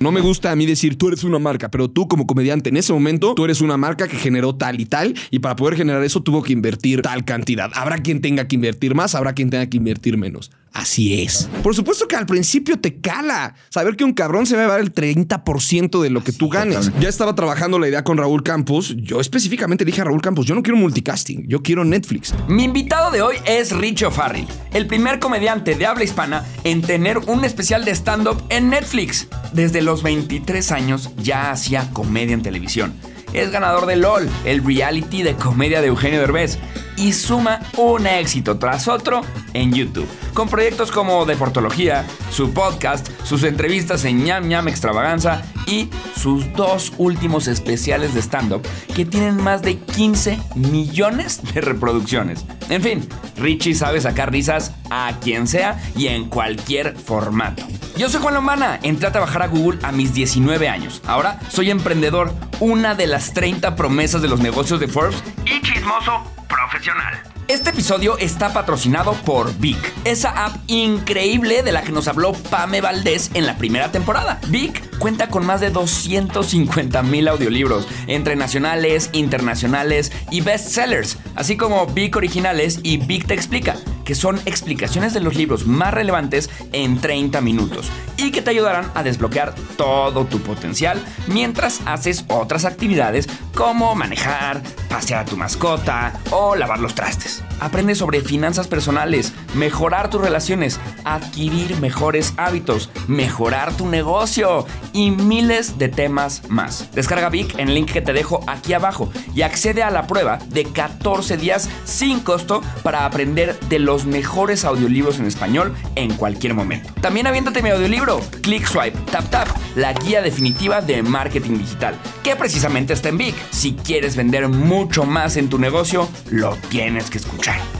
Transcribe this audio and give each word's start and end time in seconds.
No 0.00 0.12
me 0.12 0.20
gusta 0.20 0.52
a 0.52 0.54
mí 0.54 0.64
decir 0.64 0.96
tú 0.96 1.08
eres 1.08 1.24
una 1.24 1.40
marca, 1.40 1.72
pero 1.72 1.90
tú 1.90 2.06
como 2.06 2.24
comediante 2.24 2.68
en 2.68 2.76
ese 2.76 2.92
momento, 2.92 3.34
tú 3.34 3.44
eres 3.44 3.60
una 3.60 3.76
marca 3.76 4.06
que 4.06 4.16
generó 4.16 4.54
tal 4.54 4.80
y 4.80 4.86
tal, 4.86 5.12
y 5.32 5.40
para 5.40 5.56
poder 5.56 5.76
generar 5.76 6.04
eso 6.04 6.22
tuvo 6.22 6.40
que 6.44 6.52
invertir 6.52 7.02
tal 7.02 7.24
cantidad. 7.24 7.68
Habrá 7.74 7.98
quien 7.98 8.20
tenga 8.20 8.46
que 8.46 8.54
invertir 8.54 8.94
más, 8.94 9.16
habrá 9.16 9.32
quien 9.32 9.50
tenga 9.50 9.66
que 9.66 9.76
invertir 9.76 10.16
menos. 10.16 10.52
Así 10.78 11.22
es. 11.22 11.48
Por 11.64 11.74
supuesto 11.74 12.06
que 12.06 12.14
al 12.14 12.24
principio 12.24 12.78
te 12.78 13.00
cala 13.00 13.56
saber 13.68 13.96
que 13.96 14.04
un 14.04 14.12
cabrón 14.12 14.46
se 14.46 14.54
va 14.54 14.60
a 14.60 14.64
llevar 14.64 14.80
el 14.80 14.94
30% 14.94 16.00
de 16.00 16.08
lo 16.08 16.22
que 16.22 16.30
tú 16.30 16.48
ganes. 16.48 16.92
Ya 17.00 17.08
estaba 17.08 17.34
trabajando 17.34 17.80
la 17.80 17.88
idea 17.88 18.04
con 18.04 18.16
Raúl 18.16 18.44
Campos. 18.44 18.94
Yo 18.96 19.20
específicamente 19.20 19.84
dije 19.84 20.02
a 20.02 20.04
Raúl 20.04 20.22
Campos, 20.22 20.46
yo 20.46 20.54
no 20.54 20.62
quiero 20.62 20.78
multicasting, 20.78 21.48
yo 21.48 21.64
quiero 21.64 21.84
Netflix. 21.84 22.32
Mi 22.46 22.62
invitado 22.62 23.10
de 23.10 23.22
hoy 23.22 23.34
es 23.44 23.72
Rich 23.72 24.04
O'Farrill, 24.04 24.46
el 24.72 24.86
primer 24.86 25.18
comediante 25.18 25.74
de 25.74 25.84
habla 25.84 26.04
hispana 26.04 26.44
en 26.62 26.80
tener 26.80 27.18
un 27.18 27.44
especial 27.44 27.84
de 27.84 27.90
stand-up 27.90 28.40
en 28.48 28.70
Netflix. 28.70 29.26
Desde 29.52 29.82
los 29.82 30.04
23 30.04 30.70
años 30.70 31.10
ya 31.20 31.50
hacía 31.50 31.90
comedia 31.90 32.34
en 32.34 32.42
televisión. 32.42 32.94
Es 33.32 33.50
ganador 33.50 33.86
de 33.86 33.96
LOL, 33.96 34.28
el 34.44 34.64
reality 34.64 35.24
de 35.24 35.34
comedia 35.34 35.80
de 35.80 35.88
Eugenio 35.88 36.20
Derbez, 36.20 36.56
y 36.98 37.12
suma 37.12 37.60
un 37.76 38.06
éxito 38.06 38.58
tras 38.58 38.88
otro 38.88 39.22
en 39.54 39.72
YouTube, 39.72 40.08
con 40.34 40.48
proyectos 40.48 40.90
como 40.90 41.24
Deportología, 41.24 42.04
su 42.30 42.52
podcast, 42.52 43.08
sus 43.24 43.44
entrevistas 43.44 44.04
en 44.04 44.24
ñam 44.24 44.48
ñam 44.48 44.68
extravaganza 44.68 45.42
y 45.66 45.88
sus 46.16 46.52
dos 46.54 46.92
últimos 46.98 47.46
especiales 47.46 48.14
de 48.14 48.20
stand-up 48.20 48.66
que 48.94 49.04
tienen 49.04 49.36
más 49.36 49.62
de 49.62 49.78
15 49.78 50.38
millones 50.56 51.40
de 51.54 51.60
reproducciones. 51.60 52.44
En 52.68 52.82
fin, 52.82 53.08
Richie 53.36 53.74
sabe 53.74 54.00
sacar 54.00 54.32
risas 54.32 54.72
a 54.90 55.12
quien 55.20 55.46
sea 55.46 55.80
y 55.96 56.08
en 56.08 56.28
cualquier 56.28 56.96
formato. 56.96 57.64
Yo 57.96 58.08
soy 58.08 58.20
Juan 58.20 58.34
Lombana, 58.34 58.78
entré 58.82 59.08
a 59.08 59.12
trabajar 59.12 59.42
a 59.42 59.48
Google 59.48 59.78
a 59.82 59.92
mis 59.92 60.14
19 60.14 60.68
años. 60.68 61.02
Ahora 61.06 61.40
soy 61.50 61.70
emprendedor, 61.70 62.32
una 62.60 62.94
de 62.94 63.06
las 63.06 63.34
30 63.34 63.76
promesas 63.76 64.22
de 64.22 64.28
los 64.28 64.40
negocios 64.40 64.80
de 64.80 64.88
Forbes 64.88 65.22
y 65.44 65.60
chismoso 65.62 66.37
profesional. 66.48 67.27
Este 67.48 67.70
episodio 67.70 68.18
está 68.18 68.52
patrocinado 68.52 69.14
por 69.24 69.56
Vic, 69.56 69.78
esa 70.04 70.44
app 70.44 70.56
increíble 70.66 71.62
de 71.62 71.72
la 71.72 71.80
que 71.80 71.92
nos 71.92 72.06
habló 72.06 72.34
Pame 72.34 72.82
Valdés 72.82 73.30
en 73.32 73.46
la 73.46 73.56
primera 73.56 73.90
temporada. 73.90 74.38
Vic 74.48 74.98
cuenta 74.98 75.30
con 75.30 75.46
más 75.46 75.62
de 75.62 75.70
250 75.70 77.02
mil 77.04 77.26
audiolibros, 77.26 77.88
entre 78.06 78.36
nacionales, 78.36 79.08
internacionales 79.14 80.12
y 80.30 80.42
bestsellers, 80.42 81.16
así 81.36 81.56
como 81.56 81.86
Vic 81.86 82.16
Originales 82.16 82.80
y 82.82 82.98
Vic 82.98 83.26
Te 83.26 83.32
Explica, 83.32 83.76
que 84.04 84.14
son 84.14 84.38
explicaciones 84.44 85.14
de 85.14 85.20
los 85.20 85.34
libros 85.34 85.66
más 85.66 85.94
relevantes 85.94 86.50
en 86.72 87.00
30 87.00 87.40
minutos 87.40 87.90
y 88.18 88.30
que 88.30 88.42
te 88.42 88.50
ayudarán 88.50 88.90
a 88.94 89.02
desbloquear 89.02 89.54
todo 89.78 90.26
tu 90.26 90.40
potencial 90.40 91.02
mientras 91.28 91.80
haces 91.86 92.24
otras 92.28 92.66
actividades 92.66 93.26
como 93.54 93.94
manejar, 93.94 94.62
pasear 94.88 95.20
a 95.20 95.24
tu 95.24 95.36
mascota 95.36 96.12
o 96.30 96.54
lavar 96.56 96.80
los 96.80 96.94
trastes. 96.94 97.37
Aprende 97.60 97.94
sobre 97.94 98.20
finanzas 98.20 98.66
personales, 98.66 99.32
mejorar 99.54 100.10
tus 100.10 100.20
relaciones, 100.20 100.80
adquirir 101.04 101.76
mejores 101.80 102.34
hábitos, 102.36 102.90
mejorar 103.06 103.76
tu 103.76 103.86
negocio 103.86 104.66
y 104.92 105.10
miles 105.10 105.78
de 105.78 105.88
temas 105.88 106.42
más. 106.48 106.88
Descarga 106.94 107.28
Vic 107.28 107.58
en 107.58 107.68
el 107.68 107.74
link 107.74 107.90
que 107.90 108.00
te 108.00 108.12
dejo 108.12 108.40
aquí 108.46 108.72
abajo 108.72 109.10
y 109.34 109.42
accede 109.42 109.82
a 109.82 109.90
la 109.90 110.06
prueba 110.06 110.38
de 110.48 110.64
14 110.64 111.36
días 111.36 111.68
sin 111.84 112.20
costo 112.20 112.62
para 112.82 113.04
aprender 113.04 113.58
de 113.68 113.78
los 113.78 114.06
mejores 114.06 114.64
audiolibros 114.64 115.18
en 115.18 115.26
español 115.26 115.74
en 115.94 116.14
cualquier 116.14 116.54
momento. 116.54 116.92
También 117.00 117.26
aviéntate 117.26 117.62
mi 117.62 117.70
audiolibro, 117.70 118.20
Click 118.42 118.66
Swipe 118.66 118.98
Tap 119.10 119.28
Tap, 119.30 119.48
la 119.76 119.92
guía 119.92 120.22
definitiva 120.22 120.80
de 120.80 121.02
marketing 121.02 121.58
digital, 121.58 121.94
que 122.22 122.36
precisamente 122.36 122.92
está 122.92 123.08
en 123.08 123.18
Vic. 123.18 123.34
Si 123.50 123.74
quieres 123.74 124.16
vender 124.16 124.48
mucho 124.48 125.04
más 125.04 125.36
en 125.36 125.48
tu 125.48 125.58
negocio, 125.58 126.08
lo 126.30 126.56
tienes 126.68 127.10
que. 127.10 127.18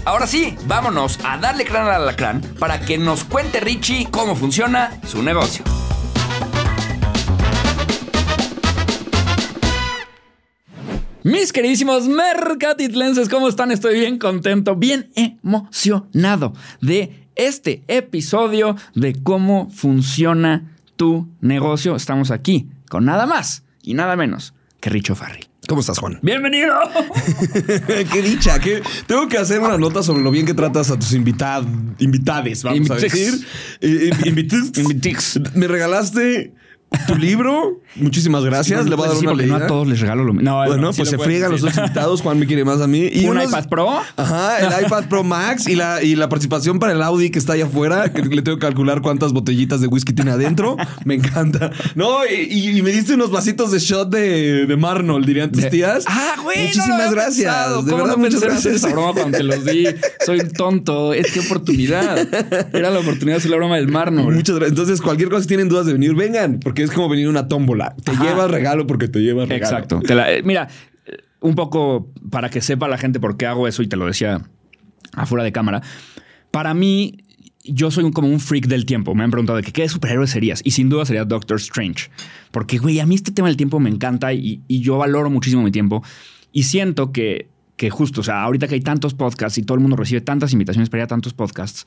Ahora 0.05 0.27
sí, 0.27 0.57
vámonos 0.67 1.19
a 1.23 1.37
darle 1.37 1.65
crán 1.65 1.87
al 1.87 2.03
alacrán 2.03 2.41
para 2.59 2.81
que 2.81 2.97
nos 2.97 3.25
cuente 3.25 3.61
Richie 3.61 4.09
cómo 4.11 4.35
funciona 4.35 4.99
su 5.07 5.23
negocio. 5.23 5.65
Mis 11.25 11.53
queridísimos 11.53 12.09
mercatitlenses, 12.09 13.29
¿cómo 13.29 13.49
están? 13.49 13.71
Estoy 13.71 14.01
bien 14.01 14.19
contento, 14.19 14.77
bien 14.77 15.11
emocionado 15.15 16.55
de 16.81 17.27
este 17.35 17.83
episodio 17.87 18.77
de 18.95 19.15
cómo 19.23 19.69
funciona 19.71 20.79
tu 20.97 21.29
negocio. 21.43 21.97
Estamos 21.97 22.31
aquí 22.31 22.71
con 22.89 23.05
nada 23.05 23.27
más 23.27 23.63
y 23.83 23.93
nada 23.93 24.17
menos 24.17 24.55
que 24.81 24.89
Richo 24.89 25.15
Farrell. 25.15 25.48
¿Cómo 25.69 25.83
estás, 25.83 25.99
Juan? 25.99 26.19
¡Bienvenido! 26.23 26.75
qué 28.11 28.23
dicha, 28.23 28.59
que 28.59 28.83
tengo 29.07 29.29
que 29.29 29.37
hacer 29.37 29.61
una 29.61 29.77
nota 29.77 30.03
sobre 30.03 30.23
lo 30.23 30.31
bien 30.31 30.47
que 30.47 30.55
tratas 30.55 30.91
a 30.91 30.99
tus 30.99 31.13
invitados, 31.13 31.67
invitades, 31.99 32.63
vamos 32.63 32.91
a 32.91 32.95
decir. 32.95 33.35
Eh, 33.83 34.11
eh. 34.11 34.29
Invitix. 34.29 35.39
Me 35.55 35.69
regalaste 35.69 36.55
tu 37.07 37.15
libro. 37.17 37.81
Muchísimas 37.97 38.45
gracias. 38.45 38.87
Le 38.87 38.95
voy 38.95 39.07
a 39.07 39.09
dar 39.09 39.17
Sí, 39.17 39.25
una 39.27 39.33
porque 39.33 39.47
no 39.47 39.53
leída. 39.55 39.65
a 39.67 39.69
todos 39.69 39.87
les 39.89 40.01
regalo 40.01 40.25
lo 40.25 40.33
mismo. 40.33 40.49
No, 40.51 40.65
Bueno, 40.67 40.93
sí 40.93 40.99
pues 40.99 41.11
se 41.11 41.19
friegan 41.19 41.51
los 41.51 41.61
dos 41.61 41.77
invitados. 41.77 42.23
Juan 42.23 42.39
me 42.39 42.47
quiere 42.47 42.65
más 42.65 42.81
a 42.81 42.87
mí. 42.87 43.09
Y 43.13 43.25
¿Un 43.27 43.33
unos- 43.37 43.51
iPad 43.51 43.69
Pro? 43.69 43.91
Ajá, 44.17 44.59
el 44.59 44.85
iPad 44.87 45.05
Pro 45.09 45.23
Max 45.25 45.69
y 45.69 45.75
la, 45.75 46.03
y 46.03 46.15
la 46.17 46.29
participación 46.29 46.79
para 46.79 46.93
el 46.93 47.03
Audi 47.03 47.31
que 47.31 47.39
está 47.39 47.55
allá 47.55 47.67
afuera, 47.67 48.13
que 48.13 48.23
le 48.23 48.43
tengo 48.43 48.59
que 48.59 48.67
calcular 48.67 49.01
cuántas 49.03 49.33
botellitas 49.33 49.81
de 49.81 49.87
whisky 49.89 50.13
tiene 50.13 50.31
adentro. 50.31 50.77
Me 51.05 51.15
encanta. 51.15 51.71
No, 51.95 52.21
y, 52.27 52.79
y 52.79 52.83
me 52.83 52.91
diste 52.91 53.15
unos 53.15 53.31
vasitos 53.31 53.71
de 53.71 53.79
shot 53.79 54.11
de, 54.11 54.67
de 54.67 54.77
Marnol, 54.77 55.25
dirían 55.25 55.51
tus 55.53 55.69
tías. 55.71 56.05
Ah, 56.07 56.37
güey. 56.43 56.57
no 56.59 56.63
Muchísimas 56.65 57.01
había 57.01 57.11
gracias. 57.11 57.55
pensado. 57.55 57.83
De 57.83 57.91
¿Cómo 57.91 58.05
verdad, 58.05 58.17
no 58.19 58.25
muchas 58.25 58.41
gracias. 58.41 58.75
esa 58.75 58.89
broma 58.89 59.13
cuando 59.13 59.37
te 59.39 59.45
los 59.45 59.65
di? 59.65 59.87
Soy 60.25 60.39
tonto. 60.57 61.13
Es 61.13 61.31
que 61.33 61.41
oportunidad. 61.41 62.19
Era 62.75 62.91
la 62.91 63.01
oportunidad 63.01 63.37
de 63.37 63.39
hacer 63.39 63.51
la 63.51 63.57
broma 63.57 63.77
del 63.77 63.89
Marno. 63.89 64.23
Muchas 64.25 64.57
gracias. 64.57 64.71
Entonces, 64.71 65.01
cualquier 65.01 65.29
cosa, 65.29 65.43
si 65.43 65.49
tienen 65.49 65.69
dudas 65.69 65.87
de 65.87 65.93
venir, 65.93 66.15
vengan, 66.15 66.61
porque 66.61 66.78
es 66.83 66.91
como 66.91 67.09
venir 67.09 67.27
a 67.27 67.31
una 67.31 67.49
tómbola. 67.49 67.95
Te 68.05 68.13
Ajá. 68.13 68.25
llevas 68.25 68.51
regalo 68.51 68.87
porque 68.87 69.09
te 69.09 69.21
llevas 69.21 69.49
regalo. 69.49 69.77
Exacto. 69.77 70.01
Te 70.01 70.15
la- 70.15 70.33
eh, 70.33 70.43
mira, 70.43 70.69
un 71.41 71.55
poco 71.55 72.11
para 72.31 72.49
que 72.51 72.61
sepa 72.61 72.89
la 72.89 72.99
gente 72.99 73.21
por 73.21 73.37
qué 73.37 73.47
hago 73.47 73.69
eso, 73.69 73.83
y 73.83 73.87
te 73.87 73.97
lo 73.97 74.07
decía 74.07 74.43
afuera 75.15 75.45
de 75.45 75.53
cámara. 75.53 75.83
Para 76.51 76.75
mí, 76.75 77.19
yo 77.65 77.91
soy 77.91 78.05
un- 78.05 78.13
como 78.13 78.29
un 78.29 78.41
freak 78.41 78.67
del 78.67 78.87
tiempo. 78.87 79.15
Me 79.15 79.25
han 79.25 79.31
preguntado 79.31 79.57
de 79.57 79.63
que, 79.63 79.73
qué 79.73 79.89
superhéroe 79.89 80.27
serías. 80.27 80.61
Y 80.65 80.71
sin 80.73 80.89
duda 80.89 81.05
sería 81.05 81.25
Doctor 81.25 81.59
Strange. 81.59 82.11
Porque, 82.51 82.79
güey, 82.79 83.01
a 83.01 83.07
mí 83.07 83.15
este 83.15 83.31
tema 83.33 83.49
del 83.49 83.57
tiempo 83.57 83.79
me 83.81 83.91
encanta 83.91 84.33
y, 84.33 84.63
y 84.69 84.81
yo 84.81 84.97
valoro 84.99 85.31
muchísimo 85.31 85.63
mi 85.63 85.71
tiempo. 85.71 86.03
Y 86.53 86.63
siento 86.65 87.13
que, 87.13 87.49
que 87.77 87.91
justo, 87.91 88.23
o 88.23 88.25
sea, 88.25 88.43
ahorita 88.43 88.67
que 88.69 88.75
hay 88.75 88.81
tantos 88.81 89.15
podcasts 89.15 89.59
y 89.59 89.63
todo 89.63 89.75
el 89.77 89.81
mundo 89.83 89.97
recibe 89.97 90.21
tantas 90.23 90.53
invitaciones 90.53 90.89
para 90.91 91.03
ir 91.03 91.05
a 91.05 91.09
tantos 91.09 91.35
podcasts. 91.35 91.85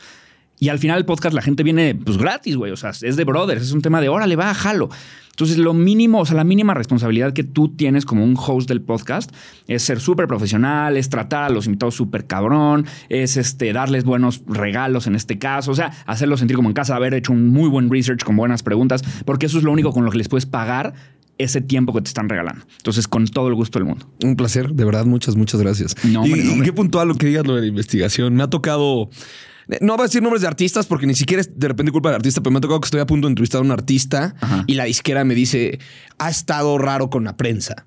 Y 0.62 0.70
al 0.70 0.78
final 0.78 1.00
el 1.00 1.06
podcast 1.06 1.34
la 1.34 1.42
gente 1.42 1.64
viene 1.64 1.96
pues 1.96 2.20
gratis, 2.20 2.56
güey. 2.56 2.72
O 2.72 2.78
sea, 2.78 2.92
es 2.92 3.16
de 3.16 3.24
brothers, 3.24 3.64
es 3.64 3.72
un 3.72 3.82
tema 3.82 4.00
de 4.00 4.10
órale, 4.10 4.36
va, 4.36 4.54
jalo. 4.54 4.90
Entonces, 5.32 5.58
lo 5.58 5.74
mínimo, 5.74 6.20
o 6.20 6.26
sea, 6.28 6.36
la 6.36 6.44
mínima 6.44 6.76
responsabilidad 6.76 7.34
que 7.34 7.44
tú 7.44 7.70
tienes 7.70 8.06
como 8.06 8.24
un 8.24 8.36
host 8.38 8.70
del 8.70 8.80
podcast 8.80 9.34
es 9.68 9.82
ser 9.82 10.00
súper 10.00 10.28
profesional, 10.28 10.98
es 10.98 11.10
tratar 11.10 11.46
a 11.46 11.50
los 11.50 11.66
invitados 11.66 11.96
súper 11.96 12.28
cabrón, 12.28 12.86
es 13.10 13.38
este, 13.38 13.74
darles 13.74 14.04
buenos 14.04 14.44
regalos 14.46 15.08
en 15.08 15.16
este 15.16 15.40
caso, 15.40 15.72
o 15.72 15.76
sea, 15.76 15.94
hacerlos 16.06 16.42
sentir 16.42 16.58
como 16.58 16.70
en 16.70 16.76
casa, 16.76 16.96
haber 16.96 17.16
hecho 17.16 17.34
un 17.34 17.48
muy 17.50 17.68
buen 17.68 17.90
research 17.90 18.24
con 18.24 18.36
buenas 18.36 18.62
preguntas, 18.62 19.02
porque 19.26 19.48
eso 19.48 19.58
es 19.58 19.64
lo 19.64 19.72
único 19.72 19.92
con 19.92 20.06
lo 20.06 20.12
que 20.12 20.20
les 20.20 20.30
puedes 20.30 20.46
pagar 20.46 20.94
ese 21.40 21.62
tiempo 21.62 21.92
que 21.92 22.02
te 22.02 22.10
están 22.10 22.30
regalando. 22.30 22.64
Entonces, 22.78 23.08
con 23.08 23.26
todo 23.26 23.48
el 23.48 23.56
gusto 23.56 23.80
del 23.80 23.88
mundo. 23.88 24.08
Un 24.24 24.36
placer, 24.36 24.74
de 24.74 24.86
verdad, 24.86 25.06
muchas, 25.06 25.36
muchas 25.36 25.60
gracias. 25.60 25.96
No, 26.06 26.22
hombre, 26.22 26.42
y, 26.42 26.44
no, 26.44 26.52
hombre. 26.52 26.68
qué 26.68 26.74
puntual 26.74 27.08
lo 27.08 27.16
que 27.16 27.26
digas 27.26 27.48
lo 27.48 27.56
de 27.56 27.62
la 27.62 27.68
investigación. 27.68 28.36
Me 28.36 28.44
ha 28.44 28.50
tocado. 28.52 29.10
No 29.80 29.96
voy 29.96 30.04
a 30.04 30.08
decir 30.08 30.22
nombres 30.22 30.42
de 30.42 30.48
artistas 30.48 30.86
porque 30.88 31.06
ni 31.08 31.14
siquiera 31.16 31.42
es 31.42 31.58
de 31.58 31.68
repente 31.68 31.92
culpa 31.92 32.10
del 32.10 32.16
artista, 32.18 32.42
pero 32.42 32.52
me 32.52 32.58
ha 32.58 32.62
tocado 32.62 32.82
que 32.82 32.86
estoy 32.88 33.00
a 33.00 33.06
punto 33.06 33.28
de 33.28 33.32
entrevistar 33.32 33.60
a 33.60 33.64
un 33.64 33.72
artista 33.72 34.36
Ajá. 34.42 34.64
y 34.68 34.74
la 34.74 34.86
disquera 34.86 35.24
me 35.24 35.36
dice, 35.36 35.80
ha 36.18 36.30
estado 36.30 36.78
raro 36.78 37.10
con 37.10 37.24
la 37.24 37.38
prensa. 37.38 37.86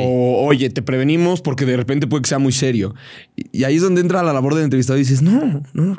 O, 0.00 0.44
oye, 0.46 0.70
te 0.70 0.82
prevenimos 0.82 1.40
porque 1.40 1.64
de 1.64 1.76
repente 1.76 2.06
puede 2.06 2.22
que 2.22 2.28
sea 2.28 2.38
muy 2.38 2.52
serio. 2.52 2.94
Y, 3.36 3.60
y 3.60 3.64
ahí 3.64 3.76
es 3.76 3.82
donde 3.82 4.00
entra 4.00 4.22
la 4.22 4.32
labor 4.32 4.54
del 4.54 4.64
entrevistado 4.64 4.98
y 4.98 5.02
dices, 5.02 5.22
no, 5.22 5.62
no, 5.72 5.96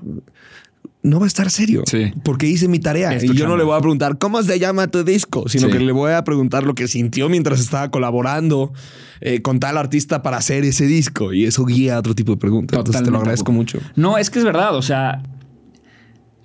no 1.02 1.20
va 1.20 1.26
a 1.26 1.28
estar 1.28 1.50
serio. 1.50 1.84
Sí. 1.86 2.12
Porque 2.24 2.48
hice 2.48 2.68
mi 2.68 2.80
tarea. 2.80 3.18
Y 3.24 3.34
yo 3.34 3.48
no 3.48 3.58
le 3.58 3.64
voy 3.64 3.78
a 3.78 3.80
preguntar 3.80 4.18
cómo 4.18 4.42
se 4.44 4.60
llama 4.60 4.88
tu 4.88 5.04
disco, 5.04 5.48
sino 5.48 5.68
Sí. 5.68 5.74
que 5.74 5.80
le 5.80 5.92
voy 5.92 6.12
a 6.12 6.24
preguntar 6.24 6.64
lo 6.64 6.76
que 6.76 6.88
sintió 6.88 7.30
mientras 7.30 7.60
estaba 7.60 7.90
colaborando 7.92 8.74
eh, 9.22 9.42
con 9.42 9.60
tal 9.60 9.78
artista 9.78 10.22
para 10.22 10.38
hacer 10.38 10.64
ese 10.64 10.86
disco. 10.86 11.34
Y 11.34 11.46
eso 11.46 11.66
guía 11.66 11.96
a 11.96 12.00
otro 12.00 12.16
tipo 12.16 12.32
de 12.34 12.38
preguntas. 12.38 12.78
Entonces 12.80 13.04
te 13.04 13.12
lo 13.12 13.18
agradezco 13.20 13.52
mucho. 13.52 13.80
No, 13.96 14.18
es 14.18 14.30
que 14.30 14.40
es 14.40 14.46
verdad. 14.46 14.76
O 14.76 14.82
sea, 14.82 15.22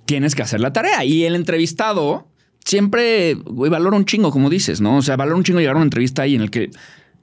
tienes 0.05 0.35
que 0.35 0.41
hacer 0.41 0.59
la 0.59 0.73
tarea. 0.73 1.03
Y 1.03 1.23
el 1.23 1.35
entrevistado 1.35 2.27
siempre 2.65 3.33
güey, 3.35 3.71
valora 3.71 3.97
un 3.97 4.05
chingo, 4.05 4.31
como 4.31 4.49
dices, 4.49 4.81
¿no? 4.81 4.97
O 4.97 5.01
sea, 5.01 5.15
valora 5.15 5.35
un 5.37 5.43
chingo 5.43 5.59
llegar 5.59 5.75
a 5.75 5.77
una 5.77 5.85
entrevista 5.85 6.23
ahí 6.23 6.35
en 6.35 6.41
el 6.41 6.51
que 6.51 6.69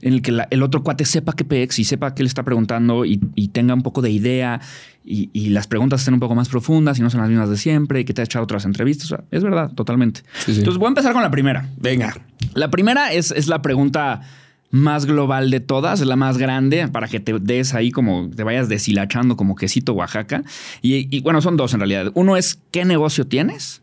en 0.00 0.12
el 0.12 0.22
que 0.22 0.30
la- 0.30 0.46
el 0.52 0.62
otro 0.62 0.84
cuate 0.84 1.04
sepa 1.04 1.32
qué 1.32 1.44
pex 1.44 1.80
y 1.80 1.84
sepa 1.84 2.14
qué 2.14 2.22
le 2.22 2.28
está 2.28 2.44
preguntando 2.44 3.04
y, 3.04 3.20
y 3.34 3.48
tenga 3.48 3.74
un 3.74 3.82
poco 3.82 4.00
de 4.00 4.10
idea 4.12 4.60
y, 5.04 5.28
y 5.32 5.48
las 5.48 5.66
preguntas 5.66 6.02
estén 6.02 6.14
un 6.14 6.20
poco 6.20 6.36
más 6.36 6.48
profundas 6.48 7.00
y 7.00 7.02
no 7.02 7.10
son 7.10 7.20
las 7.20 7.28
mismas 7.28 7.50
de 7.50 7.56
siempre 7.56 7.98
y 8.00 8.04
que 8.04 8.14
te 8.14 8.20
ha 8.20 8.24
echado 8.24 8.44
otras 8.44 8.64
entrevistas. 8.64 9.06
O 9.06 9.16
sea, 9.16 9.24
es 9.32 9.42
verdad, 9.42 9.72
totalmente. 9.74 10.20
Sí, 10.44 10.52
sí. 10.52 10.58
Entonces 10.60 10.78
voy 10.78 10.86
a 10.86 10.90
empezar 10.90 11.12
con 11.14 11.22
la 11.22 11.32
primera. 11.32 11.68
Venga. 11.78 12.14
La 12.54 12.70
primera 12.70 13.12
es, 13.12 13.32
es 13.32 13.48
la 13.48 13.60
pregunta 13.60 14.20
más 14.70 15.06
global 15.06 15.50
de 15.50 15.60
todas, 15.60 16.00
la 16.00 16.16
más 16.16 16.38
grande 16.38 16.88
para 16.88 17.08
que 17.08 17.20
te 17.20 17.38
des 17.38 17.74
ahí 17.74 17.90
como 17.90 18.30
te 18.30 18.44
vayas 18.44 18.68
deshilachando 18.68 19.36
como 19.36 19.54
quesito 19.54 19.92
Oaxaca. 19.94 20.42
Y, 20.82 21.14
y, 21.14 21.20
bueno, 21.20 21.40
son 21.40 21.56
dos 21.56 21.72
en 21.74 21.80
realidad. 21.80 22.10
Uno 22.14 22.36
es 22.36 22.60
¿qué 22.70 22.84
negocio 22.84 23.26
tienes? 23.26 23.82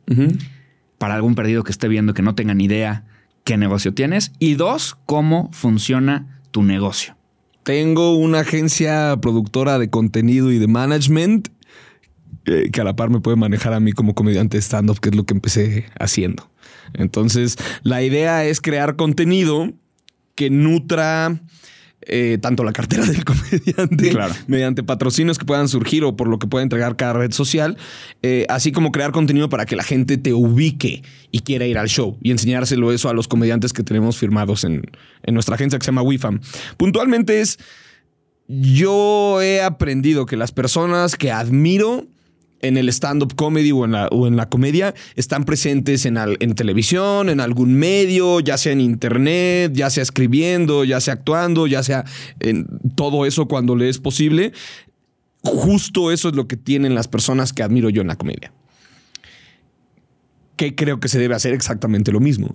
Para 0.97 1.15
algún 1.15 1.35
perdido 1.35 1.63
que 1.63 1.71
esté 1.71 1.87
viendo 1.87 2.13
que 2.13 2.21
no 2.21 2.35
tenga 2.35 2.53
ni 2.53 2.65
idea 2.65 3.05
qué 3.43 3.57
negocio 3.57 3.93
tienes. 3.93 4.31
Y 4.39 4.55
dos, 4.55 4.97
¿cómo 5.05 5.49
funciona 5.51 6.41
tu 6.51 6.63
negocio? 6.63 7.15
Tengo 7.63 8.15
una 8.15 8.41
agencia 8.41 9.17
productora 9.21 9.79
de 9.79 9.89
contenido 9.89 10.51
y 10.51 10.59
de 10.59 10.67
management 10.67 11.49
eh, 12.45 12.69
que 12.71 12.81
a 12.81 12.83
la 12.83 12.95
par 12.95 13.09
me 13.09 13.21
puede 13.21 13.37
manejar 13.37 13.73
a 13.73 13.79
mí 13.79 13.91
como 13.91 14.13
comediante 14.13 14.57
de 14.57 14.61
stand-up, 14.61 14.99
que 14.99 15.09
es 15.09 15.15
lo 15.15 15.25
que 15.25 15.33
empecé 15.33 15.85
haciendo. 15.99 16.51
Entonces, 16.93 17.57
la 17.81 18.03
idea 18.03 18.45
es 18.45 18.61
crear 18.61 18.95
contenido 18.95 19.73
que 20.35 20.49
nutra 20.49 21.39
eh, 22.07 22.37
tanto 22.39 22.63
la 22.63 22.71
cartera 22.71 23.03
del 23.07 23.25
comediante 23.25 24.09
Claro. 24.11 24.35
mediante 24.45 24.83
patrocinios 24.83 25.39
que 25.39 25.45
puedan 25.45 25.67
surgir 25.67 26.03
o 26.03 26.15
por 26.15 26.27
lo 26.27 26.37
que 26.37 26.45
pueda 26.45 26.61
entregar 26.61 26.95
cada 26.97 27.13
red 27.13 27.31
social, 27.31 27.77
eh, 28.21 28.45
así 28.47 28.71
como 28.71 28.91
crear 28.91 29.11
contenido 29.11 29.49
para 29.49 29.65
que 29.65 29.75
la 29.75 29.81
gente 29.83 30.17
te 30.17 30.31
ubique 30.33 31.01
y 31.31 31.39
quiera 31.39 31.65
ir 31.65 31.79
al 31.79 31.87
show 31.87 32.17
y 32.21 32.29
enseñárselo 32.29 32.91
eso 32.91 33.09
a 33.09 33.13
los 33.13 33.27
comediantes 33.27 33.73
que 33.73 33.81
tenemos 33.81 34.17
firmados 34.17 34.65
en, 34.65 34.83
en 35.23 35.33
nuestra 35.33 35.55
agencia 35.55 35.79
que 35.79 35.83
se 35.85 35.89
llama 35.91 36.03
WIFAM. 36.03 36.41
Puntualmente 36.77 37.41
es, 37.41 37.57
yo 38.47 39.41
he 39.41 39.61
aprendido 39.63 40.27
que 40.27 40.37
las 40.37 40.51
personas 40.51 41.15
que 41.15 41.31
admiro 41.31 42.05
en 42.61 42.77
el 42.77 42.89
stand-up 42.89 43.35
comedy 43.35 43.71
o 43.71 43.85
en, 43.85 43.91
la, 43.91 44.07
o 44.07 44.27
en 44.27 44.35
la 44.37 44.49
comedia 44.49 44.93
están 45.15 45.43
presentes 45.45 46.05
en, 46.05 46.17
al- 46.17 46.37
en 46.39 46.55
televisión, 46.55 47.29
en 47.29 47.39
algún 47.39 47.73
medio, 47.75 48.39
ya 48.39 48.57
sea 48.57 48.71
en 48.71 48.81
internet, 48.81 49.71
ya 49.73 49.89
sea 49.89 50.01
escribiendo, 50.03 50.83
ya 50.83 50.99
sea 50.99 51.15
actuando, 51.15 51.67
ya 51.67 51.83
sea 51.83 52.05
en 52.39 52.67
todo 52.95 53.25
eso 53.25 53.47
cuando 53.47 53.75
le 53.75 53.89
es 53.89 53.99
posible. 53.99 54.51
Justo 55.43 56.11
eso 56.11 56.29
es 56.29 56.35
lo 56.35 56.47
que 56.47 56.57
tienen 56.57 56.95
las 56.95 57.07
personas 57.07 57.53
que 57.53 57.61
admiro 57.61 57.89
yo 57.91 58.01
en 58.01 58.07
la 58.07 58.15
comedia. 58.15 58.51
Que 60.55 60.73
creo 60.73 60.99
que 60.99 61.07
se 61.09 61.19
debe 61.19 61.35
hacer 61.35 61.53
exactamente 61.53 62.11
lo 62.11 62.19
mismo. 62.19 62.51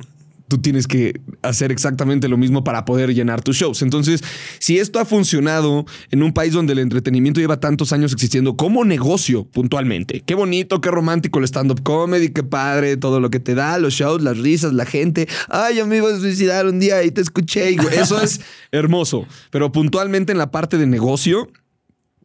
Tú 0.50 0.58
tienes 0.58 0.88
que 0.88 1.20
hacer 1.42 1.70
exactamente 1.70 2.26
lo 2.26 2.36
mismo 2.36 2.64
para 2.64 2.84
poder 2.84 3.14
llenar 3.14 3.40
tus 3.40 3.56
shows. 3.56 3.82
Entonces, 3.82 4.20
si 4.58 4.78
esto 4.78 4.98
ha 4.98 5.04
funcionado 5.04 5.86
en 6.10 6.24
un 6.24 6.32
país 6.32 6.52
donde 6.52 6.72
el 6.72 6.80
entretenimiento 6.80 7.38
lleva 7.38 7.60
tantos 7.60 7.92
años 7.92 8.12
existiendo 8.12 8.56
como 8.56 8.84
negocio 8.84 9.44
puntualmente, 9.44 10.24
qué 10.26 10.34
bonito, 10.34 10.80
qué 10.80 10.90
romántico 10.90 11.38
el 11.38 11.44
stand-up 11.44 11.84
comedy, 11.84 12.30
qué 12.30 12.42
padre, 12.42 12.96
todo 12.96 13.20
lo 13.20 13.30
que 13.30 13.38
te 13.38 13.54
da, 13.54 13.78
los 13.78 13.94
shows, 13.94 14.22
las 14.22 14.38
risas, 14.38 14.72
la 14.72 14.86
gente. 14.86 15.28
Ay, 15.48 15.76
yo 15.76 15.86
me 15.86 15.98
iba 15.98 16.10
a 16.10 16.18
suicidar 16.18 16.66
un 16.66 16.80
día 16.80 17.04
y 17.04 17.12
te 17.12 17.20
escuché. 17.20 17.76
Eso 17.92 18.20
es 18.20 18.40
hermoso. 18.72 19.26
Pero 19.52 19.70
puntualmente 19.70 20.32
en 20.32 20.38
la 20.38 20.50
parte 20.50 20.78
de 20.78 20.86
negocio, 20.86 21.48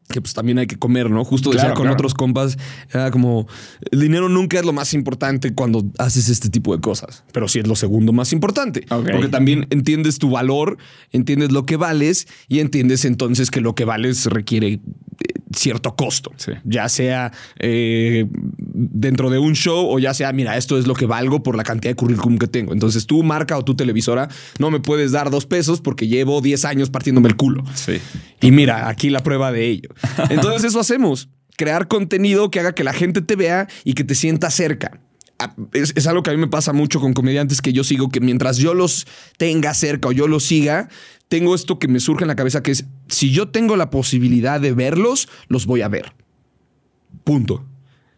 que 0.10 0.22
pues 0.22 0.34
también 0.34 0.60
hay 0.60 0.68
que 0.68 0.78
comer, 0.78 1.10
¿no? 1.10 1.26
Justo 1.26 1.50
decía 1.50 1.66
Claro, 1.66 1.76
con 1.76 1.84
claro. 1.84 1.96
otros 1.96 2.14
compas, 2.14 2.58
era 2.92 3.12
como, 3.12 3.48
el 3.92 4.00
dinero 4.00 4.30
nunca 4.30 4.60
es 4.60 4.66
lo 4.66 4.74
más 4.74 4.94
importante 4.94 5.54
cuando 5.54 5.86
haces 5.98 6.30
este 6.30 6.50
tipo 6.50 6.76
de 6.76 6.82
cosas, 6.82 7.24
pero 7.32 7.48
sí 7.48 7.60
es 7.60 7.68
lo 7.68 7.76
segundo 7.76 8.14
más 8.14 8.32
importante, 8.32 8.86
porque 8.88 9.30
también 9.30 9.68
entiendes 9.72 10.20
tu 10.20 10.30
valor, 10.30 10.78
entiendes 11.12 11.52
lo 11.52 11.66
que 11.66 11.76
vales 11.78 12.28
y 12.48 12.60
entiendes 12.60 13.06
entonces 13.06 13.50
que 13.50 13.62
lo 13.62 13.74
que 13.74 13.86
vales 13.86 14.28
requiere 14.28 14.68
eh, 14.74 14.80
cierto 15.56 15.96
costo, 15.96 16.32
Sí. 16.38 16.52
ya 16.64 16.88
sea 16.90 17.32
eh, 17.60 18.26
dentro 18.32 19.30
de 19.30 19.40
un 19.40 19.56
show 19.56 19.88
o 19.90 20.00
ya 20.00 20.14
sea, 20.14 20.32
mira, 20.34 20.58
esto 20.58 20.78
es 20.78 20.88
lo 20.88 20.94
que 20.94 21.06
valgo 21.06 21.44
por 21.44 21.56
la 21.56 21.64
cantidad 21.64 21.92
de 21.92 21.96
currículum 21.96 22.38
que 22.38 22.48
tengo. 22.48 22.74
Entonces 22.74 23.06
tú, 23.08 23.24
marca 23.24 23.58
o 23.58 23.64
tu 23.64 23.76
televisora, 23.76 24.30
no 24.60 24.72
me 24.72 24.80
puedes 24.80 25.12
dar 25.12 25.30
dos 25.30 25.46
pesos 25.46 25.82
porque 25.82 26.08
llevo 26.08 26.42
10 26.42 26.66
años 26.66 26.90
partiéndome 26.90 27.28
el 27.30 27.36
culo. 27.36 27.64
Sí. 27.74 27.98
Y 28.42 28.52
mira, 28.52 28.88
aquí 28.90 29.10
la 29.10 29.22
prueba 29.22 29.52
de 29.52 29.68
ello. 29.68 29.90
Entonces 30.30 30.64
eso 30.66 30.80
hacemos, 30.80 31.30
crear 31.58 31.88
contenido 31.88 32.52
que 32.52 32.60
haga 32.60 32.76
que 32.76 32.84
la 32.84 32.94
gente 32.94 33.22
te 33.22 33.36
vea 33.36 33.68
y 33.84 33.94
que 33.94 34.04
te 34.04 34.16
sienta 34.16 34.50
cerca. 34.52 35.00
Es, 35.74 35.94
es 35.96 36.08
algo 36.08 36.24
que 36.24 36.30
a 36.30 36.34
mí 36.34 36.40
me 36.40 36.48
pasa 36.48 36.72
mucho 36.72 37.02
con 37.02 37.14
comediantes 37.14 37.62
que 37.62 37.74
yo 37.74 37.84
sigo, 37.84 38.10
que 38.10 38.22
mientras 38.22 38.58
yo 38.58 38.74
los 38.74 39.06
tenga 39.38 39.74
cerca 39.74 40.08
o 40.08 40.12
yo 40.12 40.28
los 40.28 40.46
siga, 40.46 40.90
tengo 41.28 41.56
esto 41.56 41.80
que 41.80 41.88
me 41.88 42.00
surge 42.00 42.24
en 42.24 42.30
la 42.30 42.36
cabeza, 42.36 42.64
que 42.64 42.72
es, 42.72 42.86
si 43.08 43.32
yo 43.32 43.50
tengo 43.50 43.76
la 43.76 43.90
posibilidad 43.90 44.62
de 44.62 44.74
verlos, 44.74 45.28
los 45.48 45.66
voy 45.66 45.82
a 45.82 45.88
ver. 45.88 46.14
Punto. 47.24 47.66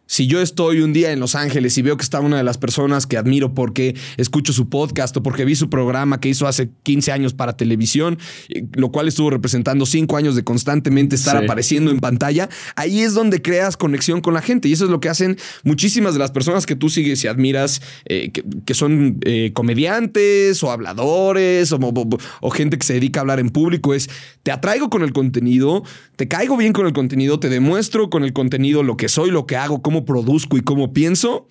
Si 0.08 0.26
yo 0.26 0.42
estoy 0.42 0.82
un 0.82 0.94
día 0.94 1.12
en 1.12 1.20
Los 1.20 1.36
Ángeles 1.36 1.78
y 1.78 1.82
veo 1.82 1.98
que 1.98 2.04
está 2.04 2.20
una 2.22 2.38
de 2.38 2.44
las 2.44 2.58
personas 2.58 3.06
que 3.06 3.18
admiro 3.18 3.54
porque 3.54 3.96
escucho 4.18 4.54
su 4.54 4.70
podcast 4.70 5.16
o 5.18 5.22
porque 5.24 5.46
vi 5.46 5.56
su 5.56 5.70
programa 5.70 6.20
que 6.20 6.30
hizo 6.30 6.48
hace 6.48 6.70
15 6.84 7.12
años 7.12 7.34
para 7.34 7.58
televisión, 7.58 8.18
eh, 8.50 8.64
lo 8.74 8.90
cual 8.92 9.08
estuvo 9.10 9.30
representando 9.30 9.86
5 9.86 10.18
años 10.18 10.36
de 10.36 10.44
constantemente 10.44 11.16
estar 11.16 11.38
Sí. 11.38 11.44
apareciendo 11.46 11.92
en 11.92 12.00
pantalla, 12.00 12.50
ahí 12.76 13.02
es 13.02 13.14
donde 13.14 13.42
creas 13.42 13.76
conexión 13.78 14.22
con 14.22 14.34
la 14.34 14.42
gente. 14.42 14.70
Y 14.70 14.74
eso 14.74 14.86
es 14.86 14.90
lo 14.92 15.00
que 15.00 15.10
hacen 15.10 15.38
muchísimas 15.64 16.14
de 16.14 16.20
las 16.20 16.32
personas 16.32 16.66
que 16.66 16.76
tú 16.76 16.90
sigues 16.90 17.24
y 17.24 17.28
admiras, 17.28 17.82
eh, 18.06 18.32
que, 18.32 18.44
que 18.66 18.74
son 18.74 19.20
eh, 19.26 19.52
comediantes 19.54 20.64
o 20.64 20.72
habladores 20.72 21.72
o, 21.72 21.78
o- 21.78 22.18
o 22.42 22.50
gente 22.50 22.78
que 22.78 22.86
se 22.86 22.94
dedica 22.94 23.20
a 23.20 23.22
hablar 23.22 23.40
en 23.40 23.50
público. 23.50 23.94
Es, 23.94 24.10
te 24.44 24.52
atraigo 24.52 24.90
con 24.90 25.02
el 25.04 25.12
contenido, 25.14 25.84
te 26.16 26.28
caigo 26.28 26.56
bien 26.58 26.74
con 26.74 26.88
el 26.88 26.94
contenido, 26.94 27.40
te 27.40 27.50
demuestro 27.50 28.10
con 28.10 28.24
el 28.24 28.34
contenido 28.34 28.84
lo 28.84 28.96
que 28.98 29.10
soy, 29.10 29.32
lo 29.32 29.46
que 29.46 29.56
hago, 29.58 29.82
cómo 29.82 29.97
produzco 30.06 30.58
y 30.58 30.62
cómo 30.62 30.94
pienso. 30.94 31.48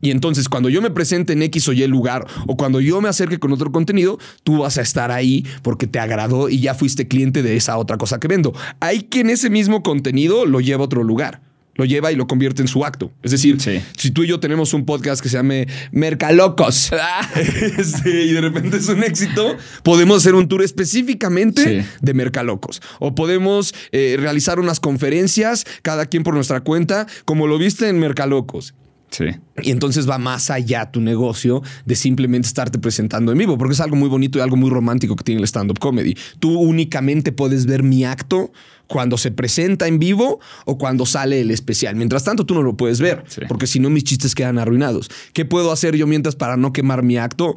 Y 0.00 0.10
entonces 0.10 0.48
cuando 0.48 0.68
yo 0.68 0.80
me 0.80 0.90
presente 0.90 1.34
en 1.34 1.42
X 1.42 1.68
o 1.68 1.72
Y 1.72 1.86
lugar 1.86 2.26
o 2.46 2.56
cuando 2.56 2.80
yo 2.80 3.00
me 3.00 3.08
acerque 3.08 3.38
con 3.38 3.52
otro 3.52 3.70
contenido, 3.70 4.18
tú 4.44 4.58
vas 4.58 4.78
a 4.78 4.82
estar 4.82 5.10
ahí 5.10 5.44
porque 5.62 5.86
te 5.86 5.98
agradó 5.98 6.48
y 6.48 6.60
ya 6.60 6.74
fuiste 6.74 7.06
cliente 7.06 7.42
de 7.42 7.56
esa 7.56 7.76
otra 7.76 7.98
cosa 7.98 8.18
que 8.18 8.28
vendo. 8.28 8.54
Hay 8.80 9.02
quien 9.02 9.28
ese 9.28 9.50
mismo 9.50 9.82
contenido 9.82 10.46
lo 10.46 10.60
lleva 10.60 10.82
a 10.82 10.86
otro 10.86 11.04
lugar. 11.04 11.42
Lo 11.80 11.86
lleva 11.86 12.12
y 12.12 12.14
lo 12.14 12.26
convierte 12.26 12.60
en 12.60 12.68
su 12.68 12.84
acto. 12.84 13.10
Es 13.22 13.30
decir, 13.30 13.58
Sí. 13.58 13.80
si 13.96 14.10
tú 14.10 14.22
y 14.22 14.26
yo 14.26 14.38
tenemos 14.38 14.74
un 14.74 14.84
podcast 14.84 15.22
que 15.22 15.30
se 15.30 15.38
llame 15.38 15.66
Mercalocos 15.92 16.90
este, 17.78 18.24
y 18.24 18.32
de 18.34 18.40
repente 18.42 18.76
es 18.76 18.88
un 18.90 19.02
éxito, 19.02 19.56
podemos 19.82 20.18
hacer 20.18 20.34
un 20.34 20.46
tour 20.46 20.62
específicamente 20.62 21.80
Sí. 21.82 21.88
de 22.02 22.12
Mercalocos. 22.12 22.82
O 22.98 23.14
podemos 23.14 23.74
eh, 23.92 24.16
realizar 24.18 24.60
unas 24.60 24.78
conferencias, 24.78 25.64
cada 25.80 26.04
quien 26.04 26.22
por 26.22 26.34
nuestra 26.34 26.60
cuenta, 26.60 27.06
como 27.24 27.46
lo 27.46 27.56
viste 27.56 27.88
en 27.88 27.98
Mercalocos. 27.98 28.74
Sí. 29.10 29.24
Y 29.62 29.72
entonces 29.72 30.08
va 30.08 30.18
más 30.18 30.50
allá 30.50 30.90
tu 30.92 31.00
negocio 31.00 31.62
de 31.84 31.96
simplemente 31.96 32.46
estarte 32.46 32.78
presentando 32.78 33.32
en 33.32 33.38
vivo, 33.38 33.58
porque 33.58 33.74
es 33.74 33.80
algo 33.80 33.96
muy 33.96 34.08
bonito 34.08 34.38
y 34.38 34.40
algo 34.42 34.56
muy 34.56 34.70
romántico 34.70 35.16
que 35.16 35.24
tiene 35.24 35.40
el 35.40 35.46
stand-up 35.48 35.78
comedy. 35.80 36.14
Tú 36.38 36.58
únicamente 36.58 37.32
puedes 37.32 37.66
ver 37.66 37.82
mi 37.82 38.04
acto 38.04 38.52
cuando 38.86 39.18
se 39.18 39.30
presenta 39.30 39.86
en 39.88 39.98
vivo 39.98 40.40
o 40.64 40.78
cuando 40.78 41.06
sale 41.06 41.40
el 41.40 41.50
especial. 41.50 41.96
Mientras 41.96 42.24
tanto, 42.24 42.46
tú 42.46 42.54
no 42.54 42.62
lo 42.62 42.76
puedes 42.76 43.00
ver, 43.00 43.24
Sí. 43.28 43.42
porque 43.48 43.66
si 43.66 43.80
no, 43.80 43.90
mis 43.90 44.04
chistes 44.04 44.34
quedan 44.34 44.58
arruinados. 44.58 45.10
¿Qué 45.32 45.44
puedo 45.44 45.70
hacer 45.72 45.96
yo 45.96 46.06
mientras 46.06 46.36
para 46.36 46.56
no 46.56 46.72
quemar 46.72 47.02
mi 47.02 47.16
acto? 47.16 47.54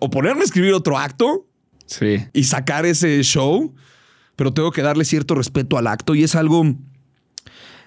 O 0.00 0.10
ponerme 0.10 0.42
a 0.42 0.44
escribir 0.44 0.72
otro 0.74 0.98
acto 0.98 1.46
Sí. 1.86 2.18
y 2.34 2.44
sacar 2.44 2.84
ese 2.86 3.22
show, 3.22 3.74
pero 4.36 4.52
tengo 4.52 4.70
que 4.70 4.82
darle 4.82 5.04
cierto 5.04 5.34
respeto 5.34 5.78
al 5.78 5.86
acto 5.86 6.14
y 6.14 6.22
es 6.22 6.34
algo. 6.34 6.64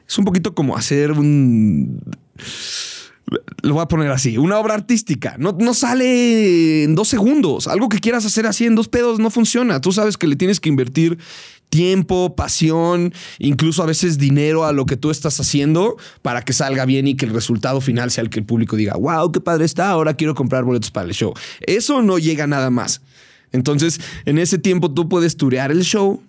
Es 0.07 0.17
un 0.17 0.25
poquito 0.25 0.53
como 0.55 0.75
hacer 0.75 1.11
un. 1.11 2.01
Lo 3.61 3.73
voy 3.75 3.81
a 3.81 3.87
poner 3.87 4.11
así: 4.11 4.37
una 4.37 4.59
obra 4.59 4.73
artística. 4.73 5.35
No, 5.37 5.55
no 5.59 5.73
sale 5.73 6.83
en 6.83 6.95
dos 6.95 7.07
segundos. 7.07 7.67
Algo 7.67 7.89
que 7.89 7.99
quieras 7.99 8.25
hacer 8.25 8.45
así 8.45 8.65
en 8.65 8.75
dos 8.75 8.87
pedos 8.87 9.19
no 9.19 9.29
funciona. 9.29 9.81
Tú 9.81 9.91
sabes 9.91 10.17
que 10.17 10.27
le 10.27 10.35
tienes 10.35 10.59
que 10.59 10.69
invertir 10.69 11.17
tiempo, 11.71 12.35
pasión, 12.35 13.13
incluso 13.39 13.81
a 13.81 13.85
veces 13.85 14.17
dinero 14.17 14.65
a 14.65 14.73
lo 14.73 14.85
que 14.85 14.97
tú 14.97 15.09
estás 15.09 15.39
haciendo 15.39 15.95
para 16.21 16.43
que 16.43 16.51
salga 16.51 16.85
bien 16.85 17.07
y 17.07 17.15
que 17.15 17.25
el 17.25 17.33
resultado 17.33 17.79
final 17.79 18.11
sea 18.11 18.23
el 18.23 18.29
que 18.29 18.39
el 18.39 18.45
público 18.45 18.75
diga, 18.75 18.95
wow, 18.97 19.31
qué 19.31 19.39
padre 19.39 19.63
está, 19.65 19.89
ahora 19.89 20.13
quiero 20.13 20.35
comprar 20.35 20.65
boletos 20.65 20.91
para 20.91 21.07
el 21.07 21.13
show. 21.13 21.33
Eso 21.61 22.01
no 22.01 22.19
llega 22.19 22.45
nada 22.45 22.69
más. 22.69 23.01
Entonces, 23.53 24.01
en 24.25 24.37
ese 24.37 24.59
tiempo 24.59 24.91
tú 24.91 25.07
puedes 25.07 25.37
turear 25.37 25.71
el 25.71 25.83
show, 25.83 26.21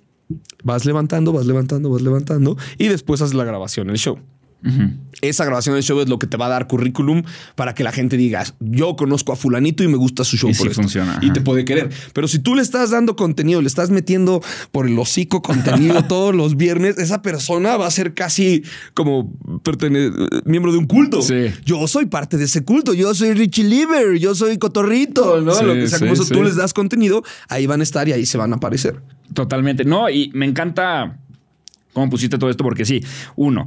vas 0.62 0.84
levantando, 0.84 1.32
vas 1.32 1.46
levantando, 1.46 1.90
vas 1.90 2.02
levantando 2.02 2.56
y 2.78 2.86
después 2.86 3.20
haces 3.20 3.34
la 3.34 3.44
grabación, 3.44 3.90
el 3.90 3.98
show. 3.98 4.20
Esa 5.20 5.44
grabación 5.44 5.74
del 5.76 5.84
show 5.84 6.00
es 6.00 6.08
lo 6.08 6.18
que 6.18 6.26
te 6.26 6.36
va 6.36 6.46
a 6.46 6.48
dar 6.48 6.66
currículum 6.66 7.22
para 7.54 7.74
que 7.74 7.84
la 7.84 7.92
gente 7.92 8.16
diga, 8.16 8.44
yo 8.60 8.96
conozco 8.96 9.32
a 9.32 9.36
fulanito 9.36 9.84
y 9.84 9.88
me 9.88 9.96
gusta 9.96 10.24
su 10.24 10.36
show 10.36 10.50
Y 10.50 10.54
por 10.54 10.66
sí 10.66 10.70
esto". 10.70 10.82
funciona, 10.82 11.18
Y 11.22 11.32
te 11.32 11.40
puede 11.40 11.64
querer. 11.64 11.90
Pero 12.12 12.26
si 12.28 12.38
tú 12.40 12.54
le 12.56 12.62
estás 12.62 12.90
dando 12.90 13.14
contenido, 13.14 13.60
le 13.60 13.68
estás 13.68 13.90
metiendo 13.90 14.40
por 14.72 14.86
el 14.86 14.98
hocico 14.98 15.42
contenido 15.42 16.04
todos 16.08 16.34
los 16.34 16.56
viernes, 16.56 16.98
esa 16.98 17.22
persona 17.22 17.76
va 17.76 17.86
a 17.86 17.90
ser 17.90 18.14
casi 18.14 18.62
como 18.94 19.32
miembro 20.44 20.72
de 20.72 20.78
un 20.78 20.86
culto. 20.86 21.22
Sí. 21.22 21.46
Yo 21.64 21.86
soy 21.86 22.06
parte 22.06 22.36
de 22.36 22.44
ese 22.44 22.64
culto. 22.64 22.94
Yo 22.94 23.14
soy 23.14 23.34
Richie 23.34 23.64
Lieber. 23.64 24.18
Yo 24.18 24.34
soy 24.34 24.58
Cotorrito. 24.58 25.40
¿no? 25.40 25.54
Sí, 25.54 25.64
lo 25.64 25.74
que 25.74 25.88
sea, 25.88 25.98
como 25.98 26.12
eso 26.12 26.24
tú 26.26 26.42
les 26.42 26.56
das 26.56 26.72
contenido, 26.74 27.22
ahí 27.48 27.66
van 27.66 27.80
a 27.80 27.82
estar 27.82 28.08
y 28.08 28.12
ahí 28.12 28.26
se 28.26 28.38
van 28.38 28.52
a 28.52 28.56
aparecer. 28.56 29.00
Totalmente. 29.34 29.84
No, 29.84 30.10
y 30.10 30.30
me 30.34 30.46
encanta 30.46 31.18
cómo 31.92 32.10
pusiste 32.10 32.38
todo 32.38 32.50
esto, 32.50 32.64
porque 32.64 32.84
sí, 32.84 33.00
uno, 33.36 33.66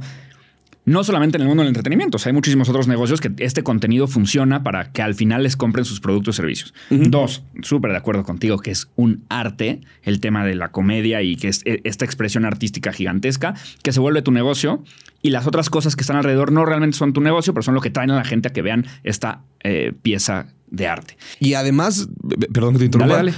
no 0.86 1.04
solamente 1.04 1.36
en 1.36 1.42
el 1.42 1.48
mundo 1.48 1.62
del 1.62 1.68
entretenimiento, 1.68 2.16
o 2.16 2.18
sea, 2.18 2.30
hay 2.30 2.34
muchísimos 2.34 2.68
otros 2.68 2.88
negocios 2.88 3.20
que 3.20 3.30
este 3.38 3.62
contenido 3.62 4.06
funciona 4.06 4.62
para 4.62 4.92
que 4.92 5.02
al 5.02 5.14
final 5.14 5.42
les 5.42 5.56
compren 5.56 5.84
sus 5.84 6.00
productos 6.00 6.34
y 6.34 6.38
servicios. 6.38 6.74
Dos, 6.90 7.42
súper 7.62 7.90
de 7.90 7.98
acuerdo 7.98 8.22
contigo 8.22 8.58
que 8.58 8.70
es 8.70 8.88
un 8.96 9.24
arte 9.28 9.80
el 10.02 10.20
tema 10.20 10.44
de 10.44 10.54
la 10.54 10.70
comedia 10.70 11.22
y 11.22 11.36
que 11.36 11.48
es 11.48 11.62
e- 11.64 11.80
esta 11.84 12.04
expresión 12.04 12.44
artística 12.44 12.92
gigantesca 12.92 13.54
que 13.82 13.92
se 13.92 14.00
vuelve 14.00 14.22
tu 14.22 14.30
negocio 14.30 14.82
y 15.22 15.30
las 15.30 15.46
otras 15.46 15.70
cosas 15.70 15.96
que 15.96 16.02
están 16.02 16.16
alrededor 16.16 16.52
no 16.52 16.64
realmente 16.64 16.96
son 16.96 17.12
tu 17.12 17.20
negocio, 17.20 17.52
pero 17.52 17.62
son 17.64 17.74
lo 17.74 17.80
que 17.80 17.90
traen 17.90 18.12
a 18.12 18.16
la 18.16 18.24
gente 18.24 18.48
a 18.48 18.52
que 18.52 18.62
vean 18.62 18.86
esta 19.02 19.42
eh, 19.64 19.92
pieza 20.02 20.54
de 20.70 20.86
arte. 20.86 21.16
Y 21.40 21.54
además, 21.54 22.08
perdón 22.52 22.74
que 22.74 22.78
te 22.78 22.84
interrumpa. 22.86 23.16
Dale, 23.16 23.34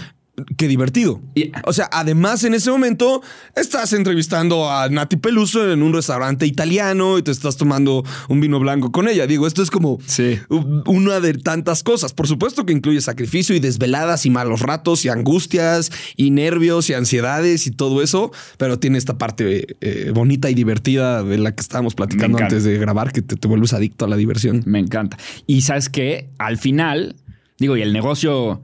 Qué 0.57 0.68
divertido. 0.68 1.21
O 1.64 1.73
sea, 1.73 1.88
además 1.92 2.45
en 2.45 2.54
ese 2.54 2.71
momento 2.71 3.23
estás 3.57 3.92
entrevistando 3.92 4.71
a 4.71 4.88
Nati 4.88 5.16
Peluso 5.16 5.71
en 5.73 5.83
un 5.83 5.92
restaurante 5.92 6.47
italiano 6.47 7.18
y 7.18 7.23
te 7.23 7.30
estás 7.30 7.57
tomando 7.57 8.04
un 8.28 8.40
vino 8.40 8.59
blanco 8.61 8.92
con 8.92 9.09
ella. 9.09 9.26
Digo, 9.26 9.47
esto 9.47 9.62
es 9.62 9.71
como 9.71 9.99
Sí. 10.07 10.38
una 10.87 11.21
de 11.21 11.35
tantas 11.35 11.83
cosas. 11.83 12.12
Por 12.12 12.26
supuesto 12.26 12.66
que 12.66 12.73
incluye 12.73 13.00
sacrificio 13.00 13.54
y 13.54 13.61
desveladas 13.61 14.26
y 14.26 14.30
malos 14.30 14.61
ratos 14.61 15.04
y 15.04 15.09
angustias 15.09 15.90
y 16.16 16.30
nervios 16.30 16.90
y 16.90 16.95
ansiedades 16.95 17.66
y 17.66 17.71
todo 17.71 18.02
eso, 18.02 18.33
pero 18.57 18.78
tiene 18.78 18.99
esta 18.99 19.18
parte 19.18 19.76
eh, 19.80 20.11
bonita 20.14 20.50
y 20.50 20.54
divertida 20.54 21.23
de 21.23 21.38
la 21.38 21.54
que 21.54 21.61
estábamos 21.61 21.95
platicando 21.95 22.38
antes 22.38 22.64
de 22.64 22.78
grabar, 22.78 23.12
que 23.12 23.23
te, 23.23 23.37
te 23.37 23.49
vuelves 23.49 23.73
adicto 23.73 24.04
a 24.04 24.09
la 24.09 24.16
diversión. 24.16 24.62
Me 24.66 24.78
encanta. 24.78 25.16
Y 25.47 25.62
sabes 25.62 25.88
que 25.88 26.28
al 26.38 26.59
final, 26.59 27.16
digo, 27.59 27.76
y 27.76 27.83
el 27.83 27.92
negocio, 27.92 28.62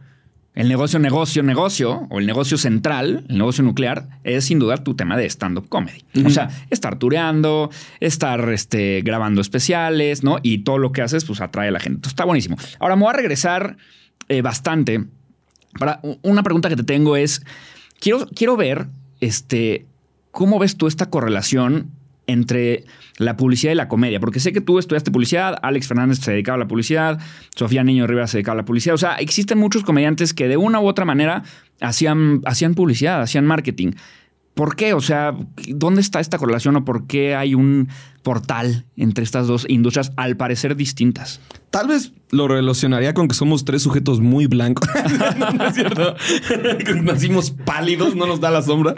el 0.54 0.68
negocio, 0.68 1.00
negocio, 1.00 1.42
negocio, 1.42 2.06
o 2.10 2.20
el 2.20 2.26
negocio 2.26 2.56
central, 2.56 3.24
el 3.28 3.38
negocio 3.38 3.64
nuclear, 3.64 4.08
es 4.22 4.44
sin 4.44 4.60
duda 4.60 4.76
tu 4.76 4.94
tema 4.94 5.16
de 5.16 5.26
stand-up 5.26 5.68
comedy. 5.68 6.04
O 6.24 6.30
sea, 6.30 6.48
estar 6.70 6.96
tureando, 6.98 7.70
estar 7.98 8.48
este, 8.50 9.02
grabando 9.02 9.40
especiales, 9.40 10.22
¿no? 10.22 10.38
Y 10.42 10.58
todo 10.58 10.78
lo 10.78 10.92
que 10.92 11.02
haces, 11.02 11.24
pues 11.24 11.40
atrae 11.40 11.68
a 11.68 11.72
la 11.72 11.80
gente. 11.80 11.96
Entonces, 11.96 12.12
está 12.12 12.24
buenísimo. 12.24 12.56
Ahora 12.78 12.94
me 12.94 13.02
voy 13.02 13.10
a 13.10 13.16
regresar 13.16 13.76
eh, 14.28 14.42
bastante. 14.42 15.04
Para, 15.78 16.00
una 16.22 16.44
pregunta 16.44 16.68
que 16.68 16.76
te 16.76 16.84
tengo 16.84 17.16
es: 17.16 17.42
quiero, 17.98 18.28
quiero 18.28 18.56
ver 18.56 18.86
este, 19.20 19.86
cómo 20.30 20.60
ves 20.60 20.76
tú 20.76 20.86
esta 20.86 21.10
correlación 21.10 21.90
entre 22.28 22.84
la 23.18 23.36
publicidad 23.36 23.72
y 23.72 23.76
la 23.76 23.88
comedia, 23.88 24.20
porque 24.20 24.40
sé 24.40 24.52
que 24.52 24.60
tú 24.60 24.78
estudiaste 24.78 25.10
publicidad, 25.10 25.56
Alex 25.62 25.88
Fernández 25.88 26.18
se 26.18 26.32
dedicaba 26.32 26.56
a 26.56 26.58
la 26.58 26.68
publicidad, 26.68 27.18
Sofía 27.54 27.84
Niño 27.84 28.06
Rivera 28.06 28.26
se 28.26 28.38
dedicaba 28.38 28.54
a 28.54 28.62
la 28.62 28.64
publicidad, 28.64 28.94
o 28.94 28.98
sea, 28.98 29.16
existen 29.16 29.58
muchos 29.58 29.84
comediantes 29.84 30.34
que 30.34 30.48
de 30.48 30.56
una 30.56 30.80
u 30.80 30.86
otra 30.86 31.04
manera 31.04 31.44
hacían, 31.80 32.42
hacían 32.44 32.74
publicidad, 32.74 33.22
hacían 33.22 33.46
marketing. 33.46 33.92
¿Por 34.54 34.76
qué? 34.76 34.94
O 34.94 35.00
sea, 35.00 35.36
¿dónde 35.68 36.00
está 36.00 36.20
esta 36.20 36.38
correlación 36.38 36.76
o 36.76 36.84
por 36.84 37.08
qué 37.08 37.34
hay 37.34 37.56
un 37.56 37.88
portal 38.22 38.84
entre 38.96 39.24
estas 39.24 39.48
dos 39.48 39.66
industrias 39.68 40.12
al 40.16 40.36
parecer 40.36 40.76
distintas? 40.76 41.40
Tal 41.70 41.88
vez 41.88 42.12
lo 42.30 42.46
relacionaría 42.46 43.14
con 43.14 43.26
que 43.26 43.34
somos 43.34 43.64
tres 43.64 43.82
sujetos 43.82 44.20
muy 44.20 44.46
blancos. 44.46 44.88
no, 45.38 45.50
no 45.50 45.66
es 45.66 45.74
cierto. 45.74 46.14
Nacimos 47.02 47.50
pálidos, 47.50 48.14
no 48.14 48.26
nos 48.26 48.40
da 48.40 48.52
la 48.52 48.62
sombra. 48.62 48.94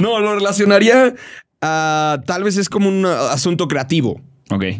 No, 0.00 0.20
lo 0.20 0.34
relacionaría 0.34 1.14
a 1.60 2.22
tal 2.26 2.44
vez 2.44 2.56
es 2.56 2.68
como 2.68 2.88
un 2.88 3.06
asunto 3.06 3.68
creativo. 3.68 4.20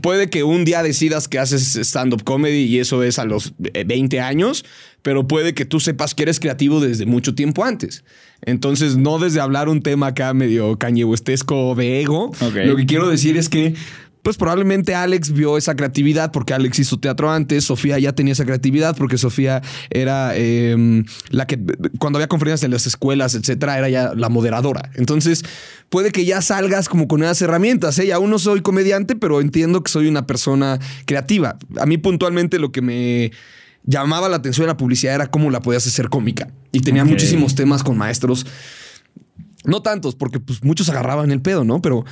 Puede 0.00 0.30
que 0.30 0.44
un 0.44 0.64
día 0.64 0.82
decidas 0.82 1.28
que 1.28 1.38
haces 1.38 1.76
stand-up 1.76 2.24
comedy 2.24 2.64
y 2.64 2.78
eso 2.78 3.02
es 3.02 3.18
a 3.18 3.24
los 3.24 3.52
eh, 3.74 3.84
20 3.86 4.20
años, 4.20 4.64
pero 5.02 5.28
puede 5.28 5.52
que 5.52 5.66
tú 5.66 5.78
sepas 5.78 6.14
que 6.14 6.22
eres 6.22 6.40
creativo 6.40 6.80
desde 6.80 7.04
mucho 7.04 7.34
tiempo 7.34 7.64
antes. 7.64 8.02
Entonces, 8.42 8.96
no 8.96 9.18
desde 9.18 9.40
hablar 9.40 9.68
un 9.68 9.82
tema 9.82 10.08
acá 10.08 10.32
medio 10.32 10.78
cañehuestesco 10.78 11.74
de 11.74 12.00
ego. 12.00 12.32
Lo 12.40 12.76
que 12.76 12.86
quiero 12.86 13.08
decir 13.08 13.36
es 13.36 13.48
que, 13.48 13.74
pues 14.22 14.36
probablemente 14.36 14.94
Alex 14.94 15.32
vio 15.32 15.56
esa 15.56 15.74
creatividad 15.74 16.32
porque 16.32 16.54
Alex 16.54 16.78
hizo 16.78 16.98
teatro 16.98 17.30
antes, 17.30 17.64
Sofía 17.64 17.98
ya 17.98 18.12
tenía 18.12 18.32
esa 18.32 18.44
creatividad 18.44 18.96
porque 18.96 19.18
Sofía 19.18 19.62
era 19.90 20.32
eh, 20.34 21.04
la 21.30 21.46
que 21.46 21.58
cuando 21.98 22.18
había 22.18 22.28
conferencias 22.28 22.64
en 22.64 22.70
las 22.72 22.86
escuelas, 22.86 23.34
etcétera, 23.34 23.78
era 23.78 23.88
ya 23.88 24.14
la 24.14 24.28
moderadora. 24.28 24.90
Entonces, 24.94 25.44
puede 25.88 26.10
que 26.10 26.24
ya 26.24 26.42
salgas 26.42 26.88
como 26.88 27.08
con 27.08 27.22
esas 27.22 27.40
herramientas. 27.42 27.98
¿eh? 27.98 28.12
Aún 28.12 28.30
no 28.30 28.38
soy 28.38 28.60
comediante, 28.60 29.16
pero 29.16 29.40
entiendo 29.40 29.82
que 29.82 29.90
soy 29.90 30.08
una 30.08 30.26
persona 30.26 30.78
creativa. 31.06 31.56
A 31.80 31.86
mí 31.86 31.98
puntualmente 31.98 32.58
lo 32.58 32.72
que 32.72 32.82
me 32.82 33.32
llamaba 33.84 34.28
la 34.28 34.36
atención 34.36 34.64
de 34.64 34.72
la 34.72 34.76
publicidad 34.76 35.14
era 35.14 35.30
cómo 35.30 35.50
la 35.50 35.60
podías 35.60 35.86
hacer 35.86 36.08
cómica. 36.08 36.48
Y 36.72 36.80
tenía 36.80 37.04
muchísimos 37.04 37.54
temas 37.54 37.82
con 37.82 37.96
maestros. 37.96 38.46
No 39.64 39.82
tantos, 39.82 40.14
porque 40.14 40.40
pues 40.40 40.62
muchos 40.62 40.88
agarraban 40.88 41.30
el 41.30 41.42
pedo, 41.42 41.64
¿no? 41.64 41.82
Pero 41.82 42.04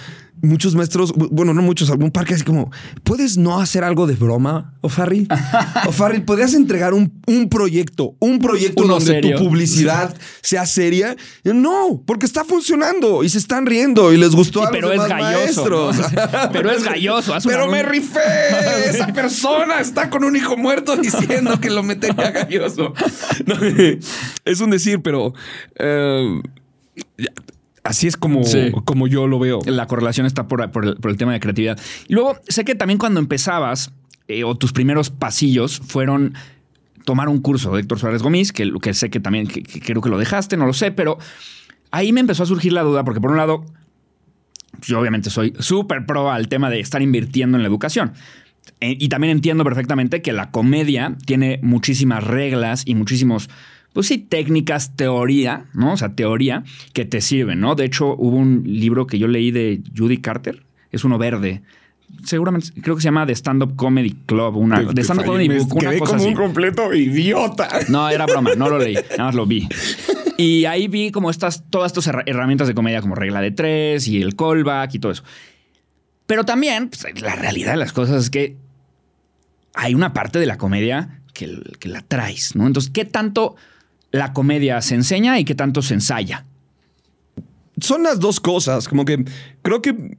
muchos 0.43 0.75
maestros, 0.75 1.13
bu- 1.15 1.29
bueno, 1.31 1.55
no 1.55 1.63
muchos, 1.63 1.91
algún 1.91 2.11
parque 2.11 2.35
así 2.35 2.45
como, 2.45 2.71
¿puedes 3.05 3.37
no 3.37 3.59
hacer 3.61 3.85
algo 3.85 4.07
de 4.07 4.15
broma, 4.15 4.75
O'Farrill? 4.83 5.29
O'Farrill, 5.87 6.23
¿podrías 6.25 6.55
entregar 6.55 6.95
un, 6.95 7.13
un 7.27 7.49
proyecto, 7.49 8.15
un 8.21 8.39
proyecto 8.39 8.85
Uno 8.85 8.95
donde 8.95 9.13
serio. 9.13 9.37
tu 9.39 9.45
publicidad 9.45 10.15
sea 10.43 10.67
seria? 10.67 11.17
No, 11.45 12.03
porque 12.07 12.27
está 12.27 12.45
funcionando 12.45 13.25
y 13.25 13.29
se 13.29 13.39
están 13.39 13.67
riendo 13.67 14.13
y 14.13 14.17
les 14.17 14.31
gustó 14.35 14.61
Sí, 14.61 14.67
a 14.67 14.71
los 14.71 14.73
pero 14.73 14.93
es 14.93 15.03
demás 15.03 15.09
galloso, 15.09 15.69
¿no? 15.69 15.87
maestros. 15.87 16.13
Pero 16.53 16.71
es 16.71 16.83
galloso, 16.85 17.35
Pero 17.45 17.67
me 17.71 17.83
rifé. 17.83 18.21
Esa 18.91 19.07
persona 19.13 19.81
está 19.81 20.11
con 20.11 20.25
un 20.25 20.37
hijo 20.37 20.57
muerto 20.57 20.97
diciendo 20.97 21.61
que 21.61 21.71
lo 21.71 21.83
metería 21.83 22.31
galloso. 22.31 22.93
No, 23.47 23.55
es 24.45 24.61
un 24.61 24.71
decir, 24.71 25.01
pero 25.03 25.35
eh, 25.79 26.41
así 27.87 28.07
es 28.07 28.17
como, 28.17 28.45
Sí. 28.45 28.71
como 28.85 29.07
yo 29.07 29.27
lo 29.27 29.39
veo. 29.39 29.61
La 29.67 29.87
correlación 29.87 30.27
está 30.27 30.47
por, 30.49 30.71
por 30.71 30.85
el, 30.85 30.97
por 30.97 31.11
el 31.11 31.17
tema 31.17 31.33
de 31.33 31.41
creatividad. 31.41 31.79
Y 32.09 32.15
luego, 32.15 32.37
sé 32.49 32.65
que 32.65 32.75
también 32.75 32.99
cuando 32.99 33.21
empezabas, 33.21 33.93
eh, 34.29 34.45
o 34.45 34.55
tus 34.57 34.73
primeros 34.73 35.11
pasillos 35.11 35.79
fueron 35.79 36.35
tomar 37.05 37.29
un 37.29 37.41
curso 37.41 37.73
de 37.73 37.81
Héctor 37.83 37.99
Suárez 38.01 38.23
Gómez, 38.23 38.53
que, 38.53 38.71
que 38.83 38.93
sé 38.95 39.11
que 39.11 39.21
también 39.21 39.47
que- 39.47 39.63
que 39.63 39.81
creo 39.81 40.03
que 40.03 40.09
lo 40.09 40.19
dejaste, 40.19 40.57
no 40.57 40.67
lo 40.67 40.73
sé, 40.73 40.91
pero 40.91 41.19
ahí 41.93 42.13
me 42.13 42.21
empezó 42.21 42.43
a 42.43 42.47
surgir 42.47 42.73
la 42.73 42.83
duda, 42.83 43.05
porque 43.05 43.21
por 43.21 43.31
un 43.31 43.37
lado, 43.37 43.65
yo 44.83 45.01
obviamente 45.01 45.31
soy 45.31 45.55
súper 45.61 46.05
pro 46.07 46.31
al 46.31 46.49
tema 46.49 46.69
de 46.71 46.81
estar 46.81 47.01
invirtiendo 47.03 47.57
en 47.57 47.63
la 47.63 47.69
educación. 47.69 48.13
Eh, 48.81 48.97
y 48.99 49.09
también 49.09 49.31
entiendo 49.31 49.63
perfectamente 49.65 50.21
que 50.21 50.33
la 50.33 50.51
comedia 50.51 51.17
tiene 51.25 51.61
muchísimas 51.63 52.25
reglas 52.25 52.83
y 52.85 52.95
muchísimos, 52.95 53.49
pues 53.97 54.09
sí, 54.09 54.19
técnicas, 54.19 54.95
teoría, 54.95 55.65
¿no? 55.73 55.95
O 55.95 55.97
sea, 55.97 56.11
teoría 56.15 56.65
que 56.93 57.07
te 57.07 57.23
sirven, 57.23 57.61
¿no? 57.61 57.75
De 57.75 57.87
hecho, 57.87 58.15
hubo 58.15 58.37
un 58.37 58.63
libro 58.67 59.07
que 59.07 59.19
yo 59.19 59.27
leí 59.27 59.51
de 59.51 59.81
Judy 59.97 60.19
Carter, 60.19 60.65
es 60.93 61.03
uno 61.05 61.17
verde. 61.17 61.63
Seguramente, 62.23 62.69
creo 62.83 62.95
que 62.95 63.01
se 63.01 63.07
llama 63.07 63.25
The 63.25 63.33
Stand 63.35 63.63
Up 63.63 63.75
Comedy 63.77 64.15
Club, 64.27 64.57
una, 64.57 64.87
The 64.87 65.01
Stand 65.03 65.21
Up 65.21 65.27
Comedy 65.27 65.49
Me 65.49 65.61
Book, 65.61 65.77
una 65.77 65.89
quedé 65.89 65.99
cosa 65.99 66.11
como 66.13 66.23
así. 66.25 66.29
un 66.29 66.35
completo 66.35 66.93
idiota. 66.93 67.69
No, 67.89 68.07
era 68.11 68.27
broma, 68.27 68.51
no 68.55 68.69
lo 68.69 68.79
leí, 68.79 68.97
nada 69.13 69.25
más 69.25 69.35
lo 69.35 69.47
vi. 69.47 69.67
Y 70.37 70.67
ahí 70.67 70.89
vi 70.89 71.11
como 71.11 71.31
estas, 71.31 71.65
todas 71.71 71.93
estas 71.93 72.07
herra- 72.09 72.25
herramientas 72.27 72.69
de 72.69 72.75
comedia 72.75 73.01
como 73.01 73.15
regla 73.15 73.41
de 73.41 73.51
tres 73.51 74.07
y 74.09 74.21
el 74.21 74.37
callback 74.37 74.95
y 74.95 74.99
todo 74.99 75.13
eso. 75.13 75.25
Pero 76.27 76.45
también, 76.45 76.91
pues, 76.91 77.07
la 77.23 77.35
realidad 77.35 77.71
de 77.71 77.79
las 77.79 77.95
cosas 77.95 78.25
es 78.25 78.29
que 78.29 78.57
hay 79.73 79.95
una 79.95 80.13
parte 80.13 80.39
de 80.39 80.45
la 80.45 80.59
comedia 80.59 81.21
que, 81.33 81.59
que 81.79 81.89
la 81.89 82.03
traes, 82.03 82.55
¿no? 82.57 82.67
Entonces, 82.67 82.91
¿qué 82.93 83.05
tanto 83.05 83.57
la 84.13 84.33
comedia 84.33 84.81
se 84.83 84.95
enseña 84.95 85.39
y 85.39 85.45
qué 85.45 85.55
tanto 85.55 85.83
se 85.83 85.95
ensaya? 85.95 86.45
Son 87.81 88.03
las 88.03 88.21
dos 88.21 88.41
cosas. 88.41 88.89
Como 88.89 89.05
que 89.05 89.25
creo 89.63 89.83
que 89.83 90.17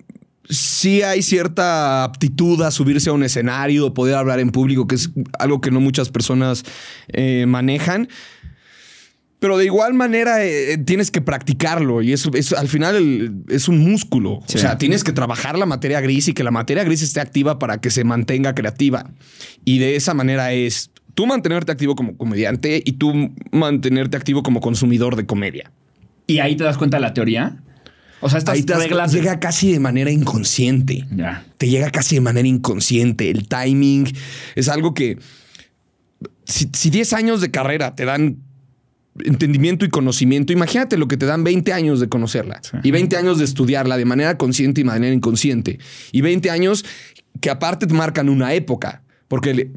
sí 0.50 1.02
hay 1.02 1.22
cierta 1.24 2.04
aptitud 2.04 2.62
a 2.62 2.72
subirse 2.72 3.10
a 3.10 3.14
un 3.14 3.24
escenario, 3.24 3.94
poder 3.94 4.16
hablar 4.16 4.40
en 4.40 4.52
público, 4.52 4.88
que 4.88 4.96
es 4.96 5.10
algo 5.40 5.60
que 5.62 5.72
no 5.72 5.80
muchas 5.82 6.10
personas 6.10 6.64
eh, 7.10 7.46
manejan. 7.48 8.08
Pero 9.40 9.58
de 9.58 9.66
igual 9.66 9.94
manera 9.94 10.44
eh, 10.44 10.80
tienes 10.80 11.12
que 11.12 11.22
practicarlo 11.22 12.02
y 12.02 12.12
eso, 12.12 12.32
eso 12.34 12.58
al 12.58 12.68
final 12.68 12.96
el- 12.96 13.44
es 13.50 13.68
un 13.68 13.78
músculo. 13.80 14.40
Sí. 14.48 14.58
O 14.58 14.62
sea, 14.62 14.78
tienes 14.80 15.04
que 15.04 15.12
trabajar 15.12 15.58
la 15.60 15.68
materia 15.68 16.02
gris 16.02 16.28
y 16.28 16.34
que 16.34 16.44
la 16.44 16.50
materia 16.50 16.84
gris 16.84 17.04
esté 17.04 17.20
activa 17.20 17.60
para 17.60 17.80
que 17.80 17.92
se 17.92 18.04
mantenga 18.04 18.56
creativa. 18.56 19.12
Y 19.64 19.78
de 19.78 19.96
esa 19.96 20.16
manera 20.16 20.54
es 20.54 20.90
tú 21.18 21.26
mantenerte 21.26 21.72
activo 21.72 21.96
como 21.96 22.16
comediante 22.16 22.80
y 22.86 22.92
tú 22.94 23.32
mantenerte 23.52 24.16
activo 24.18 24.44
como 24.44 24.62
consumidor 24.62 25.16
de 25.16 25.26
comedia. 25.26 25.72
Y 26.28 26.38
ahí 26.38 26.56
te 26.56 26.64
das 26.64 26.78
cuenta 26.78 26.98
de 26.98 27.02
la 27.02 27.16
teoría. 27.16 27.58
O 28.22 28.30
sea, 28.30 28.38
estas 28.38 28.54
Ahí 28.54 28.62
te 28.62 28.74
das- 28.74 28.84
reglas- 28.84 29.12
llega 29.14 29.40
casi 29.40 29.72
de 29.72 29.80
manera 29.80 30.12
inconsciente. 30.12 31.08
Ya. 31.16 31.44
Te 31.58 31.70
llega 31.70 31.90
casi 31.90 32.14
de 32.14 32.22
manera 32.22 32.48
inconsciente. 32.48 33.32
El 33.32 33.48
timing 33.48 34.06
es 34.54 34.70
algo 34.70 34.94
que 34.94 35.18
si, 36.46 36.70
si 36.74 36.92
10 36.92 37.12
años 37.14 37.42
de 37.42 37.50
carrera 37.50 37.96
te 37.96 38.06
dan 38.06 38.38
entendimiento 39.26 39.86
y 39.86 39.90
conocimiento, 39.90 40.54
imagínate 40.54 40.98
lo 40.98 41.08
que 41.08 41.18
te 41.18 41.26
dan 41.26 41.44
20 41.44 41.74
años 41.74 42.00
de 42.00 42.10
conocerla 42.10 42.62
Sí. 42.62 42.78
y 42.84 42.92
20 42.92 43.18
años 43.18 43.40
de 43.40 43.46
estudiarla 43.46 43.98
de 43.98 44.06
manera 44.06 44.38
consciente 44.38 44.82
y 44.82 44.84
manera 44.84 45.16
inconsciente. 45.16 45.80
Y 46.12 46.22
20 46.22 46.52
años 46.52 46.86
que 47.42 47.50
aparte 47.50 47.88
te 47.88 47.94
marcan 47.96 48.30
una 48.30 48.54
época, 48.54 49.02
porque 49.28 49.72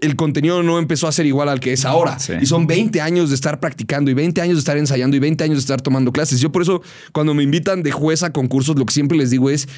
el, 0.00 0.16
contenido 0.16 0.62
no 0.62 0.78
empezó 0.78 1.08
a 1.08 1.12
ser 1.12 1.26
igual 1.26 1.48
al 1.48 1.60
que 1.60 1.72
es 1.72 1.84
ahora. 1.84 2.18
Sí. 2.18 2.34
Y 2.40 2.46
son 2.46 2.66
20 2.66 3.00
años 3.00 3.28
de 3.28 3.34
estar 3.34 3.60
practicando 3.60 4.10
y 4.10 4.14
20 4.14 4.40
años 4.40 4.56
de 4.56 4.60
estar 4.60 4.76
ensayando 4.76 5.16
y 5.16 5.20
20 5.20 5.44
años 5.44 5.56
de 5.56 5.60
estar 5.60 5.80
tomando 5.80 6.12
clases. 6.12 6.40
Yo 6.40 6.50
por 6.52 6.62
eso 6.62 6.82
cuando 7.12 7.34
me 7.34 7.42
invitan 7.42 7.82
de 7.82 7.92
juez 7.92 8.22
a 8.22 8.32
concursos, 8.32 8.76
lo 8.76 8.86
que 8.86 8.94
siempre 8.94 9.16
les 9.16 9.30
digo 9.30 9.50
es... 9.50 9.68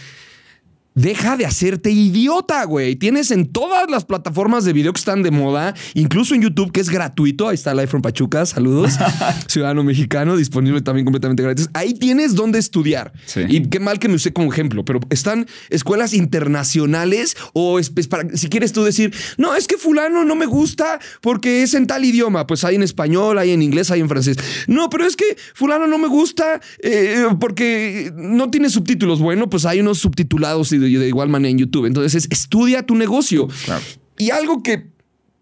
Deja 0.94 1.36
de 1.38 1.46
hacerte 1.46 1.90
idiota, 1.90 2.64
güey. 2.64 2.96
Tienes 2.96 3.30
en 3.30 3.46
todas 3.50 3.90
las 3.90 4.04
plataformas 4.04 4.64
de 4.64 4.72
video 4.74 4.92
que 4.92 4.98
están 4.98 5.22
de 5.22 5.30
moda, 5.30 5.74
incluso 5.94 6.34
en 6.34 6.42
YouTube, 6.42 6.70
que 6.70 6.80
es 6.80 6.90
gratuito. 6.90 7.48
Ahí 7.48 7.54
está 7.54 7.72
Live 7.72 7.86
from 7.86 8.02
Pachuca. 8.02 8.44
Saludos. 8.44 8.94
Ciudadano 9.48 9.84
mexicano, 9.84 10.36
disponible 10.36 10.82
también 10.82 11.04
completamente 11.06 11.42
gratis. 11.42 11.68
Ahí 11.72 11.94
tienes 11.94 12.34
donde 12.34 12.58
estudiar. 12.58 13.12
Sí. 13.24 13.40
Y 13.48 13.68
qué 13.68 13.80
mal 13.80 13.98
que 13.98 14.08
me 14.08 14.16
usé 14.16 14.34
como 14.34 14.52
ejemplo, 14.52 14.84
pero 14.84 15.00
están 15.10 15.46
escuelas 15.70 16.12
internacionales 16.12 17.36
o 17.54 17.78
es- 17.78 17.90
es 17.96 18.08
para, 18.08 18.28
si 18.36 18.48
quieres 18.48 18.72
tú 18.72 18.84
decir, 18.84 19.14
no, 19.38 19.54
es 19.54 19.66
que 19.66 19.76
fulano 19.78 20.24
no 20.24 20.34
me 20.34 20.46
gusta 20.46 20.98
porque 21.20 21.62
es 21.62 21.72
en 21.74 21.86
tal 21.86 22.04
idioma. 22.04 22.46
Pues 22.46 22.64
hay 22.64 22.74
en 22.74 22.82
español, 22.82 23.38
hay 23.38 23.50
en 23.52 23.62
inglés, 23.62 23.90
hay 23.90 24.00
en 24.00 24.08
francés. 24.08 24.36
No, 24.66 24.90
pero 24.90 25.06
es 25.06 25.16
que 25.16 25.36
fulano 25.54 25.86
no 25.86 25.96
me 25.98 26.08
gusta 26.08 26.60
eh, 26.82 27.24
porque 27.40 28.12
no 28.14 28.50
tiene 28.50 28.68
subtítulos. 28.68 29.20
Bueno, 29.20 29.48
pues 29.48 29.64
hay 29.64 29.80
unos 29.80 29.98
subtitulados 29.98 30.72
y 30.72 30.81
de, 30.82 31.08
igual 31.08 31.28
manera 31.28 31.50
en 31.50 31.58
YouTube. 31.58 31.86
Entonces, 31.86 32.14
es, 32.14 32.28
estudia 32.30 32.84
tu 32.84 32.94
negocio. 32.94 33.48
Claro. 33.64 33.82
Y 34.18 34.30
algo 34.30 34.62
que 34.62 34.86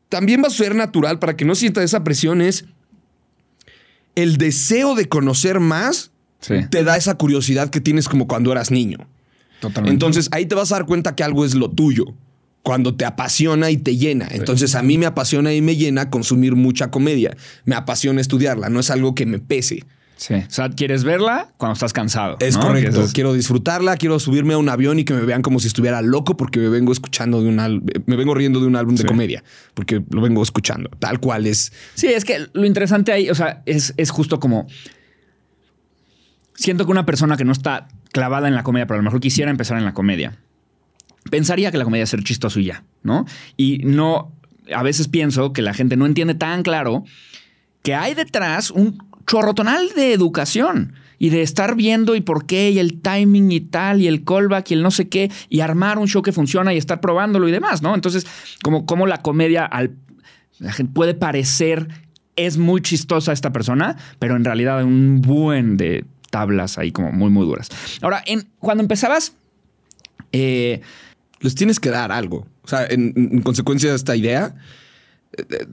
también 0.08 0.42
va 0.42 0.48
a 0.48 0.50
ser 0.50 0.74
natural 0.74 1.18
para 1.18 1.36
que 1.36 1.44
no 1.44 1.54
sienta 1.54 1.82
esa 1.82 2.04
presión 2.04 2.40
es 2.40 2.64
el 4.14 4.36
deseo 4.36 4.94
de 4.94 5.08
conocer 5.08 5.60
más 5.60 6.10
Sí. 6.40 6.54
te 6.70 6.84
da 6.84 6.96
esa 6.96 7.16
curiosidad 7.16 7.68
que 7.68 7.80
tienes 7.80 8.08
como 8.08 8.26
cuando 8.26 8.50
eras 8.50 8.70
niño. 8.70 8.98
Totalmente. 9.60 9.92
Entonces 9.92 10.28
ahí 10.32 10.46
te 10.46 10.54
vas 10.54 10.72
a 10.72 10.76
dar 10.76 10.86
cuenta 10.86 11.14
que 11.14 11.22
algo 11.22 11.44
es 11.44 11.54
lo 11.54 11.70
tuyo. 11.70 12.06
Cuando 12.62 12.94
te 12.94 13.04
apasiona 13.04 13.70
y 13.70 13.78
te 13.78 13.96
llena. 13.96 14.28
Entonces 14.30 14.74
a 14.74 14.82
mí 14.82 14.98
me 14.98 15.06
apasiona 15.06 15.52
y 15.54 15.62
me 15.62 15.76
llena 15.76 16.10
consumir 16.10 16.56
mucha 16.56 16.90
comedia. 16.90 17.36
Me 17.64 17.74
apasiona 17.74 18.20
estudiarla. 18.20 18.68
No 18.68 18.80
es 18.80 18.90
algo 18.90 19.14
que 19.14 19.24
me 19.26 19.38
pese. 19.38 19.84
Sí. 20.20 20.34
O 20.34 20.50
sea, 20.50 20.68
quieres 20.68 21.02
verla 21.02 21.48
cuando 21.56 21.72
estás 21.72 21.94
cansado. 21.94 22.36
Es 22.40 22.54
¿no? 22.54 22.60
correcto. 22.60 23.02
Es- 23.02 23.14
Quiero 23.14 23.32
disfrutarla, 23.32 23.96
quiero 23.96 24.20
subirme 24.20 24.52
a 24.52 24.58
un 24.58 24.68
avión 24.68 24.98
y 24.98 25.04
que 25.06 25.14
me 25.14 25.22
vean 25.22 25.40
como 25.40 25.60
si 25.60 25.66
estuviera 25.68 26.02
loco 26.02 26.36
porque 26.36 26.60
me 26.60 26.68
vengo 26.68 26.92
escuchando 26.92 27.40
de 27.40 27.48
un 27.48 27.56
me 28.04 28.16
vengo 28.16 28.34
riendo 28.34 28.60
de 28.60 28.66
un 28.66 28.76
álbum 28.76 28.96
de 28.96 29.06
comedia 29.06 29.42
porque 29.72 30.02
lo 30.10 30.20
vengo 30.20 30.42
escuchando. 30.42 30.90
Tal 30.98 31.20
cual 31.20 31.46
es. 31.46 31.72
Sí, 31.94 32.08
es 32.08 32.26
que 32.26 32.48
lo 32.52 32.66
interesante 32.66 33.12
ahí, 33.12 33.30
o 33.30 33.34
sea, 33.34 33.62
es, 33.64 33.94
es 33.96 34.10
justo 34.10 34.38
como. 34.40 34.66
Siento 36.54 36.84
que 36.84 36.92
una 36.92 37.06
persona 37.06 37.38
que 37.38 37.44
no 37.44 37.52
está 37.52 37.88
clavada 38.12 38.46
en 38.46 38.54
la 38.54 38.62
comedia, 38.62 38.86
pero 38.86 38.96
a 38.96 38.98
lo 38.98 39.04
mejor 39.04 39.20
quisiera 39.20 39.50
empezar 39.50 39.78
en 39.78 39.86
la 39.86 39.94
comedia, 39.94 40.36
pensaría 41.30 41.70
que 41.70 41.78
la 41.78 41.84
comedia 41.84 42.04
es 42.04 42.10
ser 42.10 42.22
chistoso 42.22 42.60
y 42.60 42.66
ya, 42.66 42.84
¿no? 43.02 43.24
Y 43.56 43.78
no. 43.84 44.32
A 44.74 44.82
veces 44.82 45.08
pienso 45.08 45.54
que 45.54 45.62
la 45.62 45.72
gente 45.72 45.96
no 45.96 46.04
entiende 46.06 46.34
tan 46.34 46.62
claro 46.62 47.04
que 47.82 47.94
hay 47.94 48.14
detrás 48.14 48.70
un 48.70 48.98
chorrotonal 49.30 49.90
de 49.94 50.12
educación 50.12 50.94
y 51.16 51.28
de 51.30 51.42
estar 51.42 51.76
viendo 51.76 52.16
y 52.16 52.20
por 52.20 52.46
qué 52.46 52.70
y 52.70 52.80
el 52.80 53.00
timing 53.00 53.52
y 53.52 53.60
tal 53.60 54.00
y 54.00 54.08
el 54.08 54.24
callback 54.24 54.72
y 54.72 54.74
el 54.74 54.82
no 54.82 54.90
sé 54.90 55.08
qué 55.08 55.30
y 55.48 55.60
armar 55.60 55.98
un 55.98 56.08
show 56.08 56.20
que 56.20 56.32
funciona 56.32 56.74
y 56.74 56.78
estar 56.78 57.00
probándolo 57.00 57.48
y 57.48 57.52
demás, 57.52 57.80
¿no? 57.80 57.94
Entonces, 57.94 58.26
como, 58.60 58.86
como 58.86 59.06
la 59.06 59.18
comedia 59.18 59.64
al, 59.66 59.92
puede 60.92 61.14
parecer 61.14 61.86
es 62.34 62.58
muy 62.58 62.80
chistosa 62.80 63.32
esta 63.32 63.52
persona, 63.52 63.96
pero 64.18 64.34
en 64.34 64.44
realidad 64.44 64.78
hay 64.78 64.84
un 64.84 65.20
buen 65.20 65.76
de 65.76 66.04
tablas 66.30 66.76
ahí 66.76 66.90
como 66.90 67.12
muy, 67.12 67.30
muy 67.30 67.46
duras. 67.46 67.68
Ahora, 68.02 68.24
en, 68.26 68.48
cuando 68.58 68.82
empezabas, 68.82 69.34
eh, 70.32 70.80
Les 71.38 71.54
tienes 71.54 71.78
que 71.78 71.90
dar 71.90 72.10
algo. 72.10 72.48
O 72.62 72.68
sea, 72.68 72.84
en, 72.86 73.12
en 73.16 73.42
consecuencia 73.42 73.90
de 73.90 73.96
esta 73.96 74.16
idea, 74.16 74.56
eh, 75.36 75.44
eh, 75.50 75.66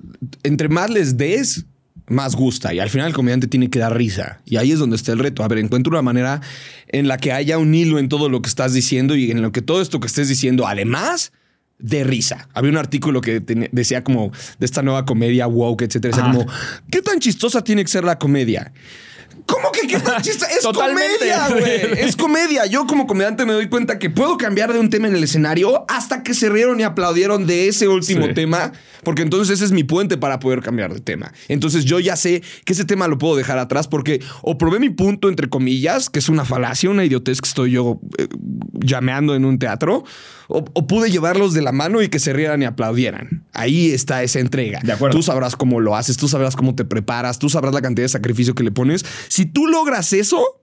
entre 0.43 0.69
más 0.69 0.91
les 0.91 1.17
des, 1.17 1.65
más 2.07 2.35
gusta. 2.35 2.73
Y 2.73 2.79
al 2.79 2.89
final 2.89 3.07
el 3.07 3.13
comediante 3.13 3.47
tiene 3.47 3.69
que 3.69 3.79
dar 3.79 3.95
risa. 3.95 4.39
Y 4.45 4.57
ahí 4.57 4.71
es 4.71 4.79
donde 4.79 4.95
está 4.95 5.11
el 5.11 5.19
reto. 5.19 5.43
A 5.43 5.47
ver, 5.47 5.59
encuentra 5.59 5.91
una 5.91 6.01
manera 6.01 6.41
en 6.87 7.07
la 7.07 7.17
que 7.17 7.31
haya 7.31 7.57
un 7.57 7.73
hilo 7.73 7.99
en 7.99 8.09
todo 8.09 8.29
lo 8.29 8.41
que 8.41 8.49
estás 8.49 8.73
diciendo 8.73 9.15
y 9.15 9.31
en 9.31 9.41
lo 9.41 9.51
que 9.51 9.61
todo 9.61 9.81
esto 9.81 9.99
que 9.99 10.07
estés 10.07 10.29
diciendo, 10.29 10.67
además 10.67 11.31
de 11.79 12.03
risa. 12.03 12.47
Había 12.53 12.71
un 12.71 12.77
artículo 12.77 13.21
que 13.21 13.39
decía 13.71 14.03
como 14.03 14.31
de 14.57 14.65
esta 14.65 14.81
nueva 14.81 15.05
comedia 15.05 15.47
woke, 15.47 15.83
etcétera. 15.83 16.15
Decía 16.15 16.29
Ajá. 16.29 16.37
como, 16.37 16.51
¿qué 16.89 17.01
tan 17.01 17.19
chistosa 17.19 17.63
tiene 17.63 17.83
que 17.83 17.89
ser 17.89 18.03
la 18.03 18.17
comedia? 18.17 18.71
¿Cómo 19.47 19.71
que 19.71 19.87
qué 19.87 19.99
tan 19.99 20.21
chistosa? 20.21 20.51
Es 20.51 20.61
Totalmente. 20.61 21.17
comedia, 21.19 21.47
güey. 21.49 21.99
Es 22.07 22.15
comedia. 22.15 22.65
Yo 22.65 22.85
como 22.85 23.07
comediante 23.07 23.45
me 23.45 23.53
doy 23.53 23.69
cuenta 23.69 23.97
que 23.97 24.09
puedo 24.09 24.37
cambiar 24.37 24.73
de 24.73 24.79
un 24.79 24.89
tema 24.89 25.07
en 25.07 25.15
el 25.15 25.23
escenario 25.23 25.85
hasta 25.87 26.21
que 26.21 26.33
se 26.33 26.49
rieron 26.49 26.79
y 26.79 26.83
aplaudieron 26.83 27.47
de 27.47 27.67
ese 27.69 27.87
último 27.87 28.27
Sí. 28.27 28.33
tema, 28.33 28.73
porque 29.03 29.21
entonces 29.21 29.55
ese 29.55 29.65
es 29.65 29.71
mi 29.71 29.83
puente 29.85 30.17
para 30.17 30.39
poder 30.39 30.61
cambiar 30.61 30.93
de 30.93 30.99
tema. 30.99 31.31
Entonces 31.47 31.85
yo 31.85 31.99
ya 31.99 32.15
sé 32.17 32.43
que 32.65 32.73
ese 32.73 32.83
tema 32.85 33.07
lo 33.07 33.17
puedo 33.17 33.35
dejar 33.37 33.57
atrás 33.57 33.87
porque 33.87 34.21
o 34.41 34.57
probé 34.57 34.79
mi 34.79 34.89
punto 34.89 35.29
entre 35.29 35.49
comillas, 35.49 36.09
que 36.09 36.19
es 36.19 36.27
una 36.29 36.43
falacia, 36.45 36.89
una 36.89 37.05
idiotez 37.05 37.41
que 37.41 37.47
estoy 37.47 37.71
yo 37.71 37.99
eh, 38.17 38.27
llameando 38.73 39.33
en 39.33 39.45
un 39.45 39.59
teatro, 39.59 40.03
o, 40.47 40.65
o 40.73 40.87
pude 40.87 41.09
llevarlos 41.11 41.53
de 41.53 41.61
la 41.61 41.71
mano 41.71 42.01
y 42.01 42.09
que 42.09 42.19
se 42.19 42.33
rieran 42.33 42.61
y 42.61 42.65
aplaudieran. 42.65 43.45
Ahí 43.53 43.91
está 43.91 44.23
esa 44.23 44.39
entrega. 44.39 44.79
De 44.83 44.91
acuerdo. 44.91 45.17
Tú 45.17 45.23
sabrás 45.23 45.55
cómo 45.55 45.79
lo 45.79 45.95
haces, 45.95 46.17
tú 46.17 46.27
sabrás 46.27 46.55
cómo 46.55 46.75
te 46.75 46.85
preparas, 46.85 47.39
tú 47.39 47.49
sabrás 47.49 47.73
la 47.73 47.81
cantidad 47.81 48.05
de 48.05 48.09
sacrificio 48.09 48.55
que 48.55 48.63
le 48.63 48.71
pones. 48.71 49.05
Si 49.27 49.45
tú 49.45 49.67
logras 49.67 50.13
eso, 50.13 50.61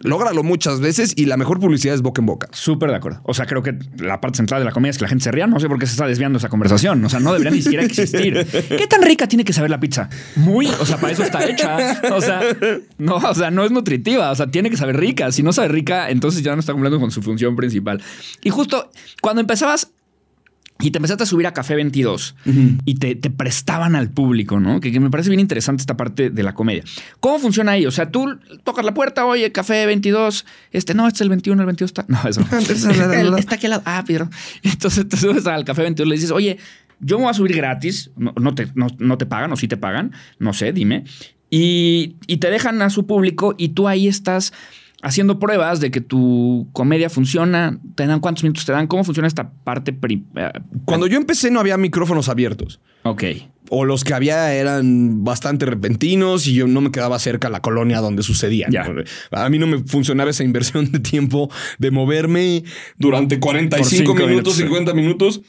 lógralo 0.00 0.42
muchas 0.42 0.80
veces 0.80 1.12
y 1.16 1.26
la 1.26 1.36
mejor 1.36 1.60
publicidad 1.60 1.94
es 1.94 2.02
boca 2.02 2.20
en 2.20 2.26
boca. 2.26 2.48
Súper 2.52 2.90
de 2.90 2.96
acuerdo. 2.96 3.20
O 3.24 3.34
sea, 3.34 3.46
creo 3.46 3.62
que 3.62 3.78
la 3.98 4.20
parte 4.20 4.36
central 4.36 4.60
de 4.60 4.64
la 4.64 4.72
comedia 4.72 4.90
es 4.90 4.98
que 4.98 5.04
la 5.04 5.08
gente 5.08 5.24
se 5.24 5.32
ría. 5.32 5.46
No 5.46 5.60
sé 5.60 5.68
por 5.68 5.78
qué 5.78 5.86
se 5.86 5.92
está 5.92 6.06
desviando 6.06 6.38
esa 6.38 6.48
conversación. 6.48 7.04
O 7.04 7.08
sea, 7.08 7.20
no 7.20 7.32
debería 7.32 7.50
ni 7.50 7.62
siquiera 7.62 7.84
existir. 7.84 8.46
¿Qué 8.68 8.86
tan 8.88 9.02
rica 9.02 9.26
tiene 9.26 9.44
que 9.44 9.52
saber 9.52 9.70
la 9.70 9.80
pizza? 9.80 10.08
Muy, 10.36 10.66
o 10.66 10.86
sea, 10.86 10.96
para 10.98 11.12
eso 11.12 11.22
está 11.22 11.44
hecha. 11.48 12.00
O 12.12 12.20
sea, 12.20 12.40
no, 12.98 13.16
o 13.16 13.34
sea, 13.34 13.50
no 13.50 13.64
es 13.64 13.70
nutritiva. 13.70 14.30
O 14.30 14.34
sea, 14.34 14.46
tiene 14.48 14.70
que 14.70 14.76
saber 14.76 14.96
rica. 14.96 15.32
Si 15.32 15.42
no 15.42 15.52
sabe 15.52 15.68
rica, 15.68 16.10
entonces 16.10 16.42
ya 16.42 16.54
no 16.54 16.60
está 16.60 16.72
cumpliendo 16.72 17.00
con 17.00 17.10
su 17.10 17.22
función 17.22 17.56
principal. 17.56 18.02
Y 18.42 18.50
justo 18.50 18.90
cuando 19.20 19.40
empezabas 19.40 19.90
y 20.80 20.90
te 20.92 20.98
empezaste 20.98 21.24
a 21.24 21.26
subir 21.26 21.46
a 21.46 21.52
Café 21.52 21.74
22 21.74 22.36
y 22.84 22.94
te, 22.94 23.16
te 23.16 23.30
prestaban 23.30 23.96
al 23.96 24.10
público, 24.10 24.60
¿no? 24.60 24.78
Que, 24.80 24.92
que 24.92 25.00
me 25.00 25.10
parece 25.10 25.28
bien 25.28 25.40
interesante 25.40 25.80
esta 25.80 25.96
parte 25.96 26.30
de 26.30 26.42
la 26.44 26.54
comedia. 26.54 26.84
¿Cómo 27.18 27.38
funciona 27.40 27.72
ahí? 27.72 27.84
O 27.86 27.90
sea, 27.90 28.10
tú 28.10 28.38
tocas 28.62 28.84
la 28.84 28.94
puerta, 28.94 29.26
oye, 29.26 29.50
Café 29.50 29.86
22, 29.86 30.46
este, 30.70 30.94
no, 30.94 31.08
este 31.08 31.16
es 31.18 31.20
el 31.22 31.28
21, 31.30 31.60
el 31.62 31.66
22 31.66 31.88
está... 31.90 32.04
No, 32.08 32.20
eso 32.28 32.40
no. 32.40 33.12
El- 33.12 33.38
está 33.38 33.56
aquí 33.56 33.66
al 33.66 33.70
lado. 33.70 33.82
Ah, 33.86 34.04
Pedro. 34.06 34.30
Entonces 34.62 35.08
te 35.08 35.16
subes 35.16 35.46
al 35.46 35.64
Café 35.64 35.82
22 35.82 36.06
y 36.06 36.10
le 36.10 36.14
dices, 36.16 36.30
oye, 36.30 36.58
yo 37.00 37.16
me 37.18 37.24
voy 37.24 37.30
a 37.30 37.34
subir 37.34 37.56
gratis, 37.56 38.10
no, 38.16 38.32
no 38.40 38.54
te, 38.54 38.68
no, 38.74 38.86
no 38.98 39.18
te 39.18 39.26
pagan 39.26 39.52
o 39.52 39.56
sí 39.56 39.66
te 39.68 39.76
pagan, 39.76 40.12
no 40.38 40.52
sé, 40.52 40.72
dime. 40.72 41.04
Y, 41.50 42.16
y 42.26 42.36
te 42.36 42.50
dejan 42.50 42.82
a 42.82 42.90
su 42.90 43.06
público 43.06 43.54
y 43.56 43.70
tú 43.70 43.88
ahí 43.88 44.06
estás 44.06 44.52
haciendo 45.02 45.38
pruebas 45.38 45.80
de 45.80 45.90
que 45.90 46.00
tu 46.00 46.68
comedia 46.72 47.08
funciona, 47.08 47.78
te 47.94 48.06
dan 48.06 48.20
cuántos 48.20 48.42
minutos 48.44 48.64
te 48.64 48.72
dan, 48.72 48.86
cómo 48.86 49.04
funciona 49.04 49.28
esta 49.28 49.50
parte. 49.50 49.96
eh, 50.36 50.50
Cuando 50.84 51.06
yo 51.06 51.16
empecé 51.16 51.50
no 51.50 51.60
había 51.60 51.76
micrófonos 51.76 52.28
abiertos. 52.28 52.80
Ok. 53.04 53.24
O 53.70 53.84
los 53.84 54.02
que 54.02 54.14
había 54.14 54.54
eran 54.54 55.24
bastante 55.24 55.66
repentinos 55.66 56.46
y 56.46 56.54
yo 56.54 56.66
no 56.66 56.80
me 56.80 56.90
quedaba 56.90 57.18
cerca 57.18 57.48
a 57.48 57.50
la 57.50 57.60
colonia 57.60 58.00
donde 58.00 58.22
sucedía. 58.22 58.66
A 59.30 59.48
mí 59.50 59.58
no 59.58 59.66
me 59.66 59.78
funcionaba 59.84 60.30
esa 60.30 60.42
inversión 60.42 60.90
de 60.90 60.98
tiempo 61.00 61.50
de 61.78 61.90
moverme 61.90 62.64
durante 62.96 63.38
45 63.38 63.88
cinco 63.90 64.14
minutos, 64.14 64.30
minutos, 64.30 64.54
sí. 64.56 64.62
50 64.62 64.94
minutos 64.94 65.42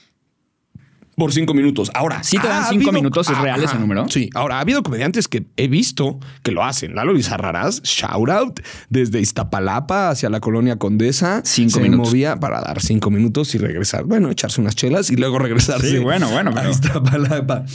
por 1.19 1.32
5 1.32 1.53
minutos. 1.53 1.91
Ahora, 1.93 2.23
Sí 2.23 2.38
te 2.39 2.47
dan 2.47 2.65
cinco 2.69 2.91
minutos, 2.91 3.29
¿es 3.29 3.38
real 3.38 3.63
ese 3.63 3.77
número? 3.77 4.10
Sí, 4.10 4.29
ahora 4.34 4.58
ha 4.58 4.62
habido 4.62 4.82
comediantes 4.82 5.27
que 5.27 5.45
he 5.58 5.67
visto 5.67 6.19
que 6.43 6.51
lo 6.51 6.63
hacen. 6.63 6.95
Lalo 6.95 7.13
Bizarrarás, 7.13 7.82
shout 7.84 8.29
out, 8.29 8.60
desde 8.89 9.19
Iztapalapa 9.19 10.10
hacia 10.10 10.29
la 10.29 10.39
colonia 10.39 10.77
Condesa. 10.77 11.41
Cinco 11.43 11.71
se 11.75 11.82
minutos. 11.82 12.08
movía 12.10 12.38
para 12.38 12.62
dar 12.62 12.82
cinco 12.82 13.12
minutos 13.12 13.53
y 13.53 13.58
regresar. 13.60 14.05
Bueno, 14.05 14.32
echarse 14.32 14.62
unas 14.62 14.75
chelas 14.75 15.12
y 15.12 15.15
luego 15.17 15.38
regresarse. 15.38 15.89
Sí, 15.91 15.97
bueno, 15.99 16.29
bueno, 16.29 16.51
a 16.51 16.53
pero- 16.55 16.71
Iztapalapa. 16.71 17.65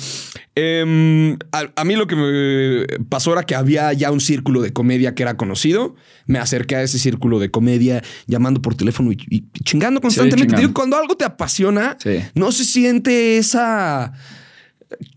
Em, 0.57 1.33
a, 1.51 1.65
a 1.75 1.85
mí 1.85 1.97
lo 1.97 2.07
que 2.07 2.15
me 2.15 3.05
pasó 3.09 3.33
era 3.33 3.43
que 3.43 3.57
había 3.57 3.93
ya 3.93 4.13
un 4.13 4.21
círculo 4.21 4.61
de 4.63 4.73
comedia 4.73 5.15
que 5.15 5.23
era 5.25 5.37
conocido. 5.37 5.97
Me 6.27 6.39
acerqué 6.39 6.77
a 6.77 6.83
ese 6.83 6.99
círculo 7.01 7.41
de 7.41 7.51
comedia 7.51 8.03
llamando 8.29 8.63
por 8.63 8.77
teléfono 8.77 9.11
y, 9.11 9.19
y 9.29 9.45
chingando 9.65 10.01
constantemente. 10.01 10.55
chingando. 10.55 10.73
Cuando 10.75 10.97
algo 10.97 11.17
te 11.17 11.25
apasiona, 11.25 11.97
Sí. 12.01 12.21
no 12.35 12.53
se 12.53 12.65
siente 12.65 13.34
esa 13.39 14.13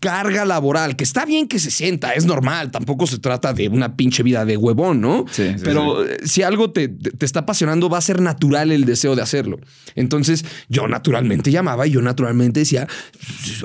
carga 0.00 0.44
laboral, 0.44 0.96
que 0.96 1.04
está 1.04 1.24
bien 1.24 1.46
que 1.46 1.60
se 1.60 1.70
sienta, 1.70 2.12
es 2.14 2.24
normal, 2.24 2.72
tampoco 2.72 3.06
se 3.06 3.18
trata 3.18 3.52
de 3.52 3.68
una 3.68 3.96
pinche 3.96 4.24
vida 4.24 4.44
de 4.44 4.56
huevón, 4.56 5.00
¿no? 5.00 5.24
Sí, 5.30 5.50
sí, 5.54 5.60
Pero 5.62 5.98
si 6.24 6.42
algo 6.42 6.72
te, 6.72 6.88
te- 6.88 7.24
está 7.24 7.40
apasionando, 7.40 7.88
va 7.88 7.98
a 7.98 8.00
ser 8.00 8.20
natural 8.20 8.72
el 8.72 8.84
deseo 8.84 9.14
de 9.14 9.22
hacerlo. 9.22 9.60
Entonces 9.94 10.44
yo 10.68 10.88
naturalmente 10.88 11.52
llamaba 11.52 11.86
y 11.86 11.92
yo 11.92 12.02
naturalmente 12.02 12.60
decía, 12.60 12.88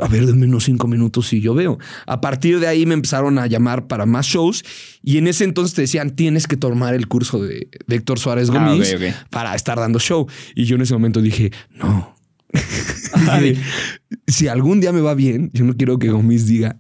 a 0.02 0.08
ver, 0.08 0.28
denme 0.28 0.46
unos 0.46 0.66
cinco 0.66 0.88
minutos 0.88 1.34
y 1.34 1.42
yo 1.42 1.56
veo. 1.56 1.80
A 2.06 2.22
partir 2.22 2.60
de 2.60 2.68
ahí 2.68 2.86
me 2.86 2.94
empezaron 2.94 3.40
a 3.40 3.48
llamar 3.48 3.88
para 3.88 4.06
más 4.06 4.28
shows 4.28 4.64
y 5.02 5.18
en 5.18 5.28
ese 5.28 5.46
entonces 5.46 5.74
te 5.74 5.82
decían, 5.82 6.12
tienes 6.16 6.46
que 6.46 6.58
tomar 6.58 6.94
el 6.94 7.08
curso 7.08 7.42
de, 7.42 7.70
de 7.88 7.96
Héctor 7.96 8.20
Suárez 8.20 8.50
Ah, 8.52 8.54
Gómez 8.54 8.96
para 9.32 9.56
estar 9.56 9.80
dando 9.80 9.98
show. 10.00 10.28
Y 10.54 10.66
yo 10.66 10.76
en 10.76 10.84
ese 10.84 10.94
momento 10.94 11.22
dije, 11.22 11.52
no. 11.72 12.13
Si 14.28 14.48
algún 14.48 14.80
día 14.80 14.92
me 14.92 15.02
va 15.02 15.14
bien, 15.14 15.50
yo 15.54 15.64
no 15.66 15.76
quiero 15.76 16.00
que 16.00 16.10
Gómez 16.10 16.46
diga, 16.46 16.78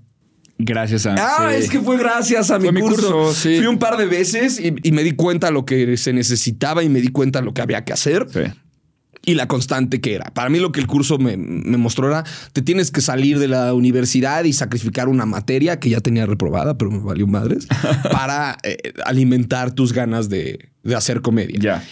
Gracias 0.59 1.05
a. 1.07 1.15
Ah, 1.17 1.49
sí. 1.51 1.63
es 1.63 1.69
que 1.69 1.79
fue 1.81 1.97
gracias 1.97 2.51
a 2.51 2.59
mi, 2.59 2.69
curso. 2.79 3.11
curso, 3.11 3.33
sí. 3.33 3.57
Fui 3.57 3.65
un 3.65 3.79
par 3.79 3.97
de 3.97 4.05
veces 4.05 4.59
y, 4.59 4.73
y 4.83 4.91
me 4.91 5.03
di 5.03 5.11
cuenta 5.13 5.49
lo 5.51 5.65
que 5.65 5.97
se 5.97 6.13
necesitaba 6.13 6.83
y 6.83 6.89
me 6.89 7.01
di 7.01 7.07
cuenta 7.09 7.41
lo 7.41 7.53
que 7.53 7.61
había 7.61 7.83
que 7.83 7.91
hacer 7.91 8.27
Sí. 8.31 8.39
y 9.25 9.33
la 9.33 9.47
constante 9.47 9.99
que 9.99 10.13
era. 10.13 10.25
Para 10.33 10.49
mí 10.49 10.59
lo 10.59 10.71
que 10.71 10.79
el 10.79 10.85
curso 10.87 11.17
me, 11.17 11.37
me 11.37 11.77
mostró 11.77 12.07
era, 12.07 12.23
te 12.53 12.61
tienes 12.61 12.91
que 12.91 13.01
salir 13.01 13.39
de 13.39 13.47
la 13.47 13.73
universidad 13.73 14.43
y 14.43 14.53
sacrificar 14.53 15.09
una 15.09 15.25
materia 15.25 15.79
que 15.79 15.89
ya 15.89 16.01
tenía 16.01 16.27
reprobada, 16.27 16.77
pero 16.77 16.91
me 16.91 16.99
valió 16.99 17.25
madres, 17.27 17.67
para 18.11 18.57
eh, 18.63 18.77
alimentar 19.05 19.71
tus 19.73 19.91
ganas 19.91 20.29
de, 20.29 20.69
de 20.83 20.95
hacer 20.95 21.21
comedia. 21.21 21.57
Ya. 21.59 21.83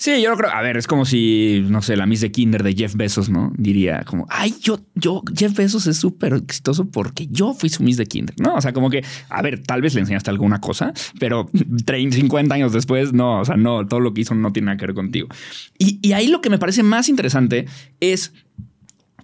Sí, 0.00 0.22
yo 0.22 0.34
creo, 0.34 0.50
a 0.50 0.62
ver, 0.62 0.78
es 0.78 0.86
como 0.86 1.04
si, 1.04 1.62
no 1.68 1.82
sé, 1.82 1.94
la 1.94 2.06
Miss 2.06 2.22
de 2.22 2.32
Kinder 2.32 2.62
de 2.62 2.72
Jeff 2.72 2.94
Bezos, 2.94 3.28
¿no? 3.28 3.52
Diría 3.58 4.02
como, 4.06 4.26
ay, 4.30 4.54
yo, 4.58 4.80
yo, 4.94 5.22
Jeff 5.36 5.54
Bezos 5.54 5.86
es 5.86 5.98
súper 5.98 6.32
exitoso 6.32 6.90
porque 6.90 7.26
yo 7.26 7.52
fui 7.52 7.68
su 7.68 7.82
Miss 7.82 7.98
de 7.98 8.06
Kinder, 8.06 8.34
¿no? 8.38 8.54
O 8.54 8.62
sea, 8.62 8.72
como 8.72 8.88
que, 8.88 9.04
a 9.28 9.42
ver, 9.42 9.62
tal 9.62 9.82
vez 9.82 9.92
le 9.92 10.00
enseñaste 10.00 10.30
alguna 10.30 10.58
cosa, 10.58 10.94
pero 11.18 11.50
30, 11.84 12.16
50 12.16 12.54
años 12.54 12.72
después, 12.72 13.12
no, 13.12 13.40
o 13.40 13.44
sea, 13.44 13.58
no, 13.58 13.86
todo 13.86 14.00
lo 14.00 14.14
que 14.14 14.22
hizo 14.22 14.34
no 14.34 14.54
tiene 14.54 14.66
nada 14.66 14.78
que 14.78 14.86
ver 14.86 14.94
contigo. 14.94 15.28
Y, 15.76 15.98
y 16.00 16.14
ahí 16.14 16.28
lo 16.28 16.40
que 16.40 16.48
me 16.48 16.56
parece 16.56 16.82
más 16.82 17.10
interesante 17.10 17.66
es 18.00 18.32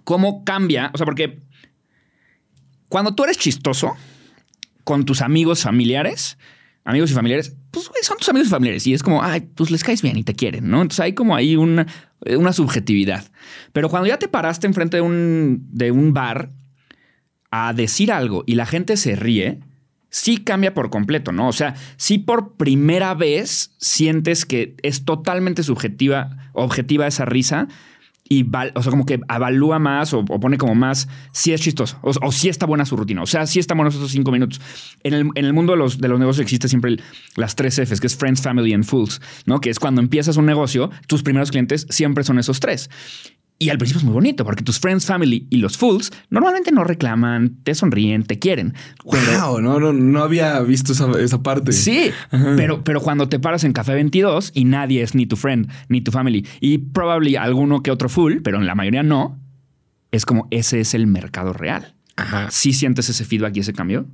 cómo 0.03 0.43
cambia, 0.43 0.91
o 0.93 0.97
sea, 0.99 1.05
porque 1.05 1.39
cuando 2.87 3.15
tú 3.15 3.23
eres 3.23 3.39
chistoso 3.39 3.95
con 4.83 5.05
tus 5.05 5.23
amigos 5.23 5.63
familiares, 5.63 6.37
amigos 6.83 7.09
y 7.09 7.15
familiares, 7.15 7.57
pues 7.85 8.05
son 8.05 8.17
tus 8.17 8.29
amigos 8.29 8.47
y 8.47 8.51
familiares 8.51 8.87
y 8.87 8.93
es 8.93 9.03
como, 9.03 9.23
ay, 9.23 9.41
pues 9.55 9.71
les 9.71 9.83
caes 9.83 10.01
bien 10.01 10.17
y 10.17 10.23
te 10.23 10.35
quieren, 10.35 10.69
¿no? 10.69 10.81
Entonces 10.81 10.99
hay 11.01 11.13
como 11.13 11.35
ahí 11.35 11.55
una, 11.55 11.87
una 12.25 12.53
subjetividad. 12.53 13.25
Pero 13.73 13.89
cuando 13.89 14.07
ya 14.07 14.17
te 14.17 14.27
paraste 14.27 14.67
enfrente 14.67 14.97
de 14.97 15.01
un, 15.01 15.67
de 15.71 15.91
un 15.91 16.13
bar 16.13 16.51
a 17.51 17.73
decir 17.73 18.11
algo 18.11 18.43
y 18.45 18.55
la 18.55 18.65
gente 18.65 18.97
se 18.97 19.15
ríe, 19.15 19.59
sí 20.09 20.37
cambia 20.37 20.73
por 20.73 20.89
completo, 20.89 21.31
¿no? 21.31 21.47
O 21.47 21.53
sea, 21.53 21.75
sí 21.97 22.17
por 22.17 22.55
primera 22.55 23.13
vez 23.13 23.75
sientes 23.77 24.45
que 24.45 24.75
es 24.81 25.05
totalmente 25.05 25.63
subjetiva, 25.63 26.49
objetiva 26.53 27.07
esa 27.07 27.25
risa 27.25 27.67
y, 28.29 28.45
o 28.75 28.81
sea, 28.81 28.89
como 28.89 29.05
que 29.05 29.19
avalúa 29.27 29.79
más 29.79 30.13
o, 30.13 30.25
pone 30.25 30.57
como 30.57 30.75
más 30.75 31.07
si 31.31 31.53
es 31.53 31.61
chistoso 31.61 31.99
o, 32.01 32.31
si 32.31 32.49
está 32.49 32.65
buena 32.65 32.85
su 32.85 32.95
rutina. 32.95 33.21
O 33.21 33.25
sea, 33.25 33.45
si 33.45 33.59
está 33.59 33.73
buenos 33.73 33.95
esos 33.95 34.11
cinco 34.11 34.31
minutos. 34.31 34.61
En 35.03 35.13
el, 35.13 35.29
en 35.35 35.45
el 35.45 35.53
mundo 35.53 35.73
de 35.73 35.79
los, 35.79 35.99
de 35.99 36.07
los 36.07 36.19
negocios 36.19 36.43
existe 36.43 36.67
siempre 36.67 36.97
las 37.35 37.55
tres 37.55 37.79
Fs, 37.79 37.99
que 37.99 38.07
es 38.07 38.15
Friends, 38.15 38.41
Family 38.41 38.73
and 38.73 38.83
Fools, 38.83 39.21
¿no? 39.45 39.59
Que 39.59 39.69
es 39.69 39.79
cuando 39.79 40.01
empiezas 40.01 40.37
un 40.37 40.45
negocio, 40.45 40.89
tus 41.07 41.23
primeros 41.23 41.51
clientes 41.51 41.87
siempre 41.89 42.23
son 42.23 42.39
esos 42.39 42.59
tres. 42.59 42.89
Y 43.59 43.69
al 43.69 43.77
principio 43.77 43.99
es 43.99 44.03
muy 44.03 44.13
bonito 44.13 44.45
porque 44.45 44.63
tus 44.63 44.79
friends, 44.79 45.05
family 45.05 45.47
y 45.49 45.57
los 45.57 45.77
fools 45.77 46.11
normalmente 46.29 46.71
no 46.71 46.83
reclaman, 46.83 47.57
te 47.63 47.73
sonríen, 47.73 48.23
te 48.23 48.37
quieren. 48.37 48.75
Pero, 49.09 49.39
Wow, 49.39 49.61
no, 49.61 49.79
no, 49.79 49.93
no 49.93 50.23
había 50.23 50.59
visto 50.61 50.93
esa, 50.93 51.09
esa 51.19 51.41
parte. 51.41 51.71
Sí, 51.71 52.11
pero, 52.55 52.83
pero 52.83 53.01
cuando 53.01 53.29
te 53.29 53.39
paras 53.39 53.63
en 53.63 53.73
Café 53.73 53.93
22 53.95 54.51
y 54.53 54.65
nadie 54.65 55.01
es 55.01 55.15
ni 55.15 55.25
tu 55.25 55.35
friend 55.35 55.69
ni 55.89 56.01
tu 56.01 56.11
family 56.11 56.45
y 56.59 56.77
probablemente 56.77 57.17
alguno 57.39 57.81
que 57.81 57.91
otro 57.91 58.09
full, 58.09 58.37
pero 58.43 58.57
en 58.57 58.67
la 58.67 58.75
mayoría 58.75 59.03
no, 59.03 59.39
es 60.11 60.25
como 60.25 60.47
ese 60.51 60.79
es 60.79 60.93
el 60.93 61.07
mercado 61.07 61.53
real. 61.53 61.95
Ajá. 62.15 62.49
¿Sí 62.51 62.73
sientes 62.73 63.09
ese 63.09 63.25
feedback 63.25 63.57
y 63.57 63.61
ese 63.61 63.73
cambio? 63.73 64.07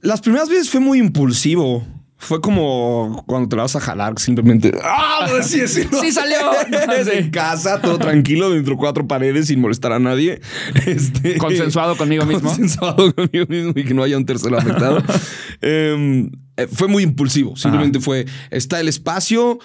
Las 0.00 0.20
primeras 0.20 0.48
veces 0.48 0.70
fue 0.70 0.80
muy 0.80 0.98
impulsivo. 0.98 1.86
Fue 2.22 2.42
como 2.42 3.24
cuando 3.26 3.48
te 3.48 3.56
la 3.56 3.62
vas 3.62 3.76
a 3.76 3.80
jalar, 3.80 4.18
simplemente. 4.18 4.72
¡Ah! 4.84 5.26
Sí, 5.42 5.66
sí, 5.66 5.84
Sí 6.00 6.12
salió. 6.12 6.36
En 7.12 7.30
casa, 7.30 7.80
todo 7.80 7.98
tranquilo, 7.98 8.50
dentro 8.50 8.74
de 8.74 8.78
cuatro 8.78 9.06
paredes, 9.06 9.46
sin 9.46 9.60
molestar 9.60 9.92
a 9.92 9.98
nadie. 9.98 10.40
Este, 10.86 11.38
Consensuado 11.38 11.96
conmigo 11.96 12.26
mismo. 12.26 12.48
Consensuado 12.48 13.14
conmigo 13.14 13.46
mismo 13.48 13.72
y 13.74 13.84
que 13.84 13.94
no 13.94 14.02
haya 14.02 14.18
un 14.18 14.26
tercero 14.26 14.58
afectado. 14.58 15.02
Em, 15.62 16.30
eh, 16.56 16.66
fue 16.70 16.88
muy 16.88 17.02
impulsivo. 17.02 17.56
Simplemente 17.56 18.00
fue: 18.00 18.26
está 18.50 18.80
el 18.80 18.88
espacio, 18.88 19.58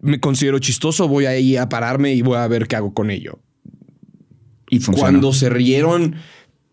me 0.00 0.20
considero 0.20 0.58
chistoso, 0.60 1.08
voy 1.08 1.26
ahí 1.26 1.56
a 1.56 1.68
pararme 1.68 2.14
y 2.14 2.22
voy 2.22 2.38
a 2.38 2.46
ver 2.46 2.68
qué 2.68 2.76
hago 2.76 2.94
con 2.94 3.10
ello. 3.10 3.40
Y. 4.70 4.80
Cuando 4.80 5.32
se 5.32 5.48
rieron, 5.48 6.16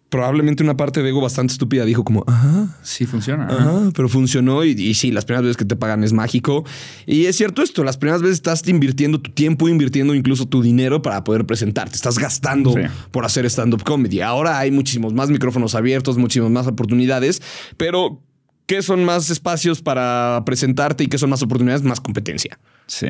probablemente 0.09 0.63
una 0.63 0.75
parte 0.75 1.03
de 1.03 1.09
ego 1.09 1.21
bastante 1.21 1.53
estúpida 1.53 1.85
dijo, 1.85 2.03
como, 2.03 2.23
ajá. 2.27 2.67
Sí 2.81 3.05
funciona. 3.05 3.45
Ajá, 3.45 3.91
pero 3.95 4.09
funcionó 4.09 4.63
y, 4.65 4.71
y 4.71 4.95
sí, 4.95 5.11
las 5.11 5.25
primeras 5.25 5.43
veces 5.43 5.57
que 5.57 5.65
te 5.65 5.75
pagan 5.75 6.03
es 6.03 6.13
mágico. 6.13 6.65
Y 7.05 7.25
es 7.25 7.35
cierto 7.35 7.61
esto, 7.61 7.83
las 7.83 7.97
primeras 7.97 8.21
veces 8.21 8.37
estás 8.37 8.67
invirtiendo 8.67 9.21
tu 9.21 9.31
tiempo, 9.31 9.69
invirtiendo 9.69 10.15
incluso 10.15 10.47
tu 10.47 10.61
dinero 10.61 11.01
para 11.01 11.23
poder 11.23 11.45
presentarte. 11.45 11.95
Estás 11.95 12.17
gastando 12.17 12.73
Sí. 12.73 12.81
por 13.11 13.23
hacer 13.25 13.45
stand-up 13.45 13.83
comedy. 13.83 14.21
Ahora 14.21 14.57
hay 14.59 14.71
muchísimos 14.71 15.13
más 15.13 15.29
micrófonos 15.29 15.75
abiertos, 15.75 16.17
muchísimas 16.17 16.51
más 16.51 16.67
oportunidades, 16.67 17.41
pero 17.77 18.21
¿qué 18.65 18.81
son 18.81 19.03
más 19.05 19.29
espacios 19.29 19.81
para 19.81 20.41
presentarte 20.45 21.03
y 21.03 21.07
qué 21.07 21.17
son 21.17 21.29
más 21.29 21.41
oportunidades? 21.43 21.83
Más 21.83 21.99
competencia 21.99 22.59
Sí. 22.87 23.07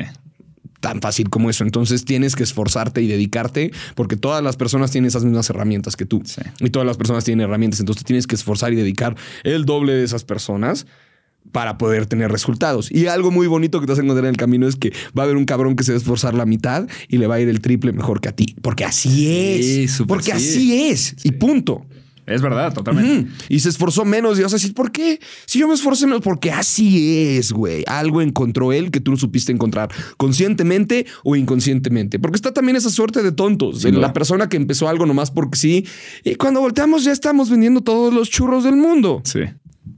Tan 0.80 1.00
fácil 1.00 1.30
como 1.30 1.50
eso. 1.50 1.64
Entonces 1.64 2.04
tienes 2.04 2.34
que 2.36 2.42
esforzarte 2.42 3.02
y 3.02 3.06
dedicarte 3.06 3.70
porque 3.94 4.16
todas 4.16 4.42
las 4.42 4.56
personas 4.56 4.90
tienen 4.90 5.08
esas 5.08 5.24
mismas 5.24 5.48
herramientas 5.50 5.96
que 5.96 6.06
tú. 6.06 6.22
Sí. 6.24 6.42
Y 6.60 6.70
todas 6.70 6.86
las 6.86 6.96
personas 6.96 7.24
tienen 7.24 7.44
herramientas. 7.44 7.80
Entonces 7.80 8.04
tienes 8.04 8.26
que 8.26 8.34
esforzar 8.34 8.72
y 8.72 8.76
dedicar 8.76 9.16
el 9.44 9.64
doble 9.64 9.92
de 9.92 10.04
esas 10.04 10.24
personas 10.24 10.86
para 11.52 11.78
poder 11.78 12.06
tener 12.06 12.30
resultados. 12.30 12.90
Y 12.92 13.06
algo 13.06 13.30
muy 13.30 13.46
bonito 13.46 13.80
que 13.80 13.86
te 13.86 13.92
vas 13.92 13.98
a 13.98 14.02
encontrar 14.02 14.26
en 14.26 14.30
el 14.30 14.36
camino 14.36 14.68
es 14.68 14.76
que 14.76 14.92
va 15.18 15.22
a 15.22 15.24
haber 15.24 15.36
un 15.36 15.44
cabrón 15.44 15.74
que 15.74 15.84
se 15.84 15.92
va 15.92 15.96
a 15.96 15.98
esforzar 15.98 16.34
la 16.34 16.46
mitad 16.46 16.86
y 17.08 17.18
le 17.18 17.26
va 17.26 17.36
a 17.36 17.40
ir 17.40 17.48
el 17.48 17.60
triple 17.60 17.92
mejor 17.92 18.20
que 18.20 18.28
a 18.28 18.32
ti. 18.32 18.54
Porque 18.62 18.84
así 18.84 19.28
es. 19.28 19.92
Sí, 19.92 20.04
porque 20.04 20.26
sí. 20.26 20.32
así 20.32 20.88
es. 20.88 21.16
Y 21.24 21.32
punto. 21.32 21.86
Es 22.30 22.42
verdad, 22.42 22.72
totalmente. 22.72 23.30
Y 23.48 23.60
se 23.60 23.68
esforzó 23.68 24.04
menos 24.04 24.38
y 24.38 24.42
vas 24.42 24.52
a 24.52 24.56
decir, 24.56 24.72
¿por 24.74 24.92
qué? 24.92 25.20
Si 25.46 25.58
yo 25.58 25.68
me 25.68 25.74
esforcé 25.74 26.06
menos, 26.06 26.22
porque 26.22 26.52
así 26.52 27.36
es, 27.36 27.52
güey. 27.52 27.84
Algo 27.86 28.22
encontró 28.22 28.72
él 28.72 28.90
que 28.90 29.00
tú 29.00 29.10
no 29.10 29.16
supiste 29.16 29.52
encontrar, 29.52 29.90
conscientemente 30.16 31.06
o 31.24 31.36
inconscientemente. 31.36 32.18
Porque 32.18 32.36
está 32.36 32.52
también 32.52 32.76
esa 32.76 32.90
suerte 32.90 33.22
de 33.22 33.32
tontos, 33.32 33.82
de 33.82 33.92
la 33.92 34.12
persona 34.12 34.48
que 34.48 34.56
empezó 34.56 34.88
algo 34.88 35.06
nomás 35.06 35.30
porque 35.30 35.58
sí. 35.58 35.86
Y 36.24 36.36
cuando 36.36 36.60
volteamos 36.60 37.04
ya 37.04 37.12
estamos 37.12 37.50
vendiendo 37.50 37.80
todos 37.80 38.14
los 38.14 38.30
churros 38.30 38.64
del 38.64 38.76
mundo. 38.76 39.22
Sí. 39.24 39.40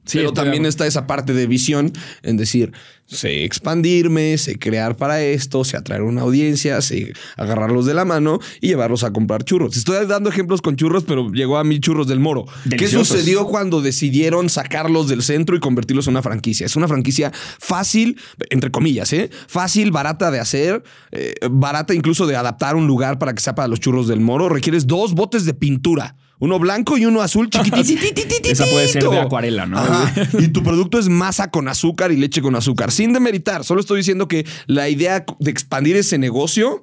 Sí, 0.05 0.19
Pero 0.19 0.33
también 0.33 0.67
está 0.67 0.87
esa 0.87 1.07
parte 1.07 1.33
de 1.33 1.47
visión 1.47 1.93
en 2.23 2.37
decir, 2.37 2.73
sé 3.07 3.45
expandirme, 3.45 4.37
sé 4.37 4.59
crear 4.59 4.97
para 4.97 5.23
esto, 5.23 5.65
sé 5.65 5.77
atraer 5.77 6.03
una 6.03 6.23
audiencia, 6.23 6.81
sé 6.81 7.13
agarrarlos 7.37 7.87
de 7.87 7.95
la 7.95 8.05
mano 8.05 8.41
y 8.61 8.69
llevarlos 8.69 9.05
a 9.05 9.13
comprar 9.13 9.45
churros. 9.45 9.77
Estoy 9.77 10.05
dando 10.07 10.29
ejemplos 10.29 10.61
con 10.61 10.77
churros, 10.77 11.05
pero 11.05 11.31
llegó 11.31 11.57
a 11.59 11.65
mí 11.65 11.79
churros 11.79 12.09
del 12.09 12.19
moro. 12.19 12.47
¿Qué 12.77 12.89
sucedió 12.89 13.47
cuando 13.47 13.81
decidieron 13.81 14.49
sacarlos 14.49 15.09
del 15.09 15.23
centro 15.23 15.55
y 15.55 15.61
convertirlos 15.61 16.07
en 16.09 16.15
una 16.15 16.23
franquicia? 16.23 16.67
Es 16.67 16.75
una 16.75 16.89
franquicia 16.89 17.31
fácil, 17.61 18.19
entre 18.51 18.71
comillas, 18.71 19.13
¿eh? 19.13 19.31
Fácil, 19.47 19.93
barata 19.93 20.31
de 20.31 20.41
hacer, 20.41 20.83
eh, 21.13 21.35
barata 21.51 21.95
incluso 21.95 22.27
de 22.27 22.35
adaptar 22.35 22.75
un 22.75 22.87
lugar 22.87 23.19
para 23.19 23.35
que 23.35 23.41
sea 23.41 23.55
para 23.55 23.69
los 23.69 23.79
churros 23.79 24.09
del 24.09 24.21
moro. 24.21 24.49
Requieres 24.49 24.87
dos 24.87 25.15
botes 25.15 25.45
de 25.45 25.55
pintura. 25.55 26.17
Uno 26.43 26.59
blanco 26.59 26.99
y 26.99 27.07
uno 27.07 27.23
azul 27.23 27.49
chiquitititititito. 27.51 28.49
Esa 28.51 28.65
puede 28.65 28.89
ser 28.89 29.05
de 29.05 29.21
acuarela, 29.21 29.65
¿no? 29.65 29.79
Ajá. 29.79 30.13
Y 30.41 30.49
tu 30.49 30.65
producto 30.65 30.99
es 30.99 31.09
masa 31.09 31.53
con 31.53 31.69
azúcar 31.69 32.11
y 32.11 32.17
leche 32.17 32.43
con 32.43 32.57
azúcar. 32.57 32.91
Sin 32.91 33.13
demeritar, 33.13 33.63
solo 33.63 33.81
estoy 33.81 33.99
diciendo 33.99 34.27
que 34.27 34.45
la 34.67 34.89
idea 34.89 35.25
de 35.39 35.51
expandir 35.53 35.95
ese 35.95 36.19
negocio 36.19 36.83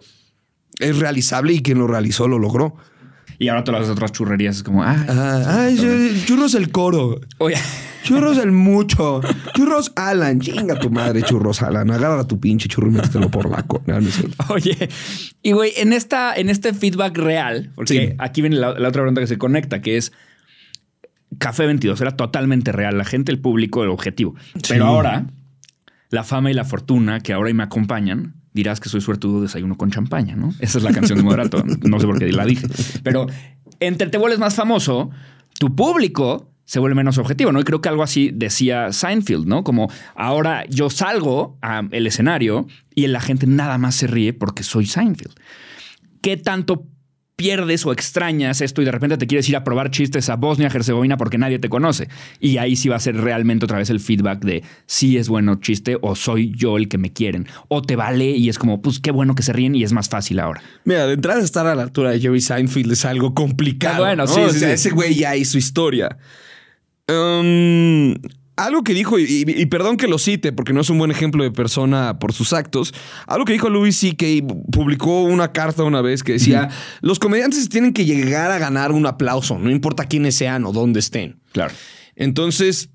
es 0.80 0.98
realizable 0.98 1.52
y 1.52 1.62
quien 1.62 1.78
lo 1.78 1.88
realizó 1.88 2.30
lo 2.30 2.40
logró. 2.40 2.78
Y 3.40 3.48
ahora 3.48 3.64
todas 3.64 3.82
las 3.82 3.90
otras 3.90 4.12
churrerías 4.12 4.58
es 4.58 4.64
como, 4.64 4.84
ah. 4.84 5.06
Ay, 5.48 5.78
yo- 5.78 6.26
churros 6.26 6.54
el 6.56 6.72
coro. 6.72 7.20
oye, 7.40 7.56
Churros 8.04 8.38
el 8.38 8.52
mucho. 8.52 9.22
Churros 9.56 9.92
Alan. 9.96 10.40
Chinga 10.40 10.80
tu 10.80 10.90
madre, 10.90 11.22
churros 11.22 11.62
Alan. 11.62 11.90
Agarra 11.92 12.26
tu 12.28 12.40
pinche 12.40 12.68
churro 12.68 12.88
y 12.90 12.92
métetelo 12.92 13.30
por 13.30 13.50
la 13.50 13.64
co- 13.64 13.82
No, 13.88 14.00
no 14.02 14.08
es 14.08 14.16
cierto. 14.16 14.36
Oye, 14.54 14.90
y 15.44 15.52
güey, 15.52 15.74
en 15.78 15.94
esta, 15.94 16.34
en 16.36 16.50
este 16.50 16.74
feedback 16.74 17.18
real, 17.18 17.72
porque 17.76 18.08
Sí. 18.10 18.14
aquí 18.18 18.42
viene 18.42 18.56
la, 18.58 18.72
la 18.80 18.88
otra 18.90 19.02
pregunta 19.04 19.22
que 19.22 19.28
se 19.28 19.38
conecta, 19.38 19.82
que 19.82 19.98
es 19.98 20.12
Café 21.38 21.66
22, 21.68 22.00
era 22.02 22.16
totalmente 22.18 22.72
real, 22.72 22.98
la 22.98 23.06
gente, 23.06 23.32
el 23.32 23.40
público, 23.40 23.84
el 23.84 23.90
objetivo. 23.90 24.36
Pero 24.68 24.86
ahora, 24.86 25.28
la 26.10 26.24
fama 26.24 26.50
y 26.52 26.54
la 26.54 26.66
fortuna 26.66 27.20
que 27.20 27.34
ahora 27.34 27.54
me 27.54 27.64
acompañan, 27.64 28.36
dirás 28.54 28.80
que 28.80 28.90
soy 28.90 29.02
suertudo 29.02 29.42
desayuno 29.42 29.78
con 29.78 29.92
champaña, 29.92 30.36
¿no? 30.36 30.54
Esa 30.60 30.78
es 30.80 30.84
la 30.84 30.92
canción 30.92 31.18
de 31.20 31.24
Moderato, 31.24 31.64
no 31.64 32.00
sé 32.00 32.06
por 32.06 32.20
qué 32.20 32.32
la 32.32 32.46
dije. 32.46 32.68
Pero 33.04 33.28
entre 33.80 34.08
te 34.08 34.18
vuelves 34.18 34.40
más 34.40 34.56
famoso, 34.56 35.10
tu 35.60 35.76
público 35.76 36.52
se 36.66 36.80
vuelve 36.80 36.96
menos 36.96 37.18
objetivo, 37.18 37.52
¿no? 37.52 37.60
Y 37.60 37.64
creo 37.64 37.82
que 37.82 37.90
algo 37.90 38.04
así 38.04 38.32
decía 38.32 38.92
Seinfeld, 38.92 39.48
¿no? 39.48 39.64
Como 39.64 39.92
ahora 40.16 40.66
yo 40.70 40.92
salgo 40.92 41.58
al 41.62 42.06
escenario 42.06 42.68
y 42.94 43.08
la 43.08 43.22
gente 43.22 43.48
nada 43.48 43.80
más 43.80 43.96
se 43.96 44.06
ríe 44.06 44.34
porque 44.34 44.62
soy 44.62 44.86
Seinfeld. 44.86 45.34
¿Qué 46.22 46.38
tanto 46.38 46.86
pierdes 47.40 47.86
o 47.86 47.94
extrañas 47.94 48.60
esto 48.60 48.82
y 48.82 48.86
de 48.86 48.92
repente 48.92 49.18
te 49.18 49.26
quieres 49.26 49.48
ir 49.48 49.56
a 49.56 49.64
probar 49.64 49.92
chistes 49.92 50.30
a 50.30 50.36
Bosnia, 50.36 50.68
Herzegovina 50.68 51.16
porque 51.16 51.38
nadie 51.38 51.58
te 51.58 51.70
conoce. 51.70 52.10
Y 52.42 52.58
ahí 52.58 52.76
sí 52.76 52.90
va 52.90 52.98
a 52.98 53.00
ser 53.00 53.16
realmente 53.16 53.64
otra 53.64 53.78
vez 53.78 53.90
el 53.90 54.02
feedback 54.02 54.44
de 54.44 54.62
si 54.88 55.18
es 55.18 55.30
bueno 55.30 55.56
chiste 55.56 55.98
o 56.02 56.16
soy 56.16 56.52
yo 56.54 56.76
el 56.76 56.90
que 56.90 56.98
me 56.98 57.14
quieren. 57.14 57.48
O 57.70 57.82
te 57.82 57.96
vale 57.96 58.26
y 58.32 58.50
es 58.50 58.60
como, 58.60 58.82
pues 58.82 59.00
qué 59.00 59.12
bueno 59.12 59.36
que 59.36 59.44
se 59.44 59.54
ríen 59.54 59.74
y 59.74 59.86
es 59.86 59.94
más 59.94 60.10
fácil 60.10 60.38
ahora. 60.42 60.62
Mira, 60.84 61.08
de 61.08 61.14
entrada 61.14 61.42
estar 61.42 61.66
a 61.66 61.76
la 61.76 61.84
altura 61.84 62.12
de 62.12 62.20
Jerry 62.20 62.42
Seinfeld 62.42 62.92
es 62.92 63.06
algo 63.06 63.34
complicado. 63.34 64.04
Ah, 64.04 64.08
bueno, 64.10 64.26
¿no? 64.26 64.28
sí, 64.28 64.42
O 64.42 64.50
sí, 64.50 64.60
sea, 64.60 64.68
sí. 64.68 64.74
ese 64.74 64.90
güey 64.90 65.16
ya 65.16 65.38
hizo 65.38 65.58
historia. 65.58 66.18
Um, 67.08 68.16
algo 68.66 68.84
que 68.84 68.94
dijo, 68.94 69.18
y, 69.20 69.24
y- 69.24 69.62
y 69.62 69.66
perdón 69.68 69.98
que 69.98 70.08
lo 70.08 70.18
cite 70.18 70.52
porque 70.52 70.74
no 70.74 70.82
es 70.82 70.90
un 70.90 70.98
buen 70.98 71.12
ejemplo 71.12 71.44
de 71.44 71.52
persona 71.52 72.20
por 72.20 72.34
sus 72.34 72.54
actos, 72.54 72.94
algo 73.28 73.46
que 73.46 73.54
dijo 73.54 73.70
Louis 73.70 73.96
C.K. 73.98 74.26
publicó 74.72 75.24
una 75.24 75.52
carta 75.52 75.84
una 75.84 76.02
vez 76.02 76.24
que 76.24 76.34
decía, 76.34 76.70
los 77.02 77.20
comediantes 77.20 77.68
tienen 77.70 77.94
que 77.94 78.06
llegar 78.06 78.52
a 78.52 78.58
ganar 78.60 78.92
un 78.92 79.06
aplauso, 79.06 79.58
no 79.60 79.72
importa 79.72 80.06
quiénes 80.06 80.36
sean 80.36 80.66
o 80.66 80.72
dónde 80.72 81.00
estén. 81.00 81.40
Claro. 81.54 81.74
Entonces, 82.16 82.90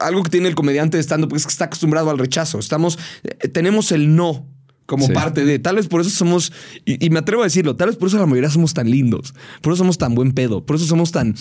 algo 0.00 0.22
que 0.22 0.30
tiene 0.30 0.48
el 0.48 0.54
comediante 0.54 0.96
de 0.96 1.02
stand-up 1.02 1.34
es 1.36 1.44
que 1.46 1.50
está 1.52 1.66
acostumbrado 1.66 2.10
al 2.10 2.18
rechazo. 2.18 2.58
Estamos, 2.58 2.98
eh, 3.24 3.48
tenemos 3.48 3.92
el 3.92 4.14
no 4.16 4.46
como 4.88 5.06
Sí. 5.06 5.12
parte 5.12 5.44
de. 5.44 5.58
Tal 5.58 5.76
vez 5.76 5.86
por 5.86 6.00
eso 6.00 6.08
somos, 6.08 6.50
y, 6.86 7.04
y 7.04 7.10
me 7.10 7.18
atrevo 7.18 7.42
a 7.42 7.44
decirlo, 7.44 7.76
tal 7.76 7.88
vez 7.88 7.96
por 7.98 8.08
eso 8.08 8.16
la 8.18 8.24
mayoría 8.24 8.48
somos 8.48 8.72
tan 8.72 8.90
lindos, 8.90 9.34
por 9.60 9.74
eso 9.74 9.78
somos 9.78 9.98
tan 9.98 10.14
buen 10.14 10.32
pedo, 10.32 10.64
por 10.64 10.76
eso 10.76 10.86
somos 10.86 11.12
tan 11.12 11.34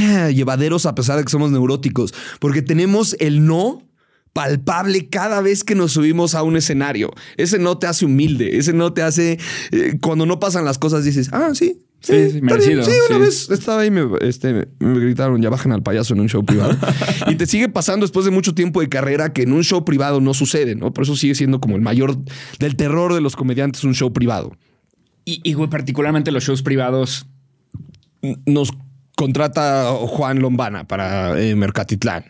eh, 0.00 0.32
llevaderos 0.34 0.86
a 0.86 0.94
pesar 0.96 1.16
de 1.16 1.22
que 1.24 1.30
somos 1.30 1.52
neuróticos, 1.52 2.12
porque 2.40 2.62
tenemos 2.62 3.14
el 3.20 3.46
no 3.46 3.86
palpable 4.32 5.08
cada 5.08 5.40
vez 5.40 5.62
que 5.62 5.76
nos 5.76 5.92
subimos 5.92 6.34
a 6.34 6.42
un 6.42 6.56
escenario. 6.56 7.12
Ese 7.36 7.60
no 7.60 7.78
te 7.78 7.86
hace 7.86 8.06
humilde, 8.06 8.58
ese 8.58 8.72
no 8.72 8.92
te 8.92 9.02
hace, 9.02 9.38
eh, 9.70 9.98
cuando 10.00 10.26
no 10.26 10.40
pasan 10.40 10.64
las 10.64 10.78
cosas 10.78 11.04
dices, 11.04 11.30
ah, 11.32 11.50
sí. 11.54 11.82
Sí, 12.00 12.30
sí, 12.30 12.40
merecido, 12.40 12.82
Sí, 12.82 12.90
una 13.08 13.16
sí. 13.16 13.22
vez 13.22 13.50
estaba 13.50 13.82
ahí, 13.82 13.90
me, 13.90 14.06
este, 14.22 14.52
me- 14.52 15.00
gritaron, 15.00 15.42
ya 15.42 15.50
bajen 15.50 15.72
al 15.72 15.82
payaso 15.82 16.14
en 16.14 16.20
un 16.20 16.28
show 16.28 16.44
privado. 16.44 16.74
y 17.28 17.34
te 17.34 17.46
sigue 17.46 17.68
pasando 17.68 18.04
después 18.04 18.24
de 18.24 18.30
mucho 18.30 18.54
tiempo 18.54 18.80
de 18.80 18.88
carrera 18.88 19.32
que 19.34 19.42
en 19.42 19.52
un 19.52 19.62
show 19.64 19.84
privado 19.84 20.20
no 20.20 20.32
sucede, 20.32 20.74
¿no? 20.76 20.92
Por 20.94 21.04
eso 21.04 21.14
sigue 21.16 21.34
siendo 21.34 21.60
como 21.60 21.76
el 21.76 21.82
mayor 21.82 22.16
del 22.58 22.76
terror 22.76 23.12
de 23.14 23.20
los 23.20 23.36
comediantes 23.36 23.84
un 23.84 23.94
show 23.94 24.12
privado. 24.12 24.56
Y, 25.26 25.40
y, 25.44 25.52
güey, 25.52 25.68
particularmente 25.68 26.32
los 26.32 26.42
shows 26.44 26.62
privados. 26.62 27.26
Nos 28.46 28.70
contrata 29.16 29.92
Juan 29.92 30.40
Lombana 30.40 30.86
para 30.88 31.40
eh, 31.40 31.54
Mercatitlán, 31.54 32.24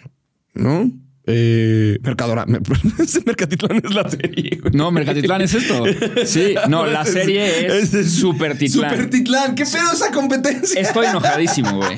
¿no? 0.55 0.91
Eh, 1.33 1.99
Mercadora. 2.03 2.45
Mercatitlán 3.27 3.81
es 3.85 3.95
la 3.95 4.09
serie. 4.11 4.59
güey. 4.61 4.73
No, 4.75 4.91
Mercatitlán 4.91 5.43
es 5.43 5.55
esto. 5.55 5.85
Sí, 6.27 6.55
no, 6.69 6.87
la 6.91 7.05
serie 7.05 7.67
es 7.79 7.91
Super 8.13 8.59
Titlán. 8.59 8.91
Super 8.91 9.11
Titlán. 9.11 9.55
¿Qué 9.55 9.65
pedo 9.65 9.93
esa 9.93 10.11
competencia? 10.11 10.81
Estoy 10.81 11.07
enojadísimo, 11.07 11.77
güey. 11.77 11.97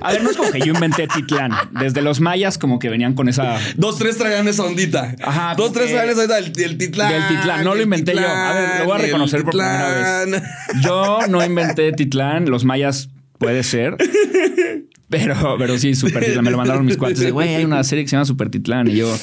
A 0.00 0.12
ver, 0.12 0.22
no 0.22 0.30
es 0.30 0.36
como 0.36 0.50
que 0.50 0.60
yo 0.60 0.72
inventé 0.74 1.06
Titlán. 1.06 1.52
Desde 1.80 2.02
los 2.02 2.20
mayas 2.20 2.58
como 2.58 2.78
que 2.78 2.88
venían 2.88 3.14
con 3.14 3.28
esa... 3.28 3.58
Dos, 3.76 3.98
tres 3.98 4.18
traían 4.18 4.48
esa 4.48 4.64
ondita. 4.64 5.14
Ajá, 5.22 5.54
Dos, 5.54 5.72
tres 5.72 5.90
eh, 5.90 5.94
traían 5.94 6.10
esa 6.10 6.22
ondita 6.22 6.34
del, 6.36 6.52
del 6.52 6.78
Titlán. 6.78 7.12
del 7.12 7.28
Titlán. 7.28 7.64
No 7.64 7.74
lo 7.74 7.82
inventé 7.82 8.14
yo. 8.14 8.26
A 8.28 8.52
ver, 8.52 8.68
lo 8.80 8.84
voy 8.86 8.94
a 8.98 8.98
reconocer 8.98 9.42
por 9.44 9.52
primera 9.52 10.24
Titlán. 10.24 10.42
Yo 10.82 11.18
no 11.28 11.44
inventé 11.44 11.92
Titlán. 11.92 12.50
Los 12.50 12.64
mayas 12.64 13.08
puede 13.38 13.62
ser. 13.62 13.96
Pero, 15.18 15.56
pero 15.58 15.78
sí, 15.78 15.94
Super 15.94 16.24
Titlán. 16.24 16.44
Me 16.44 16.50
lo 16.50 16.56
mandaron 16.56 16.84
mis 16.84 16.96
cuates 16.96 17.32
güey, 17.32 17.54
hay 17.54 17.64
una 17.64 17.82
serie 17.84 18.04
que 18.04 18.08
se 18.08 18.16
llama 18.16 18.24
Super 18.24 18.50
Titlán. 18.50 18.88
Y 18.88 18.96
yo, 18.96 19.16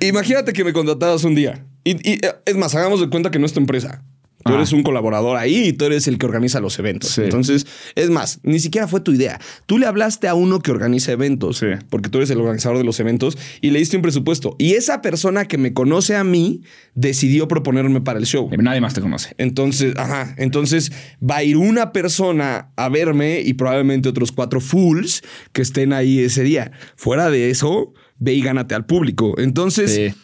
Imagínate 0.00 0.52
que 0.52 0.64
me 0.64 0.72
contratabas 0.72 1.24
un 1.24 1.34
día. 1.34 1.64
Y, 1.84 1.92
y, 2.08 2.14
eh, 2.24 2.34
es 2.46 2.56
más, 2.56 2.74
hagamos 2.74 3.00
de 3.00 3.08
cuenta 3.08 3.30
que 3.30 3.38
no 3.38 3.46
es 3.46 3.52
tu 3.52 3.60
empresa. 3.60 4.02
Tú 4.44 4.52
Ah. 4.52 4.56
eres 4.56 4.72
un 4.72 4.82
colaborador 4.82 5.36
ahí 5.36 5.68
y 5.68 5.72
tú 5.72 5.84
eres 5.84 6.08
el 6.08 6.18
que 6.18 6.26
organiza 6.26 6.60
los 6.60 6.78
eventos. 6.78 7.10
Sí. 7.10 7.22
Entonces, 7.22 7.66
es 7.94 8.10
más, 8.10 8.40
ni 8.42 8.58
siquiera 8.60 8.88
fue 8.88 9.00
tu 9.00 9.12
idea. 9.12 9.40
Tú 9.66 9.78
le 9.78 9.86
hablaste 9.86 10.28
a 10.28 10.34
uno 10.34 10.60
que 10.60 10.70
organiza 10.70 11.12
eventos, 11.12 11.58
Sí. 11.58 11.66
porque 11.90 12.08
tú 12.08 12.18
eres 12.18 12.30
el 12.30 12.38
organizador 12.40 12.78
de 12.78 12.84
los 12.84 12.98
eventos 13.00 13.38
y 13.60 13.70
le 13.70 13.78
diste 13.78 13.96
un 13.96 14.02
presupuesto. 14.02 14.56
Y 14.58 14.72
esa 14.74 15.00
persona 15.02 15.46
que 15.46 15.58
me 15.58 15.72
conoce 15.72 16.16
a 16.16 16.24
mí 16.24 16.62
decidió 16.94 17.48
proponerme 17.48 18.00
para 18.00 18.18
el 18.18 18.26
show. 18.26 18.50
nadie 18.58 18.80
más 18.80 18.94
te 18.94 19.00
conoce. 19.00 19.34
Entonces, 19.38 19.94
ajá, 19.96 20.34
entonces 20.38 20.92
va 21.22 21.36
a 21.36 21.44
ir 21.44 21.56
una 21.56 21.92
persona 21.92 22.70
a 22.76 22.88
verme 22.88 23.40
y 23.40 23.54
probablemente 23.54 24.08
otros 24.08 24.32
cuatro 24.32 24.60
fools 24.60 25.22
que 25.52 25.62
estén 25.62 25.92
ahí 25.92 26.18
ese 26.20 26.42
día. 26.42 26.72
Fuera 26.96 27.30
de 27.30 27.50
eso, 27.50 27.92
ve 28.18 28.34
y 28.34 28.42
gánate 28.42 28.74
al 28.74 28.86
público. 28.86 29.34
Entonces, 29.38 29.94
Sí. 29.94 30.14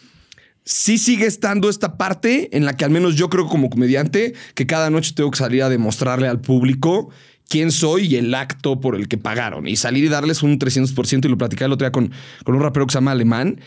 Sí 0.69 0.99
sigue 0.99 1.25
estando 1.25 1.67
esta 1.67 1.97
parte 1.97 2.55
en 2.55 2.63
la 2.63 2.77
que 2.77 2.85
al 2.85 2.91
menos 2.91 3.15
yo 3.15 3.27
creo 3.27 3.47
como 3.47 3.71
comediante 3.71 4.35
que 4.53 4.67
cada 4.67 4.91
noche 4.91 5.13
tengo 5.15 5.31
que 5.31 5.39
salir 5.39 5.63
a 5.63 5.69
demostrarle 5.69 6.27
al 6.27 6.41
público 6.41 7.09
quién 7.49 7.71
soy 7.71 8.05
y 8.05 8.17
el 8.17 8.35
acto 8.35 8.79
por 8.79 8.95
el 8.95 9.07
que 9.07 9.17
pagaron. 9.17 9.67
Y 9.67 9.77
salir 9.77 10.03
y 10.03 10.09
darles 10.09 10.43
un 10.43 10.59
300% 10.59 11.25
y 11.25 11.27
lo 11.27 11.39
platicaba 11.39 11.65
el 11.65 11.73
otro 11.73 11.85
día 11.85 11.91
con, 11.91 12.11
con 12.45 12.53
un 12.53 12.61
rapero 12.61 12.85
que 12.85 12.91
se 12.91 12.97
llama 12.97 13.11
Alemán. 13.11 13.59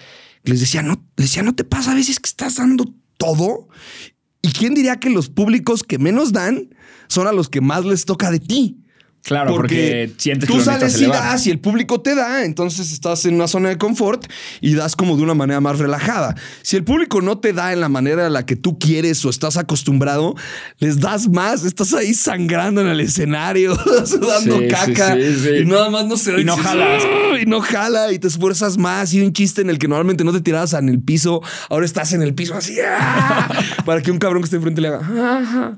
Les 0.44 0.60
decía, 0.60 0.82
no, 0.82 1.04
les 1.16 1.26
decía, 1.26 1.42
¿no 1.42 1.56
te 1.56 1.64
pasa 1.64 1.90
a 1.90 1.96
veces 1.96 2.20
que 2.20 2.28
estás 2.28 2.54
dando 2.54 2.84
todo? 3.16 3.66
¿Y 4.40 4.52
quién 4.52 4.74
diría 4.74 5.00
que 5.00 5.10
los 5.10 5.28
públicos 5.28 5.82
que 5.82 5.98
menos 5.98 6.32
dan 6.32 6.72
son 7.08 7.26
a 7.26 7.32
los 7.32 7.48
que 7.48 7.60
más 7.60 7.84
les 7.84 8.04
toca 8.04 8.30
de 8.30 8.38
ti? 8.38 8.81
Claro, 9.24 9.54
porque, 9.54 10.12
sientes 10.18 10.48
que 10.48 10.54
tú 10.56 10.60
sales 10.60 11.00
y 11.00 11.04
elevar. 11.04 11.22
das 11.22 11.46
y 11.46 11.50
el 11.50 11.60
público 11.60 12.00
te 12.00 12.16
da, 12.16 12.44
entonces 12.44 12.92
estás 12.92 13.24
en 13.24 13.34
una 13.36 13.46
zona 13.46 13.68
de 13.68 13.78
confort 13.78 14.24
y 14.60 14.74
das 14.74 14.96
como 14.96 15.16
de 15.16 15.22
una 15.22 15.34
manera 15.34 15.60
más 15.60 15.78
relajada. 15.78 16.34
Si 16.62 16.74
el 16.76 16.82
público 16.82 17.20
no 17.22 17.38
te 17.38 17.52
da 17.52 17.72
en 17.72 17.80
la 17.80 17.88
manera 17.88 18.26
en 18.26 18.32
la 18.32 18.44
que 18.46 18.56
tú 18.56 18.80
quieres 18.80 19.24
o 19.24 19.30
estás 19.30 19.56
acostumbrado, 19.56 20.34
les 20.80 20.98
das 20.98 21.28
más, 21.28 21.64
estás 21.64 21.94
ahí 21.94 22.14
sangrando 22.14 22.80
en 22.80 22.88
el 22.88 22.98
escenario, 23.00 23.76
sudando 24.06 24.58
Sí, 24.58 24.68
caca 24.68 25.14
sí, 25.14 25.34
sí. 25.40 25.48
y 25.62 25.64
nada 25.66 25.88
más 25.88 26.04
no 26.06 26.16
se 26.16 26.40
Y 26.40 26.44
no 26.44 26.56
jalas. 26.56 27.04
"Ah", 27.06 27.38
y 27.40 27.46
no 27.46 27.60
jala 27.60 28.10
y 28.12 28.18
te 28.18 28.26
esfuerzas 28.26 28.76
más 28.76 29.14
y 29.14 29.20
un 29.20 29.32
chiste 29.32 29.62
en 29.62 29.70
el 29.70 29.78
que 29.78 29.86
normalmente 29.86 30.24
no 30.24 30.32
te 30.32 30.40
tirabas 30.40 30.72
en 30.72 30.88
el 30.88 31.00
piso, 31.00 31.42
ahora 31.70 31.86
estás 31.86 32.12
en 32.12 32.22
el 32.22 32.34
piso 32.34 32.54
así 32.54 32.76
¡ah! 32.84 33.48
para 33.86 34.02
que 34.02 34.10
un 34.10 34.18
cabrón 34.18 34.42
que 34.42 34.46
esté 34.46 34.56
enfrente 34.56 34.80
le 34.80 34.88
haga 34.88 35.00
"Ah, 35.00 35.72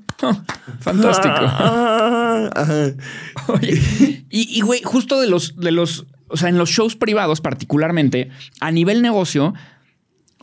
Fantástico. 0.81 1.35
ajá". 1.35 2.93
Oye, 3.49 4.25
y, 4.31 4.61
güey, 4.63 4.83
justo 4.83 5.21
de 5.21 5.29
los, 5.29 5.57
de 5.57 5.71
los, 5.71 6.07
o 6.29 6.37
sea, 6.37 6.49
en 6.49 6.59
los 6.59 6.71
shows 6.71 6.97
privados 6.97 7.41
particularmente, 7.41 8.31
a 8.61 8.71
nivel 8.71 9.03
negocio, 9.03 9.55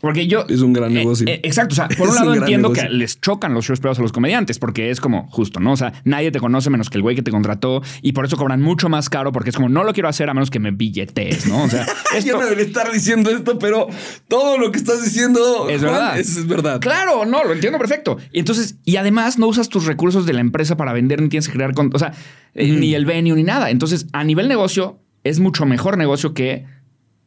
porque 0.01 0.27
yo... 0.27 0.45
Es 0.49 0.61
un 0.61 0.73
gran 0.73 0.91
Eh, 0.91 0.95
negocio. 0.95 1.27
eh, 1.27 1.39
exacto, 1.43 1.73
o 1.73 1.75
sea, 1.75 1.87
por 1.97 2.07
un 2.07 2.13
Es 2.13 2.19
lado 2.19 2.31
un 2.31 2.37
entiendo 2.39 2.69
negocio. 2.69 2.89
que 2.89 2.95
les 2.95 3.21
chocan 3.21 3.53
los 3.53 3.65
shows 3.65 3.79
privados 3.79 3.99
a 3.99 4.01
los 4.01 4.11
comediantes, 4.11 4.59
porque 4.59 4.89
es 4.89 4.99
como 4.99 5.27
justo, 5.29 5.59
¿no? 5.59 5.71
O 5.73 5.77
sea, 5.77 5.93
nadie 6.03 6.31
te 6.31 6.39
conoce 6.39 6.69
menos 6.69 6.89
que 6.89 6.97
el 6.97 7.01
güey 7.03 7.15
que 7.15 7.21
te 7.21 7.31
contrató 7.31 7.81
y 8.01 8.11
por 8.13 8.25
eso 8.25 8.35
cobran 8.37 8.61
mucho 8.61 8.89
más 8.89 9.09
caro, 9.09 9.31
porque 9.31 9.49
es 9.51 9.55
como, 9.55 9.69
no 9.69 9.83
lo 9.83 9.93
quiero 9.93 10.09
hacer 10.09 10.29
a 10.29 10.33
menos 10.33 10.49
que 10.49 10.59
me 10.59 10.71
billetes, 10.71 11.47
¿no? 11.47 11.63
O 11.63 11.69
sea, 11.69 11.85
Yo 12.13 12.17
esto... 12.17 12.37
no 12.37 12.43
debería 12.43 12.65
estar 12.65 12.91
diciendo 12.91 13.29
esto, 13.29 13.57
pero 13.59 13.87
todo 14.27 14.57
lo 14.57 14.71
que 14.71 14.77
estás 14.79 15.03
diciendo 15.03 15.69
Es 15.69 15.81
Juan, 15.81 15.93
verdad. 15.93 16.19
Es, 16.19 16.35
es 16.37 16.47
verdad. 16.47 16.79
Claro, 16.81 17.25
no, 17.25 17.43
lo 17.43 17.53
entiendo 17.53 17.77
perfecto. 17.77 18.17
Y 18.31 18.39
entonces, 18.39 18.75
y 18.85 18.95
además 18.97 19.37
no 19.37 19.47
usas 19.47 19.69
tus 19.69 19.85
recursos 19.85 20.25
de 20.25 20.33
la 20.33 20.41
empresa 20.41 20.75
para 20.77 20.93
vender 20.93 21.21
ni 21.21 21.29
tienes 21.29 21.47
que 21.47 21.53
crear, 21.53 21.73
con, 21.73 21.89
o 21.93 21.99
sea, 21.99 22.13
eh, 22.55 22.67
ni 22.67 22.95
el 22.95 23.05
venue 23.05 23.35
ni 23.35 23.43
nada. 23.43 23.69
Entonces, 23.69 24.07
a 24.13 24.23
nivel 24.23 24.47
negocio, 24.47 24.99
es 25.23 25.39
mucho 25.39 25.65
mejor 25.65 25.97
negocio 25.97 26.33
que 26.33 26.65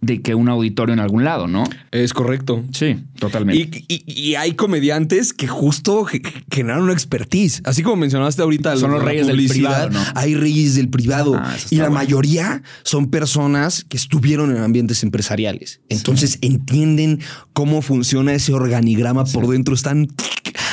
de 0.04 0.20
que 0.22 0.34
un 0.34 0.48
auditorio 0.48 0.92
en 0.92 1.00
algún 1.00 1.24
lado, 1.24 1.46
¿no? 1.48 1.64
Es 1.90 2.12
correcto. 2.12 2.64
Sí, 2.72 2.96
totalmente. 3.18 3.84
Y, 3.88 4.02
y- 4.06 4.20
y 4.30 4.34
hay 4.34 4.52
comediantes 4.52 5.32
que 5.32 5.46
justo 5.46 6.04
ge- 6.04 6.22
generan 6.50 6.82
una 6.82 6.92
expertise. 6.92 7.62
Así 7.64 7.82
como 7.82 7.96
mencionaste 7.96 8.42
ahorita. 8.42 8.76
Son 8.76 8.90
los 8.90 9.02
reyes 9.02 9.26
del 9.26 9.46
privado, 9.46 9.90
¿no? 9.90 10.00
Hay 10.14 10.34
reyes 10.34 10.74
del 10.74 10.88
privado. 10.88 11.34
Ah, 11.36 11.56
y 11.70 11.76
la 11.76 11.84
bueno. 11.84 11.94
mayoría 11.96 12.62
son 12.82 13.10
personas 13.10 13.84
que 13.88 13.96
estuvieron 13.96 14.50
en 14.54 14.62
ambientes 14.62 15.02
empresariales. 15.02 15.80
Entonces 15.88 16.38
entienden 16.42 17.20
cómo 17.52 17.82
funciona 17.82 18.34
ese 18.34 18.52
organigrama 18.52 19.24
por 19.24 19.46
dentro. 19.48 19.74
Están 19.74 20.08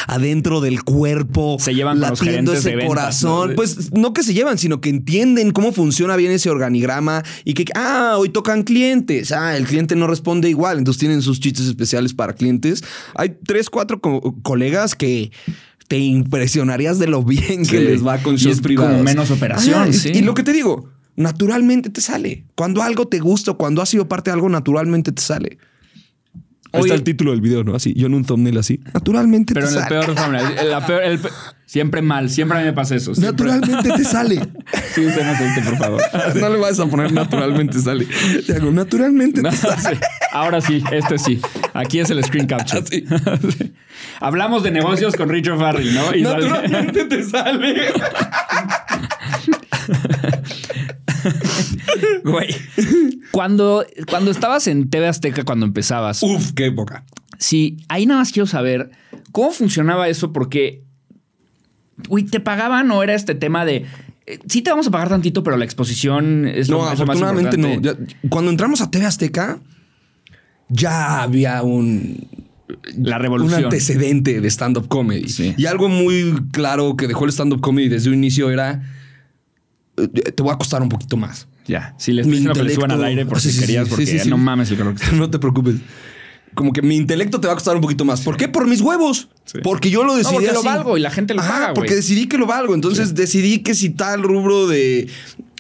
adentro 0.08 0.62
del 0.62 0.84
cuerpo. 0.84 1.58
Se 1.60 1.74
llevan 1.74 2.00
con 2.00 2.10
los 2.10 2.20
de 2.20 2.38
ese 2.54 2.76
ventas, 2.76 2.88
corazón. 2.88 3.50
¿no? 3.52 3.56
Pues 3.56 3.92
no 3.94 4.14
que 4.14 4.24
se 4.24 4.34
llevan, 4.34 4.58
sino 4.58 4.82
que 4.82 4.90
entienden 4.90 5.52
cómo 5.52 5.72
funciona 5.72 6.16
bien 6.16 6.32
ese 6.32 6.50
organigrama 6.50 7.24
y 7.46 7.54
que, 7.54 7.66
ah, 7.76 8.16
hoy 8.18 8.30
tocan 8.30 8.64
clientes. 8.64 9.32
Ah, 9.32 9.56
el 9.58 9.66
cliente 9.66 9.96
no 9.96 10.08
responde 10.08 10.50
igual. 10.50 10.78
Entonces 10.78 11.00
tienen 11.00 11.22
sus 11.22 11.40
chistes 11.40 11.66
especiales 11.68 12.14
para 12.14 12.34
clientes. 12.34 12.84
Hay 13.16 13.36
tres, 13.46 13.70
cuatro 13.70 14.00
co- 14.02 14.36
colegas 14.42 14.96
que 14.96 15.32
te 15.88 15.98
impresionarías 16.00 17.00
de 17.00 17.08
lo 17.08 17.24
bien 17.24 17.66
que 17.66 17.80
les 17.82 18.06
va 18.06 18.18
con 18.20 18.36
Y 18.36 18.38
shows 18.38 18.56
es 18.58 18.62
como 18.62 18.68
privados. 18.68 19.02
menos 19.04 19.30
operación, 19.32 19.90
y- 19.90 19.94
sí. 19.94 20.12
Y 20.14 20.22
lo 20.22 20.34
que 20.34 20.44
te 20.44 20.54
digo, 20.54 20.90
naturalmente 21.18 21.90
te 21.90 22.00
sale. 22.02 22.46
Cuando 22.56 22.82
algo 22.82 23.08
te 23.08 23.20
gusta, 23.20 23.54
cuando 23.54 23.82
has 23.82 23.90
sido 23.90 24.08
parte 24.08 24.30
de 24.30 24.36
algo, 24.36 24.48
naturalmente 24.50 25.12
te 25.12 25.22
sale. 25.22 25.58
Oye. 26.74 26.84
está 26.84 26.96
el 26.96 27.04
título 27.04 27.32
del 27.32 27.42
video, 27.42 27.64
¿no? 27.64 27.76
Así, 27.76 27.94
yo 27.96 28.08
en 28.08 28.14
un 28.14 28.24
thumbnail 28.26 28.58
así. 28.58 28.80
Naturalmente 28.94 29.54
Pero 29.54 29.68
te 29.68 29.74
en 29.74 29.78
el 29.80 29.84
sale. 29.84 30.00
peor 30.06 30.18
fórmula. 30.18 30.64
La 30.64 30.86
peor, 30.86 31.04
el 31.04 31.20
pe- 31.20 31.30
siempre 31.66 32.02
mal. 32.02 32.30
Siempre 32.30 32.58
a 32.58 32.62
mí 32.62 32.68
me 32.68 32.74
pasa 32.74 32.96
eso. 32.96 33.14
Siempre. 33.14 33.46
Naturalmente 33.48 33.90
te 33.98 34.04
sale. 34.06 34.40
Sí, 34.96 35.06
usen 35.06 35.26
aceite, 35.26 35.62
por 35.62 35.78
favor. 35.78 36.02
no 36.36 36.50
le 36.50 36.58
vas 36.60 36.78
a 36.80 36.86
poner 36.86 37.14
naturalmente 37.14 37.80
sale. 37.80 38.06
Te 38.46 38.56
hago, 38.58 38.72
naturalmente 38.72 39.42
No, 39.42 39.50
te 39.50 39.56
sale. 39.58 39.96
sí. 39.96 40.02
Ahora 40.34 40.60
sí, 40.60 40.84
este 40.92 41.18
sí. 41.18 41.40
Aquí 41.74 42.00
es 42.00 42.10
el 42.10 42.22
screen 42.24 42.46
capture. 42.48 42.84
Sí. 42.86 43.06
Hablamos 44.20 44.64
de 44.64 44.72
negocios 44.72 45.16
con 45.16 45.30
Richard 45.30 45.58
Farrell, 45.60 45.94
¿no? 45.94 46.14
Y 46.16 46.24
sale- 46.24 46.50
Naturalmente 46.50 47.06
te 47.06 47.24
sale. 47.24 47.76
Güey. 52.24 52.56
Cuando, 53.32 53.86
cuando 54.10 54.32
estabas 54.32 54.68
en 54.68 54.90
TV 54.90 55.08
Azteca, 55.08 55.44
cuando 55.44 55.66
empezabas, 55.66 56.22
Uf, 56.24 56.52
qué 56.54 56.66
época. 56.68 57.04
sí, 57.38 57.78
ahí 57.90 58.06
nada 58.06 58.20
más 58.22 58.32
quiero 58.32 58.46
saber 58.48 58.92
cómo 59.32 59.52
funcionaba 59.52 60.08
eso, 60.10 60.32
porque, 60.34 60.84
güey, 62.08 62.24
¿te 62.26 62.40
pagaban 62.40 62.90
o 62.92 63.04
era 63.04 63.14
este 63.14 63.36
tema 63.36 63.66
de... 63.66 63.86
eh, 64.26 64.40
Sí 64.48 64.62
te 64.62 64.70
vamos 64.70 64.88
a 64.88 64.92
pagar 64.92 65.10
tantito, 65.10 65.44
pero 65.44 65.58
la 65.58 65.66
exposición 65.66 66.48
es 66.48 66.70
lo, 66.70 66.78
es 66.92 67.00
lo 67.00 67.06
más 67.06 67.20
afortunadamente 67.22 67.58
no. 67.58 67.74
importante. 67.74 68.14
Ya- 68.22 68.30
cuando 68.30 68.52
entramos 68.52 68.82
a 68.82 68.92
TV 68.92 69.06
Azteca, 69.06 69.60
ya 70.70 71.22
había 71.22 71.64
un, 71.64 72.28
La 72.98 73.18
un 73.18 73.22
revolución. 73.22 73.64
antecedente 73.66 74.40
de 74.42 74.48
stand-up 74.50 74.88
comedy. 74.88 75.28
Sí. 75.30 75.54
Y 75.58 75.66
algo 75.66 75.90
muy 75.90 76.34
claro 76.52 76.96
que 76.96 77.08
dejó 77.08 77.26
el 77.26 77.32
stand-up 77.32 77.62
comedy 77.62 77.90
desde 77.90 78.10
un 78.10 78.16
inicio 78.16 78.50
era: 78.52 78.82
te 79.96 80.44
voy 80.44 80.54
a 80.54 80.58
costar 80.58 80.82
un 80.82 80.90
poquito 80.90 81.18
más. 81.18 81.48
Ya, 81.68 81.96
sí, 81.98 82.12
les 82.12 82.26
que 82.26 82.64
le 82.64 82.74
suban 82.74 82.92
al 82.92 83.04
aire 83.04 83.26
por 83.26 83.40
Sí, 83.40 83.50
si 83.52 83.56
sí, 83.56 83.62
querías, 83.62 83.88
porque 83.88 84.06
sí, 84.06 84.30
no 84.30 84.38
mames 84.38 84.72
el 84.72 84.78
calor 84.78 84.96
que. 84.96 85.12
No 85.16 85.30
te 85.30 85.40
preocupes. 85.40 85.76
Como 86.54 86.74
que 86.74 86.82
mi 86.82 86.98
intelecto 86.98 87.40
te 87.40 87.48
va 87.48 87.54
a 87.54 87.56
costar 87.56 87.76
un 87.76 87.82
poquito 87.82 88.04
más. 88.04 88.22
¿Por 88.22 88.36
qué? 88.36 88.50
Por 88.50 88.68
mis 88.68 88.82
huevos. 88.82 89.30
Porque 89.64 89.90
yo 89.90 90.04
lo 90.04 90.16
decidí. 90.16 90.34
porque 90.34 90.52
lo 90.52 90.64
valgo 90.64 90.98
y 90.98 91.00
la 91.00 91.10
gente 91.10 91.34
lo 91.34 91.40
Ajá, 91.40 91.54
paga. 91.54 91.74
Porque 91.74 91.96
decidí 91.96 92.28
que 92.28 92.38
lo 92.38 92.46
valgo. 92.46 92.76
Entonces 92.76 93.16
decidí 93.16 93.60
que 93.60 93.74
si 93.74 93.92
tal 93.92 94.24
rubro 94.24 94.68
de 94.68 95.08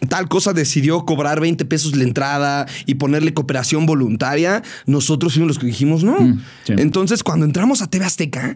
tal 0.09 0.27
cosa 0.27 0.51
decidió 0.51 1.05
cobrar 1.05 1.39
20 1.39 1.63
pesos 1.65 1.95
la 1.95 2.03
entrada 2.03 2.67
y 2.85 2.95
ponerle 2.95 3.33
cooperación 3.33 3.85
voluntaria, 3.85 4.63
nosotros 4.85 5.33
fuimos 5.33 5.47
los 5.47 5.59
que 5.59 5.67
dijimos 5.67 6.03
no. 6.03 6.19
Mm, 6.19 6.41
sí. 6.65 6.73
Entonces, 6.77 7.23
cuando 7.23 7.45
entramos 7.45 7.81
a 7.81 7.87
TV 7.89 8.03
Azteca, 8.03 8.55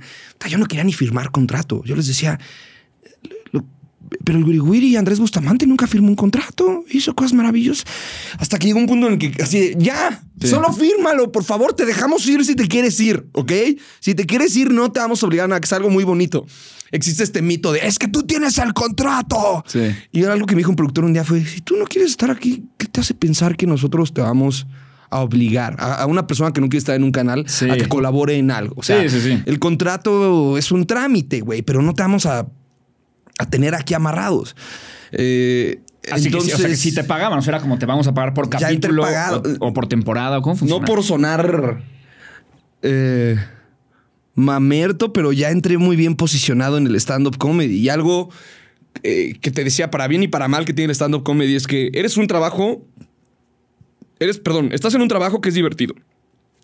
yo 0.49 0.57
no 0.57 0.65
quería 0.65 0.83
ni 0.83 0.91
firmar 0.91 1.31
contrato. 1.31 1.83
Yo 1.85 1.95
les 1.95 2.07
decía, 2.07 2.39
pero 4.23 4.37
el 4.37 4.43
Guriguri 4.45 4.87
y 4.87 4.95
Andrés 4.95 5.19
Bustamante 5.19 5.65
nunca 5.67 5.87
firmó 5.87 6.09
un 6.09 6.15
contrato. 6.15 6.83
Hizo 6.91 7.13
cosas 7.15 7.33
maravillosas. 7.33 7.85
Hasta 8.39 8.57
que 8.59 8.67
llegó 8.67 8.79
un 8.79 8.87
punto 8.87 9.07
en 9.07 9.13
el 9.13 9.19
que 9.19 9.41
así, 9.43 9.73
ya, 9.77 10.21
Sí. 10.41 10.47
solo 10.47 10.71
fírmalo, 10.73 11.31
por 11.31 11.43
favor, 11.43 11.73
te 11.73 11.85
dejamos 11.85 12.27
ir 12.27 12.43
si 12.45 12.55
te 12.55 12.67
quieres 12.67 12.99
ir, 12.99 13.25
¿ok? 13.33 13.51
Si 14.01 14.15
te 14.15 14.25
quieres 14.25 14.55
ir, 14.57 14.71
no 14.71 14.91
te 14.91 14.99
vamos 14.99 15.23
a 15.23 15.25
obligar 15.27 15.45
a 15.45 15.47
nada, 15.47 15.61
que 15.61 15.65
es 15.65 15.73
algo 15.73 15.89
muy 15.89 16.03
bonito. 16.03 16.45
Existe 16.91 17.23
este 17.23 17.41
mito 17.41 17.71
de, 17.71 17.79
es 17.79 17.97
que 17.97 18.07
tú 18.07 18.23
tienes 18.23 18.57
el 18.57 18.73
contrato. 18.73 19.63
Sí. 19.67 19.79
Y 20.11 20.21
era 20.23 20.33
algo 20.33 20.45
que 20.45 20.55
me 20.55 20.59
dijo 20.59 20.69
un 20.69 20.75
productor 20.75 21.03
un 21.05 21.13
día 21.13 21.23
fue, 21.23 21.43
si 21.45 21.61
tú 21.61 21.75
no 21.77 21.85
quieres 21.85 22.11
estar 22.11 22.31
aquí, 22.31 22.63
¿qué 22.77 22.87
te 22.87 22.99
hace 22.99 23.13
pensar 23.13 23.55
que 23.57 23.65
nosotros 23.65 24.13
te 24.13 24.21
vamos 24.21 24.67
a 25.09 25.21
obligar 25.21 25.75
a, 25.79 26.01
a 26.01 26.05
una 26.05 26.27
persona 26.27 26.51
que 26.51 26.59
no 26.61 26.67
quiere 26.67 26.79
estar 26.79 26.95
en 26.95 27.03
un 27.03 27.11
canal 27.11 27.45
Sí. 27.47 27.69
a 27.69 27.77
que 27.77 27.87
colabore 27.87 28.37
en 28.37 28.51
algo? 28.51 28.75
O 28.77 28.83
sea, 28.83 29.01
Sí, 29.03 29.09
sí, 29.09 29.21
sí. 29.21 29.41
el 29.45 29.59
contrato 29.59 30.57
es 30.57 30.71
un 30.71 30.85
trámite, 30.85 31.41
güey, 31.41 31.61
pero 31.61 31.81
no 31.81 31.93
te 31.93 32.01
vamos 32.03 32.25
a, 32.25 32.47
a 33.37 33.49
tener 33.49 33.75
aquí 33.75 33.93
amarrados. 33.93 34.55
Eh, 35.11 35.81
Así 36.11 36.29
que, 36.29 36.31
sí, 36.31 36.37
o 36.37 36.41
sea, 36.41 36.49
que 36.49 36.55
entonces, 36.63 36.79
si 36.79 36.93
te 36.93 37.03
pagaban, 37.03 37.39
o 37.39 37.41
sea, 37.41 37.55
era 37.55 37.61
como 37.61 37.79
te 37.79 37.85
vamos 37.85 38.07
a 38.07 38.13
pagar 38.13 38.33
por 38.33 38.49
capítulo 38.49 39.03
o, 39.03 39.67
o 39.67 39.73
por 39.73 39.87
temporada, 39.87 40.37
¿o 40.37 40.41
¿cómo 40.41 40.55
funciona? 40.55 40.79
No 40.79 40.85
por 40.85 41.03
sonar 41.03 41.83
eh, 42.83 43.37
mamerto, 44.35 45.13
pero 45.13 45.31
ya 45.31 45.49
entré 45.49 45.77
muy 45.77 45.95
bien 45.95 46.15
posicionado 46.15 46.77
en 46.77 46.85
el 46.85 46.95
stand-up 46.97 47.37
comedy. 47.37 47.77
Y 47.77 47.89
algo 47.89 48.29
eh, 49.03 49.37
que 49.41 49.51
te 49.51 49.63
decía 49.63 49.89
para 49.89 50.07
bien 50.07 50.23
y 50.23 50.27
para 50.27 50.47
mal 50.47 50.65
que 50.65 50.73
tiene 50.73 50.91
el 50.91 50.95
stand-up 50.95 51.23
comedy 51.23 51.55
es 51.55 51.65
que 51.65 51.89
eres 51.93 52.17
un 52.17 52.27
trabajo. 52.27 52.85
Eres, 54.19 54.37
perdón, 54.37 54.69
estás 54.71 54.93
en 54.93 55.01
un 55.01 55.07
trabajo 55.07 55.41
que 55.41 55.49
es 55.49 55.55
divertido. 55.55 55.95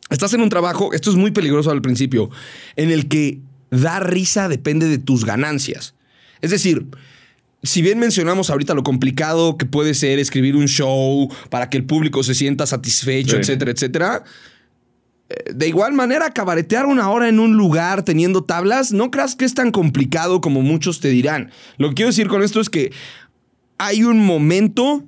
Estás 0.10 0.34
en 0.34 0.42
un 0.42 0.50
trabajo, 0.50 0.94
esto 0.94 1.10
es 1.10 1.16
muy 1.16 1.32
peligroso 1.32 1.72
al 1.72 1.82
principio, 1.82 2.30
en 2.76 2.92
el 2.92 3.08
que 3.08 3.40
dar 3.70 4.12
risa 4.12 4.50
depende 4.50 4.88
de 4.88 4.98
tus 4.98 5.24
ganancias. 5.26 5.96
Es 6.42 6.52
decir, 6.52 6.86
si 7.64 7.82
bien 7.82 8.00
mencionamos 8.00 8.50
ahorita 8.50 8.74
lo 8.74 8.84
complicado 8.84 9.58
que 9.58 9.66
puede 9.66 9.94
ser 9.94 10.18
escribir 10.20 10.56
un 10.56 10.68
show 10.68 11.30
para 11.50 11.70
que 11.70 11.78
el 11.78 11.86
público 11.86 12.24
se 12.24 12.34
sienta 12.36 12.66
satisfecho, 12.66 13.36
Sí. 13.36 13.42
etcétera, 13.42 13.72
etcétera. 13.72 14.24
eh, 15.30 15.54
De 15.54 15.68
igual 15.68 15.94
manera, 15.94 16.32
cabaretear 16.32 16.86
una 16.88 17.10
hora 17.10 17.30
en 17.30 17.40
un 17.40 17.56
lugar 17.56 18.04
teniendo 18.04 18.44
tablas, 18.44 18.92
no 18.92 19.12
creas 19.12 19.36
que 19.36 19.46
es 19.46 19.54
tan 19.54 19.72
complicado 19.72 20.42
como 20.42 20.62
muchos 20.62 21.00
te 21.00 21.10
dirán. 21.10 21.52
Lo 21.78 21.90
que 21.90 21.96
quiero 21.96 22.10
decir 22.10 22.28
con 22.28 22.42
esto 22.42 22.60
es 22.60 22.70
que 22.70 22.92
hay 23.78 24.04
un 24.04 24.20
momento 24.26 25.06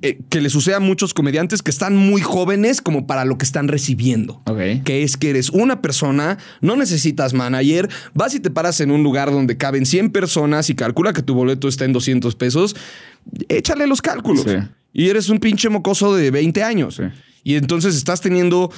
eh, 0.00 0.20
que 0.28 0.40
le 0.40 0.48
sucede 0.48 0.76
a 0.76 0.80
muchos 0.80 1.12
comediantes 1.12 1.62
que 1.62 1.70
están 1.70 1.96
muy 1.96 2.20
jóvenes 2.20 2.80
como 2.80 3.06
para 3.06 3.24
lo 3.24 3.36
que 3.36 3.44
están 3.44 3.66
recibiendo. 3.66 4.42
Que 4.84 5.02
es 5.02 5.16
que 5.16 5.30
eres 5.30 5.50
una 5.50 5.82
persona, 5.82 6.38
no 6.60 6.76
necesitas 6.76 7.34
manager, 7.34 7.88
vas 8.14 8.34
y 8.34 8.40
te 8.40 8.50
paras 8.50 8.80
en 8.80 8.90
un 8.90 9.02
lugar 9.02 9.32
donde 9.32 9.56
caben 9.56 9.86
100 9.86 10.10
personas 10.10 10.70
y 10.70 10.74
calcula 10.74 11.12
que 11.12 11.22
tu 11.22 11.34
boleto 11.34 11.66
está 11.66 11.84
en 11.84 11.92
200 11.92 12.34
pesos, 12.36 12.76
échale 13.48 13.86
los 13.86 14.00
cálculos. 14.00 14.44
Sí. 14.44 14.56
Y 14.92 15.08
eres 15.08 15.28
un 15.28 15.38
pinche 15.38 15.68
mocoso 15.68 16.14
de 16.14 16.30
20 16.30 16.62
años. 16.62 16.96
Sí. 16.96 17.04
Y 17.42 17.56
entonces 17.56 17.96
estás 17.96 18.20
teniendo 18.20 18.70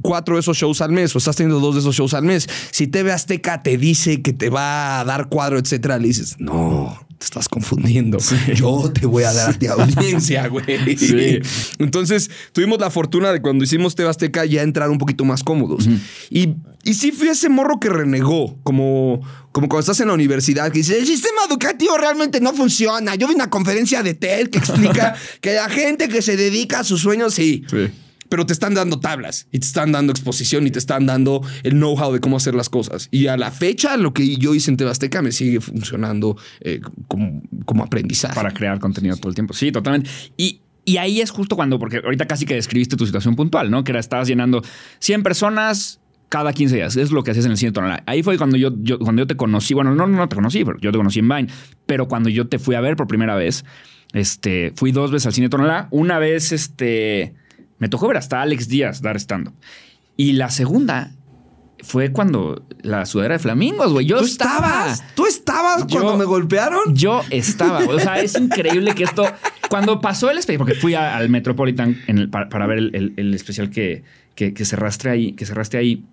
cuatro 0.00 0.36
de 0.36 0.40
esos 0.40 0.56
shows 0.56 0.80
al 0.80 0.92
mes 0.92 1.14
o 1.14 1.18
estás 1.18 1.36
teniendo 1.36 1.60
dos 1.60 1.74
de 1.74 1.80
esos 1.80 1.96
shows 1.96 2.14
al 2.14 2.24
mes. 2.24 2.48
Si 2.70 2.86
TV 2.86 3.12
Azteca 3.12 3.62
te 3.62 3.76
dice 3.76 4.22
que 4.22 4.32
te 4.32 4.50
va 4.50 5.00
a 5.00 5.04
dar 5.04 5.28
cuadro, 5.28 5.58
etcétera, 5.58 5.98
le 5.98 6.08
dices, 6.08 6.36
no, 6.38 6.96
te 7.24 7.28
estás 7.28 7.48
confundiendo. 7.48 8.18
Yo 8.54 8.90
te 8.92 9.06
voy 9.06 9.24
a 9.24 9.32
dar 9.32 9.50
a 9.50 9.52
ti 9.54 9.66
audiencia, 9.66 10.46
güey. 10.48 10.96
Sí. 10.96 11.38
Entonces 11.78 12.30
tuvimos 12.52 12.78
la 12.78 12.90
fortuna 12.90 13.32
de 13.32 13.40
cuando 13.40 13.64
hicimos 13.64 13.94
TV 13.94 14.10
Azteca 14.10 14.44
ya 14.44 14.62
entrar 14.62 14.90
un 14.90 14.98
poquito 14.98 15.24
más 15.24 15.42
cómodos. 15.42 15.88
y, 16.30 16.54
y 16.84 16.94
sí 16.94 17.12
fui 17.12 17.28
ese 17.28 17.48
morro 17.48 17.80
que 17.80 17.88
renegó, 17.88 18.58
como, 18.62 19.22
como 19.52 19.68
cuando 19.68 19.80
estás 19.80 20.00
en 20.00 20.08
la 20.08 20.14
universidad, 20.14 20.70
que 20.70 20.78
dice, 20.78 20.98
el 20.98 21.06
sistema 21.06 21.40
educativo 21.48 21.96
realmente 21.96 22.40
no 22.40 22.52
funciona. 22.52 23.14
Yo 23.14 23.26
vi 23.26 23.34
una 23.34 23.48
conferencia 23.48 24.02
de 24.02 24.12
TED 24.12 24.50
que 24.50 24.58
explica 24.58 25.14
que 25.40 25.54
la 25.54 25.70
gente 25.70 26.08
que 26.08 26.20
se 26.20 26.36
dedica 26.36 26.80
a 26.80 26.84
sus 26.84 27.00
sueños, 27.00 27.32
sí. 27.32 27.64
Sí. 27.70 27.90
Pero 28.28 28.46
te 28.46 28.52
están 28.52 28.74
dando 28.74 29.00
tablas 29.00 29.46
y 29.52 29.58
te 29.58 29.66
están 29.66 29.92
dando 29.92 30.12
exposición 30.12 30.66
y 30.66 30.70
te 30.70 30.78
están 30.78 31.06
dando 31.06 31.42
el 31.62 31.72
know-how 31.72 32.12
de 32.12 32.20
cómo 32.20 32.36
hacer 32.36 32.54
las 32.54 32.68
cosas. 32.68 33.08
Y 33.10 33.26
a 33.26 33.36
la 33.36 33.50
fecha, 33.50 33.96
lo 33.96 34.12
que 34.14 34.36
yo 34.36 34.54
hice 34.54 34.70
en 34.70 34.76
Tebasteca 34.76 35.22
me 35.22 35.32
sigue 35.32 35.60
funcionando 35.60 36.36
eh, 36.60 36.80
como, 37.08 37.42
como 37.64 37.84
aprendizaje. 37.84 38.34
Para 38.34 38.50
crear 38.52 38.78
contenido 38.80 39.16
todo 39.16 39.28
el 39.28 39.34
tiempo. 39.34 39.54
Sí, 39.54 39.70
totalmente. 39.72 40.10
Y, 40.36 40.60
y 40.84 40.96
ahí 40.96 41.20
es 41.20 41.30
justo 41.30 41.56
cuando, 41.56 41.78
porque 41.78 41.98
ahorita 42.04 42.26
casi 42.26 42.46
que 42.46 42.54
describiste 42.54 42.96
tu 42.96 43.06
situación 43.06 43.36
puntual, 43.36 43.70
¿no? 43.70 43.84
Que 43.84 43.92
era, 43.92 44.00
estabas 44.00 44.26
llenando 44.28 44.62
100 44.98 45.22
personas 45.22 46.00
cada 46.28 46.52
15 46.52 46.74
días. 46.74 46.96
Es 46.96 47.10
lo 47.12 47.22
que 47.22 47.30
hacías 47.30 47.46
en 47.46 47.52
el 47.52 47.56
cine 47.58 47.72
tonal. 47.72 48.02
Ahí 48.06 48.22
fue 48.22 48.36
cuando 48.38 48.56
yo, 48.56 48.70
yo- 48.82 48.98
cuando 48.98 49.22
yo 49.22 49.26
te 49.26 49.36
conocí. 49.36 49.72
Bueno, 49.74 49.94
no, 49.94 50.06
no 50.06 50.28
te 50.28 50.34
conocí, 50.34 50.64
pero 50.64 50.78
yo 50.80 50.90
te 50.90 50.98
conocí 50.98 51.20
en 51.20 51.28
Vine. 51.28 51.46
Pero 51.86 52.08
cuando 52.08 52.28
yo 52.28 52.48
te 52.48 52.58
fui 52.58 52.74
a 52.74 52.80
ver 52.80 52.96
por 52.96 53.06
primera 53.06 53.36
vez, 53.36 53.64
este, 54.12 54.72
fui 54.76 54.92
dos 54.92 55.10
veces 55.10 55.26
al 55.26 55.32
cine 55.34 55.48
Tonalá. 55.48 55.88
Una 55.90 56.18
vez, 56.18 56.50
este, 56.52 57.34
me 57.84 57.90
tocó 57.90 58.08
ver 58.08 58.16
hasta 58.16 58.40
Alex 58.40 58.66
Díaz 58.66 59.02
dar 59.02 59.16
stand 59.16 59.50
Y 60.16 60.32
la 60.32 60.48
segunda 60.48 61.12
fue 61.82 62.12
cuando 62.12 62.64
la 62.80 63.04
sudadera 63.04 63.34
de 63.34 63.40
flamingos, 63.40 63.92
güey. 63.92 64.06
Yo 64.06 64.16
¿Tú 64.20 64.24
estaba. 64.24 64.86
estabas? 64.90 65.14
¿Tú 65.14 65.26
estabas 65.26 65.86
Yo- 65.86 66.00
cuando 66.00 66.16
me 66.16 66.24
golpearon? 66.24 66.94
Yo 66.96 67.20
estaba, 67.28 67.82
güey. 67.82 67.98
o 67.98 68.00
sea, 68.00 68.20
es 68.20 68.40
increíble 68.40 68.94
que 68.94 69.04
esto, 69.04 69.26
cuando 69.68 70.00
pasó 70.00 70.30
el 70.30 70.38
especial, 70.38 70.58
porque 70.64 70.76
fui 70.80 70.94
a- 70.94 71.14
al 71.14 71.28
Metropolitan 71.28 72.00
en 72.06 72.16
el- 72.16 72.30
para, 72.30 72.48
para 72.48 72.66
ver 72.66 72.78
el, 72.78 72.90
el- 72.94 73.12
el 73.18 73.34
especial 73.34 73.68
que, 73.68 74.02
que, 74.34 74.54
que 74.54 74.64
cerraste 74.64 75.10
ahí, 75.10 75.32
que 75.34 75.44
cerraste 75.44 75.76
ahí, 75.76 76.06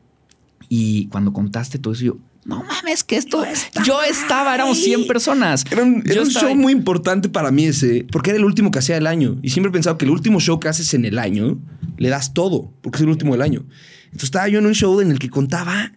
y 0.68 1.08
cuando 1.08 1.32
contaste 1.32 1.80
todo 1.80 1.94
eso, 1.94 2.04
yo, 2.04 2.18
no 2.46 2.64
mames, 2.64 3.04
que 3.04 3.18
esto, 3.18 3.44
yo 3.86 4.02
estaba, 4.02 4.56
éramos 4.56 4.78
100 4.80 5.06
personas. 5.08 5.64
Era 5.72 5.84
un, 5.84 6.02
era 6.06 6.16
Yo 6.16 6.22
un 6.24 6.28
estaba 6.28 6.48
show 6.48 6.50
ahí. 6.50 6.62
muy 6.62 6.74
importante 6.74 7.30
para 7.30 7.52
mí 7.52 7.66
ese, 7.66 8.06
porque 8.12 8.32
era 8.32 8.40
el 8.40 8.46
último 8.46 8.72
que 8.72 8.80
hacía 8.80 8.96
del 8.96 9.06
año. 9.08 9.38
Y 9.44 9.50
siempre 9.52 9.70
he 9.70 9.74
pensado 9.74 9.98
que 9.98 10.06
el 10.06 10.12
último 10.12 10.40
show 10.40 10.60
que 10.60 10.68
haces 10.68 10.94
en 10.96 11.06
el 11.06 11.20
año, 11.20 11.60
le 11.98 12.10
das 12.10 12.34
todo, 12.34 12.74
porque 12.82 12.98
es 12.98 13.04
el 13.04 13.10
último 13.10 13.34
del 13.34 13.44
año. 13.44 13.64
Entonces 14.06 14.24
estaba 14.24 14.48
yo 14.48 14.60
en 14.60 14.66
un 14.66 14.74
show 14.74 15.00
en 15.02 15.12
el 15.12 15.20
que 15.20 15.30
contaba 15.30 15.92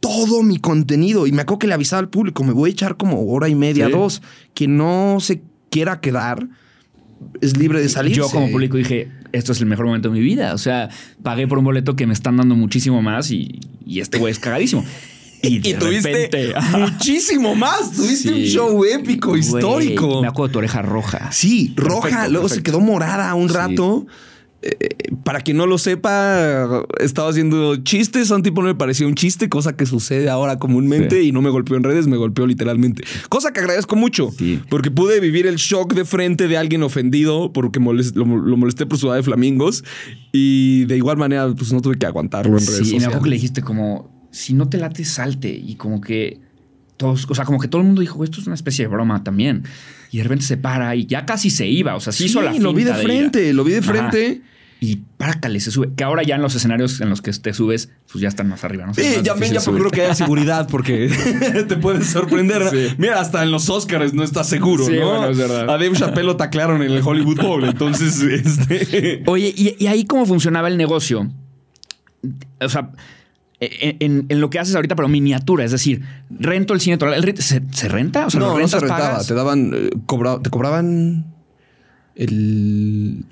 todo 0.00 0.42
mi 0.42 0.58
contenido. 0.58 1.26
Y 1.26 1.32
me 1.32 1.42
acuerdo 1.42 1.60
que 1.60 1.66
le 1.68 1.74
avisaba 1.74 2.00
al 2.00 2.08
público, 2.08 2.42
me 2.44 2.52
voy 2.52 2.70
a 2.70 2.72
echar 2.72 2.96
como 2.96 3.24
hora 3.32 3.48
y 3.48 3.54
media, 3.54 3.86
Sí. 3.86 3.92
dos. 3.92 4.22
Quien 4.54 4.76
no 4.76 5.18
se 5.20 5.42
quiera 5.70 6.00
quedar 6.00 6.48
es 7.40 7.56
libre 7.56 7.80
de 7.80 7.88
salir. 7.88 8.16
Yo 8.16 8.28
como 8.28 8.50
público 8.50 8.76
dije, 8.76 9.10
esto 9.30 9.52
es 9.52 9.60
el 9.60 9.66
mejor 9.66 9.86
momento 9.86 10.08
de 10.08 10.14
mi 10.14 10.20
vida. 10.20 10.54
O 10.54 10.58
sea, 10.58 10.88
pagué 11.22 11.46
por 11.46 11.58
un 11.58 11.64
boleto 11.64 11.94
que 11.94 12.06
me 12.06 12.12
están 12.14 12.36
dando 12.36 12.56
muchísimo 12.56 13.00
más 13.00 13.30
y, 13.30 13.60
y 13.86 14.00
este 14.00 14.18
güey 14.18 14.32
es 14.32 14.40
cagadísimo. 14.40 14.84
Y, 15.42 15.58
de 15.58 15.68
Y 15.70 15.74
tuviste 15.74 16.12
repente, 16.12 16.54
muchísimo 16.78 17.54
más. 17.56 17.92
Tuviste 17.92 18.32
un 18.32 18.40
show 18.42 18.84
épico, 18.84 19.36
histórico. 19.36 20.22
me 20.22 20.28
acuerdo 20.28 20.48
de 20.48 20.52
tu 20.52 20.58
oreja 20.60 20.82
roja. 20.82 21.32
Sí, 21.32 21.72
roja, 21.76 22.02
Perfecto, 22.08 22.30
luego 22.32 22.48
se 22.48 22.62
quedó 22.62 22.80
morada 22.80 23.34
un 23.34 23.48
Sí. 23.48 23.54
rato. 23.54 24.06
para 25.24 25.40
quien 25.40 25.56
no 25.56 25.66
lo 25.66 25.76
sepa, 25.76 26.84
estaba 27.00 27.28
haciendo 27.30 27.74
chistes. 27.78 28.30
A 28.30 28.36
un 28.36 28.44
tipo 28.44 28.62
no 28.62 28.68
me 28.68 28.76
pareció 28.76 29.08
un 29.08 29.16
chiste, 29.16 29.48
cosa 29.48 29.76
que 29.76 29.86
sucede 29.86 30.30
ahora 30.30 30.60
comúnmente 30.60 31.20
Sí. 31.20 31.28
y 31.28 31.32
no 31.32 31.42
me 31.42 31.50
golpeó 31.50 31.76
en 31.76 31.82
redes, 31.82 32.06
me 32.06 32.16
golpeó 32.16 32.46
literalmente. 32.46 33.02
Cosa 33.28 33.52
que 33.52 33.58
agradezco 33.58 33.96
mucho 33.96 34.30
Sí. 34.38 34.60
porque 34.70 34.92
pude 34.92 35.18
vivir 35.18 35.48
el 35.48 35.56
shock 35.56 35.94
de 35.94 36.04
frente 36.04 36.46
de 36.46 36.56
alguien 36.58 36.84
ofendido 36.84 37.52
porque 37.52 37.80
molest- 37.80 38.14
lo, 38.14 38.24
lo 38.24 38.56
molesté 38.56 38.86
por 38.86 38.98
su 38.98 39.08
edad 39.08 39.16
de 39.16 39.24
flamingos 39.24 39.82
y 40.30 40.84
de 40.84 40.96
igual 40.96 41.16
manera, 41.16 41.52
pues 41.52 41.72
no 41.72 41.80
tuve 41.80 41.98
que 41.98 42.06
aguantarlo 42.06 42.56
en 42.56 42.64
redes 42.64 42.86
Sí, 42.88 42.94
y 42.94 42.98
me 43.00 43.06
acuerdo 43.06 43.24
que 43.24 43.30
le 43.30 43.36
sociales. 43.36 43.40
dijiste 43.42 43.62
como, 43.62 44.11
si 44.32 44.54
no 44.54 44.68
te 44.68 44.78
late, 44.78 45.04
salte. 45.04 45.48
Y 45.50 45.76
como 45.76 46.00
que 46.00 46.40
todos, 46.96 47.26
o 47.30 47.34
sea, 47.34 47.44
como 47.44 47.60
que 47.60 47.68
todo 47.68 47.80
el 47.82 47.86
mundo 47.86 48.00
dijo, 48.00 48.24
esto 48.24 48.40
es 48.40 48.46
una 48.46 48.56
especie 48.56 48.86
de 48.86 48.88
broma 48.88 49.22
también. 49.22 49.62
Y 50.10 50.16
de 50.18 50.24
repente 50.24 50.44
se 50.44 50.56
para 50.56 50.96
y 50.96 51.06
ya 51.06 51.24
casi 51.24 51.50
se 51.50 51.68
iba. 51.68 51.94
O 51.94 52.00
sea, 52.00 52.12
sí, 52.12 52.24
hizo 52.24 52.42
la 52.42 52.52
lo 52.54 52.74
vi 52.74 52.82
de 52.84 52.94
frente, 52.94 53.52
lo 53.52 53.62
vi 53.62 53.72
de 53.72 53.78
Ajá. 53.78 53.92
frente. 53.92 54.42
Y 54.80 54.96
páracale, 55.16 55.60
se 55.60 55.70
sube. 55.70 55.90
Que 55.96 56.02
ahora 56.02 56.24
ya 56.24 56.34
en 56.34 56.42
los 56.42 56.56
escenarios 56.56 57.00
en 57.00 57.08
los 57.08 57.22
que 57.22 57.30
te 57.30 57.54
subes, 57.54 57.90
pues 58.10 58.20
ya 58.20 58.26
están 58.26 58.48
más 58.48 58.64
arriba, 58.64 58.84
¿no? 58.84 58.92
Sí, 58.94 59.02
ya 59.22 59.34
ven, 59.34 59.52
ya 59.52 59.60
procuro 59.60 59.92
que 59.92 60.02
haya 60.02 60.14
seguridad 60.16 60.66
porque 60.68 61.08
te 61.68 61.76
puedes 61.76 62.08
sorprender. 62.08 62.68
Sí. 62.68 62.88
Mira, 62.98 63.20
hasta 63.20 63.44
en 63.44 63.52
los 63.52 63.70
Oscars 63.70 64.12
no 64.12 64.24
estás 64.24 64.48
seguro, 64.48 64.84
Sí, 64.84 64.96
¿no? 64.98 65.08
bueno, 65.08 65.28
es 65.28 65.38
verdad. 65.38 65.62
A 65.70 65.78
Dave 65.78 65.92
Chappelle 65.92 66.26
lo 66.26 66.36
taclearon 66.36 66.82
en 66.82 66.90
el 66.90 67.00
Hollywood 67.00 67.40
Bowl, 67.40 67.64
entonces, 67.64 68.20
este... 68.22 69.22
Oye, 69.26 69.54
¿y, 69.56 69.76
y 69.78 69.86
ahí 69.86 70.04
cómo 70.04 70.26
funcionaba 70.26 70.66
el 70.66 70.76
negocio? 70.76 71.30
O 72.60 72.68
sea, 72.68 72.90
en, 73.80 73.96
en- 74.00 74.26
en 74.28 74.40
lo 74.40 74.50
que 74.50 74.58
haces 74.58 74.74
ahorita, 74.74 74.94
pero 74.96 75.08
miniatura, 75.08 75.64
es 75.64 75.70
decir, 75.72 76.02
rento 76.30 76.74
el 76.74 76.80
cine 76.80 76.96
total. 76.98 77.14
¿El 77.14 77.22
rent- 77.24 77.38
¿Se, 77.40 77.62
se 77.72 77.88
renta? 77.88 78.26
O 78.26 78.30
sea, 78.30 78.40
no, 78.40 78.46
¿lo 78.54 78.58
no 78.58 78.68
se 78.68 78.76
rentas, 78.78 78.80
rentaba. 78.82 79.10
pagas? 79.12 79.26
Te 79.26 79.34
daban, 79.34 79.72
eh, 79.74 79.90
cobra- 80.06 80.40
te 80.40 80.50
cobraban 80.50 81.26
el... 82.14 83.24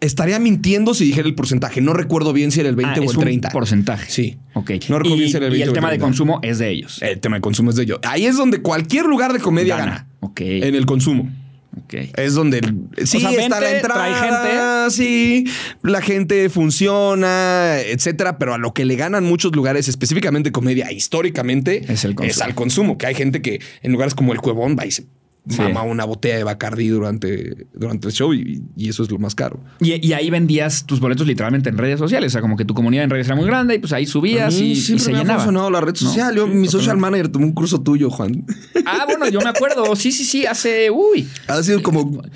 Estaría 0.00 0.38
mintiendo 0.38 0.94
si 0.94 1.04
dijera 1.04 1.28
el 1.28 1.34
porcentaje. 1.34 1.82
No 1.82 1.92
recuerdo 1.92 2.32
bien 2.32 2.50
si 2.50 2.60
era 2.60 2.70
el 2.70 2.76
20 2.76 2.94
Ah, 2.98 3.02
o 3.02 3.04
es 3.04 3.10
el 3.10 3.16
un 3.18 3.24
30. 3.24 3.50
porcentaje. 3.50 4.10
Sí. 4.10 4.38
Ok. 4.54 4.70
No 4.88 4.98
recuerdo 4.98 5.16
y, 5.16 5.18
bien 5.18 5.30
si 5.30 5.36
era 5.36 5.46
el 5.48 5.52
y 5.52 5.58
20 5.58 5.62
el 5.64 5.68
o 5.68 5.72
el 5.72 5.74
tema 5.74 5.88
de 5.88 5.96
30. 5.96 6.04
consumo 6.06 6.38
es 6.42 6.58
de 6.58 6.70
ellos. 6.70 7.02
El 7.02 7.20
tema 7.20 7.36
de 7.36 7.42
consumo 7.42 7.68
es 7.70 7.76
de 7.76 7.82
ello. 7.82 8.00
Ahí 8.04 8.24
es 8.24 8.38
donde 8.38 8.62
cualquier 8.62 9.04
lugar 9.04 9.34
de 9.34 9.38
comedia 9.40 9.76
gana. 9.76 10.06
Ok. 10.20 10.40
En 10.40 10.74
el 10.74 10.86
consumo. 10.86 11.28
Es 12.16 12.34
donde 12.34 12.60
sí 13.04 13.20
sea, 13.20 13.30
está 13.30 13.60
la 13.60 13.76
entrada, 13.76 14.08
trae 14.08 14.90
sí, 14.90 15.44
la 15.82 16.00
gente 16.00 16.48
funciona, 16.48 17.78
etcétera, 17.80 18.38
pero 18.38 18.54
a 18.54 18.58
lo 18.58 18.72
que 18.72 18.84
le 18.84 18.96
ganan 18.96 19.24
muchos 19.24 19.54
lugares, 19.54 19.88
específicamente 19.88 20.52
comedia, 20.52 20.90
históricamente, 20.92 21.84
Es 21.88 22.04
el 22.04 22.14
consumo. 22.14 22.44
al 22.44 22.54
consumo. 22.54 22.98
Que 22.98 23.06
hay 23.06 23.14
gente 23.14 23.42
que 23.42 23.60
en 23.82 23.92
lugares 23.92 24.14
como 24.14 24.32
el 24.32 24.40
Cuevón 24.40 24.76
va 24.78 24.86
y 24.86 24.90
se 24.90 25.04
Sí. 25.48 25.62
mama 25.62 25.82
una 25.82 26.04
botella 26.04 26.36
de 26.38 26.44
Bacardi 26.44 26.88
durante, 26.88 27.68
durante 27.72 28.08
el 28.08 28.12
show 28.12 28.34
y, 28.34 28.62
y 28.76 28.88
eso 28.88 29.02
es 29.04 29.10
lo 29.10 29.18
más 29.18 29.34
caro. 29.34 29.60
Y, 29.80 30.04
y 30.04 30.12
ahí 30.12 30.28
vendías 30.30 30.84
tus 30.86 30.98
boletos 30.98 31.26
literalmente 31.26 31.68
en 31.68 31.78
redes 31.78 31.98
sociales. 32.00 32.32
O 32.32 32.34
sea, 32.34 32.40
como 32.40 32.56
que 32.56 32.64
tu 32.64 32.74
comunidad 32.74 33.04
en 33.04 33.10
redes 33.10 33.26
era 33.26 33.36
muy 33.36 33.46
grande 33.46 33.76
y 33.76 33.78
pues 33.78 33.92
ahí 33.92 34.04
A 34.04 34.06
subías 34.08 34.54
mí 34.54 34.72
y, 34.72 34.76
se 34.76 34.94
me 35.12 35.16
ha 35.18 35.20
llenaba. 35.20 35.38
funcionado 35.40 35.70
la 35.70 35.80
red 35.80 35.92
¿No? 35.92 36.08
social. 36.08 36.34
Yo, 36.34 36.46
Sí, 36.46 36.52
mi 36.52 36.66
social 36.66 36.80
totalmente. 36.96 37.00
manager 37.00 37.28
tomó 37.32 37.46
un 37.46 37.52
curso 37.52 37.80
tuyo, 37.80 38.10
Juan. 38.10 38.44
Ah, 38.84 39.04
bueno, 39.06 39.28
yo 39.28 39.40
me 39.40 39.48
acuerdo. 39.50 39.94
Sí, 39.94 40.10
sí, 40.12 40.24
sí. 40.24 40.46
Hace. 40.46 40.90
Uy. 40.90 41.28
Ha 41.46 41.62
sido 41.62 41.82
como 41.82 42.10
cuatro, 42.10 42.28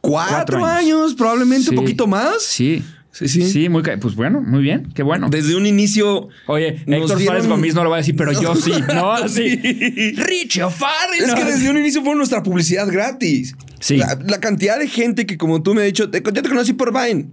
Cuatro 0.00 0.64
años. 0.64 0.78
años. 0.78 1.14
probablemente 1.14 1.64
Sí. 1.64 1.70
un 1.70 1.76
poquito 1.76 2.06
más. 2.06 2.42
Sí. 2.42 2.82
Sí, 3.18 3.26
sí. 3.28 3.50
Sí, 3.50 3.68
muy. 3.68 3.82
Pues 4.00 4.14
bueno, 4.14 4.40
muy 4.40 4.62
bien. 4.62 4.92
Qué 4.94 5.02
bueno. 5.02 5.28
Desde 5.28 5.56
un 5.56 5.66
inicio. 5.66 6.28
Oye, 6.46 6.68
Héctor 6.86 6.86
dieron- 7.18 7.22
Suárez 7.24 7.46
Gómez 7.48 7.74
no 7.74 7.82
lo 7.82 7.90
va 7.90 7.96
a 7.96 7.98
decir, 7.98 8.14
pero 8.16 8.30
yo 8.32 8.54
sí. 8.54 8.70
No, 8.94 9.26
Sí. 9.28 9.56
Richie 10.16 10.62
O'Farrell. 10.62 11.24
Es 11.24 11.34
que 11.34 11.44
desde 11.44 11.68
un 11.70 11.78
inicio 11.78 12.02
fue 12.04 12.14
nuestra 12.14 12.42
publicidad 12.42 12.86
gratis. 12.90 13.56
Sí. 13.80 13.96
La, 13.96 14.16
la 14.24 14.38
cantidad 14.40 14.78
de 14.78 14.86
gente 14.88 15.26
que, 15.26 15.36
como 15.36 15.62
tú 15.62 15.74
me 15.74 15.80
has 15.80 15.86
dicho, 15.86 16.10
te- 16.10 16.22
ya 16.22 16.42
te 16.42 16.48
conocí 16.48 16.74
por 16.74 16.92
Vine. 16.92 17.30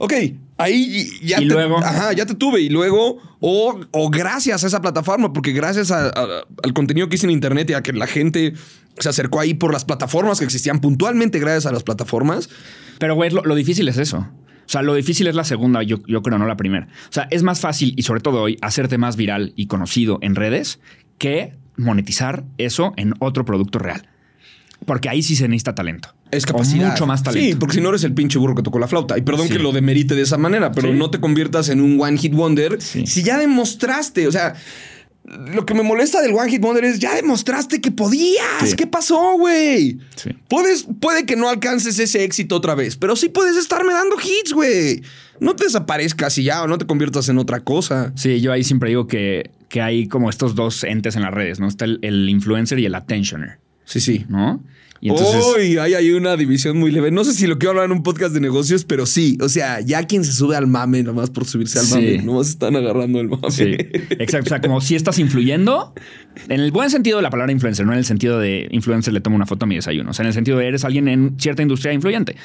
Ok, 0.00 0.12
ahí 0.58 1.08
ya 1.22 1.38
Y 1.40 1.48
te, 1.48 1.54
luego. 1.54 1.78
Ajá, 1.78 2.12
ya 2.12 2.24
te 2.26 2.34
tuve. 2.34 2.60
Y 2.60 2.68
luego, 2.68 3.18
o, 3.40 3.80
o 3.90 4.10
gracias 4.10 4.62
a 4.64 4.66
esa 4.68 4.80
plataforma, 4.80 5.32
porque 5.32 5.52
gracias 5.52 5.90
a- 5.90 6.08
a- 6.08 6.42
al 6.62 6.72
contenido 6.72 7.08
que 7.08 7.16
hice 7.16 7.26
en 7.26 7.32
internet 7.32 7.70
y 7.70 7.74
a 7.74 7.82
que 7.82 7.92
la 7.92 8.06
gente 8.06 8.54
se 8.98 9.08
acercó 9.08 9.40
ahí 9.40 9.54
por 9.54 9.72
las 9.72 9.84
plataformas 9.84 10.38
que 10.40 10.44
existían 10.44 10.80
puntualmente 10.80 11.38
gracias 11.38 11.66
a 11.66 11.72
las 11.72 11.82
plataformas. 11.84 12.48
Pero, 12.98 13.14
güey, 13.14 13.30
lo, 13.30 13.44
lo 13.44 13.54
difícil 13.54 13.86
es 13.88 13.98
eso. 13.98 14.28
O 14.68 14.70
sea, 14.70 14.82
lo 14.82 14.94
difícil 14.94 15.26
es 15.28 15.34
la 15.34 15.44
segunda, 15.44 15.82
yo, 15.82 15.96
yo 16.06 16.20
creo, 16.22 16.38
no 16.38 16.46
la 16.46 16.58
primera. 16.58 16.88
O 17.08 17.12
sea, 17.12 17.26
es 17.30 17.42
más 17.42 17.60
fácil, 17.60 17.94
y 17.96 18.02
sobre 18.02 18.20
todo 18.20 18.42
hoy, 18.42 18.58
hacerte 18.60 18.98
más 18.98 19.16
viral 19.16 19.54
y 19.56 19.66
conocido 19.66 20.18
en 20.20 20.34
redes 20.34 20.78
que 21.16 21.54
monetizar 21.78 22.44
eso 22.58 22.92
en 22.96 23.14
otro 23.18 23.44
producto 23.46 23.78
real. 23.78 24.06
Porque 24.84 25.08
ahí 25.08 25.22
sí 25.22 25.36
se 25.36 25.48
necesita 25.48 25.74
talento. 25.74 26.14
Es 26.30 26.44
O 26.44 26.48
capacidad. 26.48 26.90
mucho 26.92 27.06
más 27.06 27.22
talento. 27.22 27.48
Sí, 27.48 27.54
porque 27.58 27.76
si 27.76 27.80
no 27.80 27.88
eres 27.88 28.04
el 28.04 28.12
pinche 28.12 28.38
burro 28.38 28.54
que 28.54 28.62
tocó 28.62 28.78
la 28.78 28.86
flauta. 28.86 29.16
Y 29.18 29.22
perdón 29.22 29.46
Sí. 29.48 29.54
que 29.54 29.58
lo 29.58 29.72
demerite 29.72 30.14
de 30.14 30.22
esa 30.22 30.36
manera, 30.38 30.70
pero 30.70 30.92
Sí. 30.92 30.98
no 30.98 31.10
te 31.10 31.18
conviertas 31.18 31.68
en 31.70 31.80
un 31.80 31.98
one 32.00 32.18
hit 32.18 32.34
wonder. 32.34 32.80
Sí. 32.80 33.06
Si 33.06 33.22
ya 33.22 33.38
demostraste, 33.38 34.28
o 34.28 34.32
sea, 34.32 34.54
lo 35.52 35.66
que 35.66 35.74
me 35.74 35.82
molesta 35.82 36.20
del 36.20 36.32
one 36.34 36.50
hit 36.50 36.60
wonder 36.62 36.84
es 36.84 36.98
ya 36.98 37.14
demostraste 37.14 37.80
que 37.80 37.90
podías. 37.90 38.70
Sí. 38.70 38.76
¿Qué 38.76 38.86
pasó, 38.86 39.36
güey? 39.38 39.98
Sí. 40.16 40.30
Puedes, 40.48 40.86
puede 41.00 41.26
que 41.26 41.36
no 41.36 41.48
alcances 41.48 41.98
ese 41.98 42.24
éxito 42.24 42.56
otra 42.56 42.74
vez, 42.74 42.96
pero 42.96 43.16
sí 43.16 43.28
puedes 43.28 43.56
estarme 43.56 43.92
dando 43.92 44.16
hits, 44.16 44.52
güey. 44.52 45.02
No 45.40 45.54
te 45.54 45.64
desaparezcas 45.64 46.36
y 46.38 46.44
ya, 46.44 46.62
o 46.62 46.66
no 46.66 46.78
te 46.78 46.86
conviertas 46.86 47.28
en 47.28 47.38
otra 47.38 47.60
cosa. 47.60 48.12
Sí, 48.16 48.40
yo 48.40 48.52
ahí 48.52 48.64
siempre 48.64 48.88
digo 48.88 49.06
que, 49.06 49.50
que 49.68 49.80
hay 49.80 50.08
como 50.08 50.30
estos 50.30 50.54
dos 50.54 50.82
entes 50.84 51.14
en 51.16 51.22
las 51.22 51.32
redes, 51.32 51.60
¿no? 51.60 51.68
Está 51.68 51.84
el, 51.84 51.98
el 52.02 52.28
influencer 52.28 52.78
y 52.78 52.86
el 52.86 52.94
attentioner, 52.94 53.58
Sí, 53.84 54.00
sí. 54.00 54.26
¿no? 54.28 54.62
Y 55.00 55.10
entonces. 55.10 55.44
Uy, 55.56 55.78
ahí 55.78 55.94
hay 55.94 56.10
una 56.12 56.36
división 56.36 56.78
muy 56.78 56.90
leve. 56.90 57.10
No 57.10 57.22
sé 57.24 57.32
si 57.32 57.46
lo 57.46 57.58
quiero 57.58 57.70
hablar 57.70 57.84
en 57.86 57.92
un 57.92 58.02
podcast 58.02 58.34
de 58.34 58.40
negocios, 58.40 58.84
pero 58.84 59.06
sí. 59.06 59.38
O 59.40 59.48
sea, 59.48 59.80
ya 59.80 60.02
quien 60.04 60.24
se 60.24 60.32
sube 60.32 60.56
al 60.56 60.66
mame, 60.66 61.02
nomás 61.02 61.30
por 61.30 61.44
subirse 61.44 61.78
al 61.78 61.84
Sí. 61.84 61.94
mame, 61.94 62.22
nomás 62.22 62.48
están 62.48 62.74
agarrando 62.74 63.20
el 63.20 63.28
mame. 63.28 63.50
Sí, 63.50 63.64
exacto. 64.18 64.46
O 64.46 64.48
sea, 64.48 64.60
como 64.60 64.80
si 64.80 64.96
estás 64.96 65.18
influyendo, 65.18 65.94
en 66.48 66.60
el 66.60 66.72
buen 66.72 66.90
sentido 66.90 67.18
de 67.18 67.22
la 67.22 67.30
palabra 67.30 67.52
influencer, 67.52 67.86
no 67.86 67.92
en 67.92 67.98
el 67.98 68.04
sentido 68.04 68.38
de 68.40 68.68
influencer 68.72 69.12
le 69.14 69.20
tomo 69.20 69.36
una 69.36 69.46
foto 69.46 69.64
a 69.66 69.68
mi 69.68 69.76
desayuno. 69.76 70.10
O 70.10 70.12
sea, 70.12 70.24
en 70.24 70.28
el 70.28 70.34
sentido 70.34 70.58
de 70.58 70.66
eres 70.68 70.84
alguien 70.84 71.08
en 71.08 71.38
cierta 71.38 71.62
industria 71.62 71.92
influyente. 71.92 72.36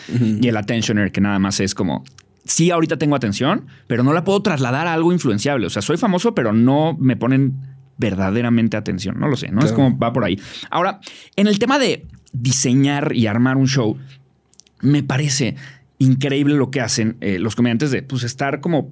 Y 0.41 0.47
el 0.47 0.57
attentioner, 0.57 1.11
que 1.11 1.21
nada 1.21 1.39
más 1.39 1.59
es 1.59 1.73
como. 1.73 2.03
Sí, 2.45 2.71
ahorita 2.71 2.97
tengo 2.97 3.15
atención, 3.15 3.67
pero 3.87 4.03
no 4.03 4.11
la 4.13 4.25
puedo 4.25 4.41
trasladar 4.41 4.85
a 4.85 4.93
algo 4.93 5.13
influenciable. 5.13 5.65
O 5.65 5.69
sea, 5.69 5.81
soy 5.81 5.95
famoso, 5.97 6.35
pero 6.35 6.51
no 6.51 6.95
me 6.99 7.15
ponen 7.15 7.53
verdaderamente 7.97 8.75
atención. 8.75 9.19
No 9.19 9.27
lo 9.27 9.37
sé, 9.37 9.49
¿no? 9.49 9.63
Es 9.63 9.71
como 9.71 9.97
va 9.97 10.11
por 10.11 10.23
ahí. 10.25 10.39
Ahora, 10.69 10.99
en 11.35 11.47
el 11.47 11.57
tema 11.59 11.79
de 11.79 12.05
diseñar 12.33 13.13
y 13.15 13.27
armar 13.27 13.57
un 13.57 13.67
show, 13.67 13.97
me 14.81 15.03
parece 15.03 15.55
increíble 15.99 16.55
lo 16.55 16.71
que 16.71 16.81
hacen 16.81 17.17
eh, 17.21 17.39
los 17.39 17.55
comediantes 17.55 17.91
de 17.91 18.03
pues 18.03 18.23
estar 18.23 18.59
como, 18.59 18.91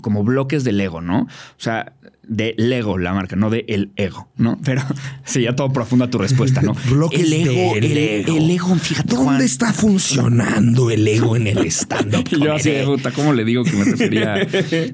como 0.00 0.24
bloques 0.24 0.64
de 0.64 0.72
Lego, 0.72 1.00
¿no? 1.00 1.22
O 1.22 1.28
sea, 1.58 1.92
de 2.26 2.54
Lego 2.56 2.98
la 2.98 3.12
marca, 3.12 3.36
no 3.36 3.50
de 3.50 3.64
el 3.68 3.92
ego, 3.96 4.28
¿no? 4.36 4.58
Pero 4.64 4.82
sí, 5.24 5.42
ya 5.42 5.54
todo 5.54 5.72
profunda 5.72 6.10
tu 6.10 6.18
respuesta, 6.18 6.62
¿no? 6.62 6.74
Bloques 6.90 7.20
el 7.20 7.32
ego, 7.32 7.76
el, 7.76 8.50
ego, 8.50 8.74
fíjate, 8.76 9.14
¿Dónde 9.14 9.24
Juan. 9.24 9.42
está 9.42 9.72
funcionando 9.72 10.90
el 10.90 11.06
ego 11.06 11.36
en 11.36 11.46
el 11.46 11.58
stand-up? 11.70 12.28
Yo 12.30 12.54
así 12.54 12.70
de 12.70 12.84
puta, 12.84 13.12
¿cómo 13.12 13.32
le 13.32 13.44
digo 13.44 13.62
que 13.64 13.72
me 13.72 13.84
refería? 13.84 14.46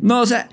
No, 0.02 0.20
o 0.20 0.26
sea, 0.26 0.48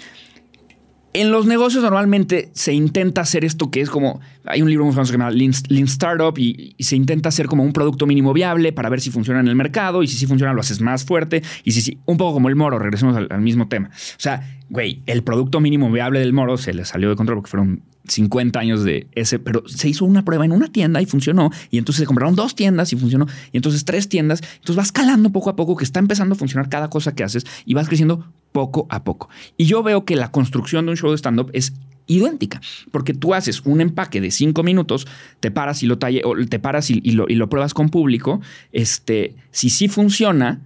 en 1.21 1.31
los 1.31 1.45
negocios 1.45 1.83
normalmente 1.83 2.49
se 2.53 2.73
intenta 2.73 3.21
hacer 3.21 3.43
esto 3.43 3.71
que 3.71 3.81
es 3.81 3.89
como. 3.89 4.19
Hay 4.45 4.61
un 4.61 4.69
libro 4.69 4.85
muy 4.85 4.93
famoso 4.93 5.11
que 5.11 5.17
se 5.17 5.19
llama 5.19 5.31
Lean, 5.31 5.85
Startup 5.85 6.37
y, 6.37 6.75
se 6.79 6.95
intenta 6.95 7.29
hacer 7.29 7.47
como 7.47 7.63
un 7.63 7.73
producto 7.73 8.05
mínimo 8.05 8.33
viable 8.33 8.71
para 8.71 8.89
ver 8.89 9.01
si 9.01 9.11
funciona 9.11 9.39
en 9.39 9.47
el 9.47 9.55
mercado 9.55 10.03
y 10.03 10.07
si 10.07 10.17
sí 10.17 10.25
funciona 10.25 10.53
lo 10.53 10.61
haces 10.61 10.79
más 10.79 11.03
fuerte 11.03 11.43
y 11.63 11.71
si 11.71 11.81
sí, 11.81 11.97
un 12.05 12.17
poco 12.17 12.33
como 12.33 12.49
el 12.49 12.55
moro, 12.55 12.79
regresemos 12.79 13.15
al, 13.15 13.27
al 13.29 13.41
mismo 13.41 13.67
tema. 13.67 13.89
O 13.89 14.19
sea, 14.19 14.59
güey, 14.69 15.01
el 15.05 15.23
producto 15.23 15.59
mínimo 15.59 15.91
viable 15.91 16.19
del 16.19 16.33
moro 16.33 16.57
se 16.57 16.73
le 16.73 16.85
salió 16.85 17.09
de 17.09 17.15
control 17.15 17.37
porque 17.37 17.49
fueron 17.49 17.83
50 18.07 18.59
años 18.59 18.83
de 18.83 19.07
ese, 19.13 19.39
pero 19.39 19.67
se 19.67 19.89
hizo 19.89 20.05
una 20.05 20.23
prueba 20.23 20.45
en 20.45 20.51
una 20.51 20.67
tienda 20.67 21.01
y 21.01 21.05
funcionó. 21.05 21.51
Y 21.69 21.77
entonces 21.77 22.01
se 22.01 22.05
compraron 22.05 22.35
dos 22.35 22.55
tiendas 22.55 22.91
y 22.93 22.95
funcionó. 22.95 23.27
Y 23.51 23.57
entonces 23.57 23.85
tres 23.85 24.09
tiendas. 24.09 24.41
Entonces 24.55 24.75
vas 24.75 24.91
calando 24.91 25.31
poco 25.31 25.49
a 25.49 25.55
poco 25.55 25.75
que 25.75 25.83
está 25.83 25.99
empezando 25.99 26.35
a 26.35 26.37
funcionar 26.37 26.69
cada 26.69 26.89
cosa 26.89 27.13
que 27.13 27.23
haces 27.23 27.45
y 27.65 27.73
vas 27.73 27.87
creciendo 27.87 28.25
poco 28.57 28.87
a 28.89 29.03
poco. 29.03 29.29
Y 29.55 29.65
yo 29.65 29.83
veo 29.83 30.03
que 30.03 30.15
la 30.15 30.31
construcción 30.31 30.85
de 30.85 30.91
un 30.91 30.97
show 30.97 31.11
de 31.11 31.17
stand-up 31.17 31.51
es 31.53 31.73
idéntica, 32.07 32.59
porque 32.91 33.13
tú 33.13 33.35
haces 33.35 33.61
un 33.65 33.81
empaque 33.81 34.19
de 34.19 34.31
cinco 34.31 34.63
minutos, 34.63 35.05
te 35.39 35.51
paras 35.51 35.83
y 35.83 35.85
lo 35.85 35.99
talle, 35.99 36.23
o 36.25 36.33
te 36.47 36.57
paras 36.57 36.89
y, 36.89 36.99
y 37.03 37.11
lo, 37.11 37.25
y 37.29 37.35
lo 37.35 37.49
pruebas 37.49 37.75
con 37.75 37.89
público. 37.89 38.41
Este, 38.71 39.35
si 39.51 39.69
sí 39.69 39.87
funciona, 39.89 40.61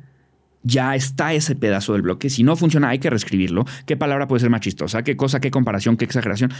ya 0.64 0.96
está 0.96 1.34
ese 1.34 1.56
pedazo 1.56 1.92
del 1.92 2.04
bloque. 2.04 2.30
Si 2.30 2.44
no 2.44 2.56
funciona, 2.56 2.88
hay 2.88 3.00
que 3.00 3.10
reescribirlo. 3.10 3.66
¿Qué 3.86 3.98
palabra 3.98 4.26
puede 4.30 4.39
ser 4.39 4.50
más 4.52 4.62
chistosa? 4.62 5.04
¿Qué 5.04 5.18
cosa? 5.18 5.42
¿Qué 5.42 5.52
comparación? 5.52 5.98
¿Qué 5.98 6.06
exageración? 6.06 6.54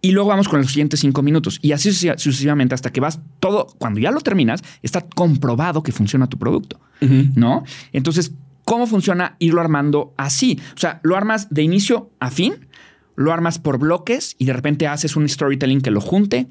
Y 0.00 0.12
luego 0.12 0.30
vamos 0.30 0.48
con 0.48 0.60
los 0.60 0.68
siguientes 0.70 1.00
cinco 1.00 1.22
minutos. 1.22 1.58
Y 1.60 1.72
así 1.72 1.90
sucesi- 1.90 2.16
sucesivamente 2.16 2.74
hasta 2.74 2.90
que 2.90 3.00
vas 3.00 3.20
todo, 3.38 3.66
cuando 3.78 4.00
ya 4.00 4.10
lo 4.10 4.20
terminas, 4.20 4.62
está 4.82 5.02
comprobado 5.02 5.82
que 5.82 5.92
funciona 5.92 6.26
tu 6.26 6.38
producto. 6.38 6.80
¿No? 7.34 7.64
Entonces, 7.92 8.32
¿cómo 8.64 8.86
funciona 8.86 9.36
irlo 9.38 9.60
armando 9.60 10.14
así? 10.16 10.60
O 10.74 10.78
sea, 10.78 11.00
lo 11.02 11.16
armas 11.16 11.48
de 11.50 11.62
inicio 11.62 12.10
a 12.20 12.30
fin, 12.30 12.68
lo 13.16 13.32
armas 13.32 13.58
por 13.58 13.78
bloques 13.78 14.36
y 14.38 14.46
de 14.46 14.52
repente 14.52 14.86
haces 14.86 15.16
un 15.16 15.28
storytelling 15.28 15.80
que 15.80 15.90
lo 15.90 16.00
junte. 16.00 16.48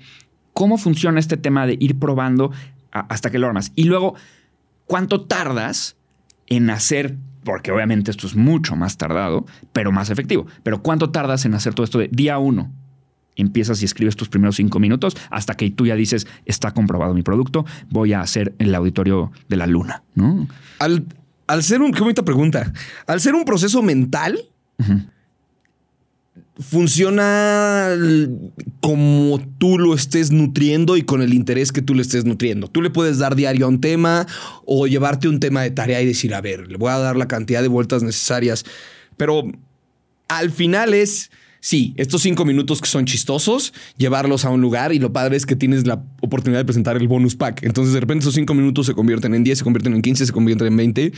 ¿Cómo 0.53 0.77
funciona 0.77 1.19
este 1.19 1.37
tema 1.37 1.65
de 1.65 1.77
ir 1.79 1.97
probando 1.97 2.51
hasta 2.91 3.29
que 3.31 3.39
lo 3.39 3.47
armas? 3.47 3.71
Y 3.75 3.85
luego, 3.85 4.15
¿cuánto 4.85 5.21
tardas 5.21 5.95
en 6.47 6.69
hacer 6.69 7.17
porque 7.43 7.71
obviamente 7.71 8.11
esto 8.11 8.27
es 8.27 8.35
mucho 8.35 8.75
más 8.75 8.97
tardado, 8.97 9.45
pero 9.73 9.91
más 9.91 10.09
efectivo. 10.09 10.45
Pero 10.63 10.81
¿cuánto 10.81 11.09
tardas 11.09 11.45
en 11.45 11.53
hacer 11.53 11.73
todo 11.73 11.83
esto 11.83 11.99
de 11.99 12.09
día 12.11 12.37
uno? 12.37 12.71
Empiezas 13.35 13.81
y 13.81 13.85
escribes 13.85 14.15
tus 14.15 14.29
primeros 14.29 14.57
cinco 14.57 14.79
minutos 14.79 15.15
hasta 15.29 15.55
que 15.55 15.71
tú 15.71 15.85
ya 15.85 15.95
dices, 15.95 16.27
está 16.45 16.71
comprobado 16.71 17.13
mi 17.13 17.23
producto, 17.23 17.65
voy 17.89 18.13
a 18.13 18.21
hacer 18.21 18.53
el 18.59 18.75
auditorio 18.75 19.31
de 19.47 19.57
la 19.57 19.67
luna, 19.67 20.03
¿no? 20.15 20.47
Al 21.51 21.63
ser 21.63 21.81
un, 21.81 21.91
qué 21.91 21.99
bonita 21.99 22.23
pregunta. 22.23 22.71
Al 23.05 23.19
ser 23.19 23.35
un 23.35 23.43
proceso 23.43 23.81
mental, 23.81 24.39
funciona 26.57 27.89
como 28.79 29.41
tú 29.57 29.77
lo 29.77 29.93
estés 29.93 30.31
nutriendo 30.31 30.95
y 30.95 31.01
con 31.01 31.21
el 31.21 31.33
interés 31.33 31.73
que 31.73 31.81
tú 31.81 31.93
le 31.93 32.03
estés 32.03 32.23
nutriendo. 32.23 32.69
Tú 32.69 32.81
le 32.81 32.89
puedes 32.89 33.17
dar 33.17 33.35
diario 33.35 33.65
a 33.65 33.69
un 33.69 33.81
tema 33.81 34.25
o 34.65 34.87
llevarte 34.87 35.27
un 35.27 35.41
tema 35.41 35.61
de 35.61 35.71
tarea 35.71 36.01
y 36.01 36.05
decir, 36.05 36.33
a 36.33 36.39
ver, 36.39 36.71
le 36.71 36.77
voy 36.77 36.89
a 36.89 36.99
dar 36.99 37.17
la 37.17 37.27
cantidad 37.27 37.61
de 37.61 37.67
vueltas 37.67 38.01
necesarias. 38.01 38.63
Pero 39.17 39.43
al 40.29 40.51
final 40.51 40.93
es, 40.93 41.31
sí, 41.61 41.93
estos 41.95 42.23
cinco 42.23 42.43
minutos 42.43 42.81
que 42.81 42.89
son 42.89 43.05
chistosos, 43.05 43.73
llevarlos 43.95 44.43
a 44.43 44.49
un 44.49 44.59
lugar 44.59 44.91
y 44.91 44.99
lo 44.99 45.13
padre 45.13 45.37
es 45.37 45.45
que 45.45 45.55
tienes 45.55 45.87
la 45.87 46.03
oportunidad 46.19 46.59
de 46.59 46.65
presentar 46.65 46.97
el 46.97 47.07
bonus 47.07 47.35
pack. 47.35 47.63
Entonces 47.63 47.93
de 47.93 48.01
repente 48.01 48.23
esos 48.23 48.33
cinco 48.33 48.53
minutos 48.53 48.87
se 48.87 48.93
convierten 48.93 49.33
en 49.33 49.45
10, 49.45 49.59
se 49.59 49.63
convierten 49.63 49.93
en 49.93 50.01
15, 50.01 50.25
se 50.25 50.33
convierten 50.33 50.67
en 50.67 50.77
20. 50.77 51.13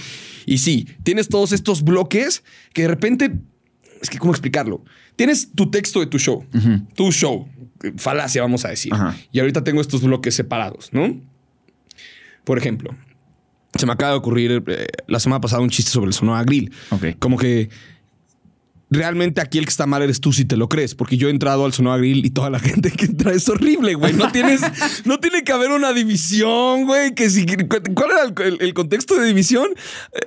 Y 0.45 0.57
sí, 0.59 0.87
tienes 1.03 1.29
todos 1.29 1.51
estos 1.53 1.83
bloques 1.83 2.43
que 2.73 2.83
de 2.83 2.89
repente, 2.89 3.33
es 4.01 4.09
que, 4.09 4.19
¿cómo 4.19 4.33
explicarlo? 4.33 4.83
Tienes 5.15 5.51
tu 5.53 5.71
texto 5.71 5.99
de 6.01 6.07
tu 6.07 6.19
show, 6.19 6.45
tu 6.95 7.11
show, 7.11 7.47
falacia, 7.97 8.41
vamos 8.41 8.65
a 8.65 8.69
decir. 8.69 8.93
Ajá. 8.93 9.17
Y 9.31 9.39
ahorita 9.39 9.63
tengo 9.63 9.81
estos 9.81 10.03
bloques 10.03 10.35
separados, 10.35 10.89
¿no? 10.91 11.19
Por 12.43 12.57
ejemplo, 12.57 12.93
se 13.75 13.85
me 13.85 13.93
acaba 13.93 14.11
de 14.11 14.17
ocurrir 14.17 14.63
eh, 14.67 14.87
la 15.07 15.19
semana 15.19 15.41
pasada 15.41 15.61
un 15.61 15.69
chiste 15.69 15.91
sobre 15.91 16.07
el 16.07 16.13
Sonora 16.13 16.43
Grill. 16.43 16.71
Ok. 16.91 17.05
Como 17.19 17.37
que 17.37 17.69
realmente 18.93 19.41
aquí 19.41 19.57
el 19.57 19.65
que 19.65 19.69
está 19.71 19.85
mal 19.85 20.01
eres 20.01 20.21
tú 20.21 20.31
si 20.33 20.45
te 20.45 20.55
lo 20.57 20.69
crees, 20.69 20.95
porque 20.95 21.17
yo 21.17 21.27
he 21.27 21.31
entrado 21.31 21.65
al 21.65 21.73
Sonora 21.73 21.97
Grill 21.97 22.25
y 22.25 22.29
toda 22.29 22.49
la 22.49 22.59
gente 22.59 22.91
que 22.91 23.05
entra 23.05 23.33
es 23.33 23.47
horrible, 23.49 23.95
güey. 23.95 24.13
No 24.13 24.31
tienes, 24.31 24.61
no 25.05 25.19
tiene 25.19 25.43
que 25.43 25.51
haber 25.51 25.71
una 25.71 25.93
división, 25.93 26.85
güey. 26.85 27.13
Que 27.15 27.29
si, 27.29 27.45
¿Cuál 27.45 28.11
era 28.11 28.23
el, 28.23 28.33
el- 28.53 28.57
el 28.61 28.73
contexto 28.73 29.15
de 29.15 29.27
división? 29.27 29.67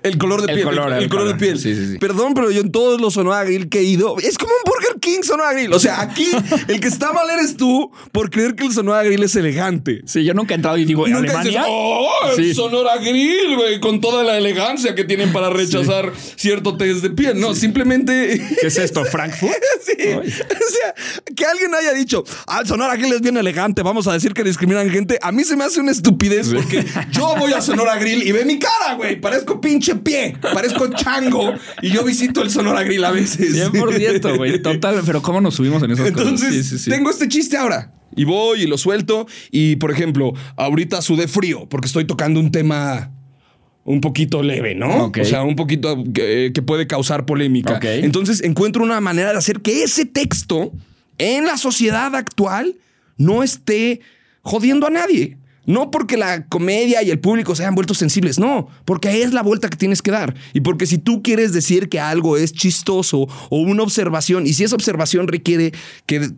El 0.02 0.18
color 0.18 0.42
de 0.42 0.52
El 0.52 0.58
piel. 0.58 0.68
color, 0.68 0.92
el, 0.92 1.08
color 1.08 1.28
de 1.28 1.34
piel. 1.36 1.58
Sí, 1.58 1.74
sí, 1.74 1.92
sí. 1.92 1.98
Perdón, 1.98 2.34
pero 2.34 2.50
yo 2.50 2.60
en 2.60 2.70
todos 2.72 3.00
los 3.00 3.14
Sonora 3.14 3.44
Grill 3.44 3.68
que 3.68 3.80
he 3.80 3.84
ido, 3.84 4.16
es 4.18 4.36
como 4.38 4.52
un 4.52 4.70
Burger 4.72 5.00
King 5.00 5.22
Sonora 5.22 5.52
Grill. 5.52 5.72
O 5.72 5.78
sea, 5.78 6.00
aquí 6.00 6.26
el 6.68 6.80
que 6.80 6.88
está 6.88 7.12
mal 7.12 7.28
eres 7.30 7.56
tú 7.56 7.90
por 8.12 8.30
creer 8.30 8.54
que 8.54 8.64
el 8.64 8.72
Sonora 8.72 9.02
Grill 9.04 9.22
es 9.22 9.34
elegante. 9.36 10.02
Sí, 10.06 10.24
yo 10.24 10.34
nunca 10.34 10.54
he 10.54 10.56
entrado 10.56 10.76
y 10.78 10.84
digo, 10.84 11.06
¿en 11.06 11.12
nunca 11.14 11.40
Alemania? 11.40 11.60
dices, 11.60 11.66
¡Oh, 11.68 12.08
el. 12.36 12.54
Sonora 12.54 12.96
Grill, 12.98 13.56
güey! 13.56 13.80
Con 13.80 14.00
toda 14.00 14.24
la 14.24 14.36
elegancia 14.38 14.94
que 14.94 15.04
tienen 15.04 15.32
para 15.32 15.50
rechazar 15.50 16.12
cierto 16.36 16.76
test 16.76 17.02
de 17.02 17.10
piel. 17.10 17.38
No, 17.40 17.54
simplemente... 17.54 18.40
¿Qué 18.61 18.66
es 18.66 18.78
esto, 18.78 19.04
Frankfurt? 19.04 19.52
Sí. 19.86 19.92
O 20.09 20.22
sea, 20.24 20.94
que 21.36 21.44
alguien 21.44 21.72
haya 21.74 21.92
dicho, 21.92 22.24
el 22.59 22.66
Sonora 22.66 22.96
Grill 22.96 23.12
es 23.12 23.20
bien 23.20 23.36
elegante, 23.36 23.82
vamos 23.82 24.09
a 24.09 24.12
decir 24.12 24.34
que 24.34 24.42
discriminan 24.42 24.90
gente. 24.90 25.18
A 25.22 25.30
mí 25.30 25.44
se 25.44 25.57
me 25.57 25.62
hace 25.64 25.80
una 25.80 25.92
estupidez 25.92 26.48
porque 26.52 26.84
yo 27.12 27.36
voy 27.36 27.52
a 27.52 27.61
Sonora 27.61 27.96
Grill 27.96 28.26
y 28.26 28.32
ve 28.32 28.44
mi 28.44 28.59
cara, 28.59 28.94
güey. 28.96 29.20
Parezco 29.20 29.61
pinche 29.61 29.94
pie, 29.94 30.36
parezco 30.40 30.88
chango 30.88 31.54
y 31.82 31.90
yo 31.90 32.02
visito 32.04 32.42
el 32.42 32.50
Sonora 32.50 32.82
Grill 32.82 33.04
a 33.04 33.12
veces. 33.12 33.54
100%, 33.72 34.36
güey. 34.36 34.61
Total. 34.62 35.02
Pero 35.07 35.22
¿cómo 35.22 35.40
nos 35.40 35.54
subimos 35.54 35.82
en 35.82 35.92
esas 35.92 36.09
Entonces, 36.09 36.48
cosas? 36.48 36.64
Sí, 36.64 36.64
sí, 36.64 36.78
sí. 36.78 36.90
tengo 36.90 37.11
este 37.11 37.28
chiste 37.28 37.57
ahora. 37.57 37.92
Y 38.16 38.24
voy 38.24 38.62
y 38.62 38.66
lo 38.66 38.78
suelto. 38.78 39.26
Y, 39.50 39.76
por 39.76 39.90
ejemplo, 39.90 40.32
ahorita 40.57 41.02
sudé 41.02 41.28
frío 41.28 41.68
porque 41.68 41.86
estoy 41.86 42.07
tocando 42.07 42.40
un 42.40 42.50
tema 42.50 43.12
un 43.87 44.01
poquito 44.01 44.43
leve, 44.43 44.74
¿no? 44.74 45.12
O 45.18 45.24
sea, 45.24 45.45
un 45.45 45.57
poquito 45.57 46.05
que, 46.12 46.51
que 46.53 46.61
puede 46.61 46.87
causar 46.87 47.24
polémica. 47.24 47.78
Entonces, 47.82 48.43
encuentro 48.43 48.82
una 48.82 49.01
manera 49.01 49.32
de 49.32 49.39
hacer 49.39 49.61
que 49.61 49.84
ese 49.84 50.05
texto 50.05 50.72
en 51.18 51.47
la 51.47 51.57
sociedad 51.57 52.14
actual 52.14 52.74
no 53.16 53.43
esté 53.43 54.01
jodiendo 54.43 54.89
a 54.89 54.91
nadie. 54.91 55.39
No 55.66 55.91
porque 55.91 56.16
la 56.16 56.47
comedia 56.47 57.03
y 57.03 57.11
el 57.11 57.18
público 57.18 57.57
se 57.57 57.62
hayan 57.62 57.74
vuelto 57.74 57.93
sensibles, 57.93 58.39
no, 58.39 58.68
porque 58.84 59.22
es 59.22 59.32
la 59.32 59.43
vuelta 59.43 59.68
que 59.68 59.76
tienes 59.76 60.01
que 60.01 60.12
dar. 60.12 60.34
Y 60.53 60.61
porque 60.61 60.87
si 60.87 60.99
tú 60.99 61.22
quieres 61.22 61.53
decir 61.53 61.89
que 61.89 61.99
algo 61.99 62.37
es 62.37 62.53
chistoso 62.53 63.26
o 63.51 63.59
una 63.59 63.82
observación, 63.82 64.47
y 64.47 64.53
si 64.53 64.62
esa 64.62 64.76
observación 64.76 65.26
requiere 65.26 65.72
que 66.07 66.30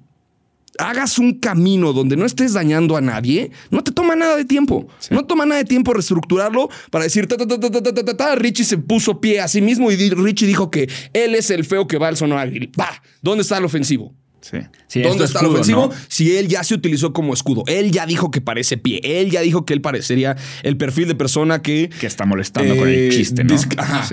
hagas 0.78 1.18
un 1.18 1.34
camino 1.34 1.92
donde 1.92 2.16
no 2.16 2.24
estés 2.24 2.54
dañando 2.54 2.96
a 2.96 3.00
nadie, 3.00 3.50
no 3.70 3.82
te 3.82 3.92
toma 3.92 4.16
nada 4.16 4.36
de 4.36 4.44
tiempo. 4.44 4.88
No 5.10 5.24
toma 5.24 5.44
nada 5.44 5.60
de 5.60 5.66
tiempo 5.66 5.92
reestructurarlo 5.92 6.70
para 6.90 7.04
decir, 7.04 7.26
ta, 7.26 8.34
Richie 8.36 8.64
se 8.64 8.78
puso 8.78 9.20
pie 9.20 9.40
a 9.40 9.48
sí 9.48 9.60
mismo 9.60 9.90
y 9.90 9.96
Richie 10.10 10.46
dijo 10.46 10.70
que 10.70 10.88
él 11.12 11.34
es 11.34 11.50
el 11.50 11.64
feo 11.64 11.86
que 11.86 11.98
va 11.98 12.08
al 12.08 12.16
sonágil. 12.16 12.70
Va, 12.78 13.02
¿dónde 13.22 13.42
está 13.42 13.58
el 13.58 13.64
ofensivo? 13.64 14.14
Sí. 14.40 15.02
¿Dónde 15.02 15.24
está 15.24 15.40
el 15.40 15.46
ofensivo? 15.46 15.90
Si 16.06 16.36
él 16.36 16.48
ya 16.48 16.62
se 16.62 16.74
utilizó 16.74 17.12
como 17.12 17.34
escudo, 17.34 17.64
él 17.66 17.90
ya 17.90 18.06
dijo 18.06 18.30
que 18.30 18.40
parece 18.40 18.78
pie, 18.78 19.00
él 19.02 19.30
ya 19.30 19.40
dijo 19.40 19.66
que 19.66 19.74
él 19.74 19.80
parecería 19.80 20.36
el 20.62 20.76
perfil 20.76 21.08
de 21.08 21.14
persona 21.14 21.60
que. 21.60 21.90
Que 22.00 22.06
está 22.06 22.24
molestando 22.24 22.74
eh, 22.74 22.78
con 22.78 22.88
el 22.88 22.94
eh, 22.94 23.08
chiste, 23.10 23.44
¿no? 23.44 23.56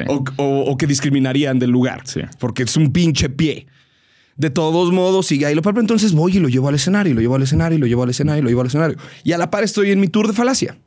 O, 0.07 0.23
o, 0.37 0.77
que 0.77 0.87
discriminarían 0.87 1.59
del 1.59 1.69
lugar. 1.69 2.03
Porque 2.39 2.63
es 2.63 2.75
un 2.75 2.91
pinche 2.91 3.29
pie. 3.29 3.67
De 4.37 4.49
todos 4.49 4.91
modos, 4.91 5.27
sigue 5.27 5.45
ahí 5.45 5.55
lo 5.55 5.61
palpa. 5.61 5.79
Entonces 5.79 6.13
voy 6.13 6.37
y 6.37 6.39
lo 6.39 6.49
llevo 6.49 6.67
al 6.67 6.75
escenario, 6.75 7.11
y 7.11 7.15
lo 7.15 7.21
llevo 7.21 7.35
al 7.35 7.43
escenario, 7.43 7.77
y 7.77 7.81
lo 7.81 7.87
llevo 7.87 8.03
al 8.03 8.09
escenario, 8.09 8.39
y 8.39 8.43
lo 8.43 8.49
llevo 8.49 8.61
al 8.61 8.67
escenario. 8.67 8.97
Y 9.23 9.31
a 9.31 9.37
la 9.37 9.49
par 9.49 9.63
estoy 9.63 9.91
en 9.91 9.99
mi 9.99 10.07
tour 10.07 10.27
de 10.27 10.33
falacia. 10.33 10.77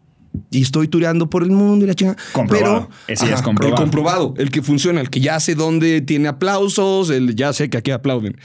Y 0.51 0.63
estoy 0.63 0.89
tureando 0.89 1.31
por 1.31 1.43
el 1.43 1.51
mundo 1.51 1.85
y 1.85 1.89
la 1.89 1.95
chingada. 1.95 2.19
Comprobado. 2.33 2.91
Ese 3.07 3.27
ya 3.27 3.35
es 3.35 3.43
comprobado. 3.43 3.77
El 3.77 3.83
comprobado, 3.83 4.35
el 4.37 4.51
que 4.51 4.63
funciona, 4.63 5.01
el 5.01 5.09
que 5.09 5.21
ya 5.21 5.41
sé 5.41 5.55
dónde 5.55 6.03
tiene 6.03 6.29
aplausos, 6.29 7.11
el 7.11 7.35
ya 7.35 7.53
sé 7.55 7.71
que 7.71 7.79
aquí 7.79 7.91
aplauden. 7.91 8.37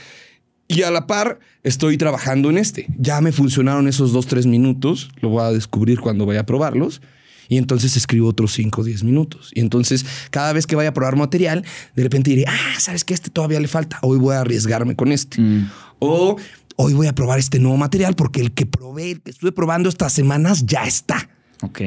Y 0.66 0.82
a 0.82 0.90
la 0.90 1.06
par 1.06 1.38
estoy 1.62 1.98
trabajando 1.98 2.48
en 2.48 2.56
este. 2.56 2.86
Ya 2.98 3.20
me 3.20 3.32
funcionaron 3.32 3.86
esos 3.86 4.12
dos, 4.12 4.26
tres 4.26 4.46
minutos. 4.46 5.10
Lo 5.20 5.28
voy 5.28 5.42
a 5.42 5.50
descubrir 5.50 6.00
cuando 6.00 6.24
vaya 6.24 6.40
a 6.40 6.46
probarlos. 6.46 7.02
Y 7.48 7.58
entonces 7.58 7.96
escribo 7.96 8.28
otros 8.28 8.52
5 8.54 8.80
o 8.80 8.84
10 8.84 9.04
minutos. 9.04 9.50
Y 9.54 9.60
entonces 9.60 10.04
cada 10.30 10.52
vez 10.52 10.66
que 10.66 10.76
vaya 10.76 10.90
a 10.90 10.94
probar 10.94 11.16
material, 11.16 11.64
de 11.94 12.02
repente 12.02 12.30
diré, 12.30 12.44
ah, 12.46 12.78
¿sabes 12.78 13.04
que 13.04 13.14
Este 13.14 13.30
todavía 13.30 13.60
le 13.60 13.68
falta. 13.68 13.98
Hoy 14.02 14.18
voy 14.18 14.34
a 14.34 14.40
arriesgarme 14.40 14.96
con 14.96 15.12
este. 15.12 15.38
O 15.98 16.36
hoy 16.76 16.92
voy 16.92 17.06
a 17.06 17.14
probar 17.14 17.38
este 17.38 17.58
nuevo 17.58 17.76
material 17.76 18.14
porque 18.14 18.40
el 18.40 18.52
que 18.52 18.66
probé, 18.66 19.12
el 19.12 19.20
que 19.20 19.30
estuve 19.30 19.52
probando 19.52 19.88
estas 19.88 20.12
semanas 20.12 20.66
ya 20.66 20.84
está. 20.84 21.28
Ok. 21.62 21.80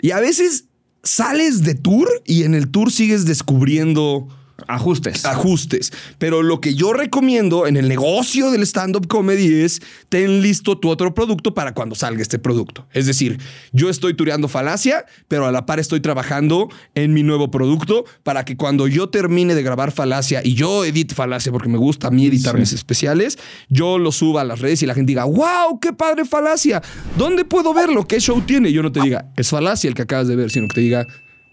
Y 0.00 0.10
a 0.10 0.20
veces 0.20 0.66
sales 1.02 1.62
de 1.62 1.74
tour 1.74 2.08
y 2.26 2.42
en 2.42 2.54
el 2.54 2.68
tour 2.68 2.90
sigues 2.90 3.24
descubriendo 3.24 4.28
Ajustes. 4.68 5.24
ajustes. 5.24 5.92
Pero 6.18 6.42
lo 6.42 6.60
que 6.60 6.74
yo 6.74 6.92
recomiendo 6.92 7.66
en 7.66 7.76
el 7.76 7.88
negocio 7.88 8.50
del 8.50 8.62
stand-up 8.62 9.06
comedy 9.08 9.62
es 9.62 9.82
ten 10.08 10.42
listo 10.42 10.78
tu 10.78 10.88
otro 10.88 11.12
producto 11.12 11.54
para 11.54 11.74
cuando 11.74 11.94
salga 11.94 12.22
este 12.22 12.38
producto. 12.38 12.86
Es 12.92 13.06
decir, 13.06 13.38
yo 13.72 13.90
estoy 13.90 14.14
tureando 14.14 14.48
falacia, 14.48 15.04
pero 15.28 15.46
a 15.46 15.52
la 15.52 15.66
par 15.66 15.80
estoy 15.80 16.00
trabajando 16.00 16.68
en 16.94 17.12
mi 17.12 17.22
nuevo 17.22 17.50
producto 17.50 18.04
para 18.22 18.44
que 18.44 18.56
cuando 18.56 18.86
yo 18.86 19.08
termine 19.08 19.54
de 19.54 19.62
grabar 19.62 19.90
falacia 19.92 20.40
y 20.44 20.54
yo 20.54 20.84
edite 20.84 21.14
falacia 21.14 21.50
porque 21.52 21.68
me 21.68 21.78
gusta 21.78 22.08
a 22.08 22.10
mí 22.10 22.26
editar 22.26 22.54
Sí. 22.54 22.60
mis 22.60 22.72
especiales, 22.72 23.38
yo 23.68 23.98
lo 23.98 24.12
suba 24.12 24.42
a 24.42 24.44
las 24.44 24.60
redes 24.60 24.82
y 24.82 24.86
la 24.86 24.94
gente 24.94 25.10
diga, 25.10 25.24
wow, 25.24 25.78
qué 25.80 25.92
padre 25.92 26.24
falacia. 26.24 26.80
¿Dónde 27.18 27.44
puedo 27.44 27.74
verlo? 27.74 28.06
¿Qué 28.06 28.20
show 28.20 28.40
tiene? 28.40 28.68
Y 28.70 28.72
yo 28.72 28.82
no 28.82 28.92
te 28.92 29.00
diga, 29.00 29.32
es 29.36 29.50
falacia 29.50 29.88
el 29.88 29.94
que 29.94 30.02
acabas 30.02 30.28
de 30.28 30.36
ver, 30.36 30.50
sino 30.50 30.68
que 30.68 30.74
te 30.76 30.80
diga, 30.80 31.06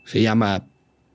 se 0.06 0.22
llama 0.22 0.66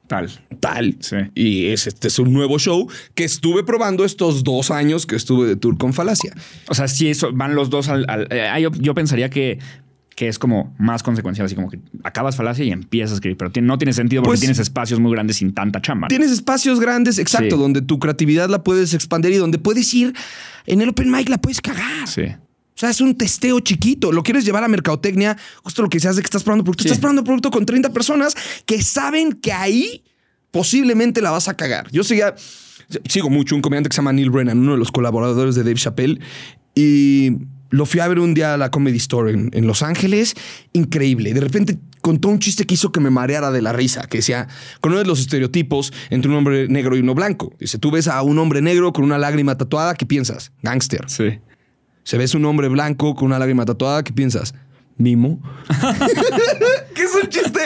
Tal. 0.08 0.30
tal. 0.60 0.96
Sí. 1.00 1.16
Y 1.34 1.66
es, 1.66 1.86
este 1.86 2.08
es 2.08 2.18
un 2.18 2.32
nuevo 2.32 2.58
show 2.58 2.88
que 3.14 3.24
estuve 3.24 3.64
probando 3.64 4.04
estos 4.04 4.44
dos 4.44 4.70
años 4.70 5.06
que 5.06 5.16
estuve 5.16 5.46
de 5.48 5.56
tour 5.56 5.76
con 5.78 5.92
Falacia. 5.92 6.32
O 6.68 6.74
sea, 6.74 6.88
si 6.88 7.08
eso 7.08 7.30
van 7.32 7.54
los 7.54 7.70
dos 7.70 7.88
al. 7.88 8.04
al- 8.08 8.28
eh, 8.30 8.50
yo, 8.60 8.70
yo 8.72 8.94
pensaría 8.94 9.28
que, 9.30 9.58
que 10.14 10.28
es 10.28 10.38
como 10.38 10.74
más 10.78 11.02
consecuencial, 11.02 11.44
así 11.44 11.54
como 11.54 11.68
que 11.70 11.78
acabas 12.02 12.36
falacia 12.36 12.64
y 12.64 12.70
empiezas 12.70 13.10
a 13.10 13.14
escribir, 13.16 13.36
pero 13.36 13.50
no 13.62 13.76
tiene 13.76 13.92
sentido 13.92 14.22
porque 14.22 14.30
Pues- 14.32 14.40
tienes 14.40 14.58
espacios 14.58 14.98
muy 14.98 15.12
grandes 15.12 15.36
sin 15.36 15.52
tanta 15.52 15.82
chamba. 15.82 16.06
¿no? 16.06 16.08
Tienes 16.08 16.30
espacios 16.30 16.80
grandes, 16.80 17.18
exacto, 17.18 17.56
Sí. 17.56 17.60
donde 17.60 17.82
tu 17.82 17.98
creatividad 17.98 18.48
la 18.48 18.62
puedes 18.62 18.94
expandir 18.94 19.32
y 19.32 19.36
donde 19.36 19.58
puedes 19.58 19.92
ir 19.92 20.14
en 20.66 20.80
el 20.80 20.88
open 20.88 21.10
mic 21.10 21.28
la 21.28 21.36
puedes 21.38 21.60
cagar. 21.60 22.08
Sí. 22.08 22.22
O 22.76 22.78
sea, 22.78 22.90
es 22.90 23.00
un 23.00 23.16
testeo 23.16 23.58
chiquito. 23.60 24.12
Lo 24.12 24.22
quieres 24.22 24.44
llevar 24.44 24.62
a 24.62 24.68
mercadotecnia, 24.68 25.34
justo 25.62 25.80
lo 25.80 25.88
que 25.88 25.96
decías 25.96 26.14
de 26.14 26.20
que 26.20 26.26
estás 26.26 26.42
probando 26.42 26.62
producto. 26.62 26.82
Sí. 26.82 26.88
Estás 26.88 27.00
probando 27.00 27.24
producto 27.24 27.50
con 27.50 27.64
30 27.64 27.90
personas 27.90 28.34
que 28.66 28.82
saben 28.82 29.32
que 29.32 29.50
ahí 29.50 30.04
posiblemente 30.50 31.22
la 31.22 31.30
vas 31.30 31.48
a 31.48 31.54
cagar. 31.54 31.90
Yo 31.90 32.04
seguía, 32.04 32.34
sigo 33.08 33.30
mucho 33.30 33.54
un 33.54 33.62
comediante 33.62 33.88
que 33.88 33.94
se 33.94 34.00
llama 34.00 34.12
Neil 34.12 34.28
Brennan, 34.28 34.58
uno 34.58 34.72
de 34.72 34.78
los 34.78 34.92
colaboradores 34.92 35.54
de 35.54 35.62
Dave 35.62 35.76
Chappelle, 35.76 36.20
y 36.74 37.32
lo 37.70 37.86
fui 37.86 38.00
a 38.00 38.08
ver 38.08 38.18
un 38.18 38.34
día 38.34 38.52
a 38.52 38.56
la 38.58 38.70
Comedy 38.70 38.98
Store 38.98 39.32
en, 39.32 39.48
en 39.54 39.66
Los 39.66 39.82
Ángeles. 39.82 40.34
Increíble. 40.74 41.32
De 41.32 41.40
repente 41.40 41.78
contó 42.02 42.28
un 42.28 42.38
chiste 42.40 42.66
que 42.66 42.74
hizo 42.74 42.92
que 42.92 43.00
me 43.00 43.08
mareara 43.08 43.50
de 43.50 43.62
la 43.62 43.72
risa, 43.72 44.06
que 44.06 44.18
decía, 44.18 44.48
con 44.82 44.92
uno 44.92 45.00
de 45.00 45.06
los 45.06 45.18
estereotipos 45.18 45.94
entre 46.10 46.30
un 46.30 46.36
hombre 46.36 46.68
negro 46.68 46.94
y 46.94 47.00
uno 47.00 47.14
blanco. 47.14 47.54
Dice, 47.58 47.78
tú 47.78 47.90
ves 47.90 48.06
a 48.06 48.20
un 48.22 48.38
hombre 48.38 48.60
negro 48.60 48.92
con 48.92 49.02
una 49.02 49.16
lágrima 49.16 49.56
tatuada, 49.56 49.94
¿qué 49.94 50.04
piensas? 50.04 50.52
Gángster. 50.62 51.04
Sí. 51.08 51.38
Se 52.06 52.16
ves 52.16 52.36
un 52.36 52.44
hombre 52.44 52.68
blanco 52.68 53.16
con 53.16 53.26
una 53.26 53.38
lágrima 53.40 53.64
tatuada, 53.64 54.04
¿qué 54.04 54.12
piensas? 54.12 54.54
Mimo. 54.96 55.40
que 56.94 57.02
es 57.02 57.10
un 57.20 57.28
chiste 57.28 57.58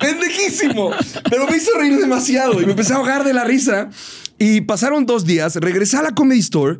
pendejísimo. 0.00 0.90
Pero 1.28 1.46
me 1.46 1.58
hizo 1.58 1.70
reír 1.78 1.98
demasiado 1.98 2.62
y 2.62 2.64
me 2.64 2.70
empecé 2.70 2.94
a 2.94 2.96
ahogar 2.96 3.24
de 3.24 3.34
la 3.34 3.44
risa. 3.44 3.90
Y 4.38 4.62
pasaron 4.62 5.04
dos 5.04 5.26
días, 5.26 5.56
regresé 5.56 5.98
a 5.98 6.02
la 6.02 6.14
Comedy 6.14 6.40
Store 6.40 6.78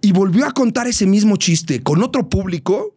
y 0.00 0.12
volvió 0.12 0.46
a 0.46 0.52
contar 0.52 0.86
ese 0.86 1.06
mismo 1.06 1.38
chiste 1.38 1.82
con 1.82 2.00
otro 2.04 2.28
público. 2.28 2.95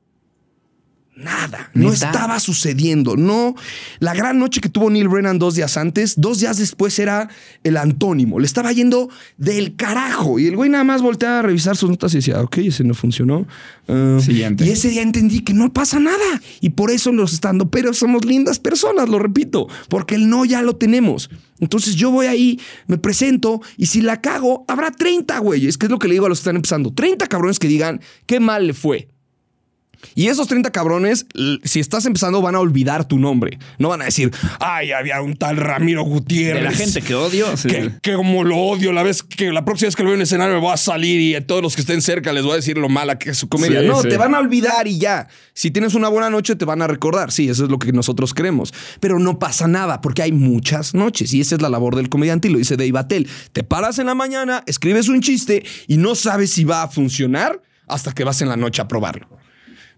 Nada, 1.20 1.70
no 1.74 1.92
estaba 1.92 2.40
sucediendo. 2.40 3.18
No, 3.18 3.54
la 4.00 4.14
gran 4.14 4.40
noche 4.40 4.62
que 4.62 4.70
tuvo 4.70 4.90
Neil 4.90 5.10
Brennan 5.10 5.38
dos 5.38 5.56
días 5.56 5.76
antes, 5.76 6.14
dos 6.16 6.40
días 6.40 6.58
después 6.58 6.98
era 6.98 7.28
el 7.66 7.76
antónimo. 7.76 8.40
Le 8.40 8.46
estaba 8.46 8.72
yendo 8.72 9.10
del 9.38 9.76
carajo. 9.76 10.40
Y 10.40 10.48
el 10.48 10.56
güey 10.56 10.70
nada 10.70 10.86
más 10.86 11.02
volteaba 11.02 11.40
a 11.40 11.42
revisar 11.42 11.76
sus 11.76 11.90
notas 11.90 12.14
y 12.14 12.18
decía, 12.18 12.42
ok, 12.42 12.60
ese 12.60 12.86
no 12.86 12.94
funcionó. 12.94 13.46
Ah, 13.90 14.20
Siguiente. 14.22 14.66
Y 14.66 14.70
ese 14.70 14.88
día 14.90 15.02
entendí 15.02 15.42
que 15.42 15.54
no 15.54 15.74
pasa 15.74 16.00
nada. 16.00 16.42
Y 16.62 16.70
por 16.70 16.90
eso 16.90 17.12
los 17.12 17.34
estando 17.34 17.70
pero 17.70 17.94
somos 17.94 18.24
lindas 18.24 18.60
personas, 18.60 19.10
lo 19.10 19.20
repito, 19.20 19.68
porque 19.90 20.16
el 20.16 20.30
no 20.30 20.46
ya 20.46 20.62
lo 20.62 20.78
tenemos. 20.78 21.30
Entonces 21.60 21.96
yo 21.96 22.12
voy 22.12 22.28
ahí, 22.28 22.60
me 22.88 22.98
presento 22.98 23.62
y 23.76 23.88
si 23.88 24.02
la 24.02 24.22
cago, 24.22 24.64
habrá 24.68 24.92
30 24.92 25.38
güeyes, 25.40 25.78
que 25.78 25.88
es 25.88 25.92
lo 25.92 26.00
que 26.00 26.08
le 26.08 26.14
digo 26.14 26.28
a 26.28 26.30
los 26.30 26.40
que 26.40 26.44
están 26.44 26.56
empezando. 26.56 26.94
30 26.94 27.28
cabrones 27.28 27.60
que 27.60 27.68
digan 27.68 28.00
qué 28.26 28.40
mal 28.40 28.68
le 28.68 28.74
fue. 28.74 29.10
Y 30.16 30.28
esos 30.28 30.48
30 30.48 30.72
cabrones, 30.72 31.26
si 31.64 31.80
estás 31.80 32.06
empezando, 32.06 32.42
van 32.42 32.56
a 32.56 32.60
olvidar 32.60 33.08
tu 33.08 33.20
nombre. 33.20 33.60
No 33.78 33.90
van 33.90 34.02
a 34.02 34.06
decir, 34.06 34.32
ay, 34.60 34.92
había 34.92 35.22
un 35.22 35.36
tal 35.36 35.58
Ramiro 35.58 36.04
Gutiérrez. 36.04 36.64
De 36.64 36.70
la 36.70 36.76
gente 36.76 37.02
que 37.02 37.16
odio. 37.16 37.56
sí. 37.58 37.68
Que, 37.68 37.92
que 38.02 38.14
como 38.14 38.44
lo 38.44 38.58
odio, 38.58 38.92
la 38.92 39.04
vez 39.04 39.24
que 39.24 39.52
la 39.52 39.66
próxima 39.66 39.88
vez 39.88 39.96
que 39.96 40.04
lo 40.04 40.10
veo 40.10 40.16
en 40.16 40.22
escenario 40.22 40.56
me 40.56 40.62
voy 40.62 40.74
a 40.74 40.78
salir 40.78 41.20
y 41.22 41.36
a 41.36 41.46
todos 41.46 41.62
los 41.62 41.76
que 41.76 41.82
estén 41.82 42.02
cerca 42.02 42.34
les 42.34 42.44
voy 42.44 42.54
a 42.54 42.56
decir 42.56 42.78
lo 42.78 42.90
mala 42.90 43.20
que 43.20 43.32
es 43.32 43.38
su 43.38 43.48
comedia. 43.50 43.82
Sí, 43.82 43.88
no, 43.88 44.02
sí. 44.02 44.10
te 44.10 44.18
van 44.18 44.36
a 44.36 44.40
olvidar 44.40 44.88
y 44.88 44.98
ya. 45.00 45.28
Si 45.54 45.72
tienes 45.72 45.94
una 45.96 46.10
buena 46.10 46.30
noche, 46.30 46.56
te 46.56 46.66
van 46.66 46.82
a 46.82 46.88
recordar. 46.88 47.32
Sí, 47.32 47.50
eso 47.50 47.66
es 47.66 47.70
lo 47.70 47.80
que 47.80 47.92
nosotros 47.92 48.34
creemos. 48.34 48.74
Pero 49.00 49.20
no 49.20 49.40
pasa 49.40 49.68
nada 49.68 50.02
porque 50.02 50.22
hay 50.22 50.32
muchas 50.32 50.94
noches 50.94 51.34
y 51.34 51.42
esa 51.42 51.56
es 51.56 51.62
la 51.62 51.70
labor 51.70 51.96
del 51.96 52.10
comediante 52.10 52.48
y 52.48 52.52
lo 52.52 52.58
dice 52.58 52.78
Dave 52.78 52.98
Attell. 52.98 53.28
Te 53.52 53.64
paras 53.64 54.00
en 54.00 54.08
la 54.08 54.16
mañana, 54.16 54.64
escribes 54.66 55.10
un 55.10 55.22
chiste 55.22 55.64
y 55.88 55.98
no 55.98 56.16
sabes 56.16 56.54
si 56.54 56.64
va 56.64 56.84
a 56.84 56.88
funcionar 56.88 57.62
hasta 57.88 58.14
que 58.14 58.24
vas 58.24 58.42
en 58.42 58.50
la 58.50 58.56
noche 58.56 58.82
a 58.82 58.88
probarlo. 58.88 59.28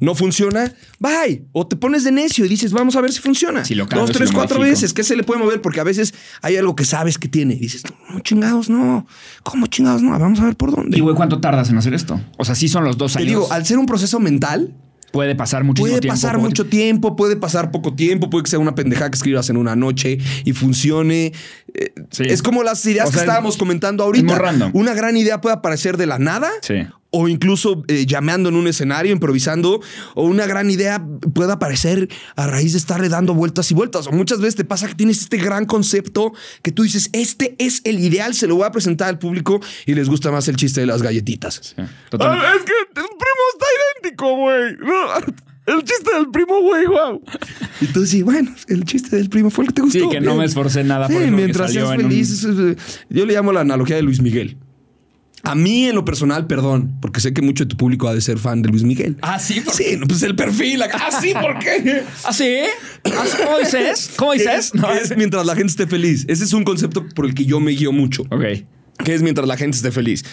No 0.02 0.16
funciona, 0.16 0.74
bye. 0.99 1.45
O 1.54 1.66
te 1.68 1.78
pones 1.78 2.04
de 2.04 2.12
necio 2.12 2.43
y 2.43 2.49
dices, 2.49 2.74
vamos 2.74 2.95
a 2.97 3.02
ver 3.02 3.14
si 3.14 3.22
funciona. 3.22 3.64
Si 3.64 3.76
lo 3.76 3.86
cambio, 3.88 4.02
Dos, 4.02 4.10
si 4.10 4.18
tres, 4.18 4.30
lo 4.32 4.36
cuatro 4.39 4.58
modifico. 4.58 4.76
veces. 4.82 4.93
¿Qué 4.93 5.04
se 5.04 5.16
le 5.16 5.24
puede 5.24 5.39
mover? 5.39 5.62
Porque 5.62 5.80
a 5.80 5.84
veces 5.84 6.14
hay 6.41 6.58
algo 6.58 6.76
que 6.76 6.84
sabes 6.86 7.18
que 7.18 7.30
tiene. 7.30 7.54
Y 7.54 7.60
dices, 7.60 7.84
no, 8.10 8.20
chingados, 8.20 8.68
no. 8.70 9.06
¿Cómo 9.43 9.68
chingados, 9.68 10.02
no? 10.02 10.12
Vamos 10.20 10.39
a 10.41 10.45
ver 10.45 10.56
por 10.58 10.76
dónde. 10.76 10.97
Y 10.97 11.02
güey, 11.02 11.16
¿cuánto 11.16 11.39
tardas 11.39 11.70
en 11.70 11.78
hacer 11.78 11.93
esto? 11.93 12.20
O 12.38 12.43
sea, 12.43 12.56
sí 12.56 12.68
son 12.68 12.84
los 12.84 12.97
dos 12.97 13.14
Te 13.14 13.20
años. 13.20 13.28
digo, 13.30 13.47
al 13.54 13.66
ser 13.66 13.78
un 13.78 13.86
proceso 13.86 14.20
mental, 14.20 14.74
puede 15.12 15.36
pasar 15.36 15.64
puede 15.76 15.99
tiempo. 15.99 16.08
pasar 16.08 16.36
poco 16.36 16.47
mucho 16.47 16.66
tiempo, 16.66 17.16
puede 17.16 17.36
pasar 17.36 17.70
poco 17.70 17.93
tiempo, 17.93 18.30
puede 18.32 18.45
que 18.45 18.49
sea 18.49 18.60
una 18.60 18.74
pendejada 18.74 19.12
que 19.12 19.18
escribas 19.18 19.49
en 19.52 19.58
una 19.58 19.76
noche 19.76 20.18
y 20.45 20.54
funcione. 20.54 21.32
Eh, 21.76 21.93
Sí. 22.10 22.24
Es 22.26 22.41
como 22.41 22.64
las 22.64 22.84
ideas 22.86 23.10
O 23.10 23.12
que 23.12 23.20
estábamos 23.20 23.56
comentando 23.56 24.02
es 24.04 24.06
ahorita. 24.08 24.26
muy 24.34 24.36
random. 24.36 24.72
Una 24.74 24.93
gran 24.95 25.16
idea 25.16 25.41
puede 25.41 25.56
aparecer 25.56 25.95
de 25.97 26.08
la 26.08 26.18
nada. 26.18 26.49
Sí. 26.62 26.76
O 27.14 27.28
incluso 27.28 27.84
eh, 27.89 28.05
llameando 28.05 28.47
en 28.49 28.55
un 28.55 28.68
escenario, 28.68 29.12
improvisando, 29.12 29.82
o 30.16 30.24
una 30.24 30.45
gran 30.47 30.70
idea 30.72 31.05
puede 31.34 31.51
aparecer 31.51 32.07
a 32.38 32.47
raíz 32.47 32.72
de 32.72 32.78
estarle 32.78 33.09
dando 33.09 33.34
vueltas 33.34 33.70
y 33.70 33.74
vueltas. 33.74 34.07
O 34.07 34.12
muchas 34.14 34.39
veces 34.39 34.55
te 34.55 34.64
pasa 34.64 34.88
que 34.88 34.95
tienes 34.95 35.20
este 35.20 35.38
gran 35.38 35.66
concepto 35.66 36.32
que 36.64 36.72
tú 36.72 36.84
dices, 36.84 37.09
este 37.12 37.55
es 37.59 37.82
el 37.84 37.99
ideal, 37.99 38.34
se 38.34 38.47
lo 38.47 38.55
voy 38.55 38.66
a 38.66 38.72
presentar 38.72 39.09
al 39.09 39.20
público 39.20 39.59
y 39.86 39.93
les 39.93 40.07
gusta 40.07 40.32
más 40.32 40.47
el 40.47 40.55
chiste 40.55 40.80
de 40.80 40.88
las 40.88 41.01
galletitas. 41.01 41.74
Sí. 41.76 41.82
Ah, 42.20 42.53
es 42.57 42.64
que 42.64 42.72
el 42.72 42.93
primo 42.93 43.43
está 43.53 43.66
idéntico, 44.01 44.36
güey. 44.38 44.78
No, 44.78 45.76
el 45.78 45.84
chiste 45.84 46.14
del 46.16 46.30
primo, 46.32 46.62
güey, 46.62 46.86
wow. 46.88 47.22
Y 47.82 47.86
tú 47.88 48.05
sí, 48.05 48.22
bueno, 48.24 48.55
el 48.70 48.86
chiste 48.86 49.18
del 49.18 49.28
primo 49.30 49.49
fue 49.49 49.66
el 49.66 49.70
que 49.70 49.74
te 49.76 49.82
gustó. 49.82 49.99
Sí, 49.99 50.09
que 50.09 50.22
no 50.22 50.36
me 50.36 50.45
esforcé 50.45 50.84
nada 50.86 51.07
Sí, 51.07 51.14
por 51.14 51.24
que 51.24 51.32
mientras 51.32 51.68
salió 51.74 51.88
seas 51.88 51.97
un- 51.99 52.09
feliz. 52.09 52.47
Yo 53.09 53.26
le 53.26 53.34
llamo 53.34 53.51
la 53.51 53.59
analogía 53.62 53.97
de 53.97 54.01
Luis 54.01 54.22
Miguel. 54.22 54.57
A 55.43 55.55
mí, 55.55 55.85
en 55.87 55.95
lo 55.95 56.05
personal, 56.05 56.47
perdón, 56.47 56.97
porque 57.01 57.19
sé 57.19 57.33
que 57.33 57.41
mucho 57.41 57.63
de 57.65 57.69
tu 57.69 57.77
público 57.77 58.07
ha 58.07 58.13
de 58.13 58.21
ser 58.21 58.37
fan 58.37 58.61
de 58.61 58.69
Luis 58.69 58.83
Miguel. 58.83 59.17
Ah, 59.21 59.39
sí, 59.39 59.61
¿por 59.61 59.73
Sí, 59.73 59.97
no, 59.97 60.07
pues 60.07 60.21
el 60.23 60.35
perfil. 60.35 60.81
Ah, 60.83 61.09
sí, 61.19 61.33
¿por 61.33 61.57
qué? 61.59 62.03
¿Ah, 62.23 62.33
sí? 62.33 62.57
¿Ah, 63.05 63.23
sí? 63.25 63.37
¿Cómo 63.43 63.59
dices? 63.59 64.11
¿Cómo 64.15 64.33
dices? 64.33 64.71
es, 64.73 64.81
que 64.81 64.97
es 65.01 65.17
mientras 65.17 65.45
la 65.45 65.55
gente 65.55 65.71
esté 65.71 65.87
feliz. 65.87 66.25
Ese 66.27 66.43
es 66.43 66.53
un 66.53 66.63
concepto 66.63 67.07
por 67.09 67.25
el 67.25 67.33
que 67.33 67.45
yo 67.45 67.59
me 67.59 67.71
guío 67.71 67.91
mucho. 67.91 68.23
Ok. 68.29 68.43
que 69.03 69.13
es 69.15 69.21
mientras 69.21 69.47
la 69.47 69.57
gente 69.57 69.77
esté 69.77 69.91
feliz. 69.91 70.23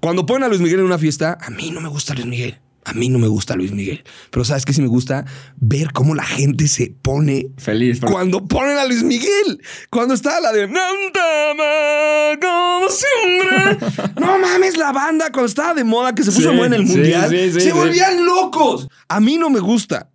Cuando 0.00 0.26
ponen 0.26 0.44
a 0.44 0.48
Luis 0.48 0.60
Miguel 0.60 0.80
en 0.80 0.86
una 0.86 0.98
fiesta, 0.98 1.38
a 1.40 1.50
mí 1.50 1.70
no 1.70 1.80
me 1.80 1.88
gusta 1.88 2.14
Luis 2.14 2.26
Miguel. 2.26 2.58
A 2.84 2.94
mí 2.94 3.08
no 3.10 3.18
me 3.18 3.28
gusta 3.28 3.54
Luis 3.54 3.72
Miguel. 3.72 4.02
Pero 4.30 4.44
sabes 4.44 4.64
que 4.64 4.72
sí 4.72 4.80
me 4.80 4.88
gusta 4.88 5.26
ver 5.56 5.92
cómo 5.92 6.14
la 6.14 6.24
gente 6.24 6.68
se 6.68 6.94
pone 7.02 7.48
Feliz. 7.58 8.00
porque- 8.00 8.12
cuando 8.14 8.46
ponen 8.46 8.78
a 8.78 8.86
Luis 8.86 9.02
Miguel. 9.02 9.60
Cuando 9.90 10.14
está 10.14 10.40
la 10.40 10.52
de 10.52 10.66
"Nántama 10.68 12.38
como 12.40 12.88
siempre". 12.88 14.12
No 14.20 14.38
mames, 14.38 14.76
la 14.76 14.92
banda 14.92 15.30
cuando 15.30 15.46
estaba 15.46 15.74
de 15.74 15.84
moda 15.84 16.14
que 16.14 16.22
se 16.22 16.32
puso 16.32 16.50
Sí, 16.50 16.56
moda 16.56 16.66
en 16.68 16.74
el 16.74 16.86
sí, 16.88 16.94
mundial, 16.96 17.30
sí, 17.30 17.60
se 17.60 17.72
volvían 17.72 18.24
locos. 18.24 18.88
A 19.08 19.20
mí 19.20 19.36
no 19.36 19.50
me 19.50 19.60
gusta. 19.60 20.10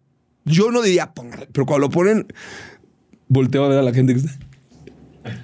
Yo 0.45 0.71
no 0.71 0.81
diría 0.81 1.13
póngale, 1.13 1.47
pero 1.53 1.65
cuando 1.65 1.87
lo 1.87 1.91
ponen, 1.91 2.27
volteo 3.27 3.63
a 3.65 3.69
ver 3.69 3.77
a 3.79 3.83
la 3.83 3.93
gente 3.93 4.13
que 4.13 4.19
está. 4.19 4.31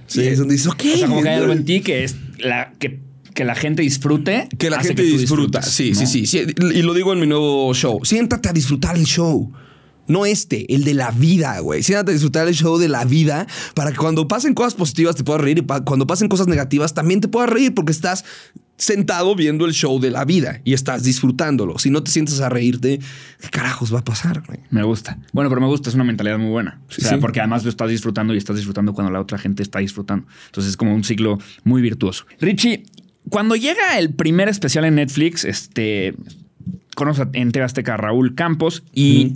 Sí, 0.08 0.28
es 0.28 0.40
donde 0.40 0.56
dice, 0.56 0.68
ok. 0.70 0.82
O 0.94 0.98
sea, 0.98 1.08
como 1.08 1.22
que 1.22 1.30
hay 1.30 1.36
algo 1.40 1.54
en 1.54 1.64
ti 1.66 1.82
que 1.82 2.04
es 2.04 2.16
la 2.40 2.74
que, 2.80 3.00
que 3.40 3.46
la 3.46 3.56
gente 3.56 3.84
disfrute. 3.84 4.50
Que 4.58 4.70
la 4.70 4.80
hace 4.80 4.90
gente 4.90 5.04
disfruta. 5.04 5.62
Sí, 5.62 5.92
¿no? 5.94 6.00
sí, 6.02 6.08
sí, 6.08 6.26
sí. 6.26 6.46
Y 6.74 6.82
lo 6.82 6.94
digo 6.94 7.14
en 7.14 7.22
mi 7.22 7.26
nuevo 7.26 7.74
show. 7.74 8.04
Siéntate 8.04 8.50
a 8.50 8.52
disfrutar 8.52 8.98
el 8.98 9.06
show. 9.06 9.50
No 10.08 10.26
este, 10.26 10.76
el 10.76 10.84
de 10.84 10.94
la 10.94 11.12
vida, 11.12 11.58
güey. 11.62 11.82
Siéntate 11.82 12.12
a 12.12 12.14
disfrutar 12.16 12.50
el 12.50 12.54
show 12.54 12.78
de 12.78 12.90
la 12.90 13.06
vida 13.06 13.48
para 13.76 13.92
que 13.92 13.98
cuando 13.98 14.28
pasen 14.28 14.54
cosas 14.54 14.74
positivas 14.74 15.16
te 15.16 15.24
puedas 15.24 15.42
reír 15.42 15.60
y 15.60 15.66
cuando 15.86 16.06
pasen 16.06 16.28
cosas 16.28 16.48
negativas 16.48 16.94
también 16.94 17.22
te 17.22 17.30
puedas 17.30 17.50
reír 17.50 17.74
porque 17.74 17.94
estás 17.94 18.26
sentado 18.80 19.36
viendo 19.36 19.66
el 19.66 19.74
show 19.74 20.00
de 20.00 20.10
la 20.10 20.26
vida 20.26 20.62
y 20.64 20.74
estás 20.74 21.04
disfrutándolo. 21.04 21.78
Si 21.80 21.90
no 21.90 22.02
te 22.02 22.12
sientes 22.12 22.40
a 22.40 22.50
reírte, 22.50 23.00
¿qué 23.40 23.50
carajos 23.50 23.94
va 23.94 24.00
a 24.00 24.04
pasar, 24.04 24.42
güey? 24.48 24.60
Me 24.70 24.84
gusta. 24.84 25.20
Bueno, 25.34 25.50
pero 25.50 25.62
me 25.62 25.68
gusta, 25.68 25.90
es 25.90 25.96
una 25.96 26.06
mentalidad 26.06 26.40
muy 26.40 26.50
buena. 26.50 26.82
Sí, 26.90 27.02
o 27.02 27.06
sea, 27.06 27.18
sí. 27.18 27.22
porque 27.22 27.40
además 27.40 27.64
lo 27.64 27.70
estás 27.70 27.90
disfrutando 27.90 28.34
y 28.34 28.38
estás 28.38 28.56
disfrutando 28.56 28.94
cuando 28.94 29.12
la 29.12 29.20
otra 29.20 29.38
gente 29.38 29.64
está 29.64 29.80
disfrutando. 29.80 30.28
Entonces 30.48 30.72
es 30.72 30.78
como 30.78 30.96
un 30.96 31.04
ciclo 31.04 31.38
muy 31.64 31.82
virtuoso. 31.82 32.26
Richie, 32.40 32.86
cuando 33.30 33.56
llega 33.56 33.98
el 33.98 34.14
primer 34.14 34.50
especial 34.50 34.86
en 34.86 34.96
Netflix, 34.96 35.46
este 35.46 36.16
conoce 36.96 37.24
en 37.34 37.52
TV 37.52 37.64
Azteca 37.64 37.94
a 37.94 37.98
Raúl 37.98 38.36
Campos 38.36 38.84
y 38.94 39.36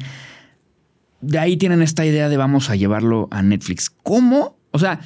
de 1.21 1.39
ahí 1.39 1.55
tienen 1.55 1.81
esta 1.81 2.05
idea 2.05 2.27
de 2.27 2.37
vamos 2.37 2.69
a 2.69 2.75
llevarlo 2.75 3.27
a 3.31 3.41
Netflix. 3.41 3.89
¿Cómo? 3.89 4.57
O 4.71 4.79
sea, 4.79 4.99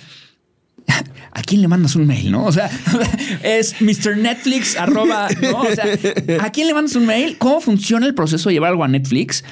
¿a 1.31 1.41
quién 1.43 1.61
le 1.61 1.67
mandas 1.67 1.95
un 1.95 2.07
mail, 2.07 2.31
no? 2.31 2.45
O 2.45 2.51
sea, 2.51 2.69
es 3.43 3.81
Mr. 3.81 4.17
Netflix 4.17 4.77
arroba, 4.77 5.27
¿no? 5.41 5.61
O 5.61 5.71
sea, 5.71 5.85
¿a 6.41 6.51
quién 6.51 6.67
le 6.67 6.73
mandas 6.73 6.95
un 6.95 7.05
mail? 7.05 7.37
¿Cómo 7.37 7.61
funciona 7.61 8.05
el 8.05 8.15
proceso 8.15 8.49
de 8.49 8.53
llevar 8.53 8.71
algo 8.71 8.83
a 8.83 8.87
Netflix? 8.87 9.43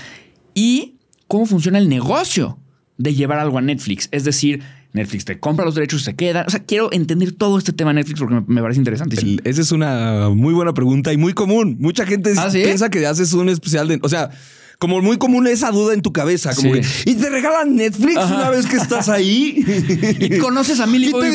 Y 0.54 0.96
cómo 1.28 1.46
funciona 1.46 1.78
el 1.78 1.90
negocio 1.90 2.58
de 2.98 3.14
llevar 3.14 3.40
algo 3.40 3.58
a 3.58 3.62
Netflix. 3.62 4.08
Es 4.12 4.24
decir, 4.24 4.64
Netflix 4.96 5.26
te 5.26 5.40
compra 5.40 5.66
los 5.66 5.76
derechos, 5.76 6.02
se 6.04 6.16
queda. 6.16 6.46
O 6.48 6.50
sea, 6.50 6.64
quiero 6.64 6.92
entender 6.92 7.32
todo 7.34 7.58
este 7.58 7.74
tema 7.74 7.92
de 7.92 7.96
Netflix 7.96 8.20
porque 8.20 8.36
me, 8.36 8.42
me 8.48 8.62
parece 8.62 8.80
interesante. 8.80 9.18
El- 9.20 9.42
esa 9.44 9.62
es 9.62 9.72
una 9.72 10.30
muy 10.30 10.54
buena 10.54 10.74
pregunta 10.74 11.14
y 11.14 11.18
muy 11.18 11.34
común. 11.34 11.78
Mucha 11.80 12.06
gente 12.06 12.34
¿Ah, 12.38 12.50
sí? 12.50 12.62
piensa 12.64 12.90
que 12.90 13.06
haces 13.06 13.34
un 13.34 13.50
especial 13.50 13.88
de. 13.88 14.00
O 14.02 14.10
sea, 14.10 14.32
como 14.80 15.02
muy 15.02 15.18
común 15.18 15.48
esa 15.48 15.72
duda 15.72 15.94
en 15.94 16.02
tu 16.02 16.12
cabeza. 16.12 16.54
Como 16.54 16.74
Sí. 16.76 16.82
que, 17.06 17.12
y 17.12 17.16
te 17.16 17.30
regalan 17.30 17.76
Netflix 17.78 18.18
Ajá. 18.18 18.36
una 18.36 18.50
vez 18.50 18.66
que 18.66 18.76
estás 18.76 19.08
ahí. 19.08 19.64
¿Y 20.20 20.38
conoces 20.38 20.80
a 20.82 20.86
Millie 20.86 21.10
Y 21.10 21.14
te, 21.14 21.30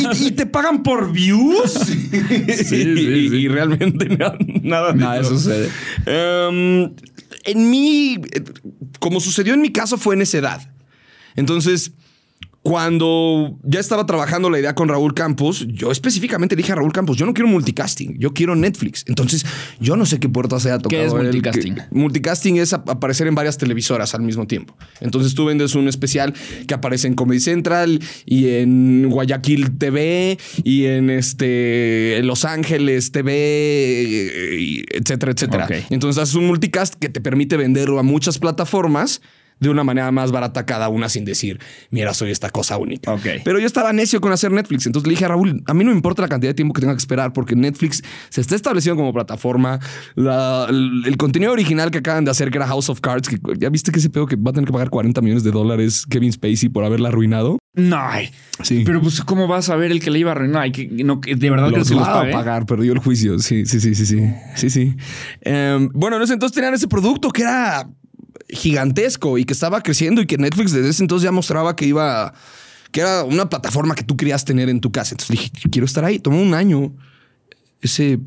y 0.00 0.24
y- 0.24 0.28
y 0.28 0.44
pagan 0.46 0.82
por 0.82 1.10
views. 1.12 1.72
sí, 1.86 2.10
sí. 2.64 2.76
Y 2.76 3.48
realmente 3.48 4.08
nada, 4.16 4.36
nada 4.62 4.92
de 4.92 4.98
Nada 4.98 5.24
sucede. 5.24 5.70
Em, 6.06 6.92
en 7.44 7.70
mi. 7.70 8.18
Como 8.98 9.20
sucedió 9.20 9.54
en 9.54 9.60
mi 9.62 9.70
caso, 9.72 9.96
fue 9.98 10.14
en 10.14 10.22
esa 10.22 10.38
edad. 10.38 10.70
Entonces. 11.36 11.92
Cuando 12.64 13.58
ya 13.62 13.78
estaba 13.78 14.06
trabajando 14.06 14.48
la 14.48 14.58
idea 14.58 14.74
con 14.74 14.88
Raúl 14.88 15.12
Campos, 15.12 15.66
yo 15.68 15.92
específicamente 15.92 16.56
dije 16.56 16.72
a 16.72 16.76
Raúl 16.76 16.92
Campos, 16.94 17.18
yo 17.18 17.26
no 17.26 17.34
quiero 17.34 17.46
multicasting, 17.48 18.18
yo 18.18 18.32
quiero 18.32 18.56
Netflix. 18.56 19.04
Entonces, 19.06 19.44
yo 19.80 19.96
no 19.96 20.06
sé 20.06 20.18
qué 20.18 20.30
puerta 20.30 20.58
se 20.58 20.70
ha 20.70 20.78
tocado. 20.78 21.02
¿Qué 21.02 21.06
es 21.06 21.12
multicasting? 21.12 21.74
que- 21.74 21.82
multicasting 21.90 22.56
es 22.56 22.72
ap- 22.72 22.88
aparecer 22.88 23.26
en 23.26 23.34
varias 23.34 23.58
televisoras 23.58 24.14
al 24.14 24.22
mismo 24.22 24.46
tiempo. 24.46 24.74
Entonces, 25.02 25.34
tú 25.34 25.44
vendes 25.44 25.74
un 25.74 25.88
especial 25.88 26.32
que 26.66 26.72
aparece 26.72 27.06
en 27.06 27.14
Comedy 27.16 27.40
Central 27.40 28.00
y 28.24 28.48
en 28.48 29.10
Guayaquil 29.10 29.76
TV 29.76 30.38
y 30.64 30.86
en 30.86 31.10
este 31.10 32.16
en 32.16 32.26
Los 32.26 32.46
Ángeles 32.46 33.12
TV, 33.12 34.84
etcétera, 34.90 35.32
etcétera. 35.32 35.66
Entonces, 35.90 36.22
haces 36.22 36.34
un 36.34 36.46
multicast 36.46 36.94
que 36.94 37.10
te 37.10 37.20
permite 37.20 37.58
venderlo 37.58 37.98
a 37.98 38.02
muchas 38.02 38.38
plataformas 38.38 39.20
de 39.64 39.70
una 39.70 39.84
manera 39.84 40.10
más 40.10 40.30
barata 40.30 40.64
cada 40.66 40.88
una 40.88 41.08
sin 41.08 41.24
decir, 41.24 41.58
mira, 41.90 42.14
soy 42.14 42.30
esta 42.30 42.50
cosa 42.50 42.76
única. 42.76 43.12
Ok. 43.12 43.26
Pero 43.44 43.58
yo 43.58 43.66
estaba 43.66 43.92
necio 43.92 44.20
con 44.20 44.32
hacer 44.32 44.52
Netflix. 44.52 44.86
Entonces 44.86 45.06
le 45.06 45.12
dije 45.12 45.24
a 45.24 45.28
Raúl, 45.28 45.62
a 45.66 45.74
mí 45.74 45.84
no 45.84 45.90
me 45.90 45.96
importa 45.96 46.22
la 46.22 46.28
cantidad 46.28 46.50
de 46.50 46.54
tiempo 46.54 46.74
que 46.74 46.80
tenga 46.80 46.94
que 46.94 46.98
esperar 46.98 47.32
porque 47.32 47.56
Netflix 47.56 48.02
se 48.28 48.40
está 48.40 48.54
estableciendo 48.54 49.00
como 49.00 49.12
plataforma. 49.12 49.80
La- 50.14 50.66
el, 50.68 51.16
contenido 51.16 51.52
original 51.52 51.90
que 51.90 51.98
acaban 51.98 52.24
de 52.24 52.30
hacer, 52.30 52.50
que 52.50 52.58
era 52.58 52.66
House 52.66 52.90
of 52.90 53.00
Cards, 53.00 53.28
que 53.28 53.38
ya 53.58 53.70
viste 53.70 53.90
que 53.92 53.98
ese 53.98 54.10
pedo 54.10 54.26
que 54.26 54.36
va 54.36 54.50
a 54.50 54.52
tener 54.52 54.66
que 54.66 54.72
pagar 54.72 54.90
40 54.90 55.20
millones 55.20 55.44
de 55.44 55.50
dólares 55.50 56.04
Kevin 56.08 56.32
Spacey 56.32 56.68
por 56.68 56.84
haberla 56.84 57.08
arruinado. 57.08 57.58
No. 57.74 57.98
Sí. 58.62 58.82
Pero 58.86 59.00
pues, 59.00 59.20
¿cómo 59.22 59.48
vas 59.48 59.68
a 59.68 59.76
ver 59.76 59.90
el 59.90 60.00
que 60.00 60.10
le 60.10 60.20
iba 60.20 60.30
a 60.30 60.34
arruinar? 60.34 60.70
Que, 60.70 60.86
no, 60.86 61.20
que 61.20 61.34
de 61.34 61.50
verdad 61.50 61.70
Los 61.70 61.88
que 61.88 61.94
los 61.94 62.04
va 62.04 62.22
a 62.22 62.30
pagar, 62.30 62.66
perdió 62.66 62.92
el 62.92 62.98
juicio. 62.98 63.38
Sí, 63.38 63.66
sí, 63.66 63.80
sí, 63.80 63.94
sí, 63.94 64.06
sí. 64.06 64.20
Sí, 64.54 64.70
sí. 64.70 64.96
Em, 65.40 65.88
bueno, 65.92 66.16
en 66.16 66.22
ese 66.22 66.34
entonces 66.34 66.54
tenían 66.54 66.74
ese 66.74 66.86
producto 66.86 67.30
que 67.30 67.42
era 67.42 67.88
gigantesco 68.48 69.38
y 69.38 69.44
que 69.44 69.52
estaba 69.52 69.82
creciendo 69.82 70.20
y 70.20 70.26
que 70.26 70.38
Netflix 70.38 70.72
desde 70.72 70.88
ese 70.90 71.02
entonces 71.02 71.24
ya 71.24 71.32
mostraba 71.32 71.76
que 71.76 71.86
iba, 71.86 72.34
que 72.92 73.00
era 73.00 73.24
una 73.24 73.48
plataforma 73.48 73.94
que 73.94 74.02
tú 74.04 74.16
querías 74.16 74.44
tener 74.44 74.68
en 74.68 74.80
tu 74.80 74.92
casa. 74.92 75.14
Entonces 75.14 75.36
dije, 75.38 75.50
quiero 75.70 75.86
estar 75.86 76.04
ahí. 76.04 76.18
Tomó 76.18 76.40
un 76.40 76.54
año 76.54 76.92
ese 77.80 78.18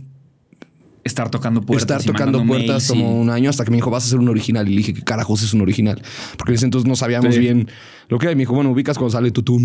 Estar 1.04 1.30
tocando 1.30 1.62
puertas. 1.62 2.02
estar 2.02 2.14
tocando 2.14 2.46
puertas 2.46 2.88
tomó 2.88 3.18
un 3.18 3.30
año 3.30 3.50
hasta 3.50 3.64
que 3.64 3.72
me 3.72 3.78
dijo, 3.78 3.90
vas 3.90 4.04
a 4.04 4.08
hacer 4.08 4.20
un 4.20 4.28
original. 4.28 4.68
Y 4.68 4.72
le 4.72 4.78
dije, 4.78 4.94
¿qué 4.94 5.04
carajos 5.04 5.42
es 5.42 5.54
un 5.54 5.62
original? 5.62 6.02
Porque 6.38 6.52
en 6.52 6.56
ese 6.56 6.66
entonces 6.66 6.86
no 6.88 6.98
sabíamos 6.98 7.34
Sí. 7.34 7.40
bien 7.40 7.70
lo 8.10 8.18
que 8.20 8.26
era. 8.26 8.32
Y 8.34 8.36
me 8.36 8.42
dijo, 8.42 8.54
bueno, 8.54 8.72
ubicas 8.72 8.98
cuando 8.98 9.12
sale 9.12 9.32
Tutum 9.32 9.62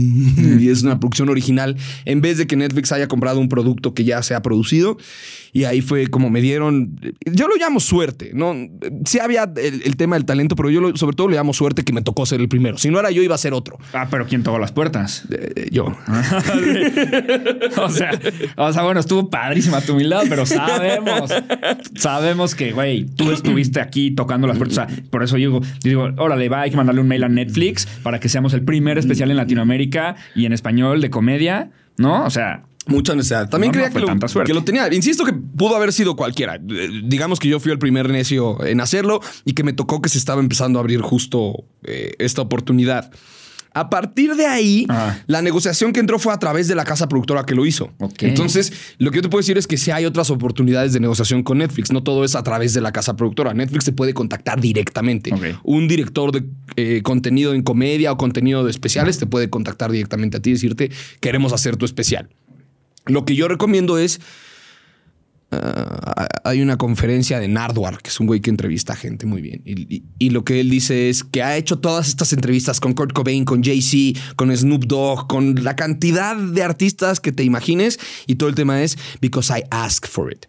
y 0.61 0.69
es 0.69 0.83
una 0.83 0.99
producción 1.01 1.29
original 1.29 1.77
en 2.05 2.21
vez 2.21 2.39
de 2.39 2.47
que 2.47 2.57
Netflix 2.57 2.93
haya 2.93 3.09
comprado 3.09 3.41
un 3.41 3.49
producto 3.49 3.95
que 3.95 4.05
ya 4.05 4.23
se 4.23 4.35
ha 4.35 4.43
producido. 4.43 4.97
Y 5.55 5.65
ahí 5.65 5.83
fue 5.83 6.07
como 6.07 6.31
me 6.31 6.41
dieron, 6.41 6.99
yo 7.31 7.47
lo 7.47 7.57
llamo 7.57 7.79
suerte, 7.79 8.31
¿no? 8.33 8.55
Sí 9.05 9.19
había 9.19 9.43
el, 9.57 9.83
el 9.85 9.97
tema 9.97 10.17
del 10.17 10.25
talento, 10.25 10.57
pero 10.57 10.71
yo 10.71 10.81
lo- 10.81 10.97
sobre 10.97 11.15
todo 11.15 11.29
le 11.29 11.37
llamo 11.37 11.53
suerte 11.53 11.85
que 11.85 11.93
me 11.93 12.01
tocó 12.01 12.25
ser 12.25 12.41
el 12.41 12.49
primero. 12.49 12.79
Si 12.79 12.89
no 12.89 12.99
era 12.99 13.11
yo, 13.11 13.23
iba 13.23 13.35
a 13.35 13.39
ser 13.39 13.53
otro. 13.53 13.77
Ah, 13.93 14.09
pero 14.11 14.27
¿quién 14.27 14.43
tocó 14.43 14.59
las 14.59 14.73
puertas? 14.73 15.25
Eh, 15.31 15.69
yo. 15.71 15.85
o 17.77 17.91
sea, 17.91 18.19
o 18.57 18.73
sea, 18.73 18.83
bueno, 18.83 19.01
estuvo 19.01 19.29
padrísima 19.29 19.81
tu 19.81 19.93
humildad, 19.93 20.23
pero 20.29 20.47
sabemos, 20.47 21.31
sabemos 21.97 22.55
que, 22.55 22.73
güey, 22.73 23.05
tú 23.05 23.31
estuviste 23.31 23.81
aquí 23.81 24.11
tocando 24.13 24.47
las 24.47 24.57
puertas. 24.59 24.79
O 24.79 24.89
sea, 24.95 25.03
por 25.11 25.23
eso 25.23 25.37
yo 25.39 25.51
digo, 25.51 25.61
yo 25.83 25.89
digo, 25.91 26.09
órale, 26.17 26.49
va, 26.49 26.63
hay 26.63 26.71
que 26.71 26.77
mandarle 26.77 27.01
un 27.01 27.09
mail 27.09 27.25
a 27.25 27.29
Netflix 27.29 27.87
para 28.03 28.21
que 28.21 28.29
seamos 28.33 28.53
el 28.55 28.63
primer 28.65 28.99
especial 28.99 29.31
en 29.31 29.37
Latinoamérica 29.37 30.17
y 30.35 30.47
en 30.47 30.53
español 30.53 31.01
de 31.01 31.11
comedia, 31.11 31.71
¿no? 31.97 32.25
O 32.25 32.31
sea, 32.31 32.65
Mucha 32.87 33.15
necesidad. 33.15 33.49
También 33.49 33.71
No, 33.71 33.75
creía 33.75 33.93
fue 33.93 34.01
que, 34.01 34.01
lo, 34.01 34.07
tanta 34.07 34.27
suerte. 34.27 34.51
que 34.51 34.55
lo 34.55 34.65
tenía. 34.65 34.93
Insisto 34.93 35.25
que 35.25 35.33
pudo 35.33 35.77
haber 35.77 35.93
sido 35.93 36.17
cualquiera. 36.17 36.57
Eh, 36.57 36.89
Digamos 37.05 37.39
que 37.39 37.47
yo 37.47 37.61
fui 37.61 37.71
el 37.71 37.79
primer 37.79 38.11
necio 38.11 38.65
en 38.65 38.81
hacerlo 38.81 39.21
y 39.45 39.53
que 39.53 39.63
me 39.63 39.73
tocó 39.73 40.03
que 40.03 40.09
se 40.09 40.19
estaba 40.19 40.41
empezando 40.41 40.79
a 40.79 40.83
abrir 40.83 41.01
justo 41.01 41.65
eh, 41.85 42.15
esta 42.19 42.43
oportunidad. 42.43 43.13
A 43.75 43.89
partir 43.91 44.35
de 44.35 44.47
ahí, 44.47 44.87
Ajá. 44.89 45.23
la 45.27 45.43
negociación 45.43 45.93
que 45.93 46.01
entró 46.01 46.19
fue 46.19 46.33
a 46.33 46.39
través 46.39 46.69
de 46.69 46.75
la 46.75 46.85
casa 46.85 47.09
productora 47.09 47.45
que 47.45 47.55
lo 47.55 47.65
hizo. 47.67 47.91
Entonces, 48.21 48.73
lo 48.99 49.11
que 49.11 49.17
yo 49.17 49.23
te 49.23 49.29
puedo 49.29 49.41
decir 49.41 49.59
es 49.59 49.67
que 49.67 49.77
sí 49.77 49.91
hay 49.91 50.05
otras 50.05 50.31
oportunidades 50.31 50.93
de 50.93 51.01
negociación 51.01 51.43
con 51.43 51.59
Netflix. 51.59 51.91
No 51.93 52.03
todo 52.03 52.25
es 52.25 52.35
a 52.35 52.43
través 52.43 52.75
de 52.75 52.81
la 52.81 52.93
casa 52.93 53.17
productora. 53.17 53.55
Netflix 53.55 53.85
se 53.85 53.93
puede 53.93 54.15
contactar 54.15 54.61
directamente. 54.61 55.33
Un 55.63 55.89
director 55.89 56.33
de 56.33 56.45
eh, 56.77 57.03
contenido 57.03 57.55
en 57.55 57.63
comedia 57.63 58.13
o 58.13 58.17
contenido 58.17 58.65
de 58.65 58.71
especiales 58.71 59.19
te 59.19 59.27
puede 59.27 59.51
contactar 59.51 59.91
directamente 59.91 60.37
a 60.37 60.41
ti 60.41 60.51
y 60.51 60.53
decirte, 60.55 60.91
queremos 61.21 61.53
hacer 61.53 61.77
tu 61.77 61.85
especial. 61.85 62.29
Lo 63.07 63.25
que 63.25 63.35
yo 63.35 63.49
recomiendo 63.49 63.99
es. 63.99 64.21
Ah, 65.53 66.27
hay 66.45 66.61
una 66.63 66.77
conferencia 66.77 67.39
de 67.39 67.49
Nardwar, 67.49 67.99
que 68.03 68.09
es 68.11 68.19
un 68.21 68.27
güey 68.27 68.41
que 68.41 68.51
entrevista 68.51 68.95
a 68.95 68.97
gente 68.97 69.27
muy 69.27 69.43
bien. 69.43 69.63
Y, 69.65 69.95
y- 69.97 70.03
y 70.19 70.31
lo 70.31 70.45
que 70.45 70.61
él 70.61 70.71
dice 70.71 71.09
es 71.09 71.23
que 71.25 71.43
ha 71.43 71.57
hecho 71.57 71.79
todas 71.79 72.09
estas 72.09 72.33
entrevistas 72.33 72.81
con 72.81 72.95
Kurt 72.95 73.13
Cobain, 73.13 73.45
con 73.45 73.63
Jay-Z, 73.63 74.19
con 74.37 74.55
Snoop 74.57 74.85
Dogg, 74.87 75.27
con 75.29 75.63
la 75.63 75.77
cantidad 75.77 76.37
de 76.37 76.63
artistas 76.63 77.21
que 77.21 77.33
te 77.33 77.45
imagines. 77.45 77.99
Y 78.27 78.37
todo 78.37 78.49
el 78.49 78.55
tema 78.55 78.83
es 78.83 78.97
because 79.21 79.53
I 79.57 79.63
asked 79.71 80.09
for 80.11 80.33
it. 80.33 80.47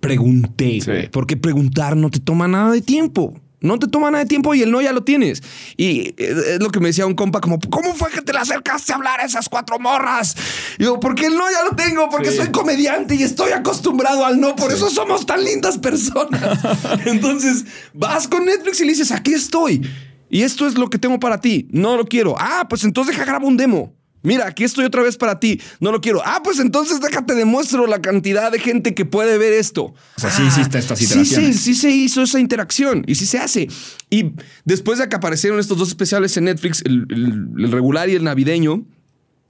Pregunté, 0.00 0.80
Sí. 0.80 1.08
Porque 1.10 1.36
preguntar 1.36 1.96
no 1.96 2.10
te 2.10 2.20
toma 2.20 2.46
nada 2.46 2.72
de 2.72 2.82
tiempo. 2.82 3.40
No 3.60 3.78
te 3.78 3.88
toma 3.88 4.10
nada 4.10 4.22
de 4.24 4.28
tiempo 4.28 4.54
y 4.54 4.62
el 4.62 4.70
no 4.70 4.80
ya 4.80 4.92
lo 4.92 5.02
tienes. 5.02 5.42
Y 5.76 6.14
eh, 6.16 6.54
es 6.54 6.60
lo 6.60 6.70
que 6.70 6.78
me 6.80 6.88
decía 6.88 7.06
un 7.06 7.14
compa, 7.14 7.40
como, 7.40 7.58
¿cómo 7.70 7.92
fue 7.94 8.10
que 8.10 8.22
te 8.22 8.32
le 8.32 8.38
acercaste 8.38 8.92
a 8.92 8.96
hablar 8.96 9.20
a 9.20 9.24
esas 9.24 9.48
cuatro 9.48 9.78
morras? 9.78 10.36
Y 10.78 10.84
yo, 10.84 11.00
porque 11.00 11.26
el 11.26 11.34
no 11.36 11.44
ya 11.50 11.64
lo 11.68 11.74
tengo, 11.76 12.08
porque 12.08 12.30
Sí. 12.30 12.36
soy 12.38 12.48
comediante 12.52 13.14
y 13.16 13.22
estoy 13.24 13.52
acostumbrado 13.52 14.24
al 14.24 14.40
no, 14.40 14.54
por 14.54 14.72
eso 14.72 14.88
somos 14.90 15.26
tan 15.26 15.42
lindas 15.44 15.78
personas. 15.78 16.58
Entonces, 17.06 17.64
vas 17.94 18.28
con 18.28 18.44
Netflix 18.44 18.80
y 18.80 18.84
le 18.84 18.90
dices, 18.92 19.10
aquí 19.12 19.34
estoy. 19.34 19.82
Y 20.30 20.42
esto 20.42 20.66
es 20.66 20.74
lo 20.74 20.90
que 20.90 20.98
tengo 20.98 21.18
para 21.18 21.40
ti. 21.40 21.68
No 21.72 21.96
lo 21.96 22.04
quiero. 22.06 22.34
Ah, 22.38 22.66
pues 22.68 22.84
entonces 22.84 23.14
deja 23.16 23.24
grabo 23.24 23.48
un 23.48 23.56
demo. 23.56 23.94
Mira, 24.22 24.46
aquí 24.48 24.64
estoy 24.64 24.84
otra 24.84 25.02
vez 25.02 25.16
para 25.16 25.38
ti. 25.38 25.60
No 25.80 25.92
lo 25.92 26.00
quiero. 26.00 26.20
Ah, 26.24 26.40
pues 26.42 26.58
entonces 26.58 27.00
déjate 27.00 27.34
demuestro 27.34 27.86
la 27.86 28.00
cantidad 28.02 28.50
de 28.50 28.58
gente 28.58 28.94
que 28.94 29.04
puede 29.04 29.38
ver 29.38 29.52
esto. 29.52 29.84
O 29.84 29.94
sea, 30.20 30.30
sí 30.30 30.42
Ah, 30.44 30.48
hiciste 30.48 30.78
estas 30.78 30.98
sí, 30.98 31.06
sí, 31.24 31.52
sí 31.54 31.74
se 31.74 31.90
hizo 31.90 32.22
esa 32.22 32.40
interacción 32.40 33.04
y 33.06 33.14
sí 33.14 33.26
se 33.26 33.38
hace. 33.38 33.68
Y 34.10 34.32
después 34.64 34.98
de 34.98 35.08
que 35.08 35.16
aparecieron 35.16 35.60
estos 35.60 35.78
dos 35.78 35.88
especiales 35.88 36.36
en 36.36 36.44
Netflix, 36.44 36.82
el, 36.84 37.06
el- 37.10 37.64
el 37.64 37.72
regular 37.72 38.08
y 38.08 38.14
el 38.16 38.24
navideño, 38.24 38.84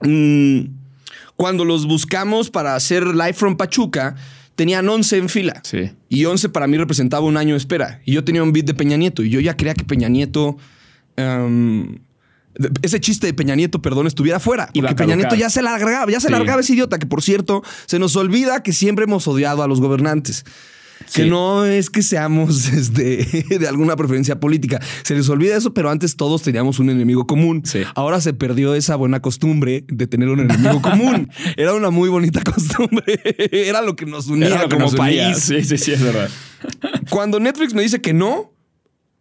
mm, 0.03 0.61
cuando 1.37 1.64
los 1.64 1.87
buscamos 1.87 2.51
para 2.51 2.75
hacer 2.75 3.07
Live 3.07 3.35
from 3.35 3.57
Pachuca, 3.57 4.16
tenían 4.57 4.89
11 4.89 5.16
en 5.19 5.29
fila. 5.29 5.61
Sí. 5.64 5.91
Y 6.09 6.25
11 6.25 6.49
para 6.49 6.66
mí 6.66 6.77
representaba 6.77 7.25
un 7.25 7.37
año 7.37 7.55
de 7.55 7.59
espera. 7.59 8.01
Y 8.05 8.12
yo 8.12 8.25
tenía 8.25 8.43
un 8.43 8.53
beat 8.53 8.66
de 8.66 8.75
Peña 8.75 8.97
Nieto. 8.97 9.23
Y 9.23 9.31
yo 9.31 9.39
ya 9.41 9.57
quería 9.57 9.75
que 9.75 9.85
Peña 9.85 10.09
Nieto. 10.09 10.57
em, 11.16 11.99
ese 12.82 13.00
chiste 13.00 13.26
de 13.26 13.34
Peña 13.34 13.54
Nieto, 13.54 13.80
perdón, 13.80 14.06
estuviera 14.06 14.40
fuera. 14.40 14.64
A 14.64 14.70
Porque 14.72 14.94
Peña. 14.94 15.16
Nieto 15.16 15.34
ya 15.34 15.50
se 15.50 15.62
largaba, 15.62 16.11
ya 16.11 16.20
se 16.20 16.26
Sí. 16.28 16.32
largaba 16.32 16.61
ese 16.61 16.72
idiota, 16.74 16.98
que 16.98 17.06
por 17.06 17.22
cierto, 17.22 17.62
se 17.86 17.98
nos 17.98 18.16
olvida 18.16 18.62
que 18.62 18.72
siempre 18.72 19.04
hemos 19.04 19.26
odiado 19.28 19.62
a 19.62 19.68
los 19.68 19.80
gobernantes. 19.80 20.44
Que 21.14 21.26
no 21.26 21.64
es 21.64 21.90
que 21.90 22.02
seamos 22.02 22.66
este, 22.72 23.46
de 23.59 23.68
alguna 23.68 23.94
preferencia 23.96 24.40
política. 24.40 24.80
Se 25.04 25.14
les 25.14 25.28
olvida 25.28 25.56
eso, 25.56 25.72
pero 25.72 25.90
antes 25.90 26.16
todos 26.16 26.42
teníamos 26.42 26.80
un 26.80 26.90
enemigo 26.90 27.26
común. 27.26 27.62
Sí. 27.64 27.82
Ahora 27.94 28.20
se 28.20 28.34
perdió 28.34 28.74
esa 28.74 28.96
buena 28.96 29.20
costumbre 29.22 29.84
de 29.88 30.06
tener 30.09 30.28
un 30.28 30.40
enemigo 30.40 30.82
común. 30.82 31.30
Era 31.56 31.74
una 31.74 31.90
muy 31.90 32.09
bonita 32.09 32.42
costumbre. 32.42 33.20
Era 33.52 33.80
lo 33.80 33.94
que 33.94 34.06
nos 34.06 34.26
unía 34.26 34.68
como 34.68 34.90
país. 34.92 35.38
Sí, 35.38 35.62
sí, 35.62 35.78
sí, 35.78 35.92
es 35.92 36.02
verdad. 36.02 36.28
Cuando 37.11 37.38
Netflix 37.38 37.74
me 37.74 37.82
dice 37.82 38.00
que 38.02 38.12
no, 38.12 38.52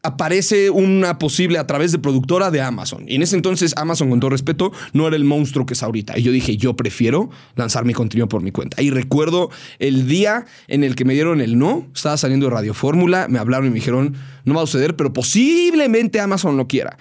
aparece 0.03 0.69
una 0.69 1.17
posible 1.19 1.57
a 1.57 1.67
través 1.67 1.91
de 1.91 1.99
productora 1.99 2.51
de 2.51 2.61
Amazon. 2.61 3.03
Y 3.07 3.15
en 3.15 3.23
ese 3.23 3.35
entonces 3.35 3.73
Amazon, 3.77 4.09
con 4.09 4.19
todo 4.19 4.29
respeto, 4.29 4.71
no 4.93 5.07
era 5.07 5.15
el 5.15 5.25
monstruo 5.25 5.65
que 5.65 5.73
es 5.73 5.83
ahorita. 5.83 6.17
Y 6.17 6.23
yo 6.23 6.31
dije, 6.31 6.55
yo 6.55 6.75
prefiero 6.75 7.29
lanzar 7.55 7.83
mi 7.83 7.93
contenido 7.93 8.29
por 8.29 8.41
mi 8.41 8.51
cuenta. 8.51 8.81
Y 8.81 8.89
recuerdo 8.89 9.49
el 9.79 10.07
día 10.07 10.45
en 10.67 10.83
el 10.83 10.95
que 10.95 11.03
me 11.03 11.13
dieron 11.13 11.41
el 11.41 11.57
no, 11.57 11.87
estaba 11.93 12.15
saliendo 12.17 12.45
de 12.47 12.53
Radio 12.53 12.73
Fórmula, 12.73 13.27
me 13.27 13.39
hablaron 13.39 13.67
y 13.67 13.69
me 13.69 13.75
dijeron, 13.75 14.15
no 14.45 14.53
va 14.53 14.63
a 14.63 14.65
suceder, 14.65 14.95
pero 14.95 15.11
posiblemente 15.11 16.19
Amazon 16.19 16.55
lo 16.57 16.67
quiera. 16.67 16.97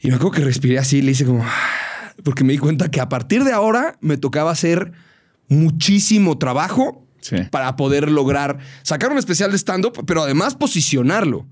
Y 0.00 0.08
me 0.08 0.14
acuerdo 0.14 0.32
que 0.36 0.44
respiré 0.44 0.78
así 0.78 1.02
le 1.02 1.12
hice 1.12 1.24
como... 1.24 1.44
Porque 2.24 2.44
me 2.44 2.54
di 2.54 2.58
cuenta 2.58 2.90
que 2.90 3.00
a 3.00 3.10
partir 3.10 3.44
de 3.44 3.52
ahora 3.52 3.98
me 4.00 4.16
tocaba 4.16 4.50
hacer 4.50 4.92
muchísimo 5.48 6.38
trabajo 6.38 7.02
Sí. 7.20 7.36
para 7.50 7.74
poder 7.74 8.08
lograr 8.08 8.58
sacar 8.82 9.10
un 9.10 9.18
especial 9.18 9.50
de 9.50 9.58
stand-up, 9.58 10.04
pero 10.06 10.22
además 10.22 10.54
posicionarlo 10.54 11.44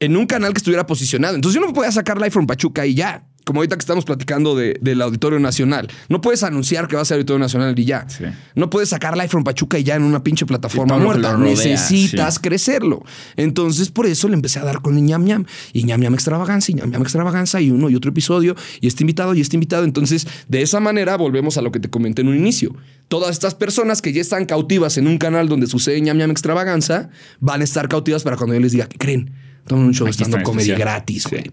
en 0.00 0.16
un 0.16 0.26
canal 0.26 0.52
que 0.52 0.58
estuviera 0.58 0.86
posicionado. 0.86 1.34
Entonces 1.34 1.60
yo 1.60 1.66
no 1.66 1.72
podía 1.72 1.90
sacar 1.92 2.18
Live 2.18 2.30
from 2.30 2.46
Pachuca 2.46 2.86
y 2.86 2.94
ya. 2.94 3.24
Como 3.44 3.60
ahorita 3.60 3.76
que 3.76 3.80
estamos 3.80 4.04
platicando 4.04 4.56
de- 4.56 4.76
del 4.80 5.00
Auditorio 5.00 5.38
Nacional. 5.38 5.86
No 6.08 6.20
puedes 6.20 6.42
anunciar 6.42 6.88
que 6.88 6.96
va 6.96 7.02
a 7.02 7.04
ser 7.04 7.14
Auditorio 7.18 7.38
Nacional 7.38 7.78
y 7.78 7.84
ya. 7.84 8.04
Sí. 8.08 8.24
No 8.56 8.68
puedes 8.70 8.88
sacar 8.88 9.14
Live 9.16 9.28
from 9.28 9.44
Pachuca 9.44 9.78
y 9.78 9.84
ya 9.84 9.94
en 9.94 10.02
una 10.02 10.24
pinche 10.24 10.44
plataforma 10.46 10.98
muerta. 10.98 11.34
rodea, 11.34 11.50
Necesitas 11.50 12.34
sí. 12.34 12.40
crecerlo. 12.40 13.04
Entonces 13.36 13.90
por 13.90 14.06
eso 14.06 14.26
le 14.28 14.34
empecé 14.34 14.58
a 14.58 14.64
dar 14.64 14.80
con 14.82 14.96
el 14.98 15.04
ñam 15.04 15.24
ñam. 15.24 15.44
Y 15.72 15.84
ñam 15.84 16.00
ñam 16.00 16.14
extravaganza 16.14 16.72
y 16.72 16.74
ñam 16.74 16.90
ñam 16.90 17.02
extravaganza 17.02 17.60
y 17.60 17.70
uno 17.70 17.88
y 17.88 17.94
otro 17.94 18.10
episodio 18.10 18.56
y 18.80 18.88
este 18.88 19.04
invitado 19.04 19.32
y 19.32 19.40
este 19.40 19.54
invitado. 19.54 19.84
Entonces 19.84 20.26
de 20.48 20.62
esa 20.62 20.80
manera 20.80 21.16
volvemos 21.16 21.56
a 21.56 21.62
lo 21.62 21.70
que 21.70 21.78
te 21.78 21.88
comenté 21.88 22.22
en 22.22 22.28
un 22.28 22.36
inicio. 22.36 22.74
Todas 23.06 23.30
estas 23.30 23.54
personas 23.54 24.02
que 24.02 24.12
ya 24.12 24.20
están 24.22 24.46
cautivas 24.46 24.98
en 24.98 25.06
un 25.06 25.18
canal 25.18 25.48
donde 25.48 25.68
sucede 25.68 26.00
ñam 26.00 26.18
ñam 26.18 26.32
extravaganza 26.32 27.10
van 27.38 27.60
a 27.60 27.64
estar 27.64 27.88
cautivas 27.88 28.24
para 28.24 28.36
cuando 28.36 28.54
yo 28.54 28.60
les 28.60 28.72
diga, 28.72 28.88
¿qué 28.88 28.98
creen? 28.98 29.30
Tomen 29.66 29.86
un 29.86 29.94
show 29.94 30.06
el 30.06 30.14
comedy 30.42 30.70
especial. 30.70 30.78
gratis, 30.78 31.22
Sí. 31.24 31.28
güey. 31.30 31.50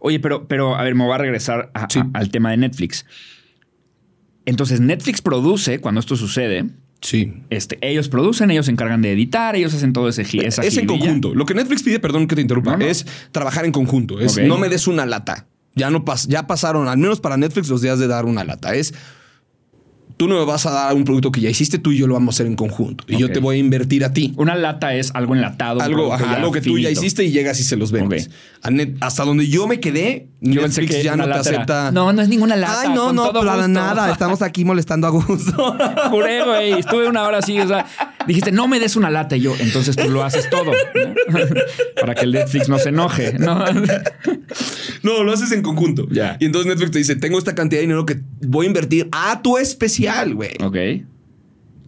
Oye, 0.00 0.20
pero, 0.20 0.46
pero 0.48 0.76
a 0.76 0.82
ver, 0.82 0.94
me 0.94 1.04
voy 1.04 1.14
a 1.14 1.18
regresar 1.18 1.70
a- 1.74 1.86
Sí. 1.90 1.98
a- 2.00 2.08
al 2.14 2.30
tema 2.30 2.50
de 2.50 2.56
Netflix. 2.56 3.04
Entonces, 4.46 4.80
Netflix 4.80 5.20
produce 5.22 5.80
cuando 5.80 6.00
esto 6.00 6.16
sucede. 6.16 6.66
Sí. 7.02 7.32
Este, 7.50 7.78
ellos 7.80 8.08
producen, 8.08 8.50
ellos 8.50 8.66
se 8.66 8.72
encargan 8.72 9.00
de 9.00 9.12
editar, 9.12 9.56
ellos 9.56 9.72
hacen 9.74 9.92
todo 9.92 10.08
ese 10.08 10.24
gi- 10.24 10.40
esa 10.40 10.62
Es 10.62 10.76
en 10.76 10.86
conjunto. 10.86 11.34
Lo 11.34 11.46
que 11.46 11.54
Netflix 11.54 11.82
pide, 11.82 11.98
perdón 11.98 12.26
que 12.26 12.34
te 12.34 12.42
interrumpa, 12.42 12.72
No, 12.72 12.78
no. 12.78 12.84
es 12.84 13.06
trabajar 13.32 13.64
en 13.64 13.72
conjunto. 13.72 14.20
Es 14.20 14.36
Ok. 14.36 14.44
no 14.44 14.58
me 14.58 14.68
des 14.68 14.86
una 14.86 15.06
lata. 15.06 15.46
Ya 15.74 15.88
no 15.90 16.04
pas- 16.04 16.26
ya 16.28 16.46
pasaron, 16.46 16.88
al 16.88 16.98
menos 16.98 17.20
para 17.20 17.36
Netflix, 17.36 17.68
los 17.68 17.80
días 17.80 17.98
de 17.98 18.06
dar 18.06 18.24
una 18.26 18.44
lata. 18.44 18.74
Es 18.74 18.92
tú 20.20 20.28
no 20.28 20.38
me 20.38 20.44
vas 20.44 20.66
a 20.66 20.70
dar 20.70 20.94
un 20.94 21.06
producto 21.06 21.32
que 21.32 21.40
ya 21.40 21.48
hiciste, 21.48 21.78
tú 21.78 21.92
y 21.92 21.96
yo 21.96 22.06
lo 22.06 22.12
vamos 22.12 22.34
a 22.34 22.36
hacer 22.36 22.46
en 22.46 22.54
conjunto. 22.54 23.04
Y 23.08 23.16
yo 23.16 23.32
te 23.32 23.40
voy 23.40 23.56
a 23.56 23.58
invertir 23.58 24.04
a 24.04 24.12
ti. 24.12 24.34
Una 24.36 24.54
lata 24.54 24.94
es 24.94 25.12
algo 25.14 25.34
enlatado. 25.34 25.80
Algo, 25.80 26.12
ajá, 26.12 26.34
algo 26.34 26.52
que 26.52 26.60
tú 26.60 26.78
ya 26.78 26.90
hiciste 26.90 27.24
y 27.24 27.30
llegas 27.30 27.58
y 27.58 27.64
se 27.64 27.74
los 27.76 27.90
vendes. 27.90 28.28
Hasta 29.00 29.24
donde 29.24 29.48
yo 29.48 29.66
me 29.66 29.80
quedé, 29.80 30.28
Yo 30.42 30.60
Netflix 30.60 30.90
que 30.90 31.02
ya 31.02 31.16
no 31.16 31.24
te 31.24 31.32
acepta. 31.32 31.90
No, 31.90 32.12
no 32.12 32.20
es 32.20 32.28
ninguna 32.28 32.56
lata. 32.56 32.82
Ay, 32.82 32.88
no, 32.90 33.06
con 33.06 33.16
no, 33.16 33.30
todo 33.30 33.40
para 33.40 33.54
gusto". 33.54 33.68
nada. 33.68 34.12
Estamos 34.12 34.42
aquí 34.42 34.62
molestando 34.62 35.06
a 35.06 35.10
gusto. 35.10 35.76
Juré, 36.10 36.44
güey. 36.44 36.72
Estuve 36.72 37.08
una 37.08 37.22
hora 37.22 37.38
así. 37.38 37.58
O 37.58 37.66
sea, 37.66 37.86
dijiste, 38.26 38.52
no 38.52 38.68
me 38.68 38.78
des 38.78 38.96
una 38.96 39.08
lata. 39.08 39.36
Y 39.36 39.40
yo, 39.40 39.54
entonces 39.58 39.96
tú 39.96 40.10
lo 40.10 40.22
haces 40.22 40.50
todo. 40.50 40.72
¿no? 40.72 41.38
Para 42.00 42.14
que 42.14 42.26
el 42.26 42.32
Netflix 42.32 42.68
no 42.68 42.78
se 42.78 42.90
enoje. 42.90 43.38
¿no? 43.38 43.64
No, 45.02 45.24
lo 45.24 45.32
haces 45.32 45.52
en 45.52 45.62
conjunto. 45.62 46.06
Ya. 46.10 46.36
Y 46.40 46.44
entonces 46.44 46.68
Netflix 46.68 46.90
te 46.90 46.98
dice, 46.98 47.16
tengo 47.16 47.38
esta 47.38 47.54
cantidad 47.54 47.78
de 47.78 47.86
dinero 47.86 48.04
que 48.04 48.20
voy 48.42 48.66
a 48.66 48.68
invertir 48.68 49.08
a 49.12 49.40
tu 49.42 49.56
especial, 49.58 50.09
güey. 50.34 50.50
Ok. 50.62 50.76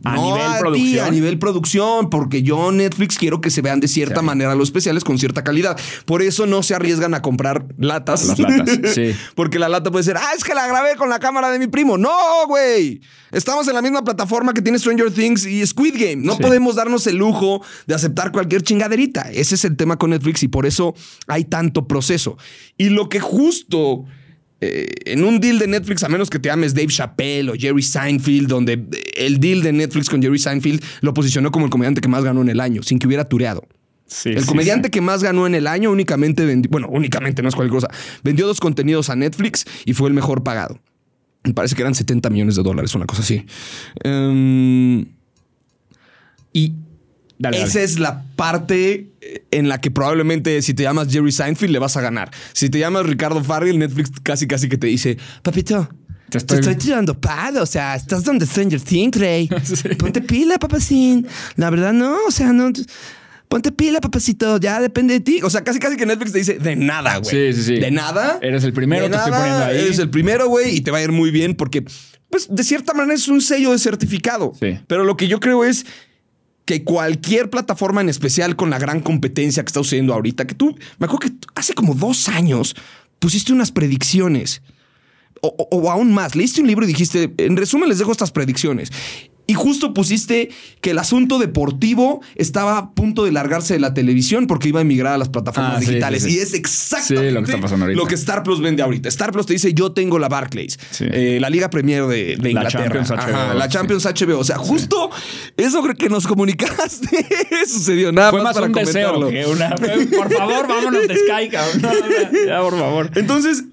A 0.05 0.17
No 0.17 0.35
nivel 0.35 0.59
producción. 0.59 1.07
a 1.07 1.11
nivel 1.13 1.39
producción, 1.39 2.11
porque 2.11 2.43
yo 2.43 2.73
Netflix 2.73 3.17
quiero 3.19 3.41
que 3.41 3.51
se 3.51 3.63
vean 3.63 3.79
de 3.79 3.87
cierta 3.87 4.19
Sí. 4.19 4.27
manera 4.27 4.57
los 4.57 4.67
especiales 4.67 5.05
con 5.05 5.17
cierta 5.17 5.45
calidad. 5.45 5.79
Por 6.07 6.23
eso 6.23 6.45
no 6.45 6.65
se 6.65 6.75
arriesgan 6.75 7.15
a 7.15 7.23
comprar 7.23 7.67
latas. 7.79 8.27
Las 8.27 8.39
latas, 8.41 8.81
sí. 8.97 9.15
porque 9.37 9.61
la 9.61 9.69
lata 9.69 9.93
puede 9.93 10.03
ser, 10.03 10.17
ah, 10.17 10.31
es 10.37 10.43
que 10.43 10.55
la 10.55 10.67
grabé 10.67 10.97
con 10.97 11.09
la 11.09 11.21
cámara 11.21 11.53
de 11.53 11.61
mi 11.61 11.69
primo. 11.69 11.99
No, 11.99 12.11
güey. 12.49 13.01
Estamos 13.31 13.69
en 13.69 13.75
la 13.75 13.83
misma 13.83 14.03
plataforma 14.03 14.53
que 14.53 14.61
tiene 14.61 14.77
Stranger 14.81 15.13
Things 15.13 15.47
y 15.47 15.65
Squid 15.65 15.95
Game. 15.95 16.17
No 16.17 16.35
Sí. 16.35 16.43
podemos 16.43 16.75
darnos 16.75 17.07
el 17.07 17.15
lujo 17.19 17.65
de 17.87 17.95
aceptar 17.95 18.33
cualquier 18.33 18.63
chingaderita. 18.63 19.31
Ese 19.31 19.55
es 19.55 19.65
el 19.65 19.77
tema 19.77 19.99
con 19.99 20.11
Netflix 20.11 20.43
y 20.43 20.49
por 20.49 20.67
eso 20.67 20.97
hay 21.29 21.45
tanto 21.45 21.87
proceso. 21.87 22.37
Y 22.77 22.89
lo 22.89 23.09
que 23.09 23.21
justo 23.21 24.05
eh, 24.65 24.87
en 25.07 25.25
un 25.25 25.41
deal 25.41 25.59
de 25.59 25.67
Netflix, 25.67 26.05
a 26.05 26.09
menos 26.09 26.31
que 26.31 26.39
te 26.39 26.49
llames 26.49 26.73
Dave 26.73 26.87
Chappelle 26.87 27.51
o 27.51 27.55
Jerry 27.55 27.83
Seinfeld, 27.83 28.47
donde 28.47 28.81
el 29.17 29.41
deal 29.41 29.61
de 29.61 29.73
Netflix 29.73 30.09
con 30.09 30.23
Jerry 30.23 30.39
Seinfeld 30.39 30.81
lo 31.01 31.13
posicionó 31.13 31.51
como 31.51 31.65
el 31.65 31.71
comediante 31.73 32.01
que 32.01 32.07
más 32.07 32.23
ganó 32.23 32.43
en 32.43 32.49
el 32.49 32.61
año, 32.61 32.85
sin 32.85 33.01
que 33.01 33.09
hubiera 33.09 33.25
tureado. 33.25 33.67
Sí, 34.07 34.29
el 34.29 34.43
sí, 34.43 34.47
comediante 34.47 34.89
que 34.89 35.01
más 35.01 35.21
ganó 35.25 35.49
en 35.49 35.57
el 35.57 35.67
año 35.67 35.91
únicamente 35.91 36.45
vendió, 36.45 36.71
bueno, 36.71 36.87
únicamente 36.89 37.43
no 37.43 37.49
es 37.49 37.57
cualquier 37.57 37.75
cosa, 37.75 37.89
vendió 38.23 38.47
dos 38.47 38.61
contenidos 38.61 39.11
a 39.11 39.17
Netflix 39.17 39.65
y 39.85 39.95
fue 39.95 40.09
el 40.09 40.15
mejor 40.15 40.45
pagado. 40.45 40.79
Me 41.43 41.55
parece 41.55 41.75
que 41.75 41.83
eran 41.83 41.97
70 41.97 42.31
millones 42.31 42.55
de 42.55 42.63
dólares, 42.63 42.95
una 42.95 43.07
cosa 43.07 43.23
así. 43.23 43.45
Em, 44.05 45.07
Y. 46.53 46.75
Dale, 47.43 47.59
dale. 47.59 47.69
esa 47.69 47.83
es 47.83 47.99
la 47.99 48.23
parte 48.37 49.09
eh, 49.21 49.45
en 49.51 49.69
la 49.69 49.81
que 49.81 49.91
probablemente 49.91 50.63
si 50.63 50.75
te 50.75 50.85
llamas 50.85 51.09
Jerry 51.11 51.33
Seinfeld 51.33 51.73
le 51.73 51.79
vas 51.81 51.97
a 51.97 52.01
ganar. 52.01 52.31
Si 52.53 52.71
te 52.71 52.79
llamas 52.79 53.05
Ricardo 53.05 53.43
Farrell, 53.43 53.79
Netflix 53.79 54.11
casi 54.23 54.47
casi 54.47 54.69
que 54.69 54.79
te 54.79 54.87
dice, 54.87 55.19
Papito, 55.43 55.89
Te 56.31 56.39
te 56.41 56.55
estoy- 56.55 56.77
tirando 56.77 57.21
palo. 57.21 57.63
O 57.63 57.67
sea, 57.67 57.97
estás 57.97 58.23
donde 58.23 58.47
Stranger 58.47 58.81
Things, 58.81 59.19
Rey. 59.19 59.49
Ponte 59.99 60.21
pila, 60.23 60.57
papacín. 60.59 61.27
La 61.57 61.69
verdad, 61.71 61.93
no. 61.93 62.17
O 62.29 62.31
sea, 62.31 62.53
no. 62.53 62.71
Ponte 63.49 63.71
pila, 63.73 64.01
papacito. 64.01 64.59
Ya 64.59 64.81
depende 64.81 65.15
de 65.15 65.21
ti. 65.21 65.41
O 65.43 65.51
sea, 65.51 65.63
casi 65.65 65.79
casi 65.79 65.97
que 65.97 66.07
Netflix 66.07 66.33
te 66.33 66.39
dice 66.39 66.59
de 66.59 66.77
nada, 66.77 67.19
güey. 67.19 67.53
Sí, 67.53 67.61
sí, 67.61 67.75
sí. 67.75 67.81
De 67.81 67.91
nada. 67.91 68.39
Eres 68.41 68.63
el 68.65 68.73
primero, 68.73 69.03
De 69.05 69.11
te 69.11 69.17
estoy 69.17 69.33
poniendo 69.33 69.65
ahí. 69.65 69.79
Eres 69.79 69.99
el 69.99 70.09
primero, 70.11 70.49
güey, 70.49 70.77
y 70.77 70.81
te 70.81 70.91
va 70.91 70.99
a 70.99 71.03
ir 71.03 71.13
muy 71.13 71.31
bien 71.31 71.55
porque, 71.55 71.85
pues, 72.31 72.47
de 72.49 72.63
cierta 72.65 72.95
manera 72.95 73.15
es 73.15 73.29
un 73.29 73.43
sello 73.43 73.73
de 73.73 73.79
certificado. 73.79 74.53
Sí. 74.59 74.79
Pero 74.87 75.05
lo 75.05 75.17
que 75.19 75.29
yo 75.29 75.39
creo 75.39 75.65
es 75.65 75.85
que 76.65 76.85
cualquier 76.85 77.51
plataforma 77.51 78.01
en 78.01 78.09
especial 78.09 78.55
con 78.57 78.71
la 78.71 78.79
gran 78.79 79.01
competencia 79.01 79.63
que 79.65 79.69
está 79.69 79.81
sucediendo 79.81 80.15
ahorita, 80.15 80.47
que 80.47 80.55
tú, 80.55 80.77
me 80.99 81.07
acuerdo 81.07 81.29
que 81.29 81.33
hace 81.55 81.75
como 81.75 81.95
dos 81.95 82.29
años 82.29 82.75
pusiste 83.19 83.53
unas 83.53 83.73
predicciones. 83.73 84.63
O- 85.41 85.69
o 85.73 85.91
aún 85.91 86.13
más, 86.15 86.37
leíste 86.37 86.61
un 86.61 86.69
libro 86.69 86.85
y 86.85 86.89
dijiste, 86.89 87.33
en 87.39 87.57
resumen 87.57 87.89
les 87.89 87.99
dejo 87.99 88.13
estas 88.13 88.31
predicciones. 88.31 88.91
Y 89.45 89.55
justo 89.55 89.93
pusiste 89.93 90.51
que 90.81 90.93
el 90.93 90.99
asunto 91.01 91.39
deportivo 91.41 92.23
estaba 92.37 92.79
a 92.79 92.91
punto 92.95 93.25
de 93.25 93.33
largarse 93.33 93.75
de 93.75 93.81
la 93.81 93.93
televisión 93.93 94.47
porque 94.47 94.69
iba 94.69 94.79
a 94.79 94.83
emigrar 94.83 95.15
a 95.15 95.19
las 95.19 95.29
plataformas 95.31 95.79
Ah, 95.79 95.81
digitales. 95.81 96.23
sí, 96.23 96.31
sí. 96.31 96.37
Y 96.37 96.41
es 96.41 96.55
exactamente 96.55 97.33
lo 97.33 97.43
que 97.43 97.51
está 97.51 97.61
pasando 97.61 97.85
ahorita. 97.87 98.01
lo 98.01 98.07
que 98.07 98.15
Star 98.15 98.43
Plus 98.45 98.61
vende 98.61 98.83
ahorita. 98.85 99.09
Star 99.09 99.33
Plus 99.33 99.45
te 99.47 99.55
dice, 99.55 99.75
yo 99.75 99.91
tengo 99.93 100.21
la 100.21 100.29
Barclays, 100.29 100.79
eh, 101.01 101.39
la 101.41 101.51
Liga 101.51 101.71
Premier 101.71 102.05
de, 102.07 102.37
de 102.37 102.39
La 102.41 102.49
Inglaterra. 102.51 102.85
Champions 102.85 103.11
HBO, 103.11 103.17
Ajá, 103.37 103.55
la. 103.55 103.69
Champions 103.69 104.05
HBO. 104.07 104.39
O 104.39 104.45
sea, 104.45 104.59
justo 104.59 105.11
eso 105.57 105.83
que 105.99 106.09
nos 106.09 106.27
comunicaste 106.29 107.27
sucedió. 107.67 108.13
Nada 108.13 108.31
Fue 108.31 108.43
más 108.43 108.55
para 108.55 108.67
un 108.67 108.73
deseo 108.73 109.13
comentarlo. 109.15 109.29
que 109.29 109.47
una. 109.47 109.75
Por 110.17 110.33
favor, 110.33 110.69
vámonos 110.69 111.09
de 111.09 111.17
Sky, 111.17 111.49
cabrón. 111.51 111.83
Ya, 112.47 112.61
por 112.61 112.79
favor. 112.79 113.11
Entonces, 113.17 113.65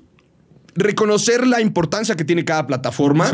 reconocer 0.75 1.45
la 1.45 1.61
importancia 1.61 2.15
que 2.15 2.23
tiene 2.25 2.43
cada 2.45 2.65
plataforma. 2.67 3.31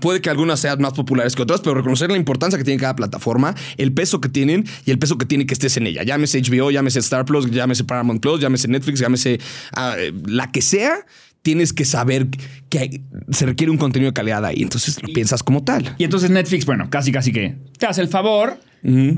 Puede 0.00 0.20
que 0.20 0.30
algunas 0.30 0.60
sean 0.60 0.80
más 0.80 0.92
populares 0.92 1.34
que 1.34 1.42
otras, 1.42 1.60
pero 1.60 1.74
reconocer 1.74 2.10
la 2.10 2.16
importancia 2.16 2.58
que 2.58 2.64
tiene 2.64 2.80
cada 2.80 2.96
plataforma, 2.96 3.54
el 3.76 3.92
peso 3.92 4.20
que 4.20 4.28
tienen 4.28 4.64
y 4.84 4.90
el 4.90 4.98
peso 4.98 5.18
que 5.18 5.26
tiene 5.26 5.46
que 5.46 5.54
estés 5.54 5.76
en 5.76 5.86
ella. 5.86 6.02
Llámese 6.02 6.40
HBO, 6.42 6.70
llámese 6.70 6.98
Star 7.00 7.24
Plus, 7.24 7.50
llámese 7.50 7.84
Paramount 7.84 8.20
Plus, 8.20 8.40
llámese 8.40 8.68
Netflix, 8.68 9.00
llámese 9.00 9.38
ah, 9.74 9.94
eh, 9.98 10.12
la 10.26 10.50
que 10.52 10.62
sea, 10.62 10.98
tienes 11.42 11.72
que 11.72 11.84
saber 11.84 12.26
que 12.68 12.78
hay- 12.78 13.02
se 13.30 13.46
requiere 13.46 13.70
un 13.70 13.78
contenido 13.78 14.10
de 14.10 14.14
calidad 14.14 14.44
ahí. 14.44 14.62
Entonces 14.62 15.00
lo 15.02 15.08
piensas 15.12 15.42
como 15.42 15.62
tal. 15.64 15.94
Y 15.98 16.04
entonces 16.04 16.28
Netflix, 16.30 16.66
bueno, 16.66 16.88
casi, 16.90 17.12
casi 17.12 17.32
que 17.32 17.54
te 17.78 17.86
hace 17.86 18.00
el 18.02 18.08
favor. 18.08 18.58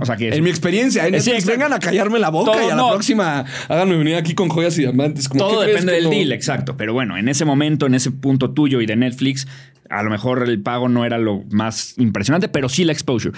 O 0.00 0.06
sea 0.06 0.16
que. 0.16 0.28
En 0.30 0.42
mi 0.42 0.48
experiencia, 0.48 1.06
en 1.06 1.14
Eh, 1.14 1.20
sí, 1.20 1.28
Netflix, 1.30 1.46
vengan 1.46 1.72
a 1.74 1.78
callarme 1.78 2.18
la 2.18 2.30
boca 2.30 2.52
Todo, 2.52 2.66
y 2.66 2.70
a 2.70 2.74
no. 2.74 2.86
la 2.86 2.92
próxima 2.92 3.44
háganme 3.68 3.96
venir 3.98 4.14
aquí 4.14 4.34
con 4.34 4.48
joyas 4.48 4.78
y 4.78 4.82
diamantes. 4.82 5.28
Como, 5.28 5.40
Todo 5.46 5.60
¿qué 5.60 5.64
crees 5.64 5.74
depende 5.84 5.92
del 5.92 6.04
no? 6.04 6.10
deal, 6.10 6.32
exacto. 6.32 6.76
Pero 6.78 6.94
bueno, 6.94 7.18
en 7.18 7.28
ese 7.28 7.44
momento, 7.44 7.84
en 7.86 7.94
ese 7.94 8.10
punto 8.10 8.50
tuyo 8.52 8.80
y 8.80 8.86
de 8.86 8.96
Netflix, 8.96 9.46
a 9.90 10.02
lo 10.02 10.10
mejor 10.10 10.48
el 10.48 10.60
pago 10.62 10.88
no 10.88 11.04
era 11.04 11.18
lo 11.18 11.44
más 11.50 11.94
impresionante, 11.98 12.48
pero 12.48 12.68
sí 12.68 12.84
la 12.84 12.92
exposure. 12.92 13.36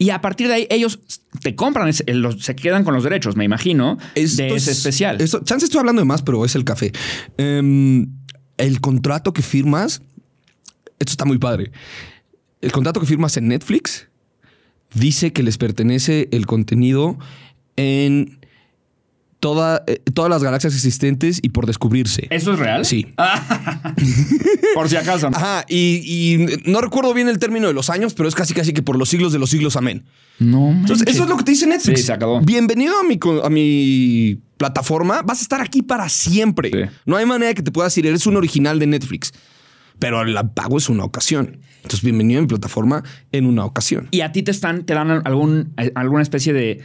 Y 0.00 0.10
a 0.10 0.20
partir 0.20 0.46
de 0.46 0.54
ahí, 0.54 0.66
ellos 0.70 1.00
te 1.42 1.56
compran, 1.56 1.90
los- 2.06 2.44
se 2.44 2.54
quedan 2.54 2.84
con 2.84 2.94
los 2.94 3.02
derechos, 3.02 3.34
me 3.36 3.44
imagino, 3.44 3.98
Esto 4.14 4.42
de 4.42 4.48
ese 4.54 4.70
es- 4.70 4.78
especial. 4.78 5.20
esto- 5.20 5.42
chance 5.44 5.64
estoy 5.64 5.80
hablando 5.80 6.00
de 6.00 6.06
más, 6.06 6.22
pero 6.22 6.44
es 6.44 6.54
el 6.54 6.62
café. 6.64 6.92
Em, 7.36 8.06
el 8.58 8.80
contrato 8.80 9.32
que 9.32 9.42
firmas, 9.42 10.00
esto 11.00 11.10
está 11.10 11.24
muy 11.24 11.38
padre. 11.38 11.72
El 12.60 12.70
contrato 12.72 13.00
que 13.00 13.06
firmas 13.06 13.36
en 13.36 13.48
Netflix 13.48 14.08
dice 14.94 15.32
que 15.32 15.42
les 15.42 15.58
pertenece 15.58 16.28
el 16.32 16.46
contenido 16.46 17.18
en 17.76 18.37
toda, 19.40 19.84
eh, 19.86 20.00
todas 20.14 20.30
las 20.30 20.42
galaxias 20.42 20.74
existentes 20.74 21.38
y 21.42 21.50
por 21.50 21.66
descubrirse. 21.66 22.26
¿Eso 22.30 22.52
es 22.52 22.58
real? 22.58 22.84
Sí. 22.84 23.06
Por 24.74 24.88
si 24.88 24.96
acaso. 24.96 25.28
Ajá, 25.28 25.64
y, 25.68 26.02
y 26.04 26.46
no 26.70 26.80
recuerdo 26.80 27.14
bien 27.14 27.28
el 27.28 27.38
término 27.38 27.66
de 27.66 27.72
los 27.72 27.90
años, 27.90 28.14
pero 28.14 28.28
es 28.28 28.34
casi 28.34 28.54
casi 28.54 28.72
que 28.72 28.82
por 28.82 28.96
los 28.96 29.08
siglos 29.08 29.32
de 29.32 29.38
los 29.38 29.50
siglos, 29.50 29.76
amén. 29.76 30.04
No, 30.38 30.70
Entonces, 30.70 31.06
eso 31.08 31.24
es 31.24 31.28
lo 31.28 31.36
que 31.36 31.44
te 31.44 31.50
dice 31.52 31.66
Netflix. 31.66 32.00
Sí, 32.00 32.06
se 32.06 32.12
acabó. 32.12 32.40
Bienvenido 32.40 32.94
a 32.98 33.02
mi, 33.02 33.18
a 33.42 33.50
mi 33.50 34.40
plataforma. 34.56 35.22
Vas 35.22 35.40
a 35.40 35.42
estar 35.42 35.60
aquí 35.60 35.82
para 35.82 36.08
siempre. 36.08 36.70
Sí. 36.70 36.90
No 37.06 37.16
hay 37.16 37.26
manera 37.26 37.48
de 37.48 37.54
que 37.54 37.62
te 37.62 37.72
puedas 37.72 37.96
ir. 37.98 38.06
Eres 38.06 38.26
un 38.26 38.36
original 38.36 38.78
de 38.78 38.86
Netflix. 38.86 39.32
Pero 39.98 40.22
el 40.22 40.36
pago 40.50 40.78
es 40.78 40.88
una 40.88 41.02
ocasión. 41.02 41.58
Entonces, 41.78 42.02
bienvenido 42.02 42.38
a 42.38 42.42
mi 42.42 42.48
plataforma 42.48 43.02
en 43.32 43.46
una 43.46 43.64
ocasión. 43.64 44.08
Y 44.12 44.20
a 44.20 44.30
ti 44.30 44.42
te 44.44 44.52
están, 44.52 44.84
te 44.84 44.94
dan 44.94 45.22
algún, 45.24 45.72
alguna 45.94 46.22
especie 46.22 46.52
de 46.52 46.82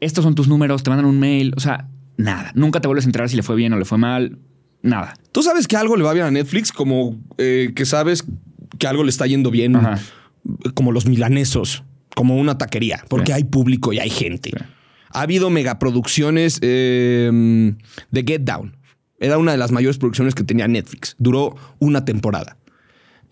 estos 0.00 0.24
son 0.24 0.34
tus 0.34 0.48
números, 0.48 0.82
te 0.82 0.90
mandan 0.90 1.06
un 1.06 1.18
mail. 1.18 1.52
O 1.56 1.60
sea, 1.60 1.88
nada. 2.16 2.52
Nunca 2.54 2.80
te 2.80 2.88
vuelves 2.88 3.04
a 3.04 3.08
enterar 3.08 3.28
si 3.28 3.36
le 3.36 3.42
fue 3.42 3.56
bien 3.56 3.72
o 3.72 3.78
le 3.78 3.84
fue 3.84 3.98
mal. 3.98 4.38
Nada. 4.82 5.14
Tú 5.32 5.42
sabes 5.42 5.66
que 5.66 5.76
algo 5.76 5.96
le 5.96 6.04
va 6.04 6.12
bien 6.12 6.26
a 6.26 6.30
Netflix, 6.30 6.70
como 6.72 7.16
eh, 7.38 7.72
que 7.74 7.84
sabes 7.84 8.24
que 8.78 8.86
algo 8.86 9.02
le 9.04 9.10
está 9.10 9.26
yendo 9.26 9.50
bien, 9.50 9.74
Ajá. 9.76 9.98
como 10.74 10.92
los 10.92 11.06
milanesos, 11.06 11.82
como 12.14 12.36
una 12.36 12.58
taquería, 12.58 13.02
porque 13.08 13.32
Sí. 13.32 13.32
hay 13.32 13.44
público 13.44 13.92
y 13.92 13.98
hay 13.98 14.10
gente. 14.10 14.50
Sí. 14.50 14.64
Ha 15.10 15.22
habido 15.22 15.50
megaproducciones 15.50 16.58
eh, 16.62 17.72
de 18.10 18.24
Get 18.26 18.42
Down. 18.42 18.76
Era 19.18 19.38
una 19.38 19.52
de 19.52 19.58
las 19.58 19.72
mayores 19.72 19.96
producciones 19.98 20.34
que 20.34 20.44
tenía 20.44 20.68
Netflix. 20.68 21.16
Duró 21.18 21.56
una 21.78 22.04
temporada. 22.04 22.58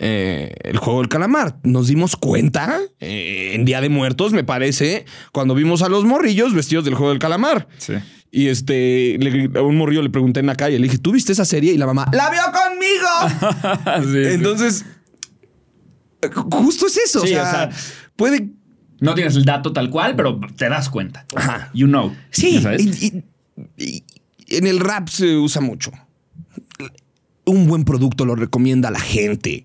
Eh, 0.07 0.53
el 0.65 0.77
juego 0.77 1.01
del 1.01 1.09
calamar. 1.09 1.57
Nos 1.63 1.87
dimos 1.89 2.15
cuenta 2.17 2.79
eh, 3.01 3.53
en 3.55 3.65
Día 3.65 3.81
de 3.81 3.89
Muertos, 3.89 4.33
me 4.35 4.45
parece, 4.45 5.07
cuando 5.33 5.55
vimos 5.55 5.81
a 5.81 5.89
los 5.89 6.05
morrillos 6.05 6.53
vestidos 6.53 6.85
del 6.85 6.93
juego 6.95 7.09
del 7.11 7.19
calamar. 7.19 7.69
Sí. 7.79 7.95
Y 8.31 8.49
este, 8.49 9.17
le- 9.19 9.51
a 9.59 9.63
un 9.63 9.79
morrillo 9.79 10.03
le 10.03 10.11
pregunté 10.11 10.41
en 10.41 10.47
la 10.47 10.57
calle, 10.57 10.79
le 10.79 10.85
dije, 10.89 10.99
¿tú 10.99 11.13
viste 11.13 11.33
esa 11.33 11.47
serie? 11.47 11.73
Y 11.73 11.79
la 11.79 11.87
mamá, 11.87 12.07
¡la 12.13 12.29
vio 12.31 12.43
conmigo! 12.53 14.13
Entonces, 14.29 14.85
justo 16.53 16.87
es 16.87 16.99
eso. 16.99 17.23
O, 17.23 17.27
sea, 17.27 17.43
o 17.43 17.51
sea, 17.51 17.71
puede. 18.17 18.51
No 19.01 19.15
tienes 19.15 19.37
el 19.37 19.45
dato 19.47 19.73
tal 19.73 19.89
cual, 19.89 20.17
pero 20.17 20.39
te 20.57 20.69
das 20.69 20.91
cuenta. 20.91 21.25
Ajá. 21.35 21.71
You 21.73 21.87
know. 21.87 22.15
Sí, 22.31 22.63
y 23.79 24.05
en 24.49 24.67
el 24.67 24.81
rap 24.81 25.09
se 25.09 25.37
usa 25.37 25.63
mucho. 25.63 25.93
Un 27.47 27.67
buen 27.69 27.85
producto 27.85 28.25
lo 28.25 28.35
recomienda 28.37 28.91
la 28.91 29.01
gente. 29.01 29.65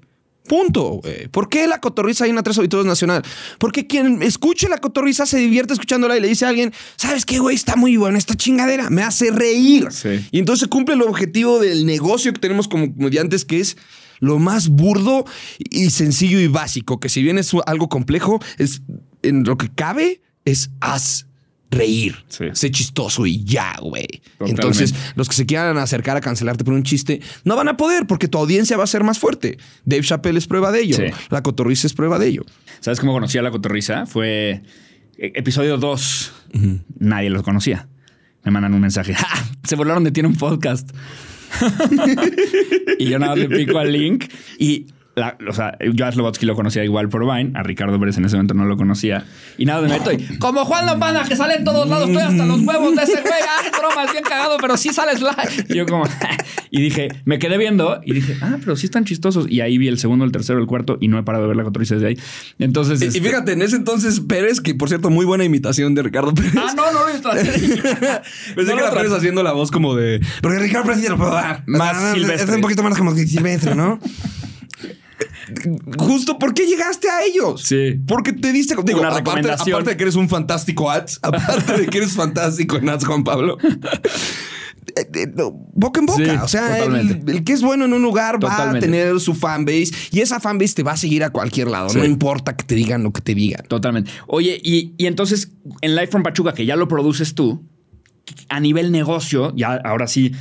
Punto. 0.49 0.99
¿Por 1.29 1.47
qué 1.47 1.67
la 1.67 1.79
cotorriza 1.79 2.23
hay 2.23 2.31
en 2.31 2.43
tres 2.43 2.57
auditores 2.57 2.87
nacional? 2.87 3.21
Porque 3.59 3.85
quien 3.85 4.23
escuche 4.23 4.67
la 4.67 4.79
cotorriza 4.79 5.27
se 5.27 5.37
divierte 5.37 5.73
escuchándola 5.73 6.17
y 6.17 6.21
le 6.21 6.27
dice 6.27 6.45
a 6.45 6.49
alguien, 6.49 6.73
¿sabes 6.95 7.23
qué, 7.23 7.37
güey? 7.37 7.55
Está 7.55 7.75
muy 7.75 7.97
buena 7.97 8.17
esta 8.17 8.33
chingadera. 8.33 8.89
Me 8.89 9.03
hace 9.03 9.29
reír. 9.29 9.89
Sí. 9.91 10.25
Y 10.31 10.39
entonces 10.39 10.67
cumple 10.67 10.95
el 10.95 11.03
objetivo 11.03 11.59
del 11.59 11.85
negocio 11.85 12.33
que 12.33 12.39
tenemos 12.39 12.67
como 12.67 12.91
comediantes, 12.91 13.45
que 13.45 13.59
es 13.59 13.77
lo 14.19 14.39
más 14.39 14.69
burdo 14.69 15.25
y 15.59 15.91
sencillo 15.91 16.39
y 16.39 16.47
básico, 16.47 16.99
que 16.99 17.09
si 17.09 17.21
bien 17.21 17.37
es 17.37 17.51
algo 17.67 17.87
complejo, 17.87 18.39
es 18.57 18.81
en 19.21 19.43
lo 19.43 19.55
que 19.55 19.69
cabe, 19.69 20.21
es 20.45 20.71
haz 20.81 21.28
reír, 21.71 22.15
Sí. 22.27 22.45
sé 22.53 22.71
chistoso 22.71 23.25
y 23.25 23.43
ya, 23.43 23.75
güey. 23.81 24.07
Entonces, 24.39 24.93
los 25.15 25.27
que 25.29 25.35
se 25.35 25.45
quieran 25.45 25.77
acercar 25.77 26.17
a 26.17 26.21
cancelarte 26.21 26.63
por 26.63 26.73
un 26.73 26.83
chiste, 26.83 27.21
no 27.43 27.55
van 27.55 27.67
a 27.67 27.77
poder 27.77 28.07
porque 28.07 28.27
tu 28.27 28.37
audiencia 28.37 28.75
va 28.77 28.83
a 28.83 28.87
ser 28.87 29.03
más 29.03 29.19
fuerte. 29.19 29.57
Dave 29.85 30.03
Chappelle 30.03 30.37
es 30.39 30.47
prueba 30.47 30.71
de 30.71 30.81
ello. 30.81 30.95
Sí. 30.95 31.03
La 31.29 31.43
cotorriza 31.43 31.87
es 31.87 31.93
prueba 31.93 32.17
de 32.17 32.27
ello. 32.27 32.45
¿Sabes 32.79 32.99
cómo 32.99 33.13
conocí 33.13 33.37
a 33.37 33.41
la 33.41 33.51
cotorriza? 33.51 34.05
Fue 34.05 34.61
eh, 35.17 35.31
episodio 35.35 35.77
2. 35.77 36.33
Nadie 36.99 37.29
los 37.29 37.43
conocía. 37.43 37.87
Me 38.43 38.51
mandan 38.51 38.73
un 38.73 38.81
mensaje. 38.81 39.13
¡Ja! 39.15 39.27
Se 39.63 39.75
burlaron 39.75 40.03
de 40.03 40.11
tiene 40.11 40.29
un 40.29 40.35
podcast. 40.35 40.89
y 42.99 43.05
yo 43.09 43.19
nada 43.19 43.35
más 43.35 43.39
le 43.47 43.49
pico 43.57 43.77
al 43.79 43.91
link 43.91 44.25
y. 44.57 44.87
la- 45.19 45.37
o 45.47 45.53
sea, 45.53 45.77
yo 45.93 46.05
a 46.05 46.11
Slobotsky 46.11 46.45
lo 46.45 46.55
conocía 46.55 46.83
igual 46.83 47.09
por 47.09 47.21
Vine, 47.25 47.51
a 47.55 47.63
Ricardo 47.63 47.99
Pérez 47.99 48.17
en 48.17 48.25
ese 48.25 48.35
momento 48.35 48.53
no 48.53 48.65
lo 48.65 48.77
conocía. 48.77 49.25
Y 49.57 49.65
nada, 49.65 49.81
me 49.81 49.89
meto 49.89 50.11
y 50.11 50.17
como 50.39 50.65
Juan 50.65 50.85
Lombana, 50.85 51.23
que 51.25 51.35
sale 51.35 51.55
en 51.55 51.63
todos 51.63 51.87
lados, 51.87 52.09
estoy 52.09 52.23
hasta 52.23 52.45
los 52.45 52.61
huevos 52.61 52.95
de 52.95 53.03
ese 53.03 53.21
güey. 53.21 53.33
Ah, 53.43 53.65
es 53.65 53.71
broma, 53.77 54.03
es 54.05 54.11
bien 54.11 54.23
cagado, 54.23 54.57
pero 54.59 54.77
sí 54.77 54.89
sales 54.89 55.21
live. 55.21 55.65
Y 55.69 55.75
yo 55.77 55.85
como, 55.85 56.03
y 56.71 56.81
dije, 56.81 57.09
me 57.25 57.37
quedé 57.39 57.57
viendo 57.57 57.99
y 58.05 58.13
dije, 58.13 58.37
ah, 58.41 58.57
pero 58.59 58.75
sí 58.75 58.85
están 58.85 59.05
chistosos. 59.05 59.45
Y 59.49 59.61
ahí 59.61 59.77
vi 59.77 59.87
el 59.87 59.97
segundo, 59.99 60.25
el 60.25 60.31
tercero, 60.31 60.59
el 60.59 60.65
cuarto 60.67 60.97
y 61.01 61.07
no 61.07 61.19
he 61.19 61.23
parado 61.23 61.43
de 61.43 61.47
ver 61.49 61.57
la 61.57 61.63
cotorriza 61.63 61.95
desde 61.95 62.07
ahí. 62.07 62.19
Entonces, 62.59 63.01
Y, 63.01 63.05
y 63.05 63.07
este- 63.09 63.21
fíjate, 63.21 63.51
en 63.53 63.61
ese 63.61 63.75
entonces 63.75 64.19
Pérez, 64.21 64.61
que 64.61 64.75
por 64.75 64.87
cierto, 64.89 65.09
muy 65.09 65.25
buena 65.25 65.43
imitación 65.43 65.95
de 65.95 66.03
Ricardo 66.03 66.33
Pérez. 66.33 66.53
Ah, 66.57 66.73
no, 66.75 66.91
no 66.91 66.99
lo 67.01 67.09
he 67.09 67.13
visto. 67.13 67.29
Pensé 68.55 68.73
que 68.73 68.79
era 68.79 68.91
Pérez 68.91 69.11
haciendo 69.11 69.43
la 69.43 69.51
voz 69.53 69.71
como 69.71 69.95
de. 69.95 70.21
Porque 70.41 70.59
Ricardo 70.59 70.87
Pérez 70.87 71.01
sí 71.01 71.07
lo 71.09 71.17
puedo 71.17 71.31
dar. 71.31 71.63
Más 71.65 72.13
silvestre. 72.13 72.43
Es 72.49 72.55
un 72.55 72.61
poquito 72.61 72.83
más 72.83 72.97
como 72.97 73.13
que 73.13 73.25
silvestre, 73.27 73.75
¿no? 73.75 73.99
Justo, 75.97 76.39
¿por 76.39 76.53
qué 76.53 76.65
llegaste 76.65 77.09
a 77.09 77.23
ellos? 77.23 77.63
Sí. 77.63 77.99
Porque 78.07 78.33
te 78.33 78.51
diste. 78.51 78.75
Digo, 78.83 78.99
Una 78.99 79.09
aparte, 79.09 79.31
recomendación. 79.31 79.75
aparte 79.75 79.91
de 79.91 79.97
que 79.97 80.03
eres 80.03 80.15
un 80.15 80.29
fantástico 80.29 80.89
ads, 80.89 81.19
aparte 81.23 81.77
de 81.77 81.87
que 81.87 81.97
eres 81.97 82.13
fantástico 82.13 82.77
en 82.77 82.89
ads, 82.89 83.05
Juan 83.05 83.23
Pablo. 83.23 83.57
eh, 84.95 85.09
eh, 85.13 85.33
boca 85.73 85.99
en 85.99 86.05
boca. 86.05 86.23
Sí, 86.23 86.29
o 86.41 86.47
sea, 86.47 86.83
el, 86.83 87.43
que 87.43 87.53
es 87.53 87.61
bueno 87.61 87.85
en 87.85 87.93
un 87.93 88.01
lugar 88.01 88.43
va 88.43 88.71
a 88.71 88.79
tener 88.79 89.19
su 89.19 89.33
fanbase 89.33 89.91
y 90.11 90.19
esa 90.21 90.39
fanbase 90.39 90.75
te 90.75 90.83
va 90.83 90.93
a 90.93 90.97
seguir 90.97 91.23
a 91.23 91.29
cualquier 91.31 91.69
lado. 91.69 91.89
Sí. 91.89 91.97
No 91.97 92.05
importa 92.05 92.55
que 92.55 92.63
te 92.63 92.75
digan 92.75 93.03
lo 93.03 93.11
que 93.11 93.21
te 93.21 93.35
digan. 93.35 93.65
Totalmente. 93.67 94.11
Oye, 94.27 94.59
y, 94.63 94.93
y 94.97 95.07
entonces 95.07 95.51
en 95.81 95.95
Live 95.95 96.07
from 96.07 96.23
Pachuca, 96.23 96.53
que 96.53 96.65
ya 96.65 96.75
lo 96.75 96.87
produces 96.87 97.35
tú, 97.35 97.65
a 98.49 98.59
nivel 98.59 98.91
negocio, 98.91 99.53
ya 99.55 99.75
ahora 99.83 100.07
sí, 100.07 100.33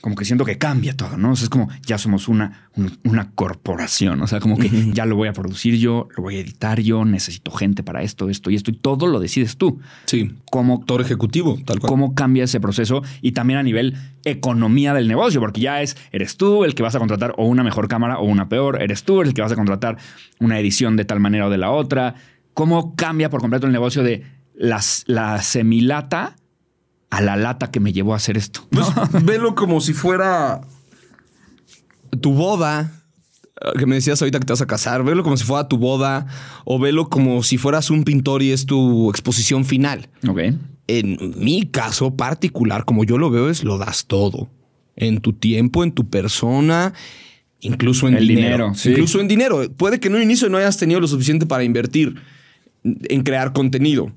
como 0.00 0.14
que 0.14 0.24
siento 0.24 0.44
que 0.44 0.58
cambia 0.58 0.96
todo, 0.96 1.16
¿no? 1.16 1.32
O 1.32 1.36
sea, 1.36 1.44
es 1.44 1.48
como 1.48 1.68
ya 1.84 1.98
somos 1.98 2.28
una, 2.28 2.68
un- 2.76 2.96
una 3.04 3.30
corporación. 3.32 4.20
O 4.22 4.26
sea, 4.26 4.38
como 4.40 4.56
que 4.56 4.70
ya 4.92 5.04
lo 5.06 5.16
voy 5.16 5.26
a 5.28 5.32
producir 5.32 5.76
yo, 5.78 6.08
lo 6.16 6.22
voy 6.22 6.36
a 6.36 6.40
editar 6.40 6.80
yo, 6.80 7.04
necesito 7.04 7.50
gente 7.50 7.82
para 7.82 8.02
esto, 8.02 8.28
esto 8.28 8.50
y 8.50 8.54
esto, 8.54 8.70
y 8.70 8.74
todo 8.74 9.06
lo 9.08 9.18
decides 9.20 9.56
tú. 9.56 9.80
Sí. 10.04 10.32
¿Cómo, 10.50 10.74
Actor 10.80 11.00
ejecutivo, 11.00 11.58
tal 11.64 11.80
cual. 11.80 11.88
cómo 11.88 12.14
cambia 12.14 12.44
ese 12.44 12.60
proceso 12.60 13.02
y 13.20 13.32
también 13.32 13.58
a 13.58 13.62
nivel 13.62 13.94
economía 14.24 14.92
del 14.94 15.08
negocio, 15.08 15.40
porque 15.40 15.60
ya 15.60 15.82
es, 15.82 15.96
eres 16.12 16.36
tú 16.36 16.64
el 16.64 16.74
que 16.74 16.82
vas 16.82 16.94
a 16.94 16.98
contratar 16.98 17.34
o 17.36 17.46
una 17.46 17.62
mejor 17.64 17.88
cámara 17.88 18.18
o 18.18 18.24
una 18.26 18.48
peor, 18.48 18.80
eres 18.82 19.02
tú 19.02 19.22
el 19.22 19.34
que 19.34 19.42
vas 19.42 19.52
a 19.52 19.56
contratar 19.56 19.96
una 20.38 20.58
edición 20.60 20.96
de 20.96 21.04
tal 21.04 21.20
manera 21.20 21.46
o 21.46 21.50
de 21.50 21.58
la 21.58 21.70
otra. 21.70 22.14
¿Cómo 22.54 22.94
cambia 22.94 23.28
por 23.30 23.40
completo 23.40 23.66
el 23.66 23.72
negocio 23.72 24.02
de 24.02 24.24
las, 24.54 25.04
la 25.06 25.42
semilata 25.42 26.36
a 27.16 27.20
la 27.22 27.36
lata 27.36 27.70
que 27.70 27.80
me 27.80 27.92
llevó 27.92 28.12
a 28.14 28.16
hacer 28.16 28.36
esto? 28.36 28.66
Pues 28.70 28.86
velo 29.24 29.54
como 29.54 29.80
si 29.80 29.92
fuera 29.92 30.60
tu 32.20 32.32
boda. 32.32 32.92
eh, 33.60 33.78
Que 33.78 33.86
me 33.86 33.94
decías 33.96 34.20
ahorita 34.20 34.38
que 34.38 34.44
te 34.46 34.52
vas 34.52 34.60
a 34.62 34.66
casar, 34.66 35.02
velo 35.04 35.22
como 35.22 35.36
si 35.36 35.44
fuera 35.44 35.68
tu 35.68 35.78
boda 35.78 36.26
o 36.64 36.78
velo 36.78 37.08
como 37.08 37.42
si 37.42 37.58
fueras 37.58 37.90
un 37.90 38.04
pintor 38.04 38.42
y 38.42 38.52
es 38.52 38.66
tu 38.66 39.10
exposición 39.10 39.64
final. 39.64 40.08
Ok. 40.28 40.40
En 40.88 41.34
mi 41.36 41.66
caso 41.66 42.14
particular, 42.16 42.84
como 42.84 43.04
yo 43.04 43.18
lo 43.18 43.30
veo, 43.30 43.50
es 43.50 43.64
lo 43.64 43.76
das 43.78 44.06
todo. 44.06 44.48
En 44.94 45.20
tu 45.20 45.32
tiempo, 45.32 45.82
en 45.84 45.90
tu 45.92 46.08
persona, 46.08 46.92
incluso 47.60 48.06
en 48.08 48.14
El 48.16 48.28
dinero. 48.28 48.46
dinero, 48.46 48.74
sí. 48.74 48.90
Incluso 48.90 49.20
en 49.20 49.26
dinero. 49.28 49.68
Puede 49.76 49.98
que 50.00 50.08
en 50.08 50.14
un 50.14 50.22
inicio 50.22 50.48
no 50.48 50.58
hayas 50.58 50.76
tenido 50.78 51.00
lo 51.00 51.08
suficiente 51.08 51.44
para 51.44 51.64
invertir 51.64 52.14
en 52.84 53.22
crear 53.24 53.52
contenido. 53.52 54.12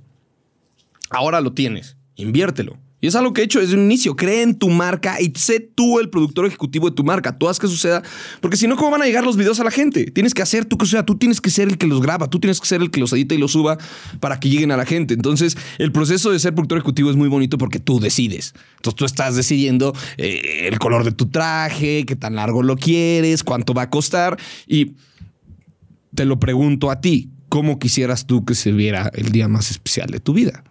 Ahora 1.10 1.41
lo 1.41 1.54
tienes. 1.54 1.97
Inviértelo. 2.16 2.78
Y 3.02 3.08
es 3.08 3.16
algo 3.16 3.32
que 3.34 3.41
he 3.41 3.43
hecho 3.45 3.60
desde 3.60 3.76
un 3.76 3.84
inicio. 3.86 4.16
Cree 4.16 4.41
en 4.41 4.56
tu 4.56 4.70
marca 4.70 5.22
y 5.22 5.32
sé 5.36 5.60
tú 5.60 6.00
el 6.00 6.10
productor 6.10 6.45
ejecutivo 6.45 6.89
de 6.89 6.95
tu 6.95 7.04
marca. 7.04 7.38
Tú 7.38 7.47
haz 7.47 7.58
que 7.58 7.68
suceda. 7.68 8.04
Porque 8.41 8.58
si 8.58 8.68
no, 8.68 8.76
¿cómo 8.76 8.91
van 8.91 9.02
a 9.02 9.06
llegar 9.06 9.24
los 9.24 9.38
videos 9.38 9.60
a 9.60 9.64
la 9.64 9.72
gente? 9.72 10.12
Tienes 10.12 10.34
que 10.34 10.41
hacer 10.41 10.66
tú 10.66 10.78
que 10.78 10.86
suceda. 10.86 11.06
Tú 11.06 11.18
tienes 11.18 11.39
que 11.39 11.50
ser 11.50 11.70
el 11.70 11.78
que 11.78 11.88
los 11.88 12.02
graba. 12.02 12.30
Tú 12.30 12.39
tienes 12.39 12.60
que 12.60 12.68
ser 12.68 12.82
el 12.82 12.91
que 12.91 13.00
los 13.00 13.14
edita 13.14 13.36
y 13.36 13.38
los 13.38 13.54
suba 13.54 13.78
para 14.20 14.39
que 14.39 14.50
lleguen 14.50 14.72
a 14.72 14.78
la 14.78 14.86
gente. 14.86 15.14
Entonces, 15.14 15.58
el 15.78 15.91
proceso 15.91 16.32
de 16.32 16.39
ser 16.39 16.54
productor 16.54 16.80
ejecutivo 16.80 17.10
es 17.10 17.16
muy 17.16 17.30
bonito 17.30 17.58
porque 17.58 17.80
tú 17.80 18.00
decides. 18.00 18.54
Entonces, 18.78 18.95
tú 18.95 19.06
estás 19.06 19.36
decidiendo 19.36 19.93
eh, 20.18 20.68
el 20.68 20.78
color 20.78 21.06
de 21.06 21.14
tu 21.14 21.28
traje, 21.28 22.06
qué 22.06 22.16
tan 22.18 22.36
largo 22.36 22.64
lo 22.64 22.76
quieres, 22.76 23.43
cuánto 23.43 23.74
va 23.74 23.84
a 23.84 23.89
costar. 23.89 24.38
Y 24.68 24.93
te 26.14 26.26
lo 26.26 26.39
pregunto 26.39 26.91
a 26.91 27.00
ti. 27.00 27.30
¿Cómo 27.47 27.80
quisieras 27.80 28.28
tú 28.28 28.45
que 28.45 28.54
se 28.54 28.72
viera 28.72 29.10
el 29.16 29.32
día 29.32 29.47
más 29.47 29.72
especial 29.72 30.10
de 30.10 30.20
tu 30.20 30.34
vida? 30.34 30.64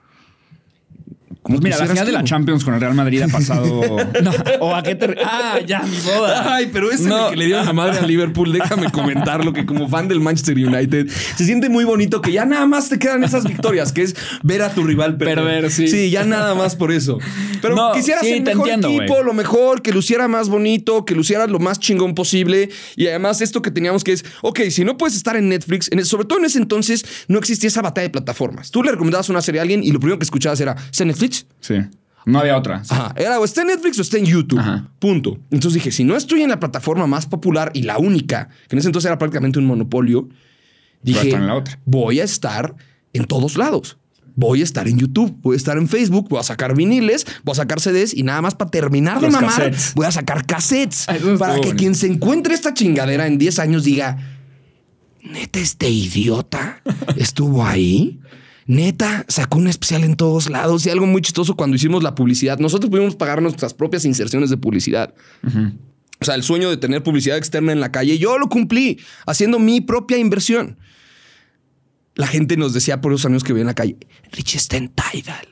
¿Cómo 1.43 1.61
Pues 1.61 1.65
mira, 1.65 1.79
la 1.79 1.87
final 1.91 2.05
de 2.07 2.13
la 2.13 2.25
Champions 2.25 2.65
con 2.65 2.75
el 2.75 2.81
Real 2.81 2.95
Madrid 2.95 3.23
ha 3.23 3.29
pasado. 3.29 3.97
No, 4.23 4.33
¿O 4.61 4.75
a 4.75 4.83
qué 4.83 4.95
te.? 4.97 5.15
Ah, 5.25 5.59
ya, 5.67 5.81
mi 5.83 5.97
boda. 6.01 6.55
Ay, 6.57 6.69
pero 6.73 6.91
ese 6.91 7.09
No. 7.09 7.31
que 7.31 7.37
le 7.37 7.47
dieron 7.47 7.65
la 7.65 7.73
madre 7.73 7.99
a 7.99 8.03
Liverpool, 8.07 8.53
déjame 8.53 8.91
comentarlo 8.91 9.53
que 9.53 9.65
como 9.65 9.89
fan 9.89 10.09
del 10.09 10.21
Manchester 10.21 10.57
United 10.57 11.09
se 11.09 11.45
siente 11.45 11.69
muy 11.69 11.85
bonito 11.85 12.21
que 12.21 12.33
ya 12.33 12.45
nada 12.45 12.67
más 12.67 12.89
te 12.89 12.99
quedan 12.99 13.23
esas 13.25 13.45
victorias, 13.45 13.93
que 13.93 14.03
es 14.03 14.17
ver 14.43 14.63
a 14.63 14.75
tu 14.75 14.83
rival 14.85 15.17
perder. 15.17 15.37
Perder, 15.37 15.71
sí. 15.71 15.89
Sí, 15.89 16.11
ya 16.11 16.25
nada 16.25 16.55
más 16.55 16.75
por 16.77 16.91
eso. 16.93 17.19
Pero 17.63 17.75
No, 17.77 17.93
quisieras 17.93 18.25
sí, 18.25 18.33
el 18.33 18.43
mejor 18.43 18.69
entiendo, 18.69 18.89
equipo, 19.03 19.23
lo 19.23 19.33
mejor, 19.33 19.81
que 19.81 19.93
luciera 19.93 20.27
más 20.29 20.49
bonito, 20.49 21.05
que 21.05 21.15
luciera 21.15 21.47
lo 21.47 21.61
más 21.61 21.79
chingón 21.79 22.15
posible. 22.15 22.69
Y 22.97 23.07
además 23.07 23.41
esto 23.41 23.63
que 23.63 23.71
teníamos 23.71 24.05
que 24.05 24.13
es, 24.13 24.25
ok, 24.43 24.61
si 24.71 24.85
no 24.85 24.97
puedes 24.97 25.17
estar 25.17 25.37
en 25.37 25.49
Netflix, 25.49 25.89
en- 25.93 26.05
sobre 26.05 26.27
todo 26.27 26.41
en 26.41 26.45
ese 26.47 26.59
entonces 26.59 27.05
no 27.29 27.39
existía 27.39 27.69
esa 27.69 27.81
batalla 27.83 28.09
de 28.09 28.11
plataformas. 28.11 28.71
Tú 28.71 28.83
le 28.83 28.91
recomendabas 28.91 29.29
una 29.29 29.41
serie 29.41 29.61
a 29.61 29.63
alguien 29.63 29.83
y 29.85 29.93
lo 29.93 30.01
primero 30.01 30.19
que 30.19 30.25
escuchabas 30.25 30.61
era, 30.61 30.77
¿está 30.91 31.05
en 31.05 31.11
Netflix? 31.45 31.57
Sí. 31.61 31.99
No 32.27 32.41
había 32.41 32.59
otra. 32.59 32.83
Ajá. 32.89 33.15
Era 33.17 33.41
o 33.41 33.45
está 33.45 33.63
en 33.63 33.69
Netflix 33.69 33.99
o 33.99 34.03
está 34.03 34.19
en 34.19 34.27
YouTube. 34.27 34.59
Ajá. 34.59 34.91
Punto. 34.99 35.39
Entonces 35.51 35.75
dije, 35.75 35.91
si 35.91 36.05
no 36.05 36.15
estoy 36.15 36.43
en 36.43 36.51
la 36.51 36.61
plataforma 36.61 37.07
más 37.07 37.27
popular 37.27 37.71
y 37.73 37.83
la 37.83 37.99
única, 37.99 38.49
que 38.69 38.77
en 38.77 38.81
ese 38.81 38.89
entonces 38.89 39.07
era 39.07 39.17
prácticamente 39.17 39.59
un 39.59 39.65
monopolio, 39.65 40.29
dije, 41.03 41.29
estar 41.29 41.41
en 41.41 41.47
la 41.47 41.55
otra. 41.55 41.79
voy 41.87 42.21
a 42.21 42.25
estar 42.25 42.75
en 43.15 43.25
todos 43.25 43.57
lados. 43.57 43.97
Voy 44.35 44.61
a 44.61 44.65
estar 44.65 44.87
en 44.87 44.99
YouTube, 44.99 45.37
voy 45.41 45.55
a 45.55 45.57
estar 45.57 45.79
en 45.79 45.89
Facebook, 45.89 46.29
voy 46.29 46.39
a 46.39 46.45
sacar 46.45 46.77
viniles, 46.77 47.27
voy 47.43 47.53
a 47.53 47.57
sacar 47.57 47.81
CDs 47.81 48.15
y 48.15 48.23
nada 48.23 48.41
más 48.41 48.55
para 48.55 48.71
terminar 48.71 49.21
de 49.21 49.31
mamar, 49.31 49.51
cassettes. 49.51 49.95
voy 49.97 50.07
a 50.07 50.13
sacar 50.13 50.47
cassettes. 50.47 51.07
Para 51.39 51.61
que 51.61 51.75
quien 51.75 51.97
se 51.97 52.07
encuentre 52.07 52.55
esta 52.55 52.73
chingadera 52.73 53.27
en 53.27 53.37
10 53.39 53.59
años 53.59 53.83
diga, 53.83 54.17
neta, 55.23 55.59
este 55.59 55.91
idiota 55.91 56.83
estuvo 57.17 57.65
ahí. 57.65 58.21
Neta, 58.69 59.25
sacó 59.29 59.57
un 59.57 59.67
especial 59.67 60.05
en 60.05 60.15
todos 60.15 60.51
lados 60.51 60.85
y 60.85 60.91
algo 60.91 61.07
muy 61.07 61.23
chistoso 61.23 61.57
cuando 61.57 61.75
hicimos 61.77 62.03
la 62.03 62.15
publicidad. 62.15 62.59
Nosotros 62.59 62.91
pudimos 62.91 63.17
pagar 63.17 63.41
nuestras 63.41 63.73
propias 63.73 64.05
inserciones 64.05 64.51
de 64.51 64.59
publicidad. 64.59 65.15
O 66.21 66.25
sea, 66.25 66.35
el 66.35 66.43
sueño 66.43 66.69
de 66.69 66.77
tener 66.77 67.03
publicidad 67.03 67.39
externa 67.39 67.73
en 67.73 67.81
la 67.81 67.91
calle, 67.91 68.19
yo 68.19 68.37
lo 68.39 68.51
cumplí 68.51 69.01
haciendo 69.27 69.59
mi 69.59 69.81
propia 69.81 70.19
inversión. 70.19 70.77
La 72.15 72.27
gente 72.27 72.59
nos 72.59 72.75
decía 72.75 73.01
por 73.01 73.13
esos 73.15 73.25
años 73.25 73.43
que 73.43 73.55
veía 73.55 73.63
en 73.63 73.69
la 73.69 73.75
calle, 73.75 73.97
Rich 74.33 74.57
está 74.57 74.77
en 74.77 74.91
Tidal. 74.91 75.49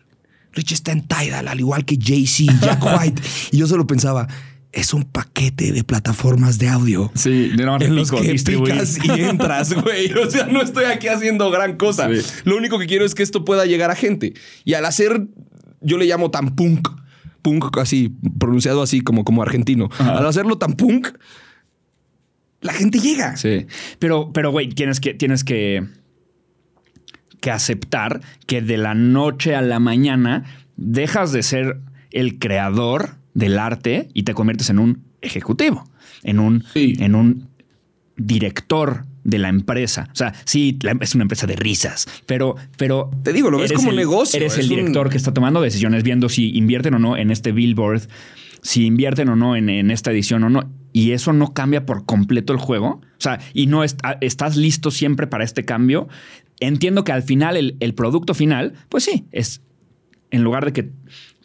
Rich 0.53 0.73
está 0.73 0.93
en 0.93 1.09
Tidal, 1.09 1.49
al 1.49 1.59
igual 1.59 1.87
que 1.87 1.97
Jay-Z, 1.99 2.53
Jack 2.61 2.85
White. 3.01 3.23
y 3.53 3.57
yo 3.57 3.67
solo 3.67 3.87
pensaba, 3.87 4.29
es 4.77 4.93
un 4.93 5.05
paquete 5.05 5.72
de 5.72 5.85
plataformas 5.85 6.59
de 6.59 6.68
audio 6.68 7.11
Sí, 7.14 7.49
de 7.49 7.64
nada 7.64 7.79
más 7.79 7.83
en 7.89 7.97
los 7.97 8.11
pico, 8.11 8.22
que 8.22 8.33
distribuir. 8.33 8.74
picas 8.74 8.99
y 9.03 9.20
entras, 9.22 9.72
güey. 9.72 10.12
O 10.12 10.31
sea, 10.31 10.47
no 10.47 10.61
estoy 10.61 10.85
aquí 10.85 11.09
haciendo 11.09 11.51
gran 11.51 11.77
cosa. 11.79 12.09
Sí. 12.14 12.20
Lo 12.45 12.57
único 12.59 12.79
que 12.79 12.87
quiero 12.87 13.07
es 13.07 13.14
que 13.14 13.22
esto 13.22 13.45
pueda 13.45 13.64
llegar 13.64 13.91
a 13.91 13.97
gente. 13.97 14.35
Y 14.64 14.74
al 14.74 14.85
hacer, 14.85 15.27
yo 15.81 15.97
le 15.97 16.05
llamo 16.05 16.31
tan 16.31 16.55
punk, 16.55 16.91
punk 17.41 17.79
así, 17.79 18.12
pronunciado 18.39 18.83
así 18.83 19.01
como, 19.01 19.24
como 19.24 19.41
argentino. 19.43 19.89
Al 19.99 20.27
hacerlo 20.27 20.59
tan 20.59 20.74
punk, 20.74 21.09
la 22.61 22.74
gente 22.74 22.99
llega. 22.99 23.37
Sí. 23.37 23.66
Pero, 23.99 24.31
pero, 24.35 24.51
güey, 24.51 24.68
tienes 24.68 25.01
que, 25.01 25.14
tienes 25.14 25.43
que, 25.43 25.87
que 27.41 27.51
aceptar 27.51 28.20
que 28.47 28.61
de 28.61 28.77
la 28.77 28.95
noche 28.95 29.55
a 29.55 29.62
la 29.62 29.81
mañana 29.81 30.45
dejas 30.77 31.33
de 31.33 31.43
ser 31.43 31.81
el 32.11 32.39
creador 32.39 33.16
del 33.37 33.59
arte 33.59 34.09
y 34.14 34.22
te 34.24 34.32
conviertes 34.34 34.70
en 34.70 34.78
un 34.78 35.03
ejecutivo, 35.20 35.84
en 36.22 36.41
un, 36.41 36.64
Sí. 36.72 36.95
en 37.01 37.14
un 37.14 37.49
director 38.16 39.05
de 39.24 39.39
la 39.39 39.49
empresa. 39.49 40.09
O 40.12 40.16
sea, 40.16 40.32
sí, 40.45 40.78
es 41.01 41.14
una 41.14 41.22
empresa 41.22 41.47
de 41.47 41.57
risas, 41.57 42.07
pero, 42.26 42.57
pero 42.78 43.11
Te 43.22 43.32
digo, 43.32 43.51
lo 43.51 43.59
ves 43.59 43.72
como 43.72 43.91
el- 43.91 43.97
negocio, 43.97 44.39
Eres 44.39 44.53
es 44.55 44.59
el 44.61 44.64
un- 44.70 44.76
director 44.76 45.11
que 45.11 45.16
está 45.16 45.34
tomando 45.34 45.61
decisiones, 45.61 46.03
viendo 46.03 46.28
si 46.28 46.57
invierten 46.57 46.95
o 46.95 46.99
no 46.99 47.16
en 47.16 47.30
este 47.30 47.53
billboard, 47.53 48.03
si 48.62 48.87
invierten 48.87 49.28
o 49.28 49.37
no 49.37 49.55
en, 49.57 49.68
en 49.68 49.91
esta 49.91 50.11
edición 50.12 50.45
o 50.45 50.51
no. 50.51 50.70
y 50.93 51.11
eso 51.11 51.34
no 51.34 51.53
cambia 51.53 51.84
por 51.84 52.07
completo 52.07 52.55
el 52.55 52.59
juego, 52.59 53.03
o 53.03 53.18
sea, 53.20 53.39
y 53.53 53.66
no 53.66 53.84
est- 53.84 54.01
estás 54.22 54.57
listo 54.57 54.91
siempre 54.91 55.26
para 55.26 55.45
este 55.45 55.66
cambio, 55.66 56.09
entiendo 56.59 57.05
que 57.05 57.12
al 57.12 57.22
final 57.22 57.59
el, 57.59 57.76
el 57.80 57.93
producto 57.93 58.32
final, 58.32 58.72
pues 58.89 59.05
sí, 59.05 59.26
es 59.30 59.61
en 60.30 60.43
lugar 60.43 60.64
de 60.64 60.72
que 60.72 60.91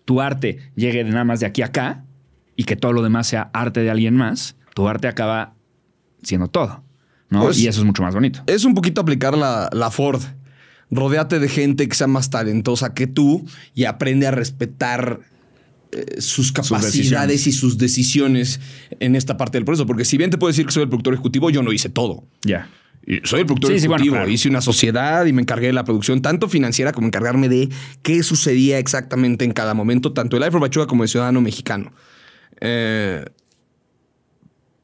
tu 0.05 0.21
arte 0.21 0.59
llegue 0.75 1.03
de 1.03 1.09
nada 1.11 1.23
más 1.23 1.39
de 1.39 1.45
aquí 1.45 1.61
a 1.61 1.67
acá 1.67 2.03
y 2.55 2.63
que 2.65 2.75
todo 2.75 2.93
lo 2.93 3.01
demás 3.03 3.27
sea 3.27 3.49
arte 3.53 3.81
de 3.81 3.89
alguien 3.89 4.15
más, 4.15 4.55
tu 4.75 4.87
arte 4.87 5.07
acaba 5.07 5.53
siendo 6.23 6.47
todo, 6.47 6.83
¿no? 7.29 7.41
Pues- 7.43 7.57
y 7.59 7.67
eso 7.67 7.79
es 7.81 7.85
mucho 7.85 8.03
más 8.03 8.13
bonito. 8.13 8.41
Es 8.47 8.65
un 8.65 8.73
poquito 8.73 9.01
aplicar 9.01 9.37
la, 9.37 9.69
la 9.73 9.89
Ford. 9.91 10.21
Rodéate 10.89 11.39
de 11.39 11.47
gente 11.47 11.87
que 11.87 11.95
sea 11.95 12.07
más 12.07 12.29
talentosa 12.29 12.93
que 12.93 13.07
tú 13.07 13.45
y 13.73 13.85
aprende 13.85 14.27
a 14.27 14.31
respetar 14.31 15.21
eh, 15.93 16.19
sus 16.21 16.51
capacidades 16.51 17.47
y 17.47 17.53
sus 17.53 17.77
decisiones 17.77 18.59
en 18.99 19.15
esta 19.15 19.37
parte 19.37 19.57
del 19.57 19.63
proceso. 19.65 19.85
Porque 19.85 20.03
si 20.03 20.17
bien 20.17 20.29
te 20.29 20.37
puedo 20.37 20.49
decir 20.51 20.65
que 20.65 20.71
soy 20.73 20.83
el 20.83 20.89
productor 20.89 21.13
ejecutivo, 21.13 21.49
yo 21.49 21.63
no 21.63 21.71
hice 21.71 21.87
todo. 21.89 22.25
Ya. 22.43 22.69
Soy 23.23 23.39
el 23.41 23.45
productor 23.45 23.71
Sí, 23.71 23.79
sí, 23.79 23.87
bueno, 23.87 23.95
ejecutivo. 24.03 24.15
claro. 24.15 24.29
Hice 24.29 24.47
una 24.49 24.61
sociedad 24.61 25.25
y 25.25 25.33
me 25.33 25.41
encargué 25.41 25.67
de 25.67 25.73
la 25.73 25.83
producción, 25.83 26.21
tanto 26.21 26.47
financiera 26.47 26.91
como 26.91 27.07
encargarme 27.07 27.49
de 27.49 27.69
qué 28.03 28.21
sucedía 28.23 28.77
exactamente 28.79 29.43
en 29.45 29.51
cada 29.51 29.73
momento, 29.73 30.13
tanto 30.13 30.37
de 30.37 30.45
Life 30.45 30.55
of 30.57 30.61
Pachuca 30.61 30.85
como 30.87 31.03
de 31.03 31.07
Ciudadano 31.07 31.41
Mexicano. 31.41 31.91
Eh, 32.59 33.25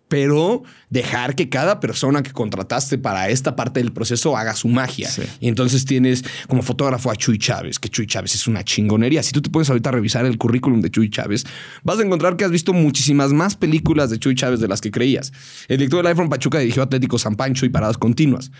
pero 0.08 0.64
dejar 0.90 1.36
que 1.36 1.50
cada 1.50 1.80
persona 1.80 2.24
que 2.24 2.32
contrataste 2.32 2.98
para 2.98 3.30
esta 3.30 3.56
parte 3.56 3.82
del 3.82 3.92
proceso 3.92 4.38
haga 4.38 4.56
su 4.56 4.68
magia. 4.68 5.10
Sí. 5.10 5.24
Y 5.40 5.48
entonces 5.48 5.86
tienes 5.86 6.24
como 6.48 6.62
fotógrafo 6.62 7.12
a 7.12 7.16
Chuy 7.16 7.38
Chávez, 7.38 7.80
que 7.80 7.90
Chuy 7.90 8.08
Chávez 8.08 8.36
es 8.36 8.48
una 8.48 8.64
chingonería. 8.64 9.22
Si 9.24 9.32
tú 9.32 9.42
te 9.42 9.50
puedes 9.50 9.70
ahorita 9.70 9.92
revisar 9.92 10.26
el 10.26 10.38
currículum 10.38 10.82
de 10.82 10.90
Chuy 10.90 11.10
Chávez, 11.10 11.46
vas 11.84 12.00
a 12.00 12.04
encontrar 12.04 12.38
que 12.38 12.46
has 12.46 12.52
visto 12.52 12.74
muchísimas 12.74 13.34
más 13.34 13.56
películas 13.56 14.10
de 14.10 14.20
Chuy 14.20 14.36
Chávez 14.36 14.60
de 14.60 14.68
las 14.68 14.82
que 14.82 14.92
creías. 14.92 15.34
El 15.68 15.78
director 15.78 16.04
de 16.04 16.10
Life 16.10 16.16
from 16.16 16.30
Pachuca 16.30 16.60
dirigió 16.60 16.84
Atlético 16.84 17.20
San 17.20 17.36
Pancho 17.36 17.66
y 17.66 17.70
Paradas 17.70 17.98
Continuas. 17.98 18.52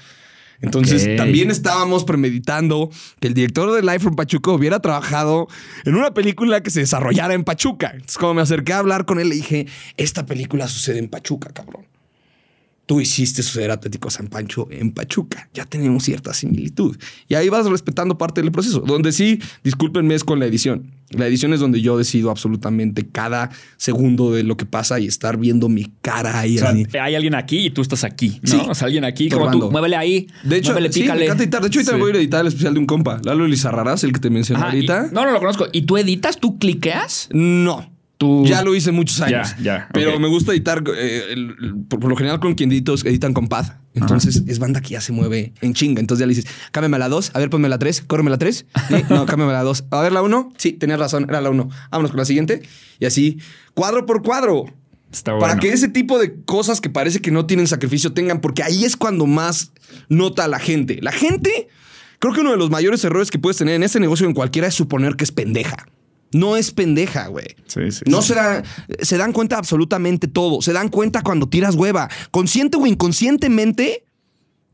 Entonces 0.62 1.16
también 1.18 1.52
estábamos 1.52 2.04
premeditando 2.04 2.90
que 3.20 3.28
el 3.28 3.34
director 3.34 3.72
de 3.74 3.82
Life 3.82 4.00
from 4.00 4.16
Pachuca 4.16 4.52
hubiera 4.52 4.80
trabajado 4.80 5.48
en 5.86 5.96
una 5.96 6.14
película 6.14 6.62
que 6.64 6.72
se 6.72 6.80
desarrollara 6.80 7.34
en 7.34 7.44
Pachuca. 7.44 7.92
Entonces, 7.94 8.18
como 8.18 8.36
me 8.36 8.42
acerqué 8.42 8.74
a 8.74 8.80
hablar 8.80 9.06
con 9.06 9.20
él, 9.20 9.30
le 9.30 9.36
dije: 9.36 9.68
Esta 9.98 10.26
película 10.26 10.68
sucede 10.68 11.00
en 11.00 11.10
Pachuca, 11.10 11.50
cabrón. 11.54 11.86
Tú 12.88 13.02
hiciste 13.02 13.44
suceder 13.44 13.70
Atlético 13.72 14.10
San 14.10 14.28
Pancho 14.28 14.68
en 14.72 14.92
Pachuca. 14.92 15.50
Ya 15.54 15.66
tenemos 15.66 16.04
cierta 16.04 16.34
similitud. 16.34 16.96
Y 17.28 17.36
ahí 17.36 17.50
vas 17.50 17.66
respetando 17.66 18.18
parte 18.18 18.42
del 18.42 18.52
proceso. 18.52 18.80
Donde 18.80 19.12
sí, 19.12 19.40
discúlpenme, 19.62 20.16
es 20.16 20.24
con 20.24 20.40
la 20.40 20.46
edición. 20.46 20.90
La 21.10 21.28
edición 21.28 21.54
es 21.54 21.60
donde 21.60 21.82
yo 21.82 21.98
decido 21.98 22.32
absolutamente 22.32 23.06
cada 23.06 23.50
segundo 23.76 24.32
de 24.32 24.44
lo 24.44 24.56
que 24.56 24.66
pasa 24.66 25.00
y 25.02 25.06
estar 25.06 25.38
viendo 25.38 25.68
mi 25.68 25.92
cara 26.02 26.40
ahí. 26.40 26.56
O 26.56 26.60
sea, 26.62 26.70
así. 26.70 26.86
hay 26.98 27.16
alguien 27.16 27.36
aquí 27.36 27.66
y 27.66 27.70
tú 27.72 27.82
estás 27.82 28.06
aquí, 28.06 28.40
¿no? 28.44 28.52
Sí. 28.52 28.58
O 28.70 28.74
sea, 28.74 28.86
alguien 28.86 29.04
aquí, 29.04 29.28
como 29.30 29.52
tú, 29.52 29.70
muévele 29.70 29.98
ahí, 29.98 30.28
De 30.44 30.56
hecho, 30.56 30.72
muévele, 30.72 30.92
sí, 30.94 31.04
me 31.04 31.26
encanta 31.26 31.44
editar. 31.44 31.62
De 31.62 31.68
hecho, 31.68 31.80
ahorita 31.80 31.92
Sí. 31.94 32.00
voy 32.00 32.08
a 32.08 32.10
ir 32.12 32.16
a 32.16 32.20
editar 32.20 32.42
el 32.42 32.48
especial 32.48 32.74
de 32.74 32.80
un 32.80 32.86
compa, 32.86 33.20
Lalo 33.24 33.48
Lizarrarás, 33.48 34.06
el 34.06 34.14
que 34.14 34.20
te 34.22 34.30
mencioné 34.30 34.62
Ajá, 34.62 34.70
y- 34.70 34.76
ahorita. 34.76 35.10
no, 35.12 35.26
no 35.26 35.32
lo 35.32 35.40
conozco. 35.40 35.68
¿Y 35.74 35.82
tú 35.82 35.98
editas? 35.98 36.40
¿Tú 36.40 36.58
cliqueas? 36.58 37.28
No. 37.34 37.90
Tú- 38.18 38.46
Ya 38.48 38.64
lo 38.64 38.74
hice 38.74 38.92
muchos 38.92 39.22
años. 39.22 39.56
Ya, 39.60 39.64
ya, 39.64 39.90
Pero 39.94 40.20
me 40.20 40.28
gusta 40.28 40.52
editar. 40.52 40.84
eh, 40.98 41.26
el- 41.30 41.56
el- 41.62 41.76
por, 41.88 42.00
por 42.00 42.10
lo 42.10 42.16
general, 42.16 42.40
con 42.40 42.56
quien 42.56 42.72
edito, 42.72 42.96
editan 43.06 43.34
con 43.34 43.48
pad. 43.48 43.66
Entonces 43.94 44.44
es 44.48 44.60
banda 44.60 44.82
que 44.82 44.90
ya 44.90 45.02
se 45.02 45.12
mueve 45.12 45.54
en 45.62 45.74
chinga. 45.74 46.00
Entonces 46.00 46.22
ya 46.22 46.28
le 46.28 46.34
dices, 46.36 46.50
cámbiame 46.72 46.98
la 47.00 47.10
2, 47.10 47.32
a 47.34 47.40
ver, 47.40 47.50
ponme 47.50 47.70
la 47.70 47.78
3, 47.80 48.02
córreme 48.02 48.30
la 48.30 48.38
3. 48.38 48.66
No, 49.10 49.26
cámbiame 49.26 49.54
la 49.54 49.64
2. 49.64 49.86
A 49.92 50.02
ver, 50.02 50.12
la 50.12 50.22
1. 50.24 50.52
Sí, 50.58 50.74
tenías 50.74 51.00
razón, 51.00 51.26
era 51.30 51.42
la 51.42 51.50
1. 51.52 51.70
Vámonos 51.92 52.12
con 52.12 52.18
la 52.20 52.26
siguiente. 52.26 52.62
Y 53.00 53.06
así, 53.06 53.38
cuadro 53.76 54.06
por 54.06 54.24
cuadro. 54.24 54.66
Está 55.12 55.32
bueno. 55.34 55.48
Para 55.48 55.60
que 55.60 55.70
ese 55.72 55.88
tipo 55.88 56.20
de 56.20 56.42
cosas 56.44 56.82
que 56.82 56.90
parece 56.90 57.22
que 57.22 57.32
no 57.32 57.46
tienen 57.46 57.68
sacrificio 57.68 58.14
tengan, 58.14 58.42
porque 58.42 58.62
ahí 58.64 58.84
es 58.84 58.98
cuando 58.98 59.26
más 59.26 59.72
nota 60.10 60.48
la 60.48 60.60
gente. 60.60 61.00
La 61.02 61.12
gente, 61.12 61.68
creo 62.20 62.34
que 62.34 62.42
uno 62.42 62.52
de 62.52 62.58
los 62.58 62.70
mayores 62.70 63.04
errores 63.04 63.32
que 63.32 63.40
puedes 63.40 63.58
tener 63.58 63.76
en 63.76 63.84
este 63.84 64.00
negocio 64.00 64.28
en 64.28 64.34
cualquiera 64.34 64.68
es 64.68 64.74
suponer 64.76 65.16
que 65.16 65.24
es 65.24 65.32
pendeja. 65.32 65.88
No 66.34 66.58
es 66.58 66.72
pendeja, 66.72 67.28
güey. 67.28 67.56
Sí, 67.68 67.92
sí, 67.92 68.04
no 68.08 68.22
sí. 68.22 68.30
se 68.30 68.36
dan, 68.36 68.64
se 69.00 69.18
dan 69.18 69.34
cuenta 69.34 69.58
absolutamente 69.58 70.28
todo. 70.28 70.62
Se 70.62 70.74
dan 70.74 70.90
cuenta 70.90 71.22
cuando 71.22 71.48
tiras 71.48 71.76
hueva. 71.76 72.10
Consciente 72.32 72.78
o 72.78 72.86
inconscientemente. 72.86 74.07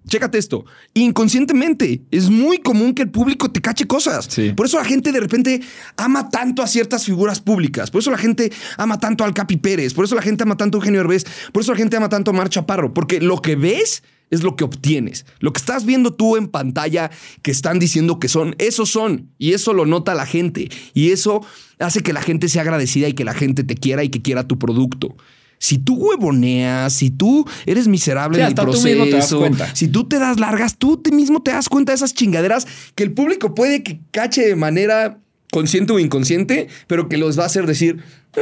Chécate 0.07 0.37
esto. 0.37 0.65
Inconscientemente 0.93 2.01
es 2.11 2.29
muy 2.29 2.57
común 2.57 2.93
que 2.93 3.03
el 3.03 3.11
público 3.11 3.51
te 3.51 3.61
cache 3.61 3.85
cosas. 3.85 4.27
Sí. 4.29 4.51
Por 4.53 4.65
eso 4.65 4.77
la 4.77 4.85
gente 4.85 5.11
de 5.11 5.19
repente 5.19 5.61
ama 5.95 6.29
tanto 6.29 6.61
a 6.61 6.67
ciertas 6.67 7.05
figuras 7.05 7.39
públicas. 7.39 7.89
Por 7.89 8.01
eso 8.01 8.11
la 8.11 8.17
gente 8.17 8.51
ama 8.77 8.99
tanto 8.99 9.23
al 9.23 9.33
Capi 9.33 9.57
Pérez. 9.57 9.93
Por 9.93 10.05
eso 10.05 10.15
la 10.15 10.21
gente 10.21 10.43
ama 10.43 10.57
tanto 10.57 10.77
a 10.77 10.79
Eugenio 10.79 11.01
Herbés. 11.01 11.25
Por 11.51 11.63
eso 11.63 11.71
la 11.71 11.77
gente 11.77 11.95
ama 11.95 12.09
tanto 12.09 12.31
a 12.31 12.33
Mar 12.33 12.49
Chaparro. 12.49 12.93
Porque 12.93 13.21
lo 13.21 13.41
que 13.41 13.55
ves 13.55 14.03
es 14.29 14.43
lo 14.43 14.55
que 14.55 14.63
obtienes. 14.63 15.25
Lo 15.39 15.53
que 15.53 15.59
estás 15.59 15.85
viendo 15.85 16.13
tú 16.13 16.37
en 16.37 16.47
pantalla 16.47 17.11
que 17.41 17.51
están 17.51 17.79
diciendo 17.79 18.19
que 18.19 18.27
son, 18.27 18.55
esos 18.57 18.89
son. 18.89 19.29
Y 19.37 19.53
eso 19.53 19.73
lo 19.73 19.85
nota 19.85 20.15
la 20.15 20.25
gente. 20.25 20.69
Y 20.93 21.11
eso 21.11 21.45
hace 21.79 22.01
que 22.01 22.13
la 22.13 22.21
gente 22.21 22.49
sea 22.49 22.63
agradecida 22.63 23.07
y 23.07 23.13
que 23.13 23.25
la 23.25 23.33
gente 23.33 23.63
te 23.63 23.75
quiera 23.75 24.03
y 24.03 24.09
que 24.09 24.21
quiera 24.21 24.47
tu 24.47 24.57
producto. 24.59 25.15
Si 25.63 25.77
tú 25.77 25.95
huevoneas, 25.95 26.91
si 26.91 27.09
tú 27.09 27.45
eres 27.65 27.87
miserable 27.87 28.35
Sí, 28.37 28.41
en 28.41 28.47
el 28.47 28.53
tú 28.55 28.63
proceso, 28.63 28.83
mismo 28.85 29.05
te 29.05 29.11
das 29.11 29.33
cuenta. 29.33 29.73
si 29.73 29.87
tú 29.87 30.03
te 30.09 30.19
das 30.19 30.37
largas, 30.37 30.77
tú 30.77 30.97
te 30.97 31.09
mismo 31.11 31.41
te 31.41 31.51
das 31.51 31.69
cuenta 31.69 31.93
de 31.93 31.95
esas 31.95 32.13
chingaderas 32.13 32.67
que 32.95 33.03
el 33.03 33.13
público 33.13 33.55
puede 33.55 33.81
que 33.81 34.01
cache 34.11 34.45
de 34.45 34.57
manera 34.57 35.19
consciente 35.53 35.93
o 35.93 35.99
inconsciente, 35.99 36.67
pero 36.87 37.07
que 37.07 37.15
los 37.17 37.39
va 37.39 37.43
a 37.43 37.45
hacer 37.45 37.65
decir, 37.65 38.03
"Eh, 38.35 38.41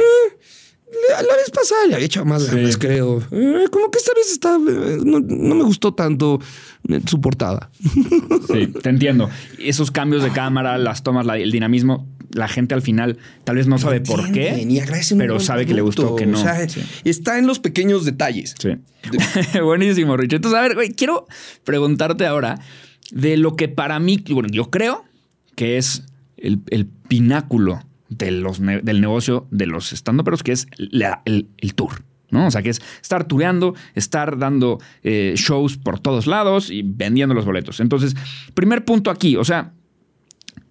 la, 1.10 1.36
vez 1.36 1.50
pasada 1.54 1.86
le 1.86 1.94
había 1.94 2.06
echado 2.06 2.26
más 2.26 2.50
ganas, 2.50 2.76
creo. 2.76 3.22
Eh, 3.30 3.64
como 3.70 3.90
que 3.90 3.98
esta 3.98 4.12
vez 4.14 4.30
está, 4.32 4.56
eh, 4.56 4.98
no, 5.04 5.20
no 5.20 5.54
me 5.54 5.62
gustó 5.62 5.94
tanto 5.94 6.40
su 7.06 7.20
portada. 7.20 7.70
Sí, 7.80 8.66
te 8.82 8.88
entiendo. 8.90 9.30
Esos 9.58 9.90
cambios 9.90 10.22
de 10.22 10.30
cámara, 10.30 10.78
las 10.78 11.02
tomas, 11.02 11.26
la- 11.26 11.38
el 11.38 11.50
dinamismo, 11.52 12.06
la 12.30 12.48
gente 12.48 12.74
al 12.74 12.82
final 12.82 13.18
tal 13.44 13.56
vez 13.56 13.66
no 13.66 13.78
sabe 13.78 14.00
por 14.00 14.32
qué, 14.32 14.66
pero 15.18 15.38
sabe 15.40 15.66
que 15.66 15.74
le 15.74 15.82
gustó 15.82 16.16
que 16.16 16.26
no. 16.26 16.38
O 16.38 16.42
sea, 16.42 16.68
Sí. 16.68 16.80
está 17.04 17.38
en 17.38 17.46
los 17.46 17.58
pequeños 17.58 18.04
detalles. 18.04 18.54
Sí. 18.58 18.70
Buenísimo, 19.62 20.16
Rich. 20.16 20.32
Entonces, 20.34 20.58
a 20.58 20.62
ver, 20.62 20.74
güey, 20.74 20.90
quiero 20.92 21.26
preguntarte 21.64 22.26
ahora 22.26 22.58
de 23.10 23.36
lo 23.36 23.54
que 23.56 23.68
para 23.68 23.98
mí, 24.00 24.22
bueno, 24.30 24.48
yo 24.50 24.70
creo 24.70 25.04
que 25.54 25.76
es 25.76 26.04
el, 26.36 26.60
el 26.70 26.86
pináculo 26.86 27.82
de 28.08 28.30
los 28.30 28.60
del 28.60 29.00
negocio 29.00 29.46
de 29.50 29.66
los 29.66 29.92
stand-uperos, 29.92 30.42
que 30.42 30.52
es 30.52 30.66
la- 30.76 31.22
el, 31.24 31.48
el 31.58 31.74
tour. 31.74 32.02
¿No? 32.32 32.46
O 32.46 32.50
sea, 32.50 32.62
que 32.62 32.70
es 32.70 32.82
estar 33.00 33.24
tureando, 33.24 33.74
estar 33.94 34.38
dando 34.38 34.80
eh, 35.04 35.34
shows 35.36 35.76
por 35.76 36.00
todos 36.00 36.26
lados 36.26 36.70
y 36.70 36.82
vendiendo 36.82 37.34
los 37.34 37.44
boletos. 37.44 37.78
Entonces, 37.78 38.16
primer 38.54 38.84
punto 38.84 39.10
aquí, 39.10 39.36
o 39.36 39.44
sea, 39.44 39.72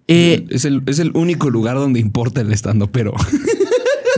eh, 0.08 0.44
es, 0.50 0.64
el, 0.64 0.82
es 0.86 0.98
el 0.98 1.12
único 1.14 1.48
lugar 1.48 1.76
donde 1.76 2.00
importa 2.00 2.40
el 2.40 2.52
estando, 2.52 2.88
pero 2.88 3.14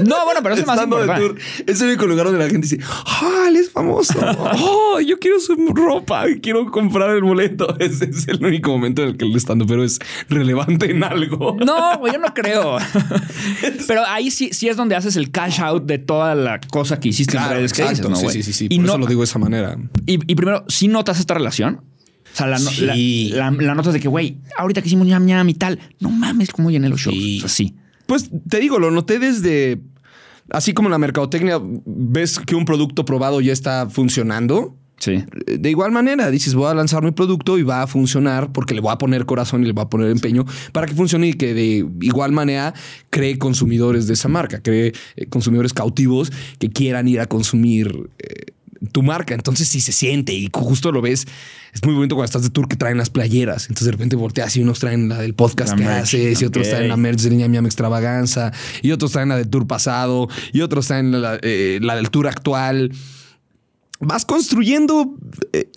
no, 0.05 0.25
bueno, 0.25 0.41
pero 0.43 0.55
eso 0.55 0.63
es 0.63 0.67
más 0.67 0.83
importante. 0.83 1.21
tour 1.21 1.37
es 1.67 1.81
el 1.81 1.89
único 1.89 2.07
lugar 2.07 2.27
donde 2.27 2.41
la 2.45 2.51
gente 2.51 2.67
dice, 2.69 2.81
¡ah, 3.07 3.47
él 3.49 3.57
es 3.57 3.71
famoso! 3.71 4.15
¡Oh, 4.61 4.99
yo 5.01 5.19
quiero 5.19 5.39
su 5.41 5.55
ropa! 5.75 6.25
¡Quiero 6.43 6.71
comprar 6.71 7.11
el 7.11 7.23
boleto! 7.23 7.77
Ese 7.81 8.07
es 8.07 8.27
el 8.29 8.45
único 8.45 8.71
momento 8.71 9.03
en 9.03 9.09
el 9.11 9.17
que 9.17 9.25
el 9.25 9.37
estando, 9.37 9.67
pero 9.67 9.85
es 9.85 9.99
relevante 10.29 10.91
en 10.91 11.05
algo. 11.05 11.57
No, 11.65 12.07
yo 12.07 12.19
no 12.19 12.33
creo. 12.35 12.79
Pero 13.87 14.05
ahí 14.07 14.31
sí, 14.31 14.51
sí 14.53 14.69
es 14.69 14.77
donde 14.77 14.97
haces 14.97 15.17
el 15.17 15.31
cash 15.31 15.61
out 15.61 15.85
de 15.85 15.99
toda 15.99 16.35
la 16.35 16.61
cosa 16.61 16.99
que 17.01 17.09
hiciste 17.09 17.37
en 17.37 17.49
redes 17.49 17.73
que 17.73 17.83
dices, 17.83 17.99
exacto. 18.01 18.11
¿no, 18.11 18.17
sí, 18.17 18.29
sí, 18.31 18.43
sí, 18.43 18.53
sí. 18.53 18.67
Y, 18.71 18.77
Por 18.77 18.87
no, 18.87 18.93
eso 18.93 18.99
lo 18.99 19.07
digo 19.07 19.21
de 19.21 19.25
esa 19.27 19.39
manera. 19.39 19.77
y, 20.07 20.15
y 20.31 20.35
primero, 20.35 20.65
¿sí 20.69 20.89
notas 20.89 21.19
esta 21.21 21.35
relación? 21.35 21.81
O 22.33 22.37
sea, 22.37 22.47
la, 22.47 22.59
Sí. 22.59 23.31
la, 23.33 23.51
la- 23.51 23.63
la 23.63 23.75
notas 23.75 23.93
de 23.93 24.01
que, 24.01 24.09
güey, 24.09 24.39
ahorita 24.59 24.81
que 24.83 24.89
hicimos 24.89 25.07
ñam 25.07 25.25
ñam 25.25 25.49
y 25.49 25.55
tal, 25.55 25.79
no 26.01 26.11
mames 26.11 26.51
cómo 26.51 26.71
llené 26.71 26.89
los 26.89 27.01
shows. 27.01 27.15
Sí. 27.17 27.37
O 27.39 27.41
sea, 27.43 27.49
sí. 27.49 27.75
Pues 28.07 28.31
te 28.49 28.61
digo, 28.61 28.79
lo 28.79 28.91
noté 28.91 29.19
desde. 29.19 29.81
Así 30.51 30.75
como 30.75 30.89
en 30.89 30.93
la 30.93 30.99
mercadotecnia 30.99 31.59
ves 31.63 32.39
que 32.39 32.55
un 32.55 32.65
producto 32.65 33.05
probado 33.05 33.41
ya 33.41 33.53
está 33.53 33.89
funcionando. 33.89 34.77
Sí. 34.99 35.25
De 35.47 35.71
igual 35.71 35.91
manera, 35.91 36.31
dices, 36.31 36.55
voy 36.55 36.71
a 36.71 36.75
lanzar 36.75 37.03
mi 37.03 37.11
producto 37.11 37.59
y 37.59 37.63
va 37.63 37.83
a 37.83 37.87
funcionar 37.87 38.53
porque 38.53 38.75
le 38.75 38.81
voy 38.81 38.93
a 38.93 38.99
poner 38.99 39.27
corazón 39.27 39.63
y 39.63 39.67
le 39.67 39.73
voy 39.73 39.83
a 39.83 39.89
poner 39.89 40.11
empeño 40.11 40.45
para 40.73 40.87
que 40.87 40.95
funcione 40.95 41.29
y 41.29 41.33
que 41.35 41.53
de 41.53 41.87
igual 42.01 42.33
manera 42.33 42.75
cree 43.11 43.37
consumidores 43.39 44.07
de 44.07 44.15
esa 44.15 44.29
marca, 44.29 44.63
cree 44.63 44.93
eh, 45.17 45.27
consumidores 45.27 45.73
cautivos 45.73 46.31
que 46.59 46.71
quieran 46.71 47.09
ir 47.09 47.21
a 47.21 47.27
consumir 47.27 48.09
eh, 48.19 48.54
tu 48.87 49.03
marca. 49.03 49.35
Entonces, 49.35 49.69
si 49.69 49.81
se 49.81 49.93
siente 49.93 50.33
y 50.33 50.49
justo 50.53 50.93
lo 50.93 51.03
ves, 51.03 51.27
es 51.73 51.85
muy 51.85 51.95
bonito 51.95 52.15
cuando 52.15 52.27
estás 52.27 52.43
de 52.43 52.51
tour 52.51 52.69
que 52.69 52.77
traen 52.77 52.99
las 52.99 53.11
playeras. 53.11 53.65
Entonces, 53.65 53.87
de 53.87 53.93
repente 53.93 54.17
volteas 54.17 54.57
y 54.57 54.63
unos 54.63 54.79
traen 54.79 55.09
la 55.09 55.19
del 55.19 55.35
podcast 55.35 55.71
La 55.73 55.77
que 55.77 55.85
merch, 55.85 56.03
haces 56.03 56.43
y 56.43 56.45
otros 56.45 56.69
traen 56.69 56.89
la 56.89 56.97
merch 56.97 57.21
del 57.21 57.37
Ñam 57.37 57.53
Ñam 57.53 57.67
Extravaganza 57.67 58.53
y 58.83 58.93
otros 58.93 59.13
traen 59.13 59.29
la 59.29 59.37
del 59.37 59.49
tour 59.49 59.67
pasado 59.67 60.29
y 60.53 60.61
otros 60.61 60.87
traen 60.87 61.21
la, 61.21 61.39
eh, 61.43 61.79
la 61.83 61.97
del 61.97 62.11
tour 62.11 62.29
actual 62.29 62.93
vas 64.01 64.25
construyendo 64.25 65.15
eh, 65.53 65.71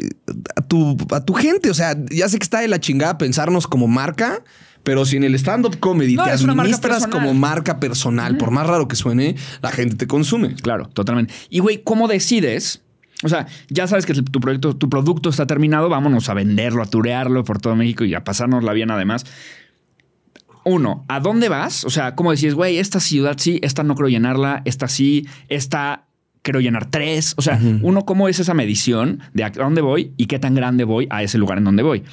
a, 0.55 0.62
tu, 0.62 0.97
a 1.12 1.24
tu 1.24 1.34
gente. 1.34 1.70
O 1.70 1.74
sea, 1.74 1.95
ya 2.10 2.30
sé 2.30 2.38
que 2.40 2.44
está 2.44 2.60
de 2.60 2.68
la 2.68 2.80
chingada 2.80 3.18
pensarnos 3.18 3.68
como 3.68 3.88
marca, 3.88 4.44
Pero 4.84 5.06
si 5.06 5.18
en 5.18 5.23
el 5.23 5.36
stand-up 5.36 5.80
comedy 5.80 6.15
No, 6.15 6.23
te 6.23 6.34
es 6.34 6.41
una 6.41 6.56
marca 6.56 6.69
administras 6.69 7.03
personal. 7.03 7.19
como 7.19 7.34
marca 7.34 7.80
personal, 7.80 8.38
por 8.38 8.52
más 8.52 8.65
raro 8.68 8.88
que 8.88 8.95
suene, 8.95 9.36
la 9.61 9.72
gente 9.72 9.95
te 9.95 10.07
consume. 10.07 10.56
Claro, 10.56 10.88
totalmente. 10.88 11.34
Y 11.49 11.60
güey, 11.60 11.84
¿cómo 11.84 12.07
decides? 12.07 12.84
O 13.23 13.30
sea, 13.30 13.48
ya 13.69 13.88
sabes 13.88 14.06
que 14.06 14.14
tu 14.14 14.39
proyecto, 14.39 14.76
tu 14.76 14.89
producto 14.89 15.30
está 15.30 15.48
terminado, 15.48 15.89
vámonos 15.89 16.30
a 16.30 16.34
venderlo, 16.35 16.84
a 16.84 16.85
turearlo 16.85 17.44
por 17.44 17.60
todo 17.60 17.76
México 17.76 18.03
y 18.06 18.14
a 18.14 18.23
pasárnosla 18.23 18.73
bien 18.73 18.91
además. 18.91 19.26
Uno, 20.64 21.06
¿a 21.07 21.19
dónde 21.22 21.48
vas? 21.49 21.85
O 21.85 21.89
sea, 21.89 22.14
¿cómo 22.15 22.31
decís, 22.31 22.53
güey, 22.53 22.77
esta 22.77 22.99
ciudad 22.99 23.35
sí, 23.38 23.60
esta 23.64 23.84
no 23.84 23.95
creo 23.95 24.10
llenarla, 24.10 24.61
esta 24.65 24.88
sí, 24.89 25.26
esta 25.48 26.03
quiero 26.41 26.60
llenar 26.60 26.91
tres? 26.91 27.34
O 27.38 27.41
sea, 27.41 27.60
uno, 27.81 28.06
¿cómo 28.06 28.27
es 28.27 28.39
esa 28.39 28.53
medición 28.53 29.22
de 29.34 29.45
a 29.45 29.49
dónde 29.49 29.81
voy 29.81 30.11
y 30.18 30.26
qué 30.26 30.39
tan 30.39 30.56
grande 30.56 30.84
voy 30.84 31.07
a 31.10 31.23
ese 31.23 31.38
lugar 31.38 31.57
en 31.57 31.64
donde 31.64 31.84
voy? 31.84 32.03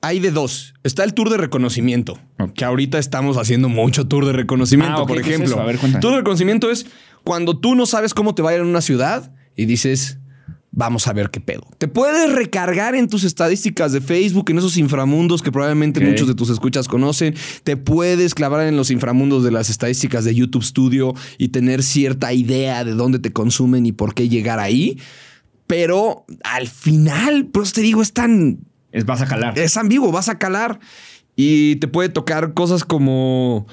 Hay 0.00 0.18
de 0.18 0.30
dos. 0.32 0.74
Está 0.82 1.04
el 1.04 1.14
tour 1.14 1.30
de 1.30 1.36
reconocimiento, 1.36 2.18
que 2.54 2.64
ahorita 2.64 2.98
estamos 2.98 3.36
haciendo 3.36 3.68
mucho 3.68 4.08
tour 4.08 4.24
de 4.26 4.32
reconocimiento, 4.32 5.02
Ah, 5.02 5.06
por 5.06 5.16
¿qué 5.16 5.20
es 5.22 5.26
ejemplo. 5.28 5.52
eso? 5.54 5.60
A 5.60 5.64
ver, 5.64 5.78
cuéntame. 5.78 6.00
tour 6.00 6.12
de 6.12 6.18
reconocimiento 6.18 6.70
es 6.70 6.86
cuando 7.22 7.56
tú 7.58 7.74
no 7.74 7.84
sabes 7.86 8.14
cómo 8.14 8.34
te 8.34 8.42
va 8.42 8.50
a 8.50 8.54
ir 8.54 8.60
en 8.62 8.66
una 8.66 8.80
ciudad 8.80 9.30
y 9.56 9.66
dices, 9.66 10.18
vamos 10.72 11.06
a 11.06 11.12
ver 11.12 11.30
qué 11.30 11.40
pedo. 11.40 11.62
Te 11.78 11.86
puedes 11.86 12.32
recargar 12.32 12.94
en 12.94 13.08
tus 13.08 13.24
estadísticas 13.24 13.92
de 13.92 14.00
Facebook, 14.00 14.50
en 14.50 14.58
esos 14.58 14.76
inframundos 14.78 15.42
que 15.42 15.52
probablemente 15.52 16.00
muchos 16.00 16.26
de 16.26 16.34
tus 16.34 16.50
escuchas 16.50 16.88
conocen. 16.88 17.34
Te 17.62 17.76
puedes 17.76 18.34
clavar 18.34 18.66
en 18.66 18.76
los 18.76 18.90
inframundos 18.90 19.44
de 19.44 19.52
las 19.52 19.70
estadísticas 19.70 20.24
de 20.24 20.34
YouTube 20.34 20.64
Studio 20.64 21.14
y 21.38 21.48
tener 21.48 21.82
cierta 21.82 22.32
idea 22.32 22.84
de 22.84 22.94
dónde 22.94 23.18
te 23.18 23.32
consumen 23.32 23.86
y 23.86 23.92
por 23.92 24.14
qué 24.14 24.28
llegar 24.28 24.58
ahí. 24.58 24.98
Pero 25.66 26.24
al 26.42 26.66
final, 26.68 27.46
pues 27.46 27.72
te 27.72 27.82
digo, 27.82 28.02
es 28.02 28.12
tan 28.12 28.60
Es 28.90 29.04
vas 29.04 29.20
a 29.20 29.26
calar. 29.26 29.58
es 29.58 29.76
ambiguo, 29.76 30.10
vas 30.10 30.28
a 30.28 30.38
calar 30.38 30.80
y 31.36 31.76
te 31.76 31.88
puede 31.88 32.08
tocar 32.08 32.54
cosas 32.54 32.84
como 32.84 33.66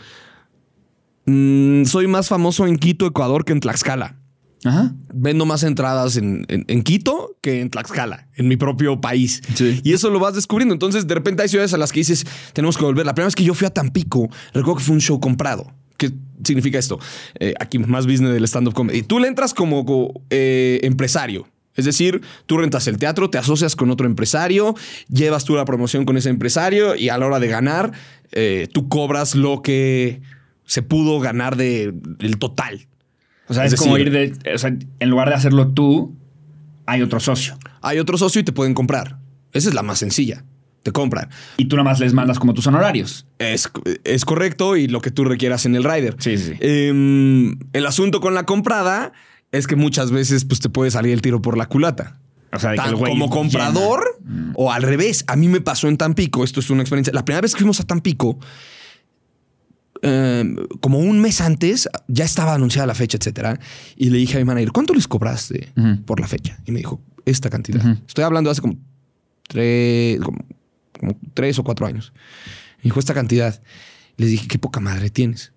mm, 1.25 1.85
soy 1.85 2.07
más 2.07 2.27
famoso 2.27 2.67
en 2.67 2.77
Quito, 2.77 3.05
Ecuador 3.05 3.45
que 3.45 3.53
en 3.53 3.59
Tlaxcala. 3.59 4.18
Ajá. 4.65 4.93
Vendo 5.13 5.45
más 5.45 5.63
entradas 5.63 6.17
en, 6.17 6.45
en- 6.49 6.65
en 6.67 6.81
Quito 6.83 7.37
que 7.41 7.61
en 7.61 7.69
Tlaxcala, 7.69 8.27
en 8.35 8.47
mi 8.47 8.57
propio 8.57 8.99
país. 8.99 9.41
Sí. 9.55 9.79
Y 9.83 9.93
eso 9.93 10.09
lo 10.09 10.19
vas 10.19 10.35
descubriendo. 10.35 10.73
Entonces, 10.73 11.07
de 11.07 11.15
repente 11.15 11.41
hay 11.43 11.49
ciudades 11.49 11.73
a 11.73 11.77
las 11.77 11.91
que 11.91 12.01
dices, 12.01 12.25
tenemos 12.53 12.77
que 12.77 12.83
volver. 12.83 13.05
La 13.05 13.13
primera 13.13 13.27
vez 13.27 13.35
que 13.35 13.43
yo 13.45 13.53
fui 13.53 13.65
a 13.67 13.69
Tampico, 13.69 14.29
recuerdo 14.53 14.75
que 14.79 14.83
fue 14.83 14.95
un 14.95 15.01
show 15.01 15.19
comprado. 15.19 15.71
¿Qué 15.97 16.11
significa 16.43 16.77
esto? 16.79 16.99
Eh, 17.39 17.53
aquí 17.59 17.79
más 17.79 18.05
business 18.05 18.33
del 18.33 18.43
stand-up 18.45 18.73
comedy. 18.73 19.01
Tú 19.01 19.19
le 19.19 19.27
entras 19.27 19.53
como 19.53 19.85
co- 19.85 20.13
eh, 20.29 20.79
empresario. 20.83 21.47
Es 21.75 21.85
decir, 21.85 22.21
tú 22.45 22.57
rentas 22.57 22.87
el 22.87 22.97
teatro, 22.97 23.29
te 23.29 23.37
asocias 23.37 23.75
con 23.77 23.89
otro 23.89 24.05
empresario, 24.07 24.75
llevas 25.07 25.45
tú 25.45 25.55
la 25.55 25.63
promoción 25.63 26.03
con 26.03 26.17
ese 26.17 26.29
empresario 26.29 26.95
y 26.95 27.07
a 27.07 27.17
la 27.17 27.25
hora 27.27 27.39
de 27.39 27.47
ganar, 27.47 27.93
eh, 28.33 28.67
tú 28.73 28.89
cobras 28.89 29.35
lo 29.35 29.61
que 29.61 30.21
se 30.65 30.81
pudo 30.81 31.19
ganar 31.21 31.55
de- 31.55 31.93
del 31.93 32.37
total. 32.37 32.87
O 33.49 33.53
sea, 33.53 33.65
Es 33.65 33.73
es, 33.73 33.79
como 33.79 33.97
ir 33.97 34.11
de. 34.11 34.33
O 34.53 34.57
sea, 34.57 34.75
en 34.99 35.09
lugar 35.09 35.29
de 35.29 35.35
hacerlo 35.35 35.69
tú, 35.69 36.15
hay 36.85 37.01
otro 37.01 37.19
socio. 37.19 37.57
Hay 37.81 37.99
otro 37.99 38.17
socio 38.17 38.41
y 38.41 38.43
te 38.43 38.51
pueden 38.51 38.73
comprar. 38.73 39.17
Esa 39.51 39.69
es 39.69 39.75
la 39.75 39.83
más 39.83 39.99
sencilla. 39.99 40.43
Te 40.83 40.91
compran. 40.91 41.29
Y 41.57 41.65
tú 41.65 41.75
nada 41.75 41.83
más 41.89 41.99
les 41.99 42.13
mandas 42.13 42.39
como 42.39 42.53
tus 42.53 42.65
honorarios. 42.67 43.25
Es, 43.37 43.69
es 44.05 44.23
correcto 44.23 44.77
y 44.77 44.87
lo 44.87 45.01
que 45.01 45.11
tú 45.11 45.25
requieras 45.25 45.65
en 45.65 45.75
el 45.75 45.83
rider. 45.83 46.15
Sí, 46.19 46.37
sí, 46.37 46.51
sí. 46.51 46.57
Em, 46.61 47.59
el 47.73 47.85
asunto 47.85 48.21
con 48.21 48.33
la 48.33 48.45
comprada 48.45 49.11
es 49.51 49.67
que 49.67 49.75
muchas 49.75 50.11
veces 50.11 50.45
pues, 50.45 50.59
te 50.61 50.69
puede 50.69 50.91
salir 50.91 51.11
el 51.11 51.21
tiro 51.21 51.41
por 51.41 51.57
la 51.57 51.65
culata. 51.65 52.19
O 52.53 52.59
sea, 52.59 52.71
de 52.71 52.77
que 52.77 52.87
el 52.87 52.93
como 52.95 53.13
llena. 53.13 53.29
comprador 53.29 54.19
o 54.55 54.71
al 54.71 54.83
revés. 54.83 55.25
A 55.27 55.35
mí 55.35 55.47
me 55.47 55.61
pasó 55.61 55.87
en 55.87 55.97
Tampico. 55.97 56.43
Esto 56.43 56.59
es 56.59 56.69
una 56.69 56.81
experiencia. 56.81 57.13
La 57.13 57.25
primera 57.25 57.41
vez 57.41 57.53
que 57.53 57.59
fuimos 57.59 57.79
a 57.79 57.83
Tampico, 57.83 58.39
em, 60.01 60.55
como 60.79 60.99
un 60.99 61.19
mes 61.19 61.41
antes, 61.41 61.89
ya 62.07 62.25
estaba 62.25 62.53
anunciada 62.53 62.87
la 62.87 62.95
fecha, 62.95 63.17
etcétera. 63.17 63.59
Y 63.95 64.09
le 64.09 64.17
dije 64.17 64.37
a 64.37 64.39
mi 64.39 64.45
manager, 64.45 64.71
¿cuánto 64.71 64.93
les 64.93 65.07
cobraste 65.07 65.73
por 66.05 66.19
la 66.19 66.27
fecha? 66.27 66.59
Y 66.65 66.71
me 66.71 66.79
dijo, 66.79 67.01
esta 67.25 67.49
cantidad. 67.49 67.97
Estoy 68.07 68.23
hablando 68.23 68.49
de 68.49 68.51
hace 68.53 68.61
como 68.61 68.77
tres, 69.47 70.19
como, 70.21 70.39
como 70.99 71.17
tres 71.33 71.59
o 71.59 71.63
cuatro 71.63 71.85
años. 71.85 72.13
Me 72.77 72.83
dijo, 72.83 72.99
esta 72.99 73.13
cantidad. 73.13 73.61
Les 74.17 74.29
dije, 74.31 74.47
qué 74.47 74.59
poca 74.59 74.79
madre 74.79 75.09
tienes. 75.09 75.53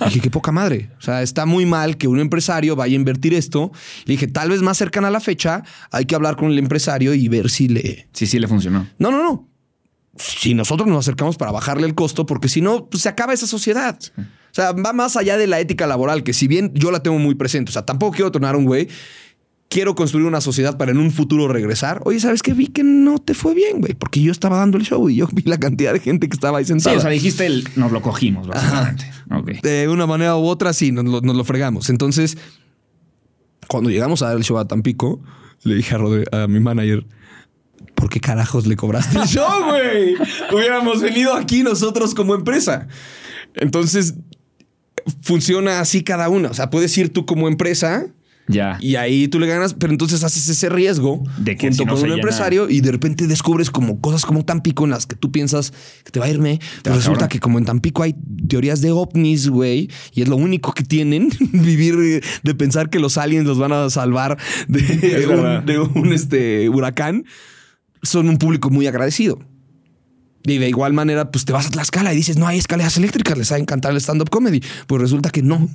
Le 0.00 0.06
dije, 0.06 0.20
qué 0.20 0.30
poca 0.30 0.52
madre. 0.52 0.90
O 0.98 1.02
sea, 1.02 1.22
está 1.22 1.46
muy 1.46 1.66
mal 1.66 1.96
que 1.96 2.08
un 2.08 2.18
empresario 2.18 2.76
vaya 2.76 2.94
a 2.94 2.96
invertir 2.96 3.34
esto. 3.34 3.72
Le 4.06 4.14
dije, 4.14 4.26
tal 4.26 4.50
vez 4.50 4.62
más 4.62 4.78
cercana 4.78 5.08
a 5.08 5.10
la 5.10 5.20
fecha, 5.20 5.62
hay 5.90 6.06
que 6.06 6.14
hablar 6.14 6.36
con 6.36 6.50
el 6.50 6.58
empresario 6.58 7.14
y 7.14 7.28
ver 7.28 7.50
si 7.50 7.68
le. 7.68 8.08
Sí, 8.12 8.26
sí 8.26 8.38
le 8.38 8.48
funcionó. 8.48 8.86
No, 8.98 9.10
no, 9.10 9.22
no. 9.22 9.48
Si 10.16 10.54
nosotros 10.54 10.88
nos 10.88 10.98
acercamos 11.00 11.36
para 11.36 11.50
bajarle 11.52 11.86
el 11.86 11.94
costo, 11.94 12.24
porque 12.26 12.48
si 12.48 12.60
no, 12.60 12.86
pues 12.86 13.02
se 13.02 13.08
acaba 13.08 13.32
esa 13.32 13.46
sociedad. 13.46 13.98
O 14.18 14.22
sea, 14.54 14.72
va 14.72 14.92
más 14.92 15.16
allá 15.16 15.36
de 15.36 15.46
la 15.48 15.58
ética 15.60 15.86
laboral, 15.86 16.22
que 16.22 16.32
si 16.32 16.46
bien 16.46 16.70
yo 16.74 16.90
la 16.92 17.02
tengo 17.02 17.18
muy 17.18 17.34
presente, 17.34 17.70
o 17.70 17.72
sea, 17.72 17.82
tampoco 17.84 18.12
quiero 18.16 18.30
tornar 18.30 18.54
un 18.56 18.64
güey. 18.64 18.88
Quiero 19.68 19.96
construir 19.96 20.26
una 20.26 20.40
sociedad 20.40 20.76
para 20.76 20.92
en 20.92 20.98
un 20.98 21.10
futuro 21.10 21.48
regresar. 21.48 22.00
Oye, 22.04 22.20
¿sabes 22.20 22.42
qué? 22.42 22.52
Vi 22.52 22.68
que 22.68 22.84
no 22.84 23.18
te 23.18 23.34
fue 23.34 23.54
bien, 23.54 23.80
güey, 23.80 23.94
porque 23.94 24.20
yo 24.22 24.30
estaba 24.30 24.58
dando 24.58 24.78
el 24.78 24.84
show 24.84 25.08
y 25.10 25.16
yo 25.16 25.26
vi 25.32 25.42
la 25.46 25.58
cantidad 25.58 25.92
de 25.92 25.98
gente 25.98 26.28
que 26.28 26.34
estaba 26.34 26.58
ahí 26.58 26.64
Sí, 26.64 26.68
sentada. 26.74 26.96
o 26.96 27.00
sea, 27.00 27.10
dijiste 27.10 27.46
el 27.46 27.66
nos 27.74 27.90
lo 27.90 28.00
cogimos, 28.00 28.46
básicamente. 28.46 29.10
De 29.62 29.88
una 29.88 30.06
manera 30.06 30.36
u 30.36 30.44
otra, 30.46 30.72
sí, 30.74 30.92
nos 30.92 31.06
lo, 31.06 31.20
nos 31.22 31.34
lo 31.34 31.42
fregamos. 31.42 31.90
Entonces, 31.90 32.36
cuando 33.66 33.90
llegamos 33.90 34.22
a 34.22 34.28
dar 34.28 34.36
el 34.36 34.44
show 34.44 34.58
a 34.58 34.68
Tampico, 34.68 35.20
le 35.64 35.74
dije 35.74 35.94
a, 35.94 35.98
Rodri- 35.98 36.28
a 36.32 36.46
mi 36.46 36.60
manager, 36.60 37.04
¿por 37.94 38.08
qué 38.08 38.20
carajos 38.20 38.66
le 38.66 38.76
cobraste 38.76 39.18
el 39.22 39.24
show, 39.26 39.64
güey? 39.68 40.14
Hubiéramos 40.52 41.00
venido 41.02 41.34
aquí 41.34 41.62
nosotros 41.62 42.14
como 42.14 42.34
empresa. 42.34 42.86
Entonces, 43.54 44.14
funciona 45.22 45.80
así 45.80 46.02
cada 46.02 46.28
una. 46.28 46.50
O 46.50 46.54
sea, 46.54 46.70
puedes 46.70 46.96
ir 46.98 47.12
tú 47.12 47.26
como 47.26 47.46
empresa 47.48 48.06
Ya. 48.48 48.78
y 48.80 48.96
ahí 48.96 49.28
tú 49.28 49.38
le 49.38 49.46
ganas, 49.46 49.74
pero 49.74 49.92
entonces 49.92 50.22
haces 50.24 50.48
ese 50.48 50.68
riesgo 50.68 51.22
De 51.38 51.56
que 51.56 51.68
junto 51.68 51.82
si 51.82 51.84
no 51.84 51.92
con 51.92 51.98
se 51.98 52.04
un 52.04 52.10
llena- 52.10 52.20
empresario 52.22 52.68
y 52.70 52.80
de 52.80 52.90
repente 52.92 53.26
descubres 53.26 53.70
como 53.70 54.00
cosas 54.00 54.24
como 54.24 54.44
Tampico 54.44 54.84
en 54.84 54.90
las 54.90 55.06
que 55.06 55.14
tú 55.16 55.30
piensas 55.30 55.72
que 56.04 56.10
te 56.10 56.20
va 56.20 56.26
a 56.26 56.30
irme, 56.30 56.58
pero 56.82 56.96
resulta 56.96 57.20
cabrón. 57.20 57.28
que 57.30 57.40
como 57.40 57.58
en 57.58 57.64
Tampico 57.64 58.02
hay 58.02 58.14
teorías 58.48 58.80
de 58.80 58.92
ovnis, 58.92 59.48
güey, 59.48 59.88
y 60.12 60.22
es 60.22 60.28
lo 60.28 60.36
único 60.36 60.72
que 60.72 60.84
tienen, 60.84 61.30
vivir 61.52 62.22
de 62.42 62.54
pensar 62.54 62.88
que 62.90 62.98
los 62.98 63.16
aliens 63.18 63.46
los 63.46 63.58
van 63.58 63.72
a 63.72 63.88
salvar 63.90 64.38
de, 64.68 65.26
un, 65.26 65.66
de 65.66 65.78
un, 65.78 66.12
este, 66.12 66.68
huracán, 66.68 67.24
son 68.04 68.28
un 68.28 68.38
público 68.38 68.70
muy 68.70 68.86
agradecido. 68.86 69.38
Y 70.46 70.58
de 70.58 70.68
igual 70.68 70.92
manera, 70.92 71.30
pues 71.30 71.44
te 71.44 71.52
vas 71.52 71.66
a 71.66 71.70
Tlaxcala 71.70 72.12
y 72.12 72.16
dices, 72.16 72.36
no 72.36 72.46
hay 72.46 72.58
escaleras 72.58 72.96
eléctricas, 72.98 73.36
les 73.38 73.50
va 73.50 73.56
a 73.56 73.58
encantar 73.58 73.92
el 73.92 73.98
stand-up 73.98 74.28
comedy. 74.28 74.62
Pues 74.86 75.00
resulta 75.00 75.30
que 75.30 75.42
no. 75.42 75.68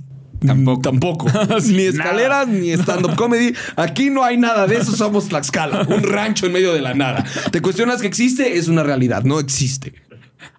Tampoco. 0.46 0.82
Tampoco. 0.84 1.28
ni 1.68 1.84
escaleras, 1.84 2.48
ni 2.48 2.72
stand-up 2.74 3.16
comedy. 3.16 3.54
Aquí 3.76 4.10
no 4.10 4.24
hay 4.24 4.38
nada 4.38 4.68
de 4.68 4.78
eso, 4.78 4.96
somos 4.96 5.28
Tlaxcala, 5.28 5.88
un 5.90 6.04
rancho 6.04 6.46
en 6.46 6.54
medio 6.54 6.74
de 6.74 6.82
la 6.82 6.94
nada. 6.94 7.26
Te 7.52 7.62
cuestionas 7.62 8.02
que 8.02 8.08
existe, 8.08 8.58
es 8.58 8.68
una 8.68 8.84
realidad, 8.84 9.24
no 9.24 9.40
existe. 9.40 9.94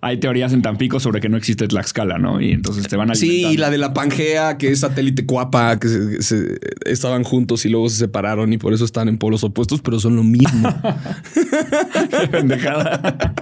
Hay 0.02 0.19
teorías 0.20 0.52
en 0.52 0.62
Tampico 0.62 1.01
sobre 1.01 1.20
que 1.20 1.28
no 1.28 1.36
existe 1.36 1.66
Tlaxcala, 1.69 2.19
¿no? 2.19 2.40
Y 2.40 2.52
entonces 2.52 2.86
te 2.89 2.97
van 2.97 3.11
a 3.11 3.15
Sí, 3.15 3.47
y 3.47 3.57
la 3.57 3.70
de 3.70 3.78
la 3.78 3.94
Pangea, 3.94 4.59
que 4.59 4.70
es 4.70 4.81
satélite 4.81 5.24
Cuapa, 5.27 5.78
que 5.78 5.89
se- 5.89 6.23
se- 6.23 6.59
estaban 6.85 7.24
juntos 7.24 7.65
y 7.65 7.70
luego 7.70 7.89
se 7.89 7.97
separaron 7.97 8.52
y 8.52 8.59
por 8.59 8.74
eso 8.74 8.85
están 8.85 9.09
en 9.09 9.16
polos 9.19 9.43
opuestos, 9.44 9.81
pero 9.81 9.98
son 10.01 10.16
lo 10.16 10.23
mismo. 10.23 10.69
pendejada. 12.31 13.35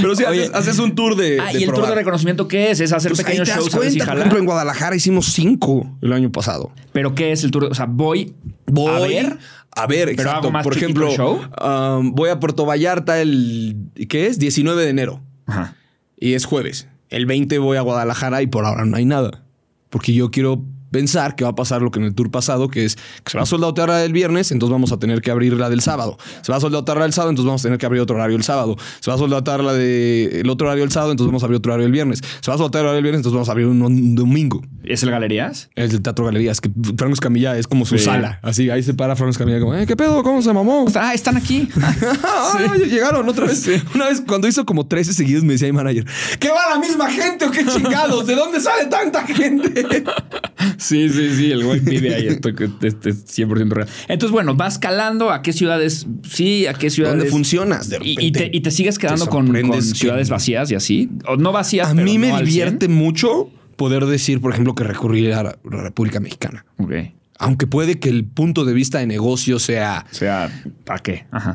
pero 0.00 0.14
sí, 0.16 0.24
Oye. 0.24 0.42
haces, 0.44 0.54
haces 0.54 0.78
un 0.78 0.94
tour 0.94 1.16
de. 1.16 1.38
Ah, 1.40 1.52
de 1.52 1.60
¿y 1.60 1.62
el 1.64 1.72
tour 1.72 1.86
de 1.88 1.94
reconocimiento 1.94 2.48
qué 2.48 2.70
es? 2.70 2.80
Es 2.80 2.92
hacer 2.92 3.10
Pues 3.12 3.20
ahí 3.20 3.24
pequeños 3.26 3.48
te 3.48 3.54
das 3.54 3.60
shows 3.64 3.74
cuenta. 3.74 4.06
Por 4.06 4.16
ejemplo, 4.18 4.38
en 4.38 4.44
Guadalajara 4.46 4.96
hicimos 4.96 5.26
cinco 5.32 5.96
el 6.02 6.12
año 6.12 6.30
pasado. 6.32 6.72
¿Pero 6.92 7.14
qué 7.14 7.32
es 7.32 7.44
el 7.44 7.50
tour? 7.50 7.64
O 7.64 7.74
sea, 7.74 7.86
voy, 7.86 8.34
Voy 8.66 8.90
a 8.94 8.98
ver. 9.00 9.38
A 9.74 9.86
ver, 9.86 10.08
Pero 10.08 10.22
exacto. 10.22 10.38
hago 10.38 10.50
más 10.50 10.64
Por 10.64 10.76
ejemplo, 10.76 11.10
show. 11.14 11.40
um, 11.64 12.12
voy 12.14 12.30
a 12.30 12.38
Puerto 12.38 12.66
Vallarta 12.66 13.20
el. 13.20 13.76
¿Qué 14.08 14.26
es? 14.26 14.38
19 14.38 14.82
de 14.84 14.90
enero. 14.90 15.20
Ajá. 15.46 15.74
Y 16.18 16.34
es 16.34 16.44
jueves. 16.44 16.88
El 17.08 17.26
20 17.26 17.58
voy 17.58 17.76
a 17.76 17.80
Guadalajara 17.82 18.42
y 18.42 18.46
por 18.46 18.64
ahora 18.64 18.84
no 18.84 18.96
hay 18.96 19.04
nada. 19.04 19.44
Porque 19.90 20.12
yo 20.14 20.30
quiero 20.30 20.62
pensar 20.92 21.34
que 21.34 21.42
va 21.44 21.50
a 21.50 21.54
pasar 21.56 21.82
lo 21.82 21.90
que 21.90 21.98
en 21.98 22.04
el 22.04 22.14
tour 22.14 22.30
pasado, 22.30 22.68
que 22.68 22.84
es 22.84 22.94
que 23.24 23.30
se 23.32 23.36
va 23.38 23.42
a 23.42 23.46
soldatear 23.46 23.90
del 23.90 24.12
viernes, 24.12 24.52
entonces 24.52 24.72
vamos 24.72 24.92
a 24.92 24.98
tener 24.98 25.20
que 25.22 25.30
abrir 25.32 25.54
la 25.54 25.68
del 25.70 25.80
sábado. 25.80 26.16
Se 26.42 26.52
va 26.52 26.58
a 26.58 26.60
soldatear 26.60 26.98
la 26.98 27.04
del 27.04 27.12
sábado, 27.12 27.30
entonces 27.30 27.46
vamos 27.48 27.62
a 27.62 27.64
tener 27.64 27.78
que 27.78 27.86
abrir 27.86 28.00
otro 28.02 28.14
horario 28.16 28.36
el 28.36 28.44
sábado. 28.44 28.76
Se 29.00 29.10
va 29.10 29.16
a 29.16 29.18
soldatear 29.18 29.64
la 29.64 29.72
del 29.72 30.48
otro 30.48 30.68
horario 30.68 30.84
el 30.84 30.92
sábado, 30.92 31.10
entonces 31.10 31.28
vamos 31.28 31.42
a 31.42 31.46
abrir 31.46 31.56
otro 31.58 31.72
horario 31.72 31.86
el 31.86 31.92
viernes. 31.92 32.20
Se 32.40 32.50
va 32.50 32.54
a 32.54 32.58
soldatear 32.58 32.92
del 32.94 33.02
viernes, 33.02 33.18
entonces 33.20 33.34
vamos 33.34 33.48
a 33.48 33.52
abrir 33.52 33.66
un, 33.66 33.82
un 33.82 34.14
domingo. 34.14 34.62
¿Es 34.84 35.02
el 35.02 35.10
Galerías? 35.10 35.70
Es 35.74 35.92
del 35.92 36.02
Teatro 36.02 36.24
Galerías, 36.26 36.60
que 36.60 36.70
Franco 36.96 37.14
Escamilla 37.14 37.56
es 37.58 37.66
como 37.66 37.86
su 37.86 37.96
Sí. 37.98 38.04
sala. 38.04 38.38
Así, 38.42 38.68
ahí 38.70 38.82
se 38.82 38.94
para 38.94 39.16
Franco 39.16 39.30
Escamilla 39.30 39.60
como, 39.60 39.74
"Eh, 39.74 39.86
¿qué 39.86 39.96
pedo? 39.96 40.22
¿Cómo 40.22 40.42
se 40.42 40.52
mamó? 40.52 40.86
Ah, 40.94 41.14
están 41.14 41.36
aquí. 41.36 41.68
Ah, 42.24 42.74
llegaron 42.76 43.28
otra 43.28 43.46
vez. 43.46 43.66
Una 43.94 44.08
vez 44.08 44.22
cuando 44.26 44.46
hizo 44.48 44.64
como 44.66 44.86
13 44.86 45.12
seguidos 45.12 45.42
me 45.44 45.52
decía 45.54 45.68
mi 45.68 45.72
manager, 45.72 46.04
¿qué 46.38 46.48
va 46.48 46.74
la 46.74 46.78
misma 46.78 47.10
gente 47.10 47.44
o 47.46 47.50
qué 47.50 47.64
chingados? 47.64 48.26
¿De 48.26 48.34
dónde 48.34 48.60
sale 48.60 48.86
tanta 48.86 49.26
gente? 49.26 50.04
Sí, 50.82 51.08
sí, 51.08 51.30
sí, 51.36 51.50
el 51.52 51.64
güey 51.64 51.80
vive 51.80 52.14
ahí, 52.14 52.26
estoy 52.26 52.54
este, 52.82 53.10
100% 53.10 53.70
real. 53.70 53.88
Entonces, 54.08 54.32
bueno, 54.32 54.54
vas 54.54 54.78
calando 54.78 55.30
a 55.30 55.42
qué 55.42 55.52
ciudades, 55.52 56.06
sí, 56.28 56.66
a 56.66 56.74
qué 56.74 56.90
ciudades. 56.90 57.16
¿Dónde 57.18 57.30
funcionas? 57.30 57.88
De 57.88 57.96
Y, 58.02 58.16
repente 58.16 58.24
y 58.24 58.32
te, 58.32 58.50
y 58.52 58.60
te 58.60 58.70
sigues 58.70 58.98
quedando 58.98 59.24
te 59.26 59.30
con, 59.30 59.46
con 59.46 59.54
sorprendes 59.56 59.92
que- 59.92 59.98
ciudades 59.98 60.28
vacías 60.30 60.70
y 60.70 60.74
así. 60.74 61.10
O 61.26 61.36
no 61.36 61.52
vacías, 61.52 61.88
A 61.88 61.94
pero 61.94 62.04
mí 62.04 62.18
me 62.18 62.30
no 62.30 62.38
divierte 62.40 62.88
mucho 62.88 63.50
poder 63.76 64.04
decir, 64.06 64.40
por 64.40 64.52
ejemplo, 64.52 64.74
que 64.74 64.84
recurrir 64.84 65.32
a 65.32 65.42
la 65.42 65.56
República 65.64 66.20
Mexicana. 66.20 66.64
100. 66.78 66.86
Ok. 66.86 67.12
Aunque 67.38 67.66
puede 67.66 67.98
que 67.98 68.08
el 68.08 68.24
punto 68.24 68.64
de 68.64 68.72
vista 68.72 68.98
de 68.98 69.06
negocio 69.06 69.58
sea 69.58 70.06
sea, 70.10 70.50
¿para 70.84 70.98
qué? 71.00 71.26
Ajá. 71.32 71.54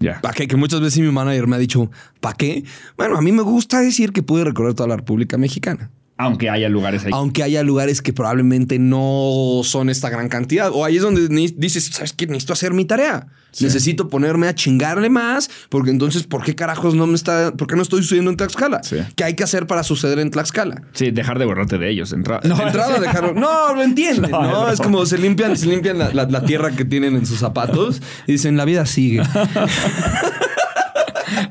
Ya. 0.00 0.20
¿Para 0.20 0.32
qué? 0.34 0.46
Que 0.46 0.54
muchas 0.54 0.80
veces 0.80 1.00
mi 1.00 1.10
manager 1.10 1.48
me 1.48 1.56
ha 1.56 1.58
dicho, 1.58 1.90
¿para 2.20 2.36
qué? 2.36 2.62
Bueno, 2.96 3.16
a 3.16 3.20
mí 3.20 3.32
me 3.32 3.42
gusta 3.42 3.80
decir 3.80 4.12
que 4.12 4.22
pude 4.22 4.44
recorrer 4.44 4.74
toda 4.74 4.88
la 4.88 4.96
República 4.96 5.36
Mexicana. 5.38 5.90
Aunque 6.20 6.50
haya 6.50 6.68
lugares 6.68 7.04
ahí. 7.04 7.12
Aunque 7.14 7.42
haya 7.44 7.62
lugares 7.62 8.02
que 8.02 8.12
probablemente 8.12 8.78
no 8.80 9.60
son 9.64 9.88
esta 9.88 10.10
gran 10.10 10.28
cantidad. 10.28 10.70
O 10.72 10.84
ahí 10.84 10.96
es 10.96 11.02
donde 11.02 11.28
dices, 11.56 11.86
¿sabes 11.92 12.12
qué? 12.12 12.26
Necesito 12.26 12.52
hacer 12.52 12.74
mi 12.74 12.84
tarea. 12.84 13.28
Necesito 13.60 14.08
ponerme 14.08 14.46
a 14.46 14.54
chingarle 14.54 15.08
más, 15.10 15.48
porque 15.68 15.90
entonces, 15.90 16.24
¿por 16.24 16.44
qué 16.44 16.54
carajos 16.54 16.94
no 16.94 17.06
me 17.06 17.14
está, 17.14 17.52
por 17.56 17.66
qué 17.66 17.76
no 17.76 17.82
estoy 17.82 18.02
sucediendo 18.02 18.30
en 18.30 18.36
Tlaxcala? 18.36 18.82
Sí. 18.82 18.96
¿Qué 19.16 19.24
hay 19.24 19.34
que 19.34 19.42
hacer 19.42 19.66
para 19.66 19.82
suceder 19.82 20.18
en 20.18 20.30
Tlaxcala? 20.30 20.82
Sí, 20.92 21.10
dejar 21.12 21.38
de 21.38 21.44
borrarte 21.46 21.78
de 21.78 21.88
ellos. 21.90 22.12
entrada. 22.12 22.40
De 22.40 22.50
entrada, 22.50 23.00
dejarlo. 23.00 23.32
No, 23.34 23.74
lo 23.74 23.82
entienden, 23.82 24.30
No, 24.30 24.42
¿no? 24.42 24.50
no. 24.66 24.70
Es 24.70 24.80
como 24.80 25.06
se 25.06 25.18
limpian, 25.18 25.56
se 25.56 25.66
limpian 25.66 25.98
la, 25.98 26.12
la- 26.12 26.26
la 26.26 26.44
tierra 26.44 26.72
que 26.72 26.84
tienen 26.84 27.16
en 27.16 27.26
sus 27.26 27.38
zapatos 27.38 28.02
y 28.26 28.32
dicen, 28.32 28.56
la 28.56 28.64
vida 28.64 28.84
sigue. 28.86 29.22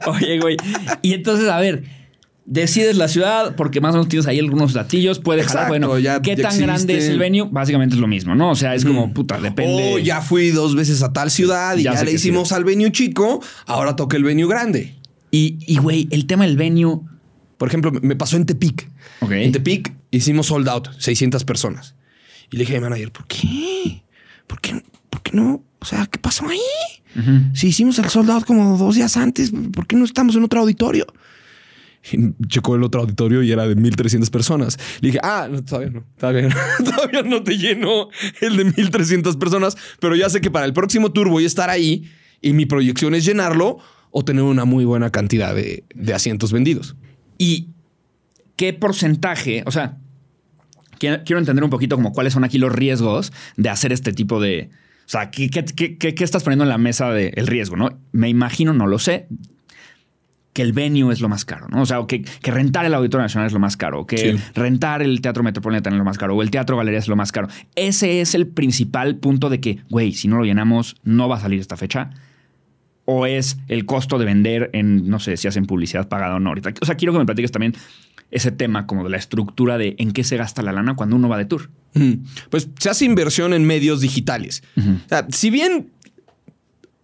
Oye, 0.08 0.40
güey. 0.40 0.58
Y 1.02 1.14
entonces, 1.14 1.50
a 1.50 1.60
ver, 1.60 1.84
decides 2.50 2.96
la 2.96 3.08
ciudad 3.10 3.56
porque 3.56 3.82
más 3.82 3.92
o 3.94 3.98
menos 3.98 4.08
tienes 4.08 4.26
ahí 4.26 4.40
algunos 4.40 4.74
latillos, 4.74 5.20
puede 5.20 5.44
jalar. 5.44 5.64
Exacto, 5.66 5.88
Bueno, 5.88 6.00
ya- 6.00 6.22
¿qué 6.22 6.36
ya 6.36 6.50
tan 6.50 6.58
grande 6.60 6.98
es 6.98 7.10
el 7.10 7.20
venue? 7.20 7.48
Básicamente 7.52 7.96
es 7.96 8.02
lo 8.02 8.08
mismo, 8.08 8.34
¿no? 8.36 8.52
O 8.52 8.56
sea, 8.56 8.74
es 8.74 8.86
como, 8.86 9.14
puta, 9.14 9.40
depende. 9.40 9.94
O 9.94 10.00
ya 10.00 10.22
fui 10.22 10.50
dos 10.52 10.74
veces 10.76 11.04
a 11.04 11.12
tal 11.14 11.30
ciudad 11.30 11.78
y 11.78 11.84
Ya 11.84 11.92
le 12.04 12.12
hicimos 12.14 12.52
al 12.54 12.64
venue 12.64 12.92
chico, 12.92 13.44
ahora 13.66 13.96
toca 13.96 14.18
el 14.18 14.24
venue 14.24 14.48
grande. 14.48 14.96
Y, 15.30 15.58
y, 15.68 15.78
güey, 15.78 16.08
el 16.12 16.26
tema 16.26 16.46
del 16.46 16.56
venue. 16.58 17.02
Por 17.58 17.68
ejemplo, 17.68 17.92
me 17.92 18.16
pasó 18.16 18.38
en 18.38 18.46
Tepic. 18.46 18.90
En 19.30 19.52
Tepic 19.52 19.94
hicimos 20.12 20.48
sold 20.48 20.70
out, 20.70 20.88
600 21.00 21.44
personas. 21.44 21.96
Y 22.50 22.56
le 22.56 22.62
dije 22.64 22.78
a 22.78 22.80
mi 22.80 22.84
manager, 22.84 23.12
¿por 23.12 23.28
qué? 23.28 24.04
¿Por 24.48 24.62
qué, 24.62 24.82
¿Por 25.10 25.22
qué 25.22 25.32
no? 25.34 25.64
O 25.80 25.86
sea, 25.86 26.06
¿qué 26.06 26.18
pasó 26.18 26.48
ahí? 26.48 26.60
Si 27.54 27.68
hicimos 27.68 27.98
el 28.00 28.06
sold 28.10 28.30
out 28.30 28.46
como 28.46 28.78
dos 28.78 28.96
días 28.96 29.18
antes, 29.18 29.52
¿por 29.74 29.86
qué 29.88 29.96
no 29.96 30.06
estamos 30.06 30.36
en 30.36 30.44
otro 30.44 30.60
auditorio? 30.62 31.08
Y 32.12 32.34
checó 32.48 32.76
el 32.76 32.84
otro 32.84 33.02
auditorio 33.02 33.44
y 33.44 33.52
era 33.52 33.68
de 33.68 33.76
1300 33.76 34.30
personas. 34.30 34.78
Le 35.02 35.08
dije, 35.10 35.20
ah, 35.24 35.50
todavía 35.66 35.90
no, 35.92 36.06
todavía 36.18 36.50
no, 37.24 37.44
te 37.44 37.58
lleno 37.58 38.10
el 38.42 38.58
de 38.58 38.66
1300 38.66 39.36
personas, 39.38 39.78
pero 40.00 40.16
ya 40.16 40.30
sé 40.30 40.40
que 40.42 40.52
para 40.52 40.66
el 40.66 40.74
próximo 40.74 41.12
tour 41.12 41.30
voy 41.30 41.44
a 41.44 41.48
estar 41.48 41.70
ahí 41.70 42.10
y 42.42 42.54
mi 42.54 42.66
proyección 42.66 43.16
es 43.16 43.26
llenarlo 43.26 43.80
o 44.12 44.24
tener 44.24 44.44
una 44.44 44.66
muy 44.66 44.86
buena 44.86 45.10
cantidad 45.12 45.54
de, 45.54 45.84
de 45.94 46.14
asientos 46.14 46.52
vendidos. 46.54 46.96
¿Y 47.38 47.70
qué 48.56 48.74
porcentaje? 48.74 49.64
O 49.66 49.72
sea, 49.72 49.98
quiero, 51.00 51.40
entender 51.40 51.64
un 51.64 51.70
poquito 51.70 51.96
como 51.96 52.12
cuáles 52.12 52.34
son 52.34 52.44
aquí 52.44 52.58
los 52.58 52.72
riesgos 52.72 53.32
de 53.56 53.70
hacer 53.70 53.92
este 53.92 54.14
tipo 54.14 54.40
de. 54.42 54.70
O 55.06 55.10
sea, 55.10 55.30
¿qué, 55.32 55.50
qué, 55.50 55.64
qué- 55.64 55.98
qué- 56.16 56.24
estás 56.24 56.44
poniendo 56.44 56.64
en 56.66 56.70
la 56.70 56.78
mesa 56.78 57.12
del 57.12 57.48
riesgo? 57.48 57.76
¿no? 57.78 58.00
Me 58.12 58.28
imagino, 58.30 58.74
no 58.74 58.88
lo 58.88 59.00
sé, 59.00 59.28
que 60.58 60.64
el 60.64 60.74
venue 60.74 61.14
es 61.14 61.22
lo 61.22 61.30
más 61.30 61.46
caro, 61.46 61.68
¿no? 61.70 61.84
O 61.84 61.86
sea, 61.86 62.00
o 62.00 62.08
que, 62.08 62.24
que 62.24 62.50
rentar 62.50 62.84
el 62.84 62.96
Auditorio 62.96 63.22
Nacional 63.22 63.46
es 63.46 63.54
lo 63.54 63.60
más 63.60 63.78
caro, 63.78 64.08
que 64.08 64.18
Sí. 64.18 64.40
rentar 64.56 65.04
el 65.04 65.22
Teatro 65.22 65.44
Metropolitano 65.44 65.96
es 65.96 66.00
lo 66.00 66.04
más 66.04 66.18
caro, 66.18 66.36
o 66.36 66.42
el 66.42 66.50
Teatro 66.50 66.76
Galería 66.78 66.98
es 66.98 67.08
lo 67.08 67.16
más 67.16 67.32
caro. 67.32 67.48
Ese 67.76 68.22
es 68.22 68.34
el 68.34 68.48
principal 68.48 69.18
punto 69.18 69.52
de 69.52 69.60
que, 69.60 69.82
güey, 69.92 70.14
si 70.14 70.28
no 70.28 70.38
lo 70.38 70.46
llenamos, 70.46 70.96
no 71.04 71.30
va 71.30 71.36
a 71.36 71.40
salir 71.40 71.60
esta 71.60 71.78
fecha. 71.78 72.10
O 73.06 73.28
es 73.28 73.58
el 73.68 73.86
costo 73.86 74.18
de 74.18 74.26
vender 74.26 74.72
en, 74.74 75.08
no 75.08 75.20
sé, 75.20 75.38
si 75.38 75.48
hacen 75.48 75.66
publicidad 75.68 76.08
pagada 76.10 76.36
o 76.36 76.40
no. 76.40 76.50
Ahorita. 76.50 76.74
O 76.82 76.86
sea, 76.88 76.96
quiero 76.96 77.14
que 77.14 77.20
me 77.20 77.26
platiques 77.28 77.52
también 77.52 77.74
ese 78.32 78.52
tema 78.52 78.88
como 78.88 79.04
de 79.06 79.12
la 79.12 79.18
estructura 79.18 79.78
de 79.78 79.96
en 80.00 80.12
qué 80.12 80.24
se 80.26 80.36
gasta 80.38 80.62
la 80.64 80.74
lana 80.74 80.96
cuando 80.96 81.16
uno 81.16 81.30
va 81.30 81.38
de 81.38 81.46
tour. 81.46 81.70
Ujú. 81.96 82.18
Pues 82.50 82.68
se 82.80 82.90
hace 82.90 83.06
inversión 83.06 83.54
en 83.54 83.64
medios 83.66 84.02
digitales. 84.02 84.64
O 84.76 85.08
sea, 85.08 85.28
si 85.30 85.50
bien 85.52 85.92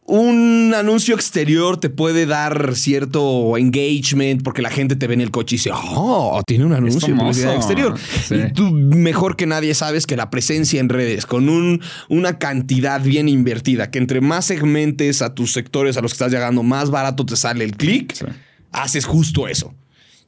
un 0.05 0.73
anuncio 0.75 1.15
exterior 1.15 1.77
te 1.80 1.89
puede 1.89 2.25
dar 2.25 2.75
cierto 2.75 3.57
engagement 3.57 4.43
porque 4.43 4.61
la 4.61 4.69
gente 4.69 4.95
te 4.95 5.07
ve 5.07 5.13
en 5.13 5.21
el 5.21 5.31
coche 5.31 5.55
y 5.55 5.57
dice, 5.57 5.71
oh, 5.73 6.41
tiene 6.45 6.65
un 6.65 6.73
anuncio 6.73 6.99
de 6.99 7.07
famoso". 7.07 7.23
publicidad 7.23 7.55
exterior. 7.55 7.97
Sí. 7.97 8.35
Y 8.49 8.53
tú 8.53 8.69
mejor 8.71 9.35
que 9.38 9.45
nadie 9.45 9.73
sabes 9.73 10.05
que 10.05 10.17
la 10.17 10.30
presencia 10.30 10.80
en 10.81 10.89
redes 10.89 11.25
con 11.25 11.47
un, 11.47 11.81
una 12.09 12.38
cantidad 12.38 13.01
bien 13.01 13.30
invertida, 13.30 13.91
que 13.91 13.99
entre 13.99 14.19
más 14.19 14.45
segmentes 14.45 15.21
a 15.21 15.34
tus 15.34 15.53
sectores 15.53 15.95
a 15.97 16.01
los 16.01 16.11
que 16.11 16.15
estás 16.15 16.31
llegando, 16.31 16.63
más 16.63 16.89
barato 16.89 17.25
te 17.25 17.35
sale 17.38 17.63
el 17.63 17.75
clic, 17.77 18.13
Sí. 18.13 18.25
haces 18.71 19.05
justo 19.05 19.47
eso. 19.47 19.73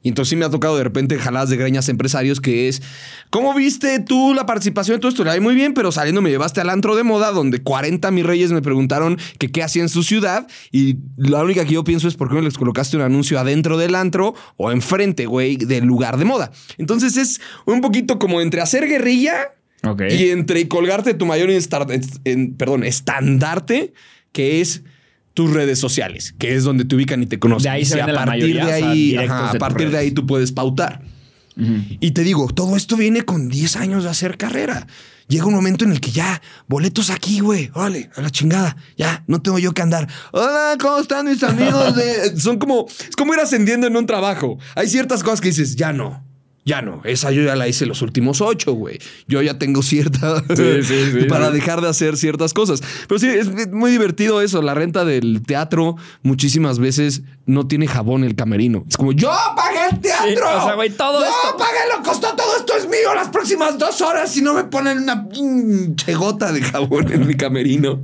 Y 0.06 0.10
entonces 0.10 0.30
sí 0.30 0.36
me 0.36 0.44
ha 0.44 0.50
tocado 0.50 0.76
de 0.76 0.84
repente 0.84 1.18
jaladas 1.18 1.50
de 1.50 1.56
greñas 1.56 1.88
empresarios 1.88 2.40
que 2.40 2.68
es, 2.68 2.80
¿cómo 3.30 3.52
viste 3.54 3.98
tú 3.98 4.34
la 4.34 4.46
participación 4.46 4.98
de 4.98 5.00
tu 5.00 5.08
historia? 5.08 5.40
Muy 5.40 5.56
bien, 5.56 5.74
pero 5.74 5.90
saliendo 5.90 6.22
me 6.22 6.30
llevaste 6.30 6.60
al 6.60 6.70
antro 6.70 6.94
de 6.94 7.02
moda 7.02 7.32
donde 7.32 7.60
40 7.60 8.12
mis 8.12 8.24
reyes 8.24 8.52
me 8.52 8.62
preguntaron 8.62 9.18
que 9.40 9.50
qué 9.50 9.64
hacía 9.64 9.82
en 9.82 9.88
su 9.88 10.04
ciudad 10.04 10.46
y 10.70 10.98
la 11.16 11.42
única 11.42 11.64
que 11.64 11.72
yo 11.74 11.82
pienso 11.82 12.06
es 12.06 12.14
por 12.14 12.28
qué 12.28 12.36
no 12.36 12.42
les 12.42 12.56
colocaste 12.56 12.96
un 12.96 13.02
anuncio 13.02 13.36
adentro 13.40 13.78
del 13.78 13.96
antro 13.96 14.36
o 14.56 14.70
enfrente, 14.70 15.26
güey, 15.26 15.56
del 15.56 15.84
lugar 15.86 16.18
de 16.18 16.24
moda. 16.24 16.52
Entonces 16.78 17.16
es 17.16 17.40
un 17.64 17.80
poquito 17.80 18.20
como 18.20 18.40
entre 18.40 18.60
hacer 18.60 18.86
guerrilla 18.86 19.54
y 20.08 20.28
entre 20.30 20.68
colgarte 20.68 21.14
tu 21.14 21.26
mayor 21.26 21.50
en- 21.50 22.54
perdón, 22.54 22.84
estandarte, 22.84 23.92
que 24.30 24.60
es 24.60 24.84
tus 25.36 25.52
redes 25.52 25.78
sociales, 25.78 26.34
que 26.38 26.54
es 26.54 26.64
donde 26.64 26.86
te 26.86 26.96
ubican 26.96 27.22
y 27.22 27.26
te 27.26 27.38
conocen. 27.38 27.64
De 27.64 27.68
ahí 27.68 27.82
Y 27.82 27.84
se 27.84 27.96
vende 27.96 28.12
a 28.12 28.14
partir 28.14 28.54
mayoría, 28.54 28.64
de 28.64 28.72
o 28.72 28.78
sea, 28.78 28.90
ahí, 28.90 29.16
ajá, 29.16 29.50
a 29.50 29.54
partir 29.58 29.90
de 29.90 29.98
ahí 29.98 30.10
tú 30.10 30.26
puedes 30.26 30.50
pautar. 30.50 31.02
Y 32.00 32.12
te 32.12 32.22
digo, 32.22 32.48
todo 32.48 32.74
esto 32.74 32.96
viene 32.96 33.22
con 33.22 33.50
10 33.50 33.76
años 33.76 34.04
de 34.04 34.10
hacer 34.10 34.38
carrera. 34.38 34.86
Llega 35.28 35.44
un 35.44 35.54
momento 35.54 35.84
en 35.84 35.92
el 35.92 36.00
que 36.00 36.10
ya, 36.10 36.40
boletos 36.68 37.10
aquí, 37.10 37.40
güey. 37.40 37.70
Órale, 37.74 38.08
a 38.14 38.22
la 38.22 38.30
chingada. 38.30 38.76
Ya, 38.96 39.24
no 39.26 39.42
tengo 39.42 39.58
yo 39.58 39.72
que 39.72 39.82
andar. 39.82 40.08
Hola, 40.32 40.76
¿cómo 40.80 40.98
están 40.98 41.26
mis 41.26 41.42
amigos? 41.42 41.96
de-?" 41.96 42.34
Son 42.40 42.58
como, 42.58 42.86
es 42.86 43.14
como 43.14 43.34
ir 43.34 43.40
ascendiendo 43.40 43.86
en 43.86 43.96
un 43.96 44.06
trabajo. 44.06 44.58
Hay 44.74 44.88
ciertas 44.88 45.22
cosas 45.22 45.42
que 45.42 45.48
dices, 45.48 45.76
ya 45.76 45.92
no. 45.92 46.24
Ya 46.66 46.82
no, 46.82 47.00
esa 47.04 47.30
yo 47.30 47.42
ya 47.44 47.54
la 47.54 47.68
hice 47.68 47.86
los 47.86 48.02
últimos 48.02 48.40
ocho, 48.40 48.72
güey. 48.72 48.98
Yo 49.28 49.40
ya 49.40 49.56
tengo 49.56 49.82
cierta 49.84 50.42
Sí, 50.48 50.82
sí, 50.82 51.12
sí, 51.12 51.24
para 51.28 51.52
dejar 51.52 51.80
de 51.80 51.88
hacer 51.88 52.16
ciertas 52.16 52.52
cosas. 52.52 52.82
Pero 53.06 53.20
sí, 53.20 53.28
es 53.28 53.70
muy 53.72 53.92
divertido 53.92 54.42
eso. 54.42 54.60
La 54.62 54.74
renta 54.74 55.04
del 55.04 55.42
teatro 55.46 55.94
muchísimas 56.24 56.80
veces 56.80 57.22
no 57.46 57.68
tiene 57.68 57.86
jabón 57.86 58.24
el 58.24 58.34
camerino. 58.34 58.84
Es 58.88 58.96
como, 58.96 59.12
yo 59.12 59.30
pagué 59.54 59.78
el 59.92 60.00
teatro. 60.00 60.26
Sí, 60.28 60.34
o 60.42 60.64
sea, 60.64 60.74
güey, 60.74 60.90
todo 60.90 61.20
no, 61.20 61.24
esto- 61.26 61.56
pagué 61.56 61.78
lo 61.96 62.02
costó, 62.02 62.34
todo 62.34 62.56
esto 62.56 62.72
es 62.76 62.86
mío 62.88 63.14
las 63.14 63.28
próximas 63.28 63.78
dos 63.78 64.00
horas 64.00 64.32
si 64.32 64.42
no 64.42 64.52
me 64.52 64.64
ponen 64.64 64.98
una 64.98 65.28
pinche 65.28 66.14
gota 66.14 66.50
de 66.50 66.62
jabón 66.62 67.12
en 67.12 67.28
mi 67.28 67.36
camerino. 67.36 68.02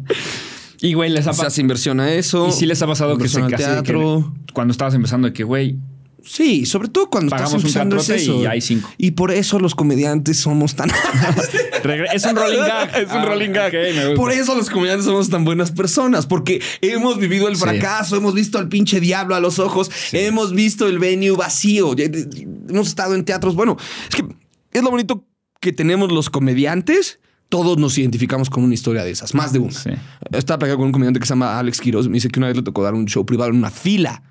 Y, 0.80 0.94
güey, 0.94 1.10
les 1.10 1.26
ha 1.26 1.32
Se 1.32 1.42
pasado. 1.42 1.60
inversión 1.60 1.98
a 1.98 2.12
eso. 2.12 2.46
Y 2.46 2.52
sí 2.52 2.66
les 2.66 2.80
ha 2.80 2.86
pasado 2.86 3.18
que 3.18 3.26
se 3.28 3.42
que 3.44 3.56
teatro. 3.56 4.32
cuando 4.52 4.70
estabas 4.70 4.94
empezando 4.94 5.26
de 5.26 5.32
que, 5.32 5.42
güey, 5.44 5.78
Sí, 6.24 6.66
sobre 6.66 6.88
todo 6.88 7.08
cuando 7.10 7.30
Pagamos 7.30 7.64
estás 7.64 7.84
un 7.86 7.92
es 7.98 8.08
eso. 8.08 8.42
y 8.42 8.46
hay 8.46 8.60
cinco. 8.60 8.88
Y 8.98 9.12
por 9.12 9.30
eso 9.32 9.58
los 9.58 9.74
comediantes 9.74 10.38
somos 10.38 10.74
tan... 10.76 10.90
es 12.14 12.24
un 12.24 12.36
rolling 12.36 12.58
gag. 12.58 12.90
Es 13.02 13.10
un 13.10 13.16
Ah, 13.18 13.24
rolling 13.24 13.50
gag. 13.50 13.72
Por 14.14 14.32
eso 14.32 14.54
los 14.54 14.70
comediantes 14.70 15.04
somos 15.06 15.28
tan 15.30 15.44
buenas 15.44 15.70
personas, 15.72 16.26
porque 16.26 16.60
hemos 16.80 17.18
vivido 17.18 17.48
el 17.48 17.56
Sí. 17.56 17.62
fracaso, 17.62 18.16
hemos 18.16 18.34
visto 18.34 18.58
al 18.58 18.68
pinche 18.68 19.00
diablo 19.00 19.34
a 19.34 19.40
los 19.40 19.58
ojos, 19.58 19.90
hemos 20.12 20.52
visto 20.54 20.86
el 20.88 20.98
venue 20.98 21.30
vacío, 21.36 21.94
hemos 21.98 22.88
estado 22.88 23.14
en 23.14 23.24
teatros. 23.24 23.54
Bueno, 23.54 23.76
es 24.08 24.16
que 24.16 24.24
es 24.72 24.82
lo 24.82 24.90
bonito 24.90 25.26
que 25.60 25.72
tenemos 25.72 26.10
los 26.12 26.30
comediantes. 26.30 27.18
Todos 27.48 27.76
nos 27.76 27.98
identificamos 27.98 28.48
con 28.48 28.64
una 28.64 28.72
historia 28.74 29.04
de 29.04 29.10
esas, 29.10 29.34
más 29.34 29.52
de 29.52 29.58
una. 29.58 29.72
Sí. 29.72 29.90
Estaba 30.32 30.60
platicando 30.60 30.78
con 30.78 30.86
un 30.86 30.92
comediante 30.92 31.20
que 31.20 31.26
se 31.26 31.30
llama 31.32 31.58
Alex 31.58 31.80
Quiroz. 31.80 32.08
Me 32.08 32.14
dice 32.14 32.28
que 32.28 32.38
una 32.40 32.46
vez 32.46 32.56
le 32.56 32.62
tocó 32.62 32.82
dar 32.82 32.94
un 32.94 33.04
show 33.06 33.26
privado 33.26 33.50
en 33.50 33.56
una 33.58 33.70
fila. 33.70 34.22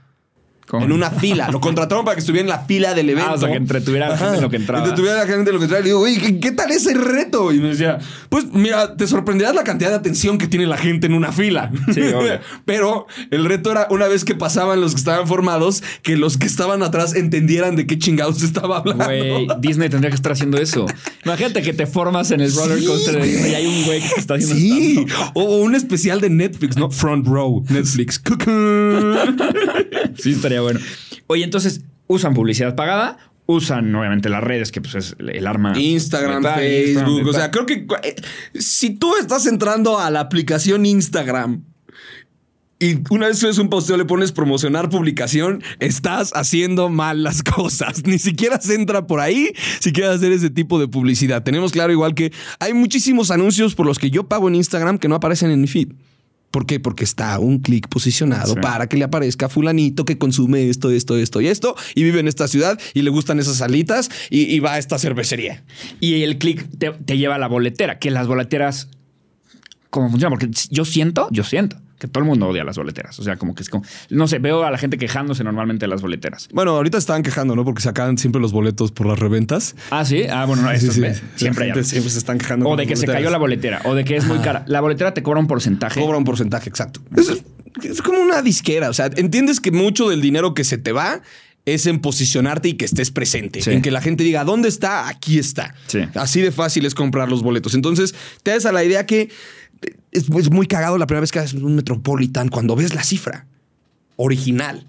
¿Cómo? 0.71 0.85
En 0.85 0.93
una 0.93 1.11
fila. 1.11 1.49
Lo 1.51 1.59
contrataron 1.59 2.05
para 2.05 2.15
que 2.15 2.21
estuviera 2.21 2.45
en 2.45 2.49
la 2.49 2.59
fila 2.59 2.93
del 2.93 3.09
evento. 3.09 3.29
Ah, 3.29 3.33
o 3.33 3.37
sea, 3.37 3.49
que 3.49 3.57
entretuviera 3.57 4.07
a 4.07 4.09
la 4.11 4.17
gente 4.17 4.35
en 4.37 4.41
lo 4.41 4.49
que 4.49 4.55
entraba. 4.55 4.81
Entretuviera 4.85 5.17
a 5.17 5.25
la 5.25 5.29
gente 5.29 5.49
en 5.49 5.53
lo 5.53 5.59
que 5.59 5.65
entraba. 5.65 5.81
Y 5.81 5.83
le 5.83 5.89
digo, 5.89 5.99
oye, 5.99 6.17
¿qué, 6.17 6.39
qué 6.39 6.51
tal 6.53 6.71
ese 6.71 6.93
reto? 6.93 7.51
Y 7.51 7.59
me 7.59 7.67
decía, 7.67 7.99
pues 8.29 8.45
mira, 8.53 8.95
te 8.95 9.05
sorprenderás 9.05 9.53
la 9.53 9.65
cantidad 9.65 9.89
de 9.89 9.97
atención 9.97 10.37
que 10.37 10.47
tiene 10.47 10.67
la 10.67 10.77
gente 10.77 11.07
en 11.07 11.13
una 11.13 11.33
fila. 11.33 11.73
Sí. 11.93 11.99
Pero 12.65 13.05
el 13.31 13.43
reto 13.43 13.69
era 13.69 13.87
una 13.89 14.07
vez 14.07 14.23
que 14.23 14.33
pasaban 14.33 14.79
los 14.79 14.93
que 14.93 14.99
estaban 14.99 15.27
formados, 15.27 15.83
que 16.03 16.15
los 16.15 16.37
que 16.37 16.47
estaban 16.47 16.83
atrás 16.83 17.15
entendieran 17.15 17.75
de 17.75 17.85
qué 17.85 17.99
chingados 17.99 18.41
estaba 18.41 18.77
hablando. 18.77 19.03
Güey, 19.03 19.47
Disney 19.59 19.89
tendría 19.89 20.09
que 20.09 20.15
estar 20.15 20.31
haciendo 20.31 20.57
eso. 20.57 20.85
Imagínate 21.25 21.63
que 21.63 21.73
te 21.73 21.85
formas 21.85 22.31
en 22.31 22.39
el 22.39 22.53
roller 22.55 22.79
Sí, 22.79 22.85
coaster 22.85 23.21
de. 23.21 23.27
Disney 23.27 23.51
y 23.51 23.55
hay 23.55 23.65
un 23.65 23.83
güey 23.83 23.99
que 23.99 24.21
está 24.21 24.35
haciendo 24.35 24.55
Sí, 24.55 25.05
o 25.33 25.57
un 25.57 25.75
especial 25.75 26.21
de 26.21 26.29
Netflix, 26.29 26.77
¿no? 26.77 26.89
Front 26.89 27.27
Row, 27.27 27.65
Netflix. 27.67 28.21
Sí, 30.17 30.31
estaría 30.31 30.60
bueno. 30.61 30.79
Oye, 31.27 31.43
entonces, 31.43 31.81
¿usan 32.07 32.33
publicidad 32.33 32.75
pagada? 32.75 33.17
usan 33.47 33.93
obviamente 33.95 34.29
las 34.29 34.41
redes, 34.41 34.71
que 34.71 34.79
pues 34.79 34.95
es 34.95 35.15
el 35.19 35.45
arma. 35.45 35.77
Instagram, 35.77 36.41
Facebook. 36.41 37.19
Instagram, 37.19 37.27
o 37.27 37.33
sea, 37.33 37.51
creo 37.51 37.65
que 37.65 37.85
eh, 38.03 38.15
si 38.53 38.91
tú 38.91 39.15
estás 39.17 39.45
entrando 39.45 39.99
a 39.99 40.09
la 40.09 40.21
aplicación 40.21 40.85
Instagram 40.85 41.63
y 42.81 42.97
una 43.11 43.27
vez 43.27 43.37
subes 43.37 43.59
un 43.59 43.69
posteo 43.69 43.95
le 43.95 44.05
pones 44.05 44.31
promocionar 44.31 44.89
publicación, 44.89 45.63
estás 45.79 46.31
haciendo 46.33 46.89
mal 46.89 47.21
las 47.21 47.43
cosas. 47.55 48.07
Ni 48.07 48.17
siquiera 48.17 48.59
se 48.59 48.73
entra 48.73 49.05
por 49.05 49.19
ahí 49.19 49.53
si 49.79 49.93
quieres 49.93 50.15
hacer 50.15 50.31
ese 50.31 50.49
tipo 50.49 50.79
de 50.79 50.87
publicidad. 50.87 51.43
Tenemos 51.43 51.71
claro 51.71 51.93
igual 51.93 52.15
que 52.15 52.33
hay 52.59 52.73
muchísimos 52.73 53.29
anuncios 53.29 53.75
por 53.75 53.85
los 53.85 53.99
que 53.99 54.09
yo 54.09 54.27
pago 54.27 54.47
en 54.47 54.55
Instagram 54.55 54.97
que 54.97 55.07
no 55.07 55.13
aparecen 55.13 55.51
en 55.51 55.61
mi 55.61 55.67
feed. 55.67 55.89
¿Por 56.51 56.65
qué? 56.65 56.79
Porque 56.79 57.03
está 57.05 57.39
un 57.39 57.59
clic 57.59 57.87
posicionado 57.87 58.53
Sí. 58.55 58.59
para 58.61 58.87
que 58.87 58.97
le 58.97 59.05
aparezca 59.05 59.45
a 59.45 59.49
fulanito 59.49 60.05
que 60.05 60.17
consume 60.17 60.69
esto, 60.69 60.91
esto, 60.91 61.17
esto 61.17 61.39
y 61.41 61.47
esto 61.47 61.75
y 61.95 62.03
vive 62.03 62.19
en 62.19 62.27
esta 62.27 62.47
ciudad 62.47 62.77
y 62.93 63.01
le 63.01 63.09
gustan 63.09 63.39
esas 63.39 63.61
alitas 63.61 64.09
y, 64.29 64.41
y 64.53 64.59
va 64.59 64.73
a 64.73 64.77
esta 64.77 64.99
cervecería. 64.99 65.63
Y 65.99 66.23
el 66.23 66.37
clic 66.37 66.67
te, 66.77 66.91
te 66.91 67.17
lleva 67.17 67.35
a 67.35 67.39
la 67.39 67.47
boletera, 67.47 67.97
que 67.99 68.11
las 68.11 68.27
boleteras. 68.27 68.89
¿Cómo 69.89 70.09
funciona? 70.09 70.29
Porque 70.29 70.49
yo 70.69 70.85
siento, 70.85 71.27
yo 71.31 71.43
siento 71.43 71.77
que 72.01 72.07
todo 72.07 72.23
el 72.23 72.27
mundo 72.27 72.47
odia 72.47 72.63
las 72.63 72.77
boleteras. 72.77 73.19
O 73.19 73.23
sea, 73.23 73.37
como 73.37 73.53
que 73.53 73.61
es 73.61 73.69
como. 73.69 73.85
No 74.09 74.27
sé, 74.27 74.39
veo 74.39 74.63
a 74.63 74.71
la 74.71 74.79
gente 74.79 74.97
quejándose 74.97 75.43
normalmente 75.43 75.83
de 75.83 75.87
las 75.87 76.01
boleteras. 76.01 76.49
Bueno, 76.51 76.71
ahorita 76.71 76.97
estaban 76.97 77.21
quejando, 77.21 77.55
¿no? 77.55 77.63
Porque 77.63 77.83
sacaban 77.83 78.17
siempre 78.17 78.41
los 78.41 78.51
boletos 78.51 78.91
por 78.91 79.05
las 79.05 79.19
reventas. 79.19 79.75
Ah, 79.91 80.03
sí. 80.03 80.23
Ah, 80.27 80.45
bueno, 80.45 80.63
no, 80.63 80.71
Sí, 80.79 80.89
sí. 80.91 81.03
Siempre 81.35 81.71
hay 81.71 81.83
siempre 81.83 82.09
se 82.09 82.17
están 82.17 82.39
quejando. 82.39 82.67
O 82.67 82.75
de 82.75 82.87
que 82.87 82.95
se 82.95 83.05
cayó 83.05 83.29
la 83.29 83.37
boletera, 83.37 83.81
o 83.85 83.93
de 83.93 84.03
que 84.03 84.15
es 84.17 84.25
muy 84.25 84.39
cara. 84.39 84.63
La 84.65 84.81
boletera 84.81 85.13
te 85.13 85.21
cobra 85.21 85.39
un 85.39 85.45
porcentaje. 85.45 86.01
Cobra 86.01 86.17
un 86.17 86.23
porcentaje 86.23 86.69
exacto. 86.69 87.01
Es, 87.15 87.43
es 87.83 88.01
como 88.01 88.19
una 88.19 88.41
disquera. 88.41 88.89
O 88.89 88.93
sea, 88.93 89.11
entiendes 89.15 89.59
que 89.59 89.71
mucho 89.71 90.09
del 90.09 90.21
dinero 90.21 90.55
que 90.55 90.63
se 90.63 90.79
te 90.79 90.91
va 90.91 91.21
es 91.65 91.85
en 91.85 91.99
posicionarte 91.99 92.69
y 92.69 92.73
que 92.73 92.85
estés 92.85 93.11
presente. 93.11 93.61
Sí. 93.61 93.69
En 93.69 93.83
que 93.83 93.91
la 93.91 94.01
gente 94.01 94.23
diga, 94.23 94.43
¿dónde 94.43 94.67
está? 94.67 95.07
Aquí 95.07 95.37
está. 95.37 95.75
Sí. 95.85 95.99
Así 96.15 96.41
de 96.41 96.51
fácil 96.51 96.85
es 96.87 96.95
comprar 96.95 97.29
los 97.29 97.43
boletos. 97.43 97.75
Entonces, 97.75 98.15
te 98.41 98.49
das 98.51 98.65
a 98.65 98.71
la 98.71 98.83
idea 98.83 99.05
que 99.05 99.29
es, 100.11 100.29
es 100.29 100.51
muy 100.51 100.67
cagado 100.67 100.97
la 100.97 101.07
primera 101.07 101.21
vez 101.21 101.31
que 101.31 101.39
haces 101.39 101.61
un 101.61 101.75
Metropolitan 101.75 102.49
cuando 102.49 102.75
ves 102.75 102.93
la 102.93 103.03
cifra 103.03 103.47
original, 104.17 104.87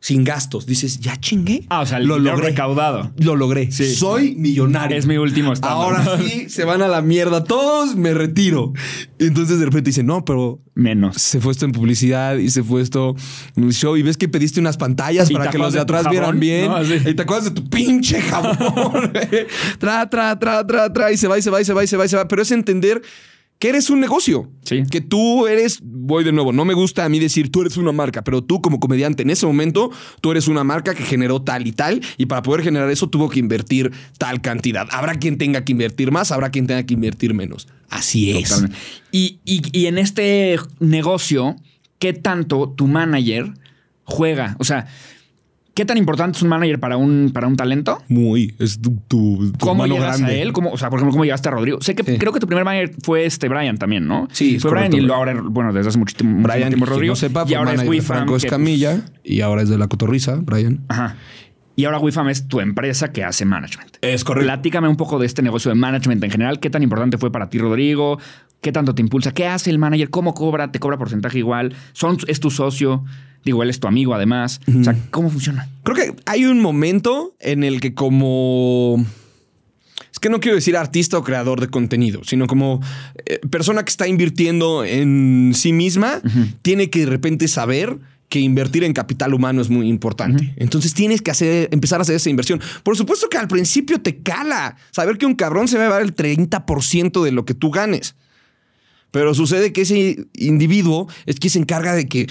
sin 0.00 0.22
gastos. 0.22 0.66
Dices, 0.66 1.00
ya 1.00 1.16
chingué. 1.16 1.64
Ah, 1.68 1.80
o 1.80 1.86
sea, 1.86 1.98
el 1.98 2.06
dinero 2.06 2.36
recaudado. 2.36 3.10
Lo 3.16 3.34
logré. 3.34 3.72
Sí. 3.72 3.92
Soy 3.94 4.36
millonario. 4.36 4.96
Es 4.96 5.06
mi 5.06 5.16
último 5.16 5.52
estándar. 5.52 5.78
Ahora 5.78 6.18
sí, 6.18 6.48
se 6.48 6.64
van 6.64 6.82
a 6.82 6.88
la 6.88 7.02
mierda 7.02 7.42
todos, 7.42 7.96
me 7.96 8.14
retiro. 8.14 8.72
Y 9.18 9.26
entonces 9.26 9.58
de 9.58 9.64
repente 9.64 9.90
dicen, 9.90 10.06
no, 10.06 10.24
pero 10.24 10.60
Menos. 10.74 11.16
se 11.20 11.40
fue 11.40 11.50
esto 11.50 11.64
en 11.64 11.72
publicidad 11.72 12.36
y 12.36 12.50
se 12.50 12.62
fue 12.62 12.82
esto 12.82 13.16
en 13.56 13.64
un 13.64 13.72
show 13.72 13.96
y 13.96 14.02
ves 14.02 14.16
que 14.16 14.28
pediste 14.28 14.60
unas 14.60 14.76
pantallas 14.76 15.28
¿Y 15.30 15.34
para 15.34 15.50
que 15.50 15.58
los 15.58 15.72
de 15.72 15.80
atrás 15.80 16.08
vieran 16.08 16.38
bien. 16.38 16.70
No. 16.70 16.80
Y 16.82 17.14
te 17.14 17.22
acuerdas 17.22 17.46
de 17.46 17.50
tu 17.50 17.68
pinche 17.68 18.20
jabón. 18.20 19.12
tra, 19.78 20.08
tra, 20.08 20.38
tra, 20.38 20.64
tra, 20.64 20.92
tra. 20.92 21.10
Y 21.10 21.16
se 21.16 21.26
va 21.26 21.36
y 21.36 21.42
se 21.42 21.50
va 21.50 21.60
y 21.60 21.64
se 21.64 21.74
va 21.74 21.82
y 21.82 21.88
se 21.88 21.96
va 21.96 22.04
y 22.04 22.08
se 22.08 22.16
va. 22.16 22.28
Pero 22.28 22.42
es 22.42 22.52
entender 22.52 23.02
que 23.58 23.68
eres 23.70 23.90
un 23.90 23.98
negocio. 24.00 24.50
Sí. 24.62 24.84
Que 24.88 25.00
tú 25.00 25.46
eres, 25.48 25.80
voy 25.82 26.22
de 26.22 26.30
nuevo, 26.32 26.52
no 26.52 26.64
me 26.64 26.74
gusta 26.74 27.04
a 27.04 27.08
mí 27.08 27.18
decir 27.18 27.50
tú 27.50 27.62
eres 27.62 27.76
una 27.76 27.90
marca, 27.92 28.22
pero 28.22 28.42
tú 28.42 28.60
como 28.62 28.78
comediante 28.78 29.22
en 29.24 29.30
ese 29.30 29.46
momento, 29.46 29.90
tú 30.20 30.30
eres 30.30 30.46
una 30.46 30.62
marca 30.62 30.94
que 30.94 31.02
generó 31.02 31.42
tal 31.42 31.66
y 31.66 31.72
tal, 31.72 32.00
y 32.18 32.26
para 32.26 32.42
poder 32.42 32.62
generar 32.62 32.88
eso 32.90 33.08
tuvo 33.08 33.28
que 33.28 33.40
invertir 33.40 33.90
tal 34.16 34.40
cantidad. 34.40 34.86
Habrá 34.92 35.16
quien 35.16 35.38
tenga 35.38 35.64
que 35.64 35.72
invertir 35.72 36.12
más, 36.12 36.30
habrá 36.30 36.50
quien 36.50 36.66
tenga 36.66 36.84
que 36.84 36.94
invertir 36.94 37.34
menos. 37.34 37.66
Así 37.90 38.30
es. 38.38 38.64
Y, 39.10 39.38
y- 39.44 39.62
y 39.72 39.86
en 39.86 39.98
este 39.98 40.56
negocio, 40.78 41.56
¿qué 41.98 42.12
tanto 42.12 42.72
tu 42.76 42.86
manager 42.86 43.54
juega? 44.04 44.54
O 44.60 44.64
sea, 44.64 44.86
¿qué 45.78 45.84
tan 45.84 45.96
importante 45.96 46.36
es 46.38 46.42
un 46.42 46.48
manager 46.48 46.80
para 46.80 46.96
un, 46.96 47.30
para 47.32 47.46
un 47.46 47.54
talento? 47.54 48.02
Muy, 48.08 48.52
es 48.58 48.80
tu, 48.82 48.96
tu, 49.06 49.52
tu 49.52 49.58
¿Cómo 49.64 49.86
llegas 49.86 50.18
grande. 50.18 50.34
a 50.40 50.42
él? 50.42 50.52
¿Cómo, 50.52 50.72
o 50.72 50.76
sea, 50.76 50.90
por 50.90 50.98
ejemplo, 50.98 51.12
¿cómo 51.12 51.22
llegaste 51.24 51.48
a 51.48 51.52
Rodrigo? 51.52 51.78
Sé 51.80 51.94
que 51.94 52.02
Sí. 52.02 52.18
creo 52.18 52.32
que 52.32 52.40
tu 52.40 52.48
primer 52.48 52.64
manager 52.64 52.96
fue 53.04 53.24
este 53.26 53.48
Brian 53.48 53.78
también, 53.78 54.08
¿no? 54.08 54.26
Sí, 54.32 54.58
fue 54.58 54.72
Brian 54.72 54.86
correcto. 54.88 55.04
y 55.04 55.06
lo 55.06 55.14
ahora, 55.14 55.40
bueno, 55.40 55.72
desde 55.72 55.90
hace 55.90 55.98
muchísimo, 55.98 56.30
muchísimo 56.30 56.48
Brian, 56.52 56.68
tiempo 56.70 56.84
quien 56.86 56.94
Rodrigo. 56.96 57.12
no 57.12 57.16
sepa, 57.16 57.44
y 57.46 57.54
ahora 57.54 57.74
es 57.74 57.88
WeFam. 57.88 58.04
Franco 58.04 58.24
que, 58.26 58.30
pues, 58.32 58.44
Escamilla 58.44 59.02
y 59.22 59.40
ahora 59.42 59.62
es 59.62 59.68
de 59.68 59.78
La 59.78 59.86
Cotorrisa, 59.86 60.40
Brian. 60.42 60.80
Ajá. 60.88 61.14
Y 61.78 61.84
ahora 61.84 62.00
WeFam 62.00 62.28
es 62.28 62.48
tu 62.48 62.58
empresa 62.58 63.12
que 63.12 63.22
hace 63.22 63.44
management. 63.44 63.98
Es 64.00 64.24
correcto. 64.24 64.46
Platícame 64.46 64.88
un 64.88 64.96
poco 64.96 65.20
de 65.20 65.26
este 65.26 65.42
negocio 65.42 65.68
de 65.68 65.76
management 65.76 66.24
en 66.24 66.30
general. 66.32 66.58
¿Qué 66.58 66.70
tan 66.70 66.82
importante 66.82 67.18
fue 67.18 67.30
para 67.30 67.50
ti, 67.50 67.58
Rodrigo? 67.58 68.18
¿Qué 68.60 68.72
tanto 68.72 68.96
te 68.96 69.00
impulsa? 69.00 69.32
¿Qué 69.32 69.46
hace 69.46 69.70
el 69.70 69.78
manager? 69.78 70.10
¿Cómo 70.10 70.34
cobra? 70.34 70.72
¿Te 70.72 70.80
cobra 70.80 70.98
porcentaje 70.98 71.38
igual? 71.38 71.76
¿Son, 71.92 72.18
¿Es 72.26 72.40
tu 72.40 72.50
socio? 72.50 73.04
Digo, 73.44 73.62
él 73.62 73.70
es 73.70 73.78
tu 73.78 73.86
amigo 73.86 74.12
además. 74.12 74.60
O 74.76 74.82
sea, 74.82 74.96
¿cómo 75.12 75.30
funciona? 75.30 75.68
Creo 75.84 75.94
que 75.94 76.16
hay 76.26 76.46
un 76.46 76.60
momento 76.60 77.36
en 77.38 77.62
el 77.62 77.80
que 77.80 77.94
como... 77.94 79.06
Es 80.10 80.18
que 80.18 80.30
no 80.30 80.40
quiero 80.40 80.56
decir 80.56 80.76
artista 80.76 81.16
o 81.16 81.22
creador 81.22 81.60
de 81.60 81.68
contenido, 81.68 82.22
sino 82.24 82.48
como 82.48 82.80
eh, 83.24 83.38
persona 83.50 83.84
que 83.84 83.90
está 83.90 84.08
invirtiendo 84.08 84.84
en 84.84 85.52
sí 85.54 85.72
misma, 85.72 86.22
tiene 86.62 86.90
que 86.90 87.00
de 87.04 87.06
repente 87.06 87.46
saber 87.46 87.98
que 88.28 88.40
invertir 88.40 88.84
en 88.84 88.92
capital 88.92 89.32
humano 89.32 89.62
es 89.62 89.70
muy 89.70 89.88
importante. 89.88 90.54
Entonces 90.56 90.92
tienes 90.92 91.22
que 91.22 91.30
hacer, 91.30 91.68
empezar 91.72 91.98
a 91.98 92.02
hacer 92.02 92.16
esa 92.16 92.28
inversión. 92.28 92.60
Por 92.82 92.96
supuesto 92.96 93.28
que 93.28 93.38
al 93.38 93.48
principio 93.48 94.00
te 94.00 94.18
cala 94.18 94.76
saber 94.90 95.16
que 95.16 95.26
un 95.26 95.34
cabrón 95.34 95.66
se 95.66 95.78
va 95.78 95.84
a 95.84 95.86
llevar 95.86 96.02
el 96.02 96.14
30% 96.14 97.22
de 97.22 97.32
lo 97.32 97.44
que 97.44 97.54
tú 97.54 97.70
ganes. 97.70 98.16
Pero 99.10 99.32
sucede 99.34 99.72
que 99.72 99.82
ese 99.82 100.26
individuo 100.34 101.08
es 101.24 101.36
quien 101.40 101.50
se 101.50 101.58
encarga 101.58 101.94
de 101.94 102.06
que 102.06 102.28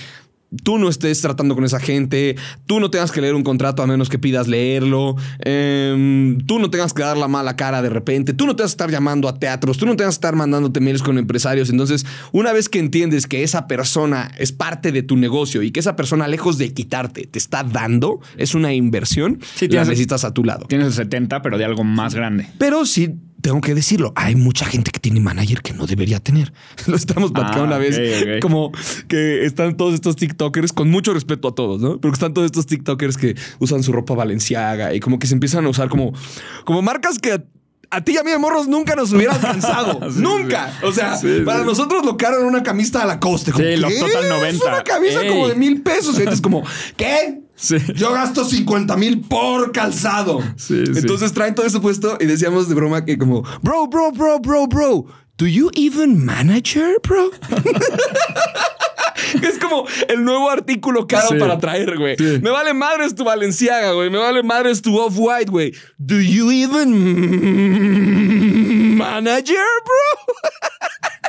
tú 0.64 0.78
no 0.78 0.90
estés 0.90 1.22
tratando 1.22 1.56
con 1.56 1.66
esa 1.66 1.80
gente, 1.80 2.36
tú 2.66 2.80
no 2.80 2.90
tengas 2.90 3.12
que 3.12 3.22
leer 3.22 3.36
un 3.36 3.44
contrato 3.44 3.84
a 3.84 3.88
menos 3.88 4.10
que 4.10 4.18
pidas 4.18 4.48
leerlo, 4.48 5.16
em, 5.40 6.38
tú 6.46 6.60
no 6.60 6.70
tengas 6.70 6.94
que 6.94 7.04
dar 7.04 7.18
la 7.18 7.28
mala 7.28 7.56
cara 7.56 7.82
de 7.82 7.90
repente, 7.90 8.34
tú 8.34 8.46
no 8.46 8.56
tengas 8.56 8.72
que 8.72 8.76
estar 8.76 8.92
llamando 8.92 9.28
a 9.28 9.40
teatros, 9.40 9.78
tú 9.78 9.86
no 9.86 9.96
tengas 9.96 10.16
que 10.16 10.20
estar 10.20 10.36
mandándote 10.36 10.80
mails 10.80 11.04
con 11.04 11.18
empresarios. 11.18 11.70
Entonces, 11.70 12.06
una 12.32 12.54
vez 12.54 12.70
que 12.70 12.80
entiendes 12.80 13.28
que 13.28 13.44
esa 13.44 13.68
persona 13.68 14.32
es 14.38 14.52
parte 14.52 14.92
de 14.92 15.04
tu 15.04 15.18
negocio 15.18 15.64
y 15.64 15.72
que 15.72 15.80
esa 15.80 15.96
persona, 15.96 16.28
lejos 16.28 16.58
de 16.58 16.74
quitarte, 16.74 17.28
te 17.28 17.40
está 17.40 17.64
dando, 17.64 18.20
es 18.38 18.56
una 18.56 18.74
inversión, 18.74 19.40
Sí, 19.56 19.68
la 19.68 19.84
necesitas 19.84 20.24
a 20.24 20.34
tu 20.34 20.44
lado. 20.44 20.66
Tienes 20.68 20.88
el 20.88 20.94
70, 20.94 21.42
pero 21.42 21.58
de 21.58 21.66
algo 21.66 21.84
más 21.84 22.14
grande. 22.14 22.48
Pero 22.58 22.86
sí, 22.86 23.16
tengo 23.48 23.62
que 23.62 23.74
decirlo, 23.74 24.12
hay 24.18 24.36
mucha 24.36 24.66
gente 24.66 24.92
que 24.92 25.00
tiene 25.00 25.22
manager 25.22 25.62
que 25.62 25.74
no 25.74 25.86
debería 25.88 26.20
tener. 26.20 26.52
Lo 26.86 26.98
estamos 26.98 27.32
platicando 27.32 27.64
Ah, 27.64 27.68
una 27.68 27.78
vez, 27.78 27.98
como 28.42 28.74
que 29.08 29.46
están 29.46 29.78
todos 29.78 29.94
estos 29.94 30.18
TikTokers, 30.18 30.74
con 30.74 30.90
mucho 30.92 31.14
respeto 31.14 31.48
a 31.48 31.56
todos, 31.56 31.80
¿no? 31.80 32.02
Pero 32.02 32.12
que 32.12 32.16
están 32.16 32.34
todos 32.34 32.46
estos 32.46 32.66
TikTokers 32.66 33.16
que 33.16 33.36
usan 33.60 33.84
su 33.84 33.94
ropa 33.94 34.16
valenciaga 34.16 34.94
y 34.94 35.00
como 35.00 35.18
que 35.18 35.28
se 35.28 35.34
empiezan 35.34 35.66
a 35.66 35.70
usar 35.70 35.88
como, 35.88 36.12
como 36.66 36.82
marcas 36.82 37.20
que... 37.20 37.42
A 37.90 38.02
ti 38.04 38.12
y 38.16 38.18
a 38.18 38.24
mí 38.24 38.32
de 38.32 38.38
morros 38.38 38.68
nunca 38.68 38.98
nos 38.98 39.14
hubiera 39.14 39.34
alcanzado. 39.34 40.02
Sí, 40.12 40.20
nunca. 40.20 40.78
O 40.84 40.92
sea, 40.92 41.16
Sí, 41.16 41.44
para 41.46 41.60
sí. 41.62 41.66
nosotros 41.66 42.06
lo 42.06 42.18
caro 42.18 42.40
era 42.40 42.46
una 42.48 42.64
camisa 42.64 43.04
a 43.04 43.06
la 43.06 43.18
coste. 43.22 43.54
Como, 43.54 43.64
Sí, 43.64 43.78
los 43.78 43.94
¿qué? 43.94 44.00
Total 44.02 44.24
Es 44.26 44.30
90. 44.30 44.66
una 44.66 44.84
camisa 44.84 45.22
Ey. 45.22 45.30
como 45.30 45.48
de 45.48 45.56
mil 45.56 45.82
pesos. 45.82 46.20
Y 46.20 46.24
es 46.24 46.42
como, 46.42 46.64
¿qué? 46.98 47.40
Sí. 47.60 47.78
Yo 47.96 48.14
gasto 48.14 48.46
50 48.46 48.96
mil 48.98 49.22
por 49.22 49.72
calzado. 49.72 50.42
Sí, 50.58 50.86
sí. 50.86 50.92
Entonces 50.96 51.34
traen 51.34 51.56
todo 51.56 51.66
eso 51.66 51.82
puesto 51.82 52.18
y 52.22 52.26
decíamos 52.26 52.70
de 52.70 52.76
broma 52.76 53.04
que 53.04 53.18
como, 53.18 53.42
bro, 53.64 53.88
bro, 53.88 54.12
bro, 54.12 54.40
bro, 54.40 54.68
bro, 54.68 55.06
¿do 55.38 55.48
you 55.48 55.72
even 55.76 56.24
manager, 56.24 56.98
bro? 57.02 57.32
es 59.42 59.58
como 59.60 59.86
el 60.08 60.24
nuevo 60.24 60.50
artículo 60.52 61.08
caro 61.08 61.30
Sí. 61.30 61.36
para 61.40 61.58
traer, 61.58 61.98
güey. 61.98 62.16
Sí. 62.18 62.40
Me 62.42 62.52
vale 62.52 62.74
madres 62.76 63.16
tu 63.16 63.24
Valenciaga, 63.24 63.92
güey. 63.94 64.10
Me 64.12 64.20
vale 64.20 64.44
madres 64.44 64.82
tu 64.82 64.96
Off-White, 64.98 65.50
güey. 65.52 65.74
¿Do 65.98 66.20
you 66.22 66.52
even 66.52 66.92
manager, 68.98 69.58
bro? 69.84 70.36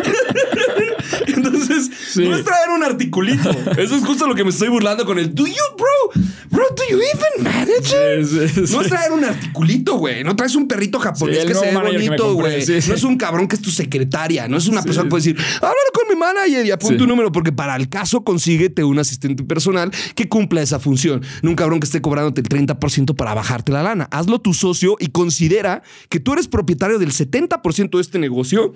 Entonces, 1.26 1.90
Sí. 2.12 2.22
no 2.28 2.36
es 2.36 2.44
traer 2.44 2.70
un 2.70 2.82
articulito. 2.84 3.50
Eso 3.76 3.96
es 3.96 4.04
justo 4.04 4.26
lo 4.26 4.34
que 4.34 4.44
me 4.44 4.50
estoy 4.50 4.68
burlando 4.68 5.04
con 5.04 5.18
el 5.18 5.34
Do 5.34 5.46
you, 5.46 5.54
bro? 5.76 6.22
Bro, 6.50 6.64
do 6.76 6.82
you 6.90 7.00
even 7.00 7.44
manage? 7.44 8.24
Sí, 8.24 8.48
sí, 8.66 8.72
No 8.74 8.82
es 8.82 8.88
traer 8.88 9.12
un 9.12 9.24
articulito, 9.24 9.96
güey. 9.96 10.22
No 10.22 10.36
traes 10.36 10.54
un 10.54 10.68
perrito 10.68 10.98
japonés 11.00 11.44
que 11.44 11.54
se 11.54 11.66
ve 11.66 11.74
bonito, 11.76 12.34
güey. 12.34 12.64
No 12.66 12.94
es 12.94 13.02
un 13.04 13.16
cabrón 13.16 13.48
que 13.48 13.56
es 13.56 13.62
tu 13.62 13.70
secretaria. 13.70 14.46
No 14.48 14.56
es 14.56 14.66
una 14.68 14.82
persona 14.82 15.04
que 15.04 15.10
puede 15.10 15.22
decir, 15.24 15.44
hablar 15.56 15.74
con 15.92 16.08
mi 16.08 16.16
manager 16.16 16.64
y 16.66 16.70
apunte 16.70 16.96
Sí. 16.98 17.02
un 17.02 17.08
número, 17.08 17.32
porque 17.32 17.50
para 17.52 17.74
el 17.76 17.88
caso 17.88 18.22
consíguete 18.24 18.84
un 18.84 18.98
asistente 18.98 19.42
personal 19.42 19.90
que 20.14 20.28
cumpla 20.28 20.62
esa 20.62 20.78
función. 20.78 21.22
No 21.42 21.50
un 21.50 21.56
cabrón 21.56 21.80
que 21.80 21.86
esté 21.86 22.00
cobrándote 22.00 22.40
el 22.40 22.48
30% 22.48 23.14
para 23.16 23.34
bajarte 23.34 23.72
la 23.72 23.82
lana. 23.82 24.08
Hazlo 24.12 24.40
tu 24.40 24.54
socio 24.54 24.96
y 25.00 25.08
considera 25.08 25.82
que 26.08 26.20
tú 26.20 26.32
eres 26.34 26.46
propietario 26.48 26.98
del 26.98 27.10
70% 27.12 27.96
de 27.98 28.02
este 28.02 28.18
negocio 28.18 28.74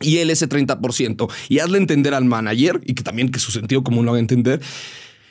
y 0.00 0.18
él 0.18 0.30
ese 0.30 0.48
30%. 0.48 1.28
Y 1.48 1.58
hazle 1.58 1.78
entender 1.78 2.14
al 2.14 2.24
manager, 2.24 2.80
y 2.84 2.94
que 2.94 3.02
también 3.02 3.30
que 3.30 3.38
su 3.38 3.50
sentido 3.52 3.82
común 3.82 4.04
lo 4.04 4.12
haga 4.12 4.20
entender, 4.20 4.60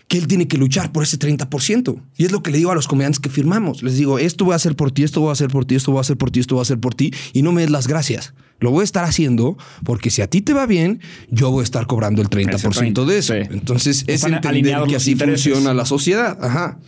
que 0.07 0.17
él 0.17 0.27
tiene 0.27 0.47
que 0.47 0.57
luchar 0.57 0.91
por 0.91 1.03
ese 1.03 1.19
30%. 1.19 2.01
Y 2.17 2.25
es 2.25 2.31
lo 2.31 2.41
que 2.41 2.51
le 2.51 2.57
digo 2.57 2.71
a 2.71 2.75
los 2.75 2.87
comediantes 2.87 3.19
que 3.19 3.29
firmamos. 3.29 3.83
Les 3.83 3.97
digo, 3.97 4.19
esto 4.19 4.45
voy 4.45 4.53
a 4.53 4.55
hacer 4.55 4.75
por 4.75 4.91
ti, 4.91 5.03
esto 5.03 5.19
voy 5.19 5.29
a 5.29 5.33
hacer 5.33 5.49
por 5.49 5.65
ti, 5.65 5.75
esto 5.75 5.91
voy 5.91 5.99
a 5.99 6.01
hacer 6.01 6.17
por 6.17 6.31
ti, 6.31 6.39
esto 6.39 6.55
voy 6.55 6.61
a 6.61 6.63
hacer 6.63 6.79
por 6.79 6.95
ti, 6.95 7.11
y 7.33 7.41
no 7.41 7.51
me 7.51 7.61
des 7.61 7.71
las 7.71 7.87
gracias. 7.87 8.33
Lo 8.59 8.71
voy 8.71 8.81
a 8.81 8.83
estar 8.85 9.03
haciendo 9.03 9.57
porque 9.83 10.09
si 10.09 10.21
a 10.21 10.27
ti 10.27 10.41
te 10.41 10.53
va 10.53 10.65
bien, 10.65 10.99
yo 11.29 11.51
voy 11.51 11.61
a 11.61 11.63
estar 11.63 11.85
cobrando 11.85 12.21
el 12.21 12.29
30% 12.29 13.05
de 13.05 13.17
eso. 13.19 13.33
Sí. 13.33 13.39
Entonces 13.51 14.03
es 14.07 14.23
Están 14.23 14.35
entender 14.35 14.77
que 14.87 14.95
así 14.95 15.11
intereses. 15.11 15.43
funciona 15.43 15.73
la 15.75 15.85
sociedad. 15.85 16.43
Ajá. 16.43 16.79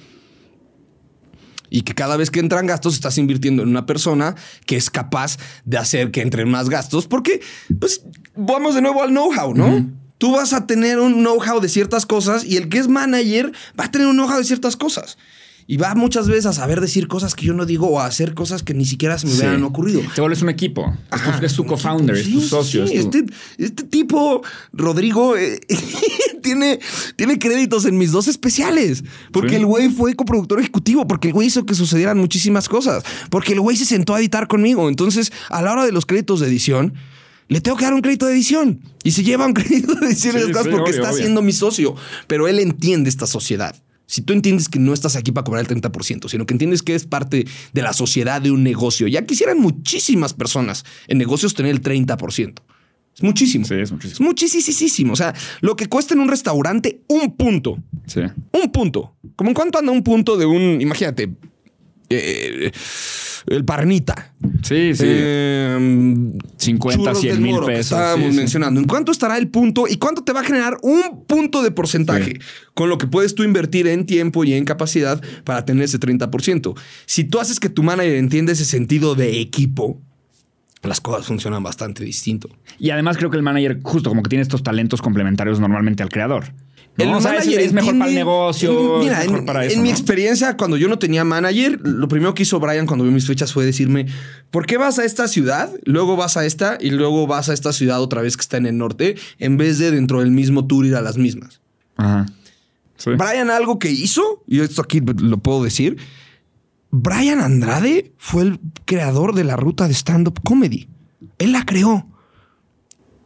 Y 1.70 1.82
que 1.82 1.94
cada 1.94 2.18
vez 2.18 2.32
que 2.32 2.40
entran 2.40 2.66
gastos 2.66 2.94
estás 2.94 3.18
invirtiendo 3.18 3.64
en 3.64 3.70
una 3.70 3.86
persona 3.86 4.36
que 4.66 4.76
es 4.76 4.90
capaz 4.90 5.38
de 5.66 5.78
hacer 5.78 6.12
que 6.12 6.22
entren 6.22 6.50
más 6.50 6.70
gastos 6.70 7.08
porque, 7.08 7.42
pues, 7.80 8.02
vamos 8.36 8.76
de 8.76 8.82
nuevo 8.82 9.04
al 9.04 9.10
know-how, 9.10 9.54
¿no? 9.54 9.90
Tú 10.18 10.34
vas 10.34 10.54
a 10.54 10.68
tener 10.68 11.00
un 11.00 11.20
know-how 11.20 11.62
de 11.62 11.70
ciertas 11.70 12.06
cosas 12.06 12.44
y 12.44 12.58
el 12.58 12.68
que 12.70 12.80
es 12.80 12.88
manager 12.88 13.54
va 13.80 13.86
a 13.86 13.92
tener 13.92 14.08
un 14.08 14.16
know-how 14.16 14.38
de 14.38 14.44
ciertas 14.44 14.76
cosas. 14.76 15.18
Y 15.72 15.78
va 15.78 15.94
muchas 15.94 16.28
veces 16.28 16.48
a 16.48 16.54
saber 16.54 16.82
decir 16.82 17.08
cosas 17.08 17.36
que 17.36 17.46
yo 17.46 17.54
no 17.54 17.64
digo 17.64 17.88
o 17.90 18.00
a 18.00 18.08
hacer 18.08 18.34
cosas 18.34 18.64
que 18.64 18.74
ni 18.74 18.86
siquiera 18.86 19.20
se 19.20 19.28
me 19.28 19.34
Sí. 19.34 19.38
hubieran 19.42 19.64
ocurrido. 19.64 20.02
Te 20.16 20.20
vuelves 20.20 20.42
un 20.42 20.50
equipo. 20.50 20.82
Es 21.12 21.22
tu- 21.22 21.30
Ajá, 21.30 21.40
es 21.46 21.54
tu 21.54 21.62
un 21.62 21.68
co-founder, 21.68 22.16
es 22.18 22.32
tu 22.32 22.42
socio. 22.42 22.88
sí, 22.88 22.96
es 22.96 23.08
tu- 23.12 23.20
Este, 23.20 23.34
este 23.60 23.84
tipo, 23.84 24.42
Rodrigo, 24.74 25.38
eh, 25.38 25.60
tiene, 26.42 26.80
tiene 27.16 27.38
créditos 27.38 27.86
en 27.86 28.00
mis 28.00 28.12
dos 28.12 28.28
especiales. 28.28 29.04
Porque 29.32 29.58
el 29.58 29.66
güey 29.68 29.90
fue 29.90 30.16
coproductor 30.16 30.60
ejecutivo, 30.60 31.06
porque 31.08 31.28
el 31.28 31.34
güey 31.36 31.48
hizo 31.50 31.66
que 31.68 31.76
sucedieran 31.76 32.18
muchísimas 32.18 32.68
cosas, 32.68 33.04
porque 33.30 33.54
el 33.54 33.62
güey 33.62 33.78
se 33.78 33.86
sentó 33.86 34.16
a 34.16 34.20
editar 34.20 34.48
conmigo. 34.48 34.90
Entonces, 34.90 35.32
a 35.52 35.62
la 35.62 35.72
hora 35.74 35.86
de 35.86 35.92
los 35.92 36.08
créditos 36.08 36.40
de 36.40 36.48
edición, 36.48 36.96
le 37.48 37.62
tengo 37.62 37.78
que 37.78 37.86
dar 37.86 37.94
un 37.94 38.02
crédito 38.02 38.26
de 38.26 38.34
edición. 38.34 38.80
Y 39.04 39.12
se 39.12 39.24
lleva 39.24 39.46
un 39.46 39.54
crédito 39.54 39.94
de 39.94 40.08
edición 40.08 40.36
Sí, 40.36 40.40
porque 40.52 40.68
obvio, 40.68 40.86
está 40.88 41.10
obvio. 41.12 41.18
siendo 41.24 41.44
mi 41.44 41.52
socio. 41.54 41.96
Pero 42.26 42.48
él 42.48 42.58
entiende 42.60 43.08
esta 43.10 43.28
sociedad. 43.28 43.76
Si 44.10 44.24
tú 44.24 44.34
entiendes 44.34 44.70
que 44.70 44.80
no 44.80 44.92
estás 44.92 45.16
aquí 45.16 45.32
para 45.32 45.44
cobrar 45.44 45.64
el 45.64 45.82
30%, 45.82 46.30
sino 46.30 46.48
que 46.48 46.54
entiendes 46.56 46.82
que 46.82 46.96
es 46.96 47.06
parte 47.06 47.46
de 47.74 47.82
la 47.84 47.94
sociedad 47.94 48.42
de 48.42 48.50
un 48.50 48.64
negocio, 48.64 49.08
ya 49.08 49.24
quisieran 49.24 49.60
muchísimas 49.60 50.34
personas 50.34 50.84
en 51.08 51.20
negocios 51.20 51.54
tener 51.54 51.72
el 51.72 51.84
30%. 51.84 52.56
Es 53.16 53.22
muchísimo. 53.22 53.66
Sí, 53.66 53.76
es 53.76 53.82
Es 53.84 53.92
muchísimo. 53.92 54.30
muchísimo. 54.30 55.14
O 55.14 55.16
sea, 55.16 55.36
lo 55.62 55.76
que 55.76 55.86
cuesta 55.86 56.16
en 56.16 56.22
un 56.22 56.28
restaurante, 56.28 57.02
un 57.08 57.36
punto. 57.36 57.78
Sí. 58.08 58.22
Un 58.52 58.72
punto. 58.72 59.14
¿Cómo 59.36 59.52
en 59.52 59.54
cuánto 59.54 59.78
anda 59.78 59.92
un 59.92 60.02
punto 60.02 60.38
de 60.38 60.48
un, 60.48 60.82
imagínate, 60.82 61.30
eh, 62.10 62.72
el 63.48 63.66
parnita? 63.66 64.34
Sí, 64.64 64.94
sí. 64.96 65.04
Eh, 65.06 66.32
50, 66.58 66.98
churros 67.04 67.20
100 67.22 67.34
del 67.34 67.42
mil 67.42 67.60
pesos. 67.66 67.92
Estábamos 67.92 68.26
sí, 68.28 68.32
sí. 68.32 68.38
mencionando. 68.38 68.80
¿En 68.80 68.88
cuánto 68.88 69.12
estará 69.12 69.38
el 69.38 69.48
punto 69.48 69.88
y 69.88 69.98
cuánto 69.98 70.24
te 70.24 70.34
va 70.34 70.42
a 70.42 70.44
generar 70.44 70.78
un 70.82 71.26
punto 71.26 71.62
de 71.64 71.72
porcentaje 71.72 72.34
Sí. 72.34 72.40
con 72.74 72.90
lo 72.90 72.98
que 72.98 73.08
puedes 73.08 73.36
tú 73.36 73.44
invertir 73.44 73.88
en 73.88 74.06
tiempo 74.06 74.44
y 74.44 74.54
en 74.54 74.66
capacidad 74.66 75.22
para 75.44 75.66
tener 75.66 75.84
ese 75.84 76.00
30%? 76.00 76.76
Si 77.06 77.24
tú 77.24 77.40
haces 77.40 77.60
que 77.60 77.70
tu 77.70 77.84
manager 77.84 78.16
entienda 78.16 78.52
ese 78.52 78.66
sentido 78.66 79.16
de 79.16 79.40
equipo, 79.40 80.02
las 80.84 81.02
cosas 81.02 81.26
funcionan 81.26 81.62
bastante 81.64 82.04
distinto. 82.04 82.50
Y 82.80 82.90
además 82.92 83.18
creo 83.18 83.30
que 83.30 83.38
el 83.38 83.44
manager 83.44 83.80
justo 83.84 84.10
como 84.10 84.24
que 84.24 84.30
tiene 84.30 84.44
estos 84.44 84.64
talentos 84.64 85.02
complementarios 85.02 85.60
normalmente 85.60 86.04
al 86.04 86.10
creador. 86.10 86.54
El 87.00 87.10
O 87.14 87.22
sea, 87.22 87.32
es, 87.36 87.46
manager 87.46 87.60
es 87.62 87.74
mejor 87.74 87.98
para 87.98 88.10
el 88.10 88.16
negocio, 88.16 89.00
Mira, 89.00 89.20
es 89.22 89.26
mejor 89.26 89.40
en, 89.40 89.46
para 89.46 89.66
en 89.66 89.72
eso. 89.72 89.82
mi 89.82 89.90
¿no? 89.90 89.96
experiencia, 89.96 90.58
cuando 90.58 90.78
yo 90.78 90.88
no 90.88 91.00
tenía 91.00 91.24
manager, 91.24 91.80
lo 91.82 92.08
primero 92.08 92.34
que 92.34 92.44
hizo 92.44 92.60
Brian 92.60 92.86
cuando 92.86 93.04
vio 93.06 93.14
mis 93.14 93.26
fechas 93.26 93.54
fue 93.54 93.66
decirme: 93.66 94.08
¿Por 94.52 94.66
qué 94.66 94.78
vas 94.78 95.00
a 95.00 95.06
esta 95.06 95.28
ciudad? 95.28 95.72
Luego 95.86 96.16
vas 96.18 96.36
a 96.38 96.46
esta 96.46 96.78
y 96.80 96.90
luego 96.92 97.26
vas 97.28 97.50
a 97.50 97.54
esta 97.54 97.74
ciudad 97.74 98.02
otra 98.02 98.22
vez 98.22 98.36
que 98.36 98.42
está 98.42 98.58
en 98.58 98.66
el 98.66 98.78
norte, 98.78 99.16
en 99.40 99.58
vez 99.58 99.78
de 99.80 99.92
dentro 99.92 100.20
del 100.20 100.32
mismo 100.32 100.68
tour 100.68 100.86
ir 100.86 100.96
a 100.96 101.02
las 101.02 101.18
mismas. 101.18 101.62
Ajá. 101.96 102.26
Sí. 102.98 103.12
Brian, 103.12 103.50
algo 103.50 103.80
que 103.80 103.90
hizo, 103.90 104.44
y 104.46 104.60
esto 104.60 104.82
aquí 104.82 105.00
lo 105.00 105.38
puedo 105.38 105.64
decir: 105.64 105.98
Brian 106.92 107.40
Andrade 107.40 108.12
fue 108.18 108.44
el 108.44 108.60
creador 108.86 109.36
de 109.36 109.44
la 109.46 109.56
ruta 109.56 109.88
de 109.88 109.94
stand-up 109.94 110.42
comedy. 110.44 110.90
Él 111.38 111.54
la 111.54 111.64
creó. 111.66 112.09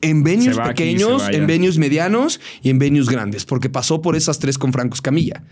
En 0.04 0.24
venues 0.24 0.58
aquí, 0.58 0.70
pequeños, 0.70 1.24
en 1.30 1.48
venues 1.48 1.78
medianos 1.78 2.40
y 2.62 2.70
en 2.70 2.80
venues 2.80 3.10
grandes, 3.10 3.46
porque 3.46 3.70
pasó 3.70 4.02
por 4.02 4.16
esas 4.16 4.40
tres 4.40 4.58
con 4.58 4.74
Franco 4.74 4.96
Escamilla. 4.96 5.44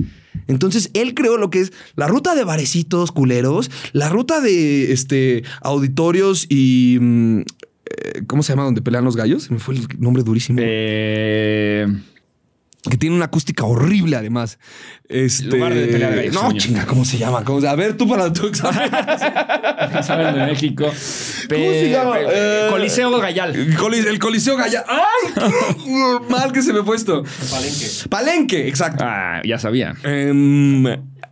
Entonces, 0.48 0.92
él 0.94 1.14
creó 1.14 1.38
lo 1.38 1.50
que 1.50 1.62
es 1.62 1.74
la 1.96 2.08
ruta 2.08 2.36
de 2.36 2.44
barecitos 2.44 3.12
culeros, 3.12 3.72
la 3.94 4.10
ruta 4.10 4.42
de 4.42 4.92
este, 4.92 5.44
auditorios 5.62 6.46
y. 6.50 6.98
mm, 7.00 7.40
eh, 7.40 8.24
¿Cómo 8.28 8.44
se 8.44 8.54
llama 8.54 8.64
donde 8.64 8.82
pelean 8.82 9.04
los 9.04 9.16
gallos? 9.16 9.44
Se 9.44 9.54
me 9.54 9.60
fue 9.60 9.76
el 9.76 9.88
nombre 10.00 10.24
durísimo. 10.24 10.60
Eh, 10.62 11.88
Que 12.90 12.98
tiene 12.98 13.16
una 13.16 13.26
acústica 13.26 13.64
horrible, 13.66 14.16
además. 14.16 14.58
Este... 15.08 15.46
Lugar 15.46 15.74
de 15.74 15.86
pelea 15.88 16.10
de 16.10 16.16
gallos, 16.16 16.34
No, 16.34 16.40
según 16.42 16.54
yo. 16.56 16.60
chinga, 16.62 16.86
¿cómo 16.88 17.06
se 17.06 17.18
llama? 17.20 17.44
¿Cómo 17.44 17.62
se- 17.62 17.68
A 17.68 17.76
ver, 17.76 17.96
tú 17.96 18.08
para 18.10 18.34
tu 18.34 18.48
examen. 18.48 18.90
saben 20.04 20.34
de 20.34 20.46
México. 20.48 20.86
¿Cómo 20.86 20.94
se 21.72 21.90
llama? 21.92 22.20
Eh, 22.20 22.26
Eh, 22.32 22.68
Coliseo 22.72 23.20
Gallal. 23.20 23.56
El 23.56 23.78
Coli- 23.78 24.08
el 24.08 24.18
Coliseo 24.18 24.58
Galla. 24.58 24.84
¡Ay! 24.88 25.34
qué 25.86 26.20
mal 26.30 26.52
que 26.52 26.62
se 26.64 26.74
me 26.74 26.80
ha 26.80 26.84
puesto. 26.84 27.24
Palenque. 27.52 27.88
Palenque, 28.10 28.68
exacto. 28.68 29.04
Ah, 29.08 29.42
ya 29.46 29.60
sabía. 29.60 29.94
Em, 30.04 30.84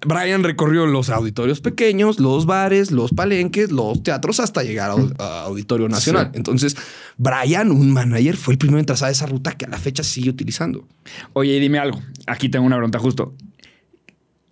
Brian 0.05 0.43
recorrió 0.43 0.85
los 0.85 1.09
auditorios 1.09 1.61
pequeños, 1.61 2.19
los 2.19 2.45
bares, 2.45 2.91
los 2.91 3.11
palenques, 3.11 3.71
los 3.71 4.01
teatros 4.03 4.39
hasta 4.39 4.63
llegar 4.63 4.91
a, 5.19 5.43
Auditorio 5.43 5.89
Nacional. 5.89 6.30
Sí. 6.31 6.38
Entonces, 6.38 6.77
Brian, 7.17 7.71
un 7.71 7.91
manager, 7.91 8.38
fue 8.38 8.53
el 8.53 8.57
primero 8.57 8.80
en 8.80 8.85
trazar 8.85 9.11
esa 9.11 9.26
ruta 9.26 9.51
que 9.53 9.65
a 9.65 9.69
la 9.69 9.77
fecha 9.77 10.03
sigue 10.03 10.30
utilizando. 10.30 10.88
Oye, 11.34 11.55
y 11.55 11.59
dime 11.59 11.80
algo. 11.80 12.01
Aquí 12.27 12.49
tengo 12.49 12.65
una 12.65 12.77
pregunta 12.77 12.99
justo. 12.99 13.34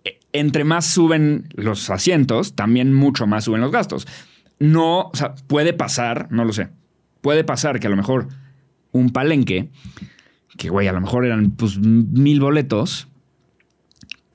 E- 0.04 0.18
Entre 0.32 0.64
más 0.64 0.86
suben 0.86 1.48
los 1.54 1.88
asientos, 1.90 2.54
también 2.54 2.92
mucho 2.92 3.26
más 3.26 3.44
suben 3.44 3.60
los 3.60 3.72
gastos. 3.72 4.06
No, 4.58 5.10
o 5.12 5.12
sea, 5.14 5.34
puede 5.34 5.72
pasar, 5.72 6.28
no 6.30 6.44
lo 6.44 6.52
sé. 6.52 6.68
Puede 7.20 7.44
pasar 7.44 7.80
que 7.80 7.86
a 7.86 7.90
lo 7.90 7.96
mejor 7.96 8.28
un 8.92 9.10
palenque, 9.10 9.70
que 10.56 10.68
güey, 10.68 10.88
a 10.88 10.92
lo 10.92 11.00
mejor 11.00 11.24
eran 11.24 11.52
pues 11.52 11.78
mil 11.78 12.40
boletos, 12.40 13.08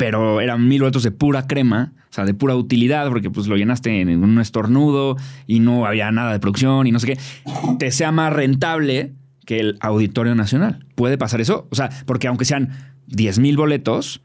pero 0.06 0.42
eran 0.42 0.68
mil 0.68 0.82
boletos 0.82 1.02
de 1.04 1.12
pura 1.12 1.48
crema, 1.48 1.94
o 2.10 2.14
sea, 2.14 2.26
de 2.26 2.34
pura 2.34 2.58
utilidad, 2.58 3.08
porque 3.08 3.30
pues 3.30 3.48
lo 3.48 3.56
llenaste 3.56 4.02
en 4.02 4.22
un 4.22 4.38
estornudo 4.42 5.16
y 5.48 5.62
no 5.62 5.86
había 5.86 6.12
nada 6.12 6.34
de 6.34 6.40
producción 6.42 6.88
y 6.88 6.92
no 6.92 7.00
sé 7.00 7.08
qué, 7.08 7.18
te 7.80 7.90
sea 7.90 8.12
más 8.12 8.34
rentable 8.34 9.14
que 9.46 9.62
el 9.62 9.78
Auditorio 9.80 10.36
Nacional. 10.36 10.86
¿Puede 10.96 11.18
pasar 11.18 11.40
eso? 11.40 11.70
O 11.72 11.76
sea, 11.76 11.90
porque 12.06 12.28
aunque 12.28 12.44
sean 12.44 12.96
10 13.08 13.40
mil 13.40 13.56
boletos, 13.56 14.22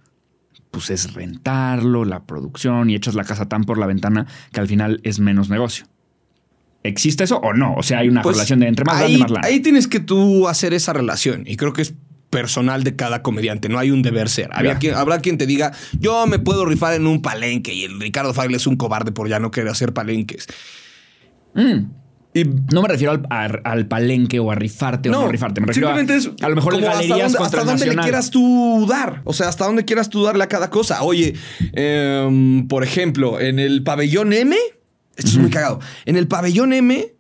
pues 0.73 0.91
es 0.91 1.15
rentarlo, 1.15 2.05
la 2.05 2.25
producción 2.25 2.91
y 2.91 2.97
echas 2.97 3.15
la 3.15 3.23
casa 3.23 3.49
tan 3.49 3.63
por 3.63 3.79
la 3.79 3.87
ventana 3.87 4.27
que 4.53 4.59
al 4.59 4.67
final 4.67 5.01
es 5.05 5.21
menos 5.21 5.49
negocio. 5.49 5.87
¿Existe 6.83 7.23
eso 7.23 7.37
o 7.39 7.53
no? 7.53 7.75
O 7.75 7.85
sea, 7.85 8.01
hay 8.01 8.09
una 8.09 8.23
Pues, 8.23 8.35
relación 8.35 8.59
de 8.59 8.67
entre 8.67 8.85
más 8.85 8.97
ahí, 8.97 9.13
grande, 9.17 9.19
más 9.21 9.31
lana. 9.31 9.47
ahí 9.47 9.61
tienes 9.61 9.87
que 9.87 10.01
tú 10.01 10.49
hacer 10.49 10.75
esa 10.75 10.93
relación 10.93 11.45
y 11.47 11.55
creo 11.57 11.73
que 11.73 11.83
es 11.83 11.95
personal 12.31 12.85
de 12.85 12.97
cada 12.97 13.23
comediante, 13.23 13.69
no 13.69 13.79
hay 13.79 13.91
un 13.91 14.03
deber 14.03 14.29
ser. 14.29 14.51
Había 14.53 14.79
quien- 14.79 14.95
habrá 14.95 15.21
quien 15.21 15.39
te 15.39 15.47
diga, 15.47 15.73
yo 15.99 16.27
me 16.27 16.39
puedo 16.39 16.65
rifar 16.65 16.95
en 16.95 17.07
un 17.07 17.23
palenque 17.23 17.73
y 17.73 17.85
el 17.85 18.01
Ricardo 18.01 18.35
Fagler 18.35 18.57
es 18.57 18.67
un 18.67 18.77
cobarde 18.77 19.13
por 19.13 19.29
ya 19.29 19.39
no 19.39 19.51
querer 19.51 19.71
hacer 19.71 19.93
palenques. 19.93 20.47
Mm. 21.55 21.91
Y 22.35 22.45
No 22.73 22.83
me 22.83 22.89
refiero 22.89 23.21
al, 23.31 23.87
palenque 23.89 24.39
o 24.39 24.51
a 24.51 24.55
rifarte 24.55 25.09
o 25.09 25.13
no, 25.13 25.29
rifarte. 25.29 25.61
Me 25.61 25.67
refiero 25.67 25.89
a, 25.89 25.97
simplemente 25.97 26.31
es 26.31 26.43
a 26.45 26.49
lo 26.49 26.57
mejor 26.57 26.75
como 26.75 26.89
hasta 26.89 27.17
dónde, 27.17 27.39
hasta 27.39 27.65
dónde 27.65 27.87
le 27.87 27.97
quieras 27.97 28.31
tú 28.31 28.87
dar. 28.89 29.23
O 29.25 29.33
sea, 29.33 29.49
hasta 29.49 29.65
dónde 29.65 29.85
quieras 29.85 30.11
tú 30.11 30.23
darle 30.23 30.45
a 30.45 30.49
cada 30.49 30.69
cosa. 30.69 31.03
Oye, 31.03 31.35
em, 31.73 32.69
por 32.69 32.85
ejemplo, 32.85 33.41
en 33.41 33.59
el 33.59 33.83
pabellón 33.83 34.33
M, 34.35 34.55
esto 35.17 35.31
es 35.31 35.37
muy 35.39 35.51
cagado. 35.51 35.81
En 36.05 36.17
el 36.17 36.29
pabellón 36.29 36.75
M, 36.75 37.13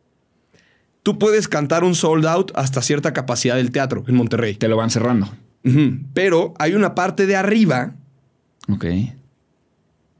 tú 1.08 1.18
puedes 1.18 1.48
cantar 1.48 1.84
un 1.84 1.94
sold 1.94 2.26
out 2.26 2.52
hasta 2.54 2.82
cierta 2.82 3.14
capacidad 3.14 3.56
del 3.56 3.70
teatro 3.70 4.04
en 4.06 4.14
Monterrey. 4.14 4.56
Te 4.56 4.68
lo 4.68 4.76
van 4.76 4.90
cerrando. 4.90 5.26
Pero 6.12 6.52
hay 6.58 6.74
una 6.74 6.94
parte 6.94 7.24
de 7.24 7.34
arriba 7.34 7.94
Ok. 8.70 8.84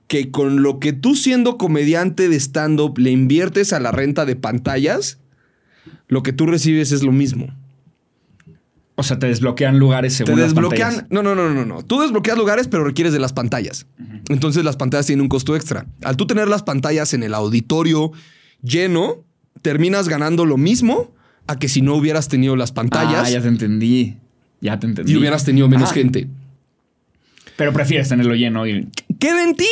que 0.07 0.31
con 0.31 0.63
lo 0.63 0.79
que 0.81 0.95
tú 0.95 1.15
siendo 1.15 1.59
comediante 1.59 2.31
de 2.31 2.37
stand-up 2.41 2.97
le 2.97 3.11
inviertes 3.11 3.75
a 3.75 3.81
la 3.81 3.93
renta 3.93 4.25
de 4.25 4.35
pantallas, 4.35 5.19
lo 6.07 6.23
que 6.23 6.33
tú 6.33 6.47
recibes 6.47 6.91
es 6.91 7.03
lo 7.03 7.13
mismo. 7.13 7.55
O 8.95 9.03
sea, 9.03 9.19
te 9.19 9.27
desbloquean 9.27 9.79
lugares 9.79 10.15
según 10.15 10.37
Te 10.37 10.41
las 10.41 10.55
desbloquean. 10.55 10.89
pantallas. 10.89 11.11
No, 11.11 11.23
no, 11.23 11.35
no, 11.35 11.51
no, 11.53 11.67
no. 11.67 11.83
Tú 11.83 12.01
desbloqueas 12.01 12.39
lugares, 12.39 12.67
pero 12.67 12.85
requieres 12.85 13.13
de 13.13 13.19
las 13.21 13.35
pantallas. 13.35 13.85
Entonces 14.31 14.65
las 14.65 14.77
pantallas 14.79 15.05
tienen 15.05 15.21
un 15.25 15.29
costo 15.29 15.55
extra. 15.55 15.85
Al 16.03 16.17
tú 16.17 16.27
tener 16.27 16.49
las 16.49 16.63
pantallas 16.63 17.13
en 17.13 17.23
el 17.25 17.35
auditorio 17.35 18.11
lleno, 18.63 19.27
terminas 19.63 20.09
ganando 20.09 20.45
lo 20.47 20.57
mismo 20.57 21.13
a 21.47 21.59
que 21.59 21.69
si 21.69 21.81
no 21.83 21.95
hubieras 21.95 22.29
tenido 22.29 22.57
las 22.57 22.73
pantallas 22.73 23.27
Ah, 23.27 23.31
ya 23.31 23.41
te 23.41 23.49
entendí. 23.49 24.17
Ya 24.61 24.79
te 24.81 24.87
entendí. 24.87 25.13
y 25.13 25.17
hubieras 25.17 25.45
tenido 25.45 25.69
menos 25.69 25.91
Ajá. 25.91 25.95
gente. 25.95 26.29
Pero 27.57 27.73
prefieres 27.73 28.09
tenerlo 28.09 28.35
lleno 28.35 28.67
y... 28.67 28.89
queda 29.19 29.43
en 29.45 29.55
ti. 29.57 29.67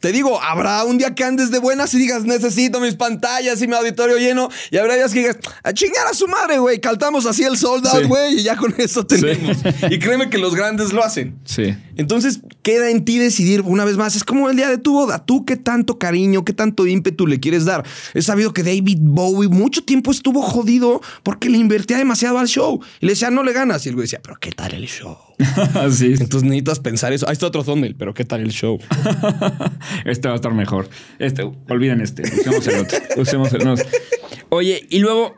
Te 0.00 0.12
digo, 0.12 0.40
habrá 0.40 0.84
un 0.84 0.96
día 0.98 1.14
que 1.14 1.24
andes 1.24 1.50
de 1.50 1.58
buenas 1.58 1.92
y 1.94 1.98
digas, 1.98 2.24
necesito 2.24 2.78
mis 2.78 2.94
pantallas 2.94 3.60
y 3.62 3.66
mi 3.66 3.74
auditorio 3.74 4.16
lleno. 4.18 4.48
Y 4.70 4.76
habrá 4.76 4.94
días 4.94 5.12
que 5.12 5.20
digas, 5.20 5.38
a 5.64 5.72
chingar 5.72 6.06
a 6.06 6.14
su 6.14 6.28
madre, 6.28 6.58
güey. 6.58 6.78
Caltamos 6.80 7.26
así 7.26 7.42
el 7.42 7.56
sold 7.56 7.86
out, 7.86 8.02
Sí. 8.02 8.06
güey, 8.06 8.38
y 8.38 8.42
ya 8.44 8.56
con 8.56 8.72
eso 8.78 9.04
tenemos. 9.06 9.56
y 9.90 9.98
créeme 9.98 10.30
que 10.30 10.38
los 10.38 10.54
grandes 10.54 10.92
lo 10.92 11.02
hacen. 11.02 11.38
Sí. 11.44 11.74
Entonces, 11.98 12.40
queda 12.62 12.90
en 12.90 13.04
ti 13.04 13.18
decidir 13.18 13.60
una 13.62 13.84
vez 13.84 13.96
más. 13.96 14.14
Es 14.14 14.22
como 14.22 14.48
el 14.48 14.56
día 14.56 14.70
de 14.70 14.78
tu 14.78 14.92
boda. 14.92 15.26
Tú 15.26 15.44
qué 15.44 15.56
tanto 15.56 15.98
cariño, 15.98 16.44
qué 16.44 16.52
tanto 16.52 16.86
ímpetu 16.86 17.26
le 17.26 17.40
quieres 17.40 17.64
dar. 17.64 17.84
He 18.14 18.22
sabido 18.22 18.52
que 18.52 18.62
David 18.62 18.98
Bowie 19.00 19.48
mucho 19.48 19.82
tiempo 19.82 20.12
estuvo 20.12 20.40
jodido 20.40 21.02
porque 21.24 21.50
le 21.50 21.58
invertía 21.58 21.98
demasiado 21.98 22.38
al 22.38 22.46
show. 22.46 22.80
Y 23.00 23.06
le 23.06 23.12
decía, 23.12 23.30
no 23.30 23.42
le 23.42 23.52
ganas. 23.52 23.84
Y 23.84 23.88
el 23.88 23.96
güey 23.96 24.04
decía, 24.04 24.20
pero 24.22 24.36
¿qué 24.40 24.52
tal 24.52 24.74
el 24.74 24.86
show? 24.86 25.18
Así 25.74 26.12
es. 26.12 26.20
Entonces 26.20 26.48
necesitas 26.48 26.78
pensar 26.78 27.12
eso. 27.12 27.26
Ahí 27.26 27.32
está 27.32 27.48
otro 27.48 27.64
thumbnail, 27.64 27.96
pero 27.96 28.14
¿qué 28.14 28.24
tal 28.24 28.42
el 28.42 28.52
show? 28.52 28.78
Este 30.04 30.28
va 30.28 30.34
a 30.34 30.36
estar 30.36 30.54
mejor. 30.54 30.88
Este, 31.18 31.42
olviden 31.68 32.00
este. 32.00 32.22
Usemos 32.22 32.66
el 32.68 32.80
otro. 32.80 32.98
Usemos 33.16 33.52
el 33.52 33.64
no. 33.64 33.74
Oye, 34.50 34.86
y 34.88 35.00
luego, 35.00 35.36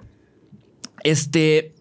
este. 1.05 1.74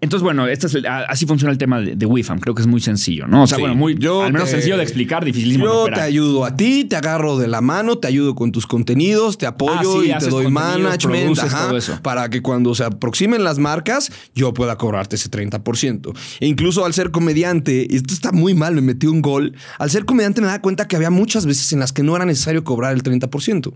Entonces, 0.00 0.22
bueno, 0.22 0.46
este 0.46 0.66
es 0.66 0.74
el- 0.74 0.86
así 0.86 1.24
funciona 1.24 1.50
el 1.52 1.58
tema 1.58 1.80
de, 1.80 1.96
de 1.96 2.06
WIFAM. 2.06 2.38
Creo 2.38 2.54
que 2.54 2.60
es 2.60 2.68
muy 2.68 2.80
sencillo, 2.80 3.26
¿no? 3.26 3.44
O 3.44 3.46
sea, 3.46 3.56
Sí. 3.56 3.62
bueno, 3.62 3.74
muy, 3.76 3.96
Yo 3.98 4.22
al 4.22 4.32
menos 4.32 4.48
te- 4.50 4.56
sencillo 4.56 4.76
de 4.76 4.82
explicar, 4.82 5.24
dificilísimo 5.24 5.64
de 5.66 5.72
Yo 5.72 5.94
te 5.94 6.00
ayudo 6.02 6.44
a 6.44 6.54
ti, 6.54 6.84
te 6.84 6.96
agarro 6.96 7.38
de 7.38 7.48
la 7.48 7.62
mano, 7.62 7.96
te 7.98 8.06
ayudo 8.06 8.34
con 8.34 8.52
tus 8.52 8.66
contenidos, 8.66 9.38
te 9.38 9.46
apoyo 9.46 9.98
Ah, 10.00 10.02
sí, 10.04 10.10
y 10.14 10.18
te 10.18 10.28
doy 10.28 10.50
management 10.50 11.38
ajá, 11.38 11.68
todo 11.68 11.76
eso. 11.78 11.98
para 12.02 12.28
que 12.28 12.42
cuando 12.42 12.74
se 12.74 12.84
aproximen 12.84 13.42
las 13.42 13.58
marcas 13.58 14.12
yo 14.34 14.52
pueda 14.52 14.76
cobrarte 14.76 15.16
ese 15.16 15.30
30%. 15.30 16.12
E 16.40 16.46
incluso 16.46 16.84
al 16.84 16.92
ser 16.92 17.10
comediante, 17.10 17.86
y 17.88 17.96
esto 17.96 18.12
está 18.12 18.32
muy 18.32 18.54
mal, 18.54 18.74
me 18.74 18.82
metí 18.82 19.06
un 19.06 19.22
gol, 19.22 19.54
al 19.78 19.90
ser 19.90 20.04
comediante 20.04 20.40
me 20.42 20.46
da 20.48 20.60
cuenta 20.60 20.86
que 20.88 20.96
había 20.96 21.10
muchas 21.10 21.46
veces 21.46 21.72
en 21.72 21.80
las 21.80 21.92
que 21.92 22.02
no 22.02 22.14
era 22.14 22.24
necesario 22.26 22.64
cobrar 22.64 22.92
el 22.94 23.02
30%. 23.02 23.72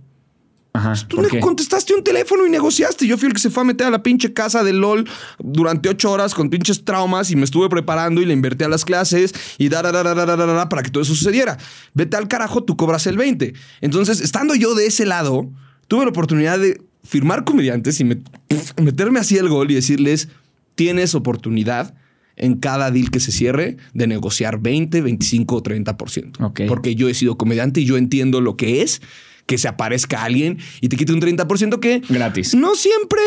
Ajá, 0.73 0.91
pues, 0.91 1.09
tú 1.09 1.21
le 1.21 1.41
contestaste 1.41 1.95
un 1.95 2.05
teléfono 2.05 2.47
y 2.47 2.51
negociaste. 2.51 3.07
Yo 3.07 3.19
fui 3.19 3.29
el 3.29 3.35
que 3.35 3.41
se 3.41 3.51
fue 3.51 3.63
a 3.63 3.67
meter 3.67 3.89
a 3.89 3.91
la 3.91 4.03
pinche 4.03 4.33
casa 4.33 4.63
de 4.63 4.73
LOL 4.73 5.09
durante 5.39 5.89
ocho 5.89 6.11
horas 6.11 6.33
con 6.33 6.49
pinches 6.49 6.85
traumas 6.85 7.31
y 7.31 7.37
me 7.37 7.45
estuve 7.45 7.69
preparando 7.69 8.21
y 8.21 8.27
le 8.27 8.33
invertí 8.33 8.65
a 8.65 8.69
las 8.69 8.85
clases 8.85 9.35
y 9.59 9.69
da, 9.69 9.83
da, 9.83 9.93
da, 9.93 10.69
para 10.69 10.83
que 10.83 10.91
todo 10.91 11.03
eso 11.03 11.15
sucediera. 11.15 11.59
Vete 11.95 12.17
al 12.17 12.29
carajo, 12.29 12.63
tú 12.63 12.77
cobras 12.77 13.07
el 13.07 13.17
20. 13.17 13.53
Entonces, 13.81 14.21
estando 14.21 14.55
yo 14.55 14.75
de 14.75 14.87
ese 14.87 15.07
lado, 15.07 15.51
tuve 15.89 16.05
la 16.05 16.11
oportunidad 16.11 16.59
de 16.59 16.81
firmar 17.03 17.45
comediantes 17.45 17.99
y 18.01 18.05
me, 18.05 18.19
meterme 18.81 19.19
así 19.19 19.39
el 19.39 19.49
gol 19.49 19.71
y 19.71 19.75
decirles, 19.75 20.29
tienes 20.77 21.17
oportunidad 21.17 21.95
en 22.37 22.55
cada 22.55 22.91
deal 22.91 23.11
que 23.11 23.21
se 23.21 23.33
cierre 23.33 23.77
de 23.93 24.07
negociar 24.07 24.61
20, 24.61 25.03
25 25.03 25.57
o 25.57 25.63
30%. 25.63 26.43
Okay. 26.43 26.69
Porque 26.69 26.95
yo 26.95 27.09
he 27.09 27.15
sido 27.15 27.37
comediante 27.37 27.81
y 27.81 27.85
yo 27.85 27.97
entiendo 27.97 28.41
lo 28.41 28.57
que 28.57 28.83
es 28.83 29.03
que 29.47 29.59
se 29.59 29.69
aparezca 29.69 30.23
alguien 30.23 30.59
y 30.81 30.89
te 30.89 30.97
quite 30.97 31.12
un 31.12 31.21
30% 31.21 31.79
que 31.81 32.03
Gratis. 32.09 32.55
no 32.55 32.75
siempre 32.75 33.21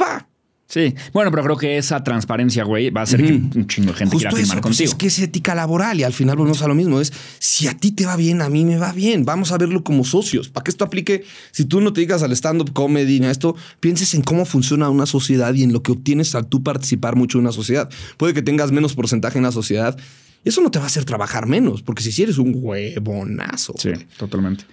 va. 0.00 0.28
Sí. 0.72 0.94
Bueno, 1.12 1.30
pero 1.30 1.42
creo 1.42 1.56
que 1.58 1.76
esa 1.76 2.02
transparencia, 2.02 2.64
güey, 2.64 2.88
va 2.88 3.02
a 3.02 3.04
hacer 3.04 3.22
que 3.22 3.30
un 3.34 3.66
chingo 3.66 3.92
de 3.92 3.98
gente 3.98 4.16
quiera 4.16 4.30
Justo 4.30 4.36
firmar 4.38 4.56
eso, 4.56 4.62
pues 4.62 4.78
contigo. 4.78 4.88
es 4.90 4.94
que 4.94 5.06
es 5.08 5.18
ética 5.18 5.54
laboral 5.54 6.00
y 6.00 6.02
al 6.02 6.14
final 6.14 6.36
volvemos 6.36 6.62
a 6.62 6.68
lo 6.68 6.74
mismo. 6.74 6.98
Es 6.98 7.12
si 7.40 7.66
a 7.68 7.76
ti 7.76 7.92
te 7.92 8.06
va 8.06 8.16
bien, 8.16 8.40
a 8.40 8.48
mí 8.48 8.64
me 8.64 8.78
va 8.78 8.90
bien. 8.94 9.26
Vamos 9.26 9.52
a 9.52 9.58
verlo 9.58 9.84
como 9.84 10.02
socios. 10.02 10.48
Para 10.48 10.64
que 10.64 10.70
esto 10.70 10.86
aplique, 10.86 11.24
si 11.50 11.66
tú 11.66 11.82
no 11.82 11.92
te 11.92 12.00
dedicas 12.00 12.22
al 12.22 12.32
stand-up 12.32 12.72
comedy 12.72 13.20
ni 13.20 13.26
a 13.26 13.30
esto, 13.30 13.54
pienses 13.80 14.14
en 14.14 14.22
cómo 14.22 14.46
funciona 14.46 14.88
una 14.88 15.04
sociedad 15.04 15.52
y 15.52 15.62
en 15.62 15.74
lo 15.74 15.82
que 15.82 15.92
obtienes 15.92 16.34
al 16.34 16.46
tú 16.46 16.62
participar 16.62 17.16
mucho 17.16 17.36
en 17.36 17.44
una 17.44 17.52
sociedad. 17.52 17.90
Puede 18.16 18.32
que 18.32 18.40
tengas 18.40 18.72
menos 18.72 18.94
porcentaje 18.94 19.36
en 19.36 19.44
la 19.44 19.52
sociedad. 19.52 19.98
Eso 20.44 20.60
no 20.60 20.70
te 20.70 20.78
va 20.78 20.84
a 20.84 20.88
hacer 20.88 21.04
trabajar 21.04 21.46
menos, 21.46 21.82
porque 21.82 22.02
si 22.02 22.10
sí 22.12 22.22
eres 22.24 22.38
un 22.38 22.52
huevonazo. 22.56 23.74
Sí, 23.78 23.90
totalmente. 24.16 24.64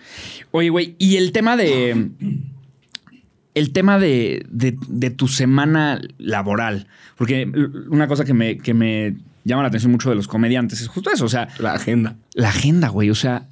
Oye, 0.52 0.70
güey, 0.70 0.96
y 0.98 1.18
el 1.18 1.32
tema 1.32 1.56
de. 1.58 2.10
El 3.56 3.72
tema 3.74 4.00
de, 4.00 4.46
de- 4.50 4.78
de 4.88 5.10
tu 5.10 5.28
semana 5.28 6.00
laboral. 6.18 6.88
Porque 7.18 7.50
una 7.90 8.08
cosa 8.08 8.24
que 8.24 8.34
me, 8.34 8.58
que 8.58 8.74
me 8.74 9.18
llama 9.44 9.64
la 9.64 9.68
atención 9.70 9.92
mucho 9.92 10.10
de 10.10 10.16
los 10.16 10.28
comediantes 10.28 10.82
es 10.82 10.88
justo 10.88 11.10
eso. 11.12 11.26
O 11.26 11.30
sea, 11.30 11.50
La 11.60 11.74
agenda. 11.74 12.16
la 12.34 12.50
agenda, 12.50 12.88
güey. 12.90 13.10
O 13.10 13.16
sea, 13.16 13.48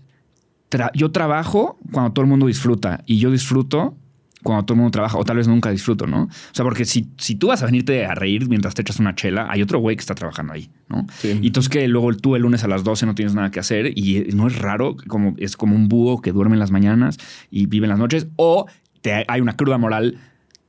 tra- 0.70 0.92
yo 0.94 1.12
trabajo 1.12 1.78
cuando 1.92 2.14
todo 2.14 2.24
el 2.24 2.30
mundo 2.30 2.46
disfruta 2.48 3.04
y 3.06 3.18
yo 3.18 3.32
disfruto 3.32 3.98
cuando 4.44 4.66
todo 4.66 4.76
el 4.76 4.78
mundo 4.78 4.92
trabaja, 4.92 5.18
o 5.18 5.24
tal 5.24 5.38
vez 5.38 5.48
nunca 5.48 5.72
disfruto, 5.72 6.06
¿no? 6.06 6.24
O 6.24 6.30
sea, 6.52 6.64
porque 6.64 6.86
si, 6.86 7.08
si 7.18 7.36
tú 7.36 7.48
vas 7.48 7.64
a 7.64 7.66
venirte 7.66 8.06
a 8.06 8.14
reír 8.14 8.48
mientras 8.48 8.76
te 8.76 8.82
echas 8.82 9.00
una 9.00 9.16
chela, 9.16 9.48
hay 9.50 9.62
otro 9.62 9.80
güey 9.80 9.96
que 9.96 10.02
está 10.02 10.16
trabajando 10.16 10.54
ahí, 10.54 10.70
¿no? 10.90 11.08
Sí. 11.18 11.40
Y 11.42 11.48
entonces 11.48 11.70
que 11.70 11.88
luego 11.88 12.16
tú 12.16 12.36
el 12.36 12.44
lunes 12.44 12.64
a 12.64 12.68
las 12.68 12.84
12 12.84 13.06
no 13.06 13.16
tienes 13.16 13.34
nada 13.34 13.52
que 13.52 13.60
hacer 13.60 13.98
y 13.98 14.28
no 14.34 14.48
es 14.48 14.58
raro, 14.58 14.96
como, 15.08 15.34
es 15.38 15.58
como 15.58 15.76
un 15.76 15.88
búho 15.88 16.22
que 16.22 16.32
duerme 16.32 16.56
en 16.56 16.60
las 16.60 16.72
mañanas 16.72 17.18
y 17.50 17.66
vive 17.66 17.86
en 17.86 17.90
las 17.90 18.00
noches, 18.00 18.28
o 18.36 18.68
te, 19.02 19.26
hay 19.28 19.42
una 19.42 19.56
cruda 19.56 19.78
moral 19.78 20.20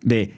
de. 0.02 0.34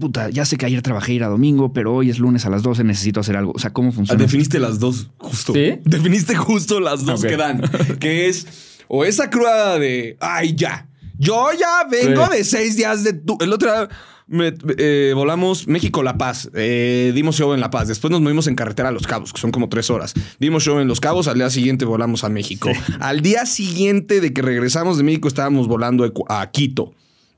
Puta, 0.00 0.28
ya 0.30 0.44
sé 0.44 0.56
que 0.56 0.66
ayer 0.66 0.82
trabajé 0.82 1.12
ir 1.12 1.22
a 1.22 1.28
domingo, 1.28 1.72
pero 1.72 1.94
hoy 1.94 2.10
es 2.10 2.18
lunes 2.18 2.44
a 2.44 2.50
las 2.50 2.64
12, 2.64 2.82
necesito 2.82 3.20
hacer 3.20 3.36
algo. 3.36 3.52
O 3.54 3.60
sea, 3.60 3.72
¿cómo 3.72 3.92
funciona? 3.92 4.20
Definiste 4.20 4.58
las 4.58 4.80
dos, 4.80 5.10
justo. 5.18 5.52
¿Sí? 5.52 5.78
Definiste 5.84 6.34
justo 6.34 6.80
las 6.80 7.04
dos 7.04 7.22
que 7.22 7.36
dan. 7.36 7.62
Que 8.00 8.26
es 8.28 8.68
o 8.88 9.04
esa 9.04 9.30
cruda 9.30 9.78
de, 9.78 10.16
ay, 10.20 10.54
ya. 10.56 10.87
Yo 11.18 11.48
ya 11.58 11.86
vengo 11.90 12.26
Sí. 12.26 12.36
de 12.38 12.44
seis 12.44 12.76
días 12.76 13.04
de 13.04 13.12
tu. 13.12 13.36
El 13.40 13.52
otro 13.52 13.70
día 13.72 13.88
me- 14.28 14.54
eh, 14.78 15.12
volamos 15.14 15.66
México-La 15.66 16.16
Paz. 16.16 16.50
Eh, 16.54 17.12
dimos 17.14 17.36
show 17.36 17.52
en 17.54 17.60
La 17.60 17.70
Paz. 17.70 17.88
Después 17.88 18.10
nos 18.10 18.20
movimos 18.20 18.46
en 18.46 18.54
carretera 18.54 18.90
a 18.90 18.92
Los 18.92 19.06
Cabos, 19.06 19.32
que 19.32 19.40
son 19.40 19.50
como 19.50 19.68
tres 19.68 19.90
horas. 19.90 20.14
Dimos 20.38 20.62
show 20.62 20.78
en 20.78 20.86
Los 20.88 21.00
Cabos. 21.00 21.28
Al 21.28 21.36
día 21.36 21.50
siguiente 21.50 21.84
volamos 21.84 22.24
a 22.24 22.28
México. 22.28 22.70
Al 23.00 23.20
día 23.20 23.46
siguiente 23.46 24.20
de 24.20 24.32
que 24.32 24.42
regresamos 24.42 24.96
de 24.96 25.02
México, 25.02 25.28
estábamos 25.28 25.66
volando 25.66 26.10
a 26.28 26.50
Quito. 26.50 26.92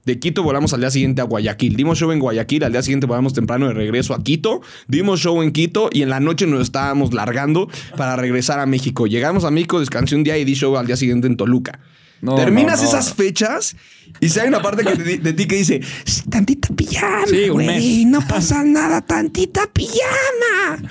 De 0.04 0.18
Quito 0.18 0.42
volamos 0.42 0.72
al 0.72 0.80
día 0.80 0.90
siguiente 0.90 1.20
a 1.20 1.24
Guayaquil. 1.24 1.76
Dimos 1.76 1.98
show 1.98 2.10
en 2.10 2.18
Guayaquil, 2.20 2.64
al 2.64 2.72
día 2.72 2.82
siguiente 2.82 3.06
volamos 3.06 3.34
temprano 3.34 3.68
de 3.68 3.74
regreso 3.74 4.14
a 4.14 4.22
Quito. 4.22 4.62
Dimos 4.88 5.20
show 5.20 5.42
en 5.42 5.52
Quito 5.52 5.90
y 5.92 6.00
en 6.02 6.08
la 6.08 6.20
noche 6.20 6.46
nos 6.46 6.62
estábamos 6.62 7.12
largando 7.12 7.68
para 7.98 8.16
regresar 8.16 8.60
a 8.60 8.66
México. 8.66 9.06
Llegamos 9.06 9.44
a 9.44 9.50
México, 9.50 9.78
descansé 9.78 10.16
un 10.16 10.24
día 10.24 10.38
y 10.38 10.44
di 10.46 10.54
show 10.54 10.76
al 10.78 10.86
día 10.86 10.96
siguiente 10.96 11.26
en 11.26 11.36
Toluca. 11.36 11.80
No, 12.20 12.34
Terminas 12.36 12.80
no, 12.80 12.82
no, 12.82 12.88
esas 12.88 13.14
fechas 13.14 13.76
y 14.20 14.28
si 14.28 14.40
hay 14.40 14.48
una 14.48 14.60
parte 14.60 14.84
que 14.84 14.94
de, 14.94 15.18
de 15.18 15.32
ti 15.32 15.46
que 15.46 15.56
dice 15.56 15.80
tantita 16.28 16.68
pijama, 16.74 17.26
Sí, 17.26 17.48
güey, 17.48 18.04
no 18.04 18.20
pasa 18.26 18.62
nada, 18.64 19.00
tantita 19.00 19.66
pijama. 19.72 20.82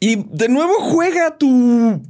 Y 0.00 0.16
de 0.16 0.48
nuevo 0.48 0.74
juega 0.80 1.36
tu 1.36 2.00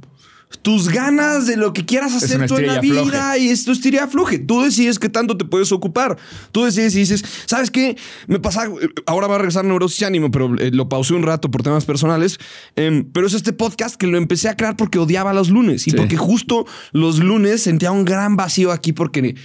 tus 0.61 0.89
ganas 0.89 1.47
de 1.47 1.55
lo 1.55 1.71
que 1.73 1.85
quieras 1.85 2.13
hacer 2.13 2.45
tú 2.47 2.57
en 2.57 2.67
la 2.67 2.81
vida 2.81 3.03
floje. 3.03 3.39
y 3.39 3.49
esto 3.49 3.71
es 3.71 3.79
tiria 3.81 4.07
floje. 4.07 4.39
Tú 4.39 4.61
decides 4.61 4.99
qué 4.99 5.07
tanto 5.09 5.37
te 5.37 5.45
puedes 5.45 5.71
ocupar. 5.71 6.17
Tú 6.51 6.65
decides 6.65 6.95
y 6.95 6.99
dices, 6.99 7.23
¿sabes 7.45 7.71
qué? 7.71 7.95
Me 8.27 8.39
pasa, 8.39 8.67
ahora 9.05 9.27
va 9.27 9.35
a 9.35 9.37
regresar 9.37 9.63
Neurosis 9.65 10.01
y 10.01 10.05
Ánimo, 10.05 10.31
pero 10.31 10.53
eh, 10.59 10.71
lo 10.71 10.89
pausé 10.89 11.13
un 11.13 11.23
rato 11.23 11.49
por 11.49 11.63
temas 11.63 11.85
personales. 11.85 12.37
Em, 12.75 13.05
pero 13.11 13.27
es 13.27 13.33
este 13.33 13.53
podcast 13.53 13.95
que 13.95 14.07
lo 14.07 14.17
empecé 14.17 14.49
a 14.49 14.55
crear 14.57 14.75
porque 14.75 14.99
odiaba 14.99 15.33
los 15.33 15.49
lunes 15.49 15.87
y 15.87 15.91
Sí. 15.91 15.97
porque 15.97 16.17
justo 16.17 16.65
los 16.91 17.19
lunes 17.19 17.61
sentía 17.63 17.91
un 17.91 18.03
gran 18.05 18.35
vacío 18.35 18.71
aquí 18.71 18.91
porque 18.93 19.35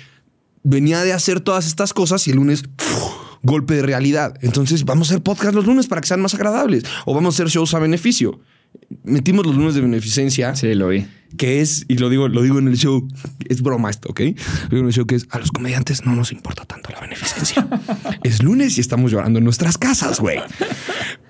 venía 0.63 1.03
de 1.03 1.13
hacer 1.13 1.41
todas 1.41 1.67
estas 1.67 1.93
cosas 1.93 2.27
y 2.27 2.31
el 2.31 2.37
lunes 2.37 2.63
¡puf! 2.77 3.13
golpe 3.43 3.75
de 3.75 3.83
realidad. 3.83 4.35
Entonces 4.41 4.85
vamos 4.85 5.09
a 5.09 5.15
hacer 5.15 5.23
podcast 5.23 5.55
los 5.55 5.67
lunes 5.67 5.87
para 5.87 6.01
que 6.01 6.09
sean 6.09 6.21
más 6.23 6.35
agradables 6.35 6.83
o 7.05 7.15
vamos 7.15 7.35
a 7.35 7.37
hacer 7.37 7.49
shows 7.49 7.75
a 7.75 7.79
beneficio. 7.79 8.41
Metimos 9.05 9.45
los 9.47 9.55
lunes 9.57 9.75
de 9.75 9.81
beneficencia 9.83 10.55
Sí, 10.57 10.75
lo 10.75 10.89
vi. 10.89 11.07
que 11.37 11.61
es, 11.61 11.85
y 11.89 11.99
lo 11.99 12.09
digo, 12.09 12.29
lo 12.29 12.43
digo 12.43 12.59
en 12.59 12.69
el 12.69 12.77
show, 12.77 13.07
es 13.49 13.61
broma 13.61 13.91
esto, 13.91 14.09
¿ok? 14.11 14.21
Lo 14.21 14.69
digo 14.71 14.81
en 14.81 14.87
el 14.87 14.93
show 14.93 15.07
que 15.07 15.17
es, 15.17 15.27
a 15.31 15.39
los 15.39 15.51
comediantes 15.51 16.05
no 16.07 16.15
nos 16.15 16.33
importa 16.33 16.65
tanto 16.65 16.91
la 16.91 17.01
beneficencia. 17.01 17.67
es 18.23 18.43
lunes 18.43 18.79
y 18.79 18.81
estamos 18.81 19.11
llorando 19.11 19.39
en 19.41 19.45
nuestras 19.45 19.77
casas, 19.77 20.21
güey. 20.21 20.39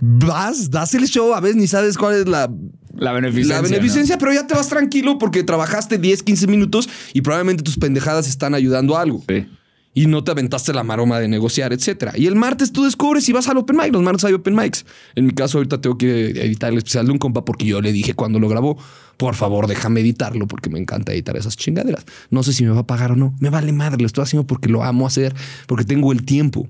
Vas, 0.01 0.71
das 0.71 0.95
el 0.95 1.07
show, 1.09 1.35
a 1.35 1.41
veces 1.41 1.57
ni 1.57 1.67
sabes 1.67 1.97
cuál 1.97 2.15
es 2.17 2.29
la... 2.29 2.51
La 2.97 3.11
beneficencia. 3.13 3.57
La 3.57 3.63
beneficencia, 3.63 4.19
pero 4.19 4.33
ya 4.33 4.47
te 4.47 4.55
vas 4.55 4.69
tranquilo 4.69 5.19
porque 5.19 5.43
trabajaste 5.43 5.99
10, 5.99 6.23
15 6.23 6.47
minutos 6.47 6.89
y 7.13 7.23
probablemente 7.23 7.65
tus 7.65 7.77
pendejadas 7.77 8.29
están 8.29 8.55
ayudando 8.55 8.97
a 8.97 9.03
algo. 9.03 9.25
Sí. 9.29 9.47
Y 9.95 10.07
no 10.07 10.25
te 10.25 10.33
aventaste 10.33 10.73
la 10.73 10.83
maroma 10.83 11.21
de 11.21 11.29
negociar, 11.29 11.73
etcétera. 11.73 12.13
Y 12.17 12.27
el 12.27 12.35
martes 12.35 12.73
tú 12.73 12.85
descubres 12.85 13.29
y 13.29 13.33
vas 13.33 13.49
al 13.49 13.59
open 13.59 13.77
mic. 13.77 13.93
Los 13.93 14.03
martes 14.03 14.25
hay 14.25 14.33
open 14.33 14.57
mics. 14.57 14.85
En 15.15 15.27
mi 15.27 15.33
caso, 15.33 15.59
ahorita 15.59 15.81
tengo 15.81 15.97
que 15.97 16.31
editar 16.31 16.73
el 16.73 16.79
especial 16.79 17.07
de 17.07 17.13
un 17.13 17.19
compa 17.19 17.45
porque 17.45 17.65
yo 17.65 17.81
le 17.81 17.93
dije 17.93 18.15
cuando 18.15 18.41
lo 18.41 18.49
grabó, 18.49 18.77
por 19.17 19.37
favor, 19.37 19.69
déjame 19.69 20.01
editarlo 20.01 20.49
porque 20.49 20.69
me 20.69 20.81
encanta 20.81 21.13
editar 21.13 21.37
esas 21.37 21.57
chingaderas. 21.57 22.05
No 22.31 22.43
sé 22.43 22.53
si 22.53 22.65
me 22.65 22.71
va 22.71 22.81
a 22.81 22.87
pagar 22.87 23.13
o 23.13 23.17
no. 23.17 23.35
Me 23.39 23.51
vale 23.51 23.73
madre, 23.73 24.01
lo 24.01 24.07
estoy 24.07 24.23
haciendo 24.23 24.47
porque 24.47 24.69
lo 24.69 24.83
amo 24.83 25.07
hacer, 25.07 25.35
porque 25.67 25.85
tengo 25.85 26.11
el 26.11 26.25
tiempo. 26.25 26.69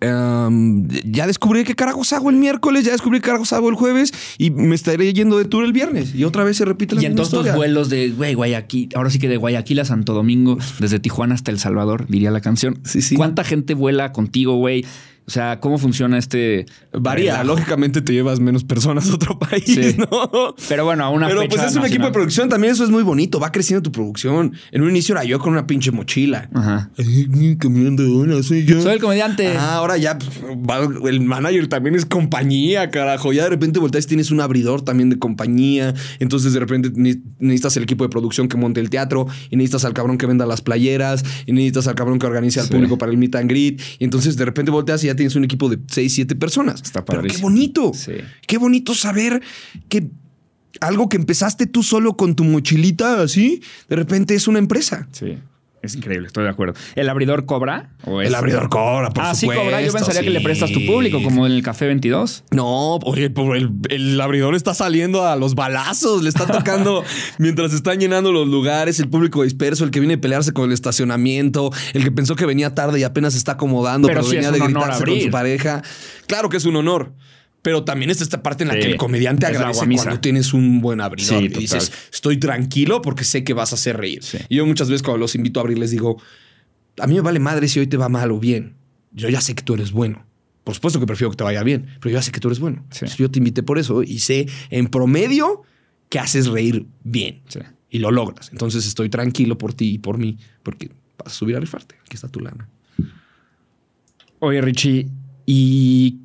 Em, 0.00 0.86
ya 1.10 1.26
descubrí 1.26 1.64
qué 1.64 1.74
carajos 1.74 2.12
hago 2.12 2.30
el 2.30 2.36
miércoles, 2.36 2.84
ya 2.84 2.92
descubrí 2.92 3.18
qué 3.18 3.26
carajos 3.26 3.52
hago 3.52 3.68
el 3.68 3.74
jueves 3.74 4.12
y 4.38 4.50
me 4.50 4.74
estaré 4.76 5.12
yendo 5.12 5.38
de 5.38 5.44
tour 5.44 5.64
el 5.64 5.72
viernes. 5.72 6.14
Y 6.14 6.24
otra 6.24 6.44
vez 6.44 6.56
se 6.56 6.64
repite 6.64 6.94
la 6.94 7.02
Y 7.02 7.06
en 7.06 7.12
misma 7.12 7.22
todos 7.22 7.30
tus 7.30 7.38
historia. 7.40 7.56
vuelos 7.56 7.88
de, 7.90 8.10
güey, 8.10 8.34
Guayaquil, 8.34 8.90
ahora 8.94 9.10
sí 9.10 9.18
que 9.18 9.28
de 9.28 9.36
Guayaquil 9.36 9.80
a 9.80 9.84
Santo 9.84 10.14
Domingo, 10.14 10.58
desde 10.78 11.00
Tijuana 11.00 11.34
hasta 11.34 11.50
El 11.50 11.58
Salvador, 11.58 12.06
diría 12.08 12.30
la 12.30 12.40
canción. 12.40 12.78
Sí, 12.84 13.02
sí. 13.02 13.16
¿Cuánta 13.16 13.42
gente 13.42 13.74
vuela 13.74 14.12
contigo, 14.12 14.54
güey? 14.56 14.84
O 15.28 15.30
sea, 15.30 15.60
¿cómo 15.60 15.76
funciona 15.76 16.16
este 16.16 16.64
Varía. 16.90 17.32
relajo? 17.32 17.48
Lógicamente 17.48 18.00
te 18.00 18.14
llevas 18.14 18.40
menos 18.40 18.64
personas 18.64 19.10
a 19.10 19.14
otro 19.16 19.38
país, 19.38 19.62
Sí. 19.66 19.94
¿no? 19.98 20.54
Pero 20.70 20.86
bueno, 20.86 21.04
a 21.04 21.10
una 21.10 21.28
Pero 21.28 21.42
fecha 21.42 21.56
pues 21.56 21.70
es 21.70 21.76
un 21.76 21.82
equipo 21.82 21.84
de 21.84 21.88
nacional. 21.98 22.12
producción, 22.12 22.48
también 22.48 22.72
eso 22.72 22.82
es 22.82 22.88
muy 22.90 23.02
bonito, 23.02 23.38
va 23.38 23.52
creciendo 23.52 23.82
tu 23.82 23.92
producción. 23.92 24.54
En 24.72 24.80
un 24.80 24.88
inicio 24.88 25.14
era 25.14 25.24
yo 25.24 25.38
con 25.38 25.52
una 25.52 25.66
pinche 25.66 25.90
mochila. 25.90 26.48
Ajá. 26.54 26.90
Ay, 26.96 27.56
caminando, 27.58 28.04
hola, 28.16 28.42
soy 28.42 28.64
yo. 28.64 28.80
Soy 28.80 28.94
el 28.94 29.00
comediante. 29.00 29.48
Ah, 29.54 29.74
ahora 29.74 29.98
ya 29.98 30.16
pues, 30.16 30.30
va- 30.58 31.08
el 31.10 31.20
manager 31.20 31.68
también 31.68 31.94
es 31.94 32.06
compañía, 32.06 32.90
carajo. 32.90 33.32
Ya 33.34 33.42
de 33.44 33.50
repente 33.50 33.78
volteas 33.80 34.06
y 34.06 34.08
tienes 34.08 34.30
un 34.30 34.40
abridor 34.40 34.80
también 34.80 35.10
de 35.10 35.18
compañía. 35.18 35.92
Entonces 36.20 36.54
de 36.54 36.60
repente 36.60 36.90
ne- 36.94 37.20
necesitas 37.38 37.76
el 37.76 37.82
equipo 37.82 38.02
de 38.02 38.08
producción 38.08 38.48
que 38.48 38.56
monte 38.56 38.80
el 38.80 38.88
teatro 38.88 39.26
y 39.50 39.56
necesitas 39.56 39.84
al 39.84 39.92
cabrón 39.92 40.16
que 40.16 40.24
venda 40.24 40.46
las 40.46 40.62
playeras 40.62 41.22
y 41.44 41.52
necesitas 41.52 41.86
al 41.86 41.96
cabrón 41.96 42.18
que 42.18 42.24
organice 42.26 42.60
al 42.60 42.66
Sí. 42.66 42.72
público 42.72 42.96
para 42.96 43.12
el 43.12 43.18
meet 43.18 43.34
and 43.34 43.50
greet. 43.50 43.80
Y 43.98 44.04
entonces 44.04 44.36
de 44.38 44.46
repente 44.46 44.70
volteas 44.70 45.04
y 45.04 45.08
ya 45.08 45.17
tienes 45.18 45.36
un 45.36 45.44
equipo 45.44 45.68
de 45.68 45.78
6, 45.86 46.14
7 46.14 46.36
personas. 46.36 46.80
Está 46.82 47.04
Pero 47.04 47.22
qué 47.22 47.36
bonito. 47.36 47.92
Sí. 47.94 48.12
Qué 48.46 48.56
bonito 48.56 48.94
saber 48.94 49.42
que 49.88 50.10
algo 50.80 51.08
que 51.08 51.16
empezaste 51.16 51.66
tú 51.66 51.82
solo 51.82 52.16
con 52.16 52.34
tu 52.34 52.44
mochilita 52.44 53.20
así, 53.22 53.62
de 53.88 53.96
repente 53.96 54.34
es 54.34 54.48
una 54.48 54.58
empresa. 54.58 55.08
Sí. 55.12 55.38
Es 55.88 55.96
increíble, 55.96 56.26
estoy 56.26 56.44
de 56.44 56.50
acuerdo. 56.50 56.74
¿El 56.94 57.08
abridor 57.08 57.46
cobra? 57.46 57.90
¿O 58.04 58.20
es- 58.20 58.28
El 58.28 58.34
abridor 58.34 58.68
cobra, 58.68 59.10
por 59.10 59.24
ah, 59.24 59.34
supuesto. 59.34 59.62
sí 59.62 59.66
cobra. 59.68 59.82
Yo 59.82 59.92
pensaría 59.92 60.20
que 60.22 60.30
le 60.30 60.40
prestas 60.40 60.70
tu 60.70 60.84
público, 60.86 61.22
como 61.22 61.46
en 61.46 61.52
el 61.52 61.62
Café 61.62 61.86
22. 61.86 62.44
No, 62.50 62.96
oye, 62.96 63.32
el, 63.56 63.70
el 63.90 64.20
abridor 64.20 64.54
está 64.54 64.74
saliendo 64.74 65.26
a 65.26 65.36
los 65.36 65.54
balazos, 65.54 66.22
le 66.22 66.28
está 66.28 66.46
tocando 66.46 67.02
mientras 67.38 67.72
están 67.72 67.98
llenando 67.98 68.32
los 68.32 68.46
lugares, 68.46 69.00
el 69.00 69.08
público 69.08 69.42
disperso, 69.42 69.84
el 69.84 69.90
que 69.90 70.00
viene 70.00 70.14
a 70.14 70.20
pelearse 70.20 70.52
con 70.52 70.66
el 70.66 70.72
estacionamiento, 70.72 71.70
el 71.94 72.04
que 72.04 72.12
pensó 72.12 72.36
que 72.36 72.46
venía 72.46 72.74
tarde 72.74 73.00
y 73.00 73.02
apenas 73.04 73.32
se 73.32 73.38
está 73.38 73.52
acomodando, 73.52 74.08
Pero 74.08 74.20
pero, 74.20 74.28
sí 74.30 74.36
venía 74.36 74.48
es 74.50 74.52
de 74.54 74.60
gritarse 74.60 74.88
con 74.88 75.08
abrir. 75.08 75.22
su 75.24 75.30
pareja. 75.30 75.82
Claro 76.26 76.48
que 76.48 76.56
es 76.58 76.64
un 76.64 76.76
honor. 76.76 77.12
Pero 77.62 77.84
también 77.84 78.10
está 78.10 78.22
esta 78.24 78.42
parte 78.42 78.62
en 78.64 78.68
la 78.68 78.74
Sí, 78.74 78.80
que 78.80 78.86
el 78.86 78.96
comediante 78.96 79.44
agradece 79.46 79.84
cuando 79.96 80.20
tienes 80.20 80.54
un 80.54 80.80
buen 80.80 81.00
abridor. 81.00 81.38
Sí, 81.40 81.44
y 81.46 81.48
total. 81.48 81.60
dices, 81.60 81.92
estoy 82.12 82.38
tranquilo 82.38 83.02
porque 83.02 83.24
sé 83.24 83.42
que 83.44 83.52
vas 83.52 83.72
a 83.72 83.74
hacer 83.74 83.96
reír. 83.96 84.22
Sí. 84.22 84.38
Y 84.48 84.56
yo 84.56 84.66
muchas 84.66 84.88
veces 84.88 85.02
cuando 85.02 85.18
los 85.18 85.34
invito 85.34 85.58
a 85.58 85.62
abrir 85.62 85.78
les 85.78 85.90
digo, 85.90 86.20
a 86.98 87.06
mí 87.06 87.14
me 87.14 87.20
vale 87.20 87.40
madre 87.40 87.66
si 87.68 87.80
hoy 87.80 87.86
te 87.88 87.96
va 87.96 88.08
mal 88.08 88.30
o 88.30 88.38
bien. 88.38 88.74
Yo 89.12 89.28
ya 89.28 89.40
sé 89.40 89.54
que 89.54 89.62
tú 89.62 89.74
eres 89.74 89.90
bueno. 89.92 90.24
Por 90.64 90.74
supuesto 90.74 91.00
que 91.00 91.06
prefiero 91.06 91.30
que 91.30 91.36
te 91.36 91.44
vaya 91.44 91.62
bien, 91.62 91.86
pero 92.00 92.10
yo 92.12 92.18
ya 92.18 92.22
sé 92.22 92.30
que 92.30 92.40
tú 92.40 92.48
eres 92.48 92.60
bueno. 92.60 92.84
Sí. 92.90 92.98
Entonces, 93.00 93.18
Yo 93.18 93.30
te 93.30 93.38
invité 93.38 93.62
por 93.62 93.78
eso 93.78 94.02
y 94.02 94.18
sé 94.20 94.46
en 94.70 94.86
promedio 94.86 95.62
que 96.10 96.18
haces 96.20 96.46
reír 96.46 96.86
bien 97.02 97.42
Sí. 97.48 97.60
y 97.90 97.98
lo 97.98 98.10
logras. 98.12 98.50
Entonces 98.52 98.86
estoy 98.86 99.08
tranquilo 99.08 99.58
por 99.58 99.74
ti 99.74 99.94
y 99.94 99.98
por 99.98 100.16
mí 100.18 100.38
porque 100.62 100.90
vas 101.18 101.32
a 101.32 101.36
subir 101.36 101.56
a 101.56 101.60
rifarte. 101.60 101.96
Aquí 102.04 102.14
está 102.14 102.28
tu 102.28 102.40
lana. 102.40 102.68
Oye, 104.40 104.60
Richie, 104.60 105.08
¿y 105.46 106.18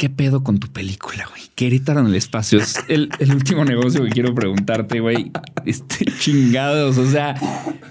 qué 0.00 0.08
pedo 0.08 0.42
con 0.42 0.58
tu 0.58 0.72
película, 0.72 1.26
güey? 1.28 1.42
Querétaro 1.54 2.00
en 2.00 2.06
el 2.06 2.14
espacio. 2.14 2.58
Es 2.58 2.76
el, 2.88 3.10
el 3.18 3.34
último 3.34 3.66
negocio 3.66 4.02
que 4.02 4.08
quiero 4.08 4.34
preguntarte, 4.34 4.98
güey. 4.98 5.30
Este, 5.66 6.06
chingados. 6.18 6.96
O 6.96 7.06
sea, 7.06 7.34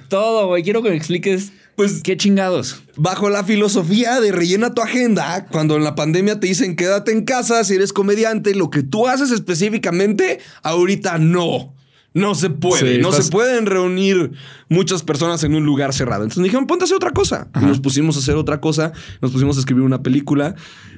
todo, 0.08 0.48
güey. 0.48 0.64
Quiero 0.64 0.82
que 0.82 0.90
me 0.90 0.96
expliques, 0.96 1.52
pues, 1.76 2.02
qué 2.02 2.18
chingados. 2.18 2.82
Bajo 2.96 3.30
la 3.30 3.44
filosofía 3.44 4.20
de 4.22 4.32
rellena 4.32 4.74
tu 4.74 4.82
agenda, 4.82 5.46
cuando 5.52 5.76
en 5.76 5.84
la 5.84 5.94
pandemia 5.94 6.40
te 6.40 6.48
dicen 6.48 6.76
quédate 6.76 7.12
en 7.12 7.26
casa 7.26 7.64
si 7.64 7.76
eres 7.76 7.94
comediante, 7.94 8.56
lo 8.56 8.72
que 8.72 8.82
tú 8.82 9.08
haces 9.08 9.30
específicamente, 9.30 10.40
ahorita 10.64 11.20
no. 11.20 11.76
No 12.14 12.34
se 12.36 12.50
puede. 12.50 12.96
Sí, 12.96 13.02
no 13.02 13.10
estás- 13.10 13.26
se 13.28 13.32
pueden 13.32 13.66
reunir 13.68 14.32
muchas 14.68 15.04
personas 15.04 15.44
en 15.44 15.54
un 15.56 15.64
lugar 15.64 15.94
cerrado. 15.94 16.24
Entonces 16.24 16.40
me 16.40 16.46
dijeron, 16.46 16.66
ponte 16.66 16.84
a 16.84 16.86
hacer 16.86 16.96
otra 16.98 17.12
cosa. 17.12 17.50
Y 17.62 17.66
nos 17.66 17.80
pusimos 17.80 18.16
a 18.16 18.20
hacer 18.20 18.36
otra 18.36 18.60
cosa. 18.60 18.92
Nos 19.22 19.32
pusimos 19.32 19.58
a 19.58 19.60
escribir 19.60 19.84
una 19.84 20.02
película. 20.02 20.56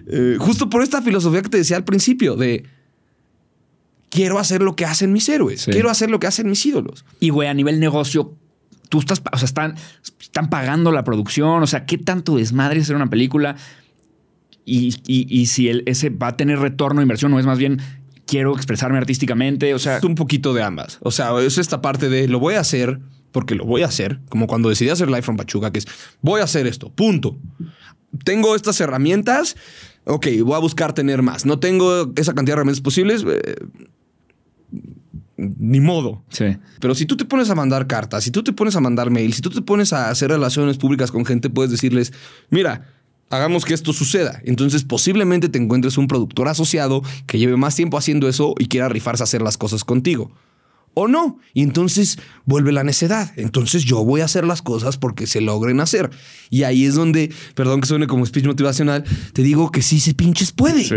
eh, 0.07 0.37
justo 0.39 0.69
por 0.69 0.81
esta 0.81 1.01
filosofía 1.01 1.41
que 1.41 1.49
te 1.49 1.57
decía 1.57 1.77
al 1.77 1.83
principio 1.83 2.35
de 2.35 2.63
quiero 4.09 4.39
hacer 4.39 4.61
lo 4.61 4.75
que 4.75 4.85
hacen 4.85 5.13
mis 5.13 5.27
héroes. 5.29 5.61
Sí. 5.61 5.71
Quiero 5.71 5.89
hacer 5.89 6.09
lo 6.09 6.19
que 6.19 6.27
hacen 6.27 6.49
mis 6.49 6.65
ídolos. 6.65 7.05
Y, 7.19 7.29
güey, 7.29 7.47
a 7.47 7.53
nivel 7.53 7.79
negocio, 7.79 8.35
tú 8.89 8.99
estás, 8.99 9.21
o 9.31 9.37
sea, 9.37 9.45
están, 9.45 9.75
están 10.19 10.49
pagando 10.49 10.91
la 10.91 11.03
producción. 11.03 11.61
O 11.63 11.67
sea, 11.67 11.85
¿qué 11.85 11.97
tanto 11.97 12.35
desmadre 12.37 12.79
es 12.79 12.85
hacer 12.85 12.95
una 12.95 13.09
película? 13.09 13.55
Y, 14.65 14.95
y- 15.07 15.27
y 15.29 15.45
si 15.47 15.69
el- 15.69 15.83
ese 15.85 16.09
va 16.09 16.27
a 16.29 16.37
tener 16.37 16.59
retorno 16.59 16.99
de 16.99 17.03
inversión 17.03 17.33
o 17.33 17.39
es 17.39 17.45
más 17.45 17.57
bien 17.57 17.79
quiero 18.31 18.55
expresarme 18.55 18.97
artísticamente. 18.97 19.73
O 19.73 19.79
sea, 19.79 19.97
Es 19.97 20.03
un 20.05 20.15
poquito 20.15 20.53
de 20.53 20.63
ambas. 20.63 20.99
O 21.01 21.11
sea, 21.11 21.37
es 21.41 21.57
esta 21.57 21.81
parte 21.81 22.07
de 22.07 22.29
lo 22.29 22.39
voy 22.39 22.55
a 22.55 22.61
hacer 22.61 23.01
porque 23.33 23.55
lo 23.55 23.65
voy 23.65 23.81
a 23.81 23.87
hacer, 23.87 24.21
como 24.29 24.47
cuando 24.47 24.69
decidí 24.69 24.89
hacer 24.89 25.09
Live 25.09 25.23
from 25.23 25.35
Pachuca, 25.35 25.71
que 25.71 25.79
es 25.79 25.87
voy 26.21 26.39
a 26.39 26.45
hacer 26.45 26.65
esto, 26.65 26.89
punto. 26.89 27.37
Tengo 28.23 28.55
estas 28.55 28.79
herramientas, 28.79 29.57
ok, 30.05 30.27
voy 30.43 30.55
a 30.55 30.59
buscar 30.59 30.93
tener 30.93 31.21
más. 31.21 31.45
No 31.45 31.59
tengo 31.59 32.13
esa 32.15 32.33
cantidad 32.33 32.55
de 32.55 32.59
herramientas 32.59 32.81
posibles, 32.81 33.25
eh, 33.27 33.55
ni 35.35 35.81
modo. 35.81 36.23
sí. 36.29 36.57
Pero 36.79 36.95
si 36.95 37.05
tú 37.05 37.17
te 37.17 37.25
pones 37.25 37.49
a 37.49 37.55
mandar 37.55 37.85
cartas, 37.85 38.23
si 38.23 38.31
tú 38.31 38.43
te 38.43 38.53
pones 38.53 38.75
a 38.77 38.79
mandar 38.79 39.09
mails, 39.09 39.35
si 39.35 39.41
tú 39.41 39.49
te 39.49 39.61
pones 39.61 39.91
a 39.91 40.09
hacer 40.09 40.29
relaciones 40.29 40.77
públicas 40.77 41.11
con 41.11 41.25
gente, 41.25 41.49
puedes 41.49 41.71
decirles, 41.71 42.13
mira, 42.49 42.87
hagamos 43.31 43.65
que 43.65 43.73
esto 43.73 43.93
suceda. 43.93 44.41
Entonces 44.43 44.83
posiblemente 44.83 45.49
te 45.49 45.57
encuentres 45.57 45.97
un 45.97 46.07
productor 46.07 46.47
asociado 46.47 47.01
que 47.25 47.39
lleve 47.39 47.57
más 47.57 47.75
tiempo 47.75 47.97
haciendo 47.97 48.27
eso 48.29 48.53
y 48.59 48.67
quiera 48.67 48.89
rifarse 48.89 49.23
a 49.23 49.25
hacer 49.25 49.41
las 49.41 49.57
cosas 49.57 49.83
contigo. 49.83 50.31
O 50.93 51.07
no. 51.07 51.39
Y 51.53 51.63
entonces 51.63 52.19
vuelve 52.45 52.71
la 52.73 52.83
necedad. 52.83 53.31
Entonces 53.37 53.85
yo 53.85 54.03
voy 54.03 54.21
a 54.21 54.25
hacer 54.25 54.45
las 54.45 54.61
cosas 54.61 54.97
porque 54.97 55.25
se 55.25 55.39
logren 55.39 55.79
hacer. 55.79 56.09
Y 56.49 56.63
ahí 56.63 56.85
es 56.85 56.95
donde, 56.95 57.31
perdón 57.55 57.81
que 57.81 57.87
suene 57.87 58.07
como 58.07 58.25
speech 58.25 58.45
motivacional, 58.45 59.05
te 59.33 59.41
digo 59.41 59.71
que 59.71 59.81
sí 59.81 59.99
se 59.99 60.13
pinches 60.13 60.51
puede 60.51 60.83
Sí. 60.83 60.95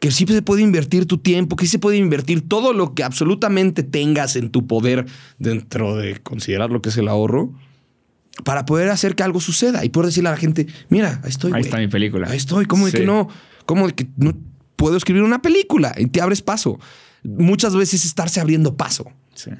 que 0.00 0.10
sí 0.12 0.24
se 0.26 0.42
puede 0.42 0.62
invertir 0.62 1.06
tu 1.06 1.18
tiempo, 1.18 1.56
que 1.56 1.66
sí 1.66 1.72
se 1.72 1.78
puede 1.78 1.98
invertir 1.98 2.48
todo 2.48 2.72
lo 2.72 2.94
que 2.94 3.02
absolutamente 3.02 3.82
tengas 3.82 4.36
en 4.36 4.50
tu 4.50 4.66
poder 4.66 5.06
dentro 5.38 5.96
de 5.96 6.20
considerar 6.20 6.70
lo 6.70 6.80
que 6.80 6.88
es 6.88 6.96
el 6.96 7.08
ahorro 7.08 7.52
para 8.44 8.64
poder 8.64 8.88
hacer 8.90 9.14
que 9.14 9.22
algo 9.22 9.40
suceda 9.40 9.84
y 9.84 9.88
poder 9.88 10.06
decirle 10.06 10.28
a 10.28 10.32
la 10.32 10.38
gente, 10.38 10.66
mira, 10.88 11.20
ahí 11.22 11.30
estoy. 11.30 11.52
Ahí 11.54 11.62
está 11.62 11.78
mi 11.78 11.88
película. 11.88 12.28
Ahí 12.30 12.36
estoy. 12.36 12.66
¿Cómo 12.66 12.86
de 12.86 12.92
que 12.92 13.04
no? 13.04 13.28
¿Cómo 13.66 13.86
de 13.86 13.94
que 13.94 14.06
no 14.16 14.36
puedo 14.76 14.96
escribir 14.96 15.22
una 15.22 15.42
película? 15.42 15.94
Y 15.98 16.06
te 16.06 16.20
abres 16.20 16.42
paso. 16.42 16.78
Muchas 17.22 17.74
veces 17.74 18.04
estarse 18.04 18.40
abriendo 18.40 18.76
paso 18.76 19.10
Sí. 19.34 19.50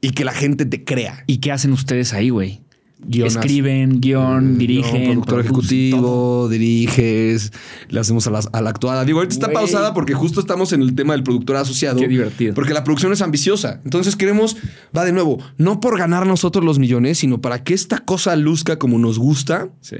y 0.00 0.10
que 0.10 0.24
la 0.24 0.32
gente 0.32 0.66
te 0.66 0.84
crea. 0.84 1.24
¿Y 1.26 1.38
qué 1.38 1.50
hacen 1.52 1.72
ustedes 1.72 2.12
ahí, 2.12 2.28
güey? 2.30 2.60
Guionas. 3.02 3.36
Escriben, 3.36 4.00
guion, 4.00 4.58
dirigen. 4.58 4.92
No, 4.92 5.24
productor 5.24 5.28
todo. 5.28 5.40
ejecutivo, 5.40 6.48
diriges, 6.48 7.52
le 7.88 7.98
hacemos 8.00 8.26
a 8.26 8.30
la, 8.30 8.40
a 8.52 8.60
la 8.60 8.70
actuada. 8.70 9.04
Digo, 9.04 9.18
ahorita 9.18 9.34
está 9.34 9.50
pausada 9.52 9.94
porque 9.94 10.14
justo 10.14 10.38
estamos 10.40 10.72
en 10.72 10.82
el 10.82 10.94
tema 10.94 11.14
del 11.14 11.22
productor 11.22 11.56
asociado. 11.56 11.98
Qué 11.98 12.08
divertido. 12.08 12.54
Porque 12.54 12.74
la 12.74 12.84
producción 12.84 13.12
es 13.12 13.22
ambiciosa. 13.22 13.80
Entonces 13.84 14.16
queremos, 14.16 14.56
va 14.96 15.04
de 15.04 15.12
nuevo, 15.12 15.38
no 15.56 15.80
por 15.80 15.98
ganar 15.98 16.26
nosotros 16.26 16.64
los 16.64 16.78
millones, 16.78 17.18
sino 17.18 17.40
para 17.40 17.64
que 17.64 17.74
esta 17.74 17.98
cosa 17.98 18.36
luzca 18.36 18.78
como 18.78 18.98
nos 18.98 19.18
gusta, 19.18 19.70
Sí, 19.80 19.96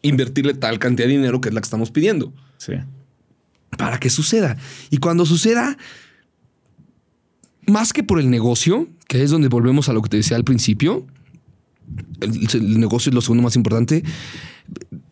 invertirle 0.00 0.54
tal 0.54 0.78
cantidad 0.78 1.06
de 1.06 1.14
dinero 1.14 1.40
que 1.40 1.48
es 1.50 1.54
la 1.54 1.60
que 1.60 1.66
estamos 1.66 1.90
pidiendo. 1.90 2.32
sí. 2.58 2.72
Para 3.78 3.98
que 3.98 4.10
suceda. 4.10 4.58
Y 4.90 4.98
cuando 4.98 5.24
suceda, 5.24 5.78
más 7.66 7.92
que 7.94 8.02
por 8.02 8.18
el 8.20 8.28
negocio, 8.30 8.88
que 9.08 9.22
es 9.22 9.30
donde 9.30 9.48
volvemos 9.48 9.88
a 9.88 9.92
lo 9.94 10.02
que 10.02 10.10
te 10.10 10.16
decía 10.18 10.36
al 10.36 10.44
principio, 10.44 11.06
el, 12.20 12.48
el 12.54 12.80
negocio 12.80 13.10
es 13.10 13.14
lo 13.14 13.20
segundo 13.20 13.42
más 13.42 13.56
importante, 13.56 14.02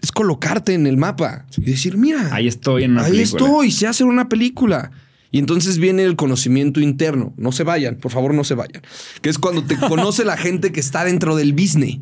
es 0.01 0.13
colocarte 0.13 0.75
en 0.75 0.87
el 0.87 0.97
mapa 0.97 1.47
y 1.59 1.63
decir, 1.65 1.97
mira, 1.97 2.35
Ahí 2.35 2.47
estoy 2.49 2.85
en 2.85 2.93
una 2.93 3.05
ahí 3.05 3.13
película. 3.13 3.45
estoy, 3.45 3.71
sé 3.71 3.87
hacer 3.87 4.07
una 4.07 4.29
película. 4.29 4.91
Y 5.33 5.39
entonces 5.39 5.79
viene 5.79 6.03
el 6.05 6.17
conocimiento 6.17 6.81
interno. 6.81 7.35
No 7.37 7.53
se 7.53 7.63
vayan, 7.63 7.97
por 7.97 8.11
favor, 8.11 8.35
no 8.35 8.43
se 8.43 8.55
vayan. 8.55 8.83
Que 9.23 9.29
es 9.31 9.39
cuando 9.39 9.63
te 9.63 9.77
conoce 9.89 10.25
la 10.25 10.37
gente 10.37 10.73
que 10.73 10.81
está 10.81 11.05
dentro 11.05 11.37
del 11.37 11.53
business. 11.53 11.99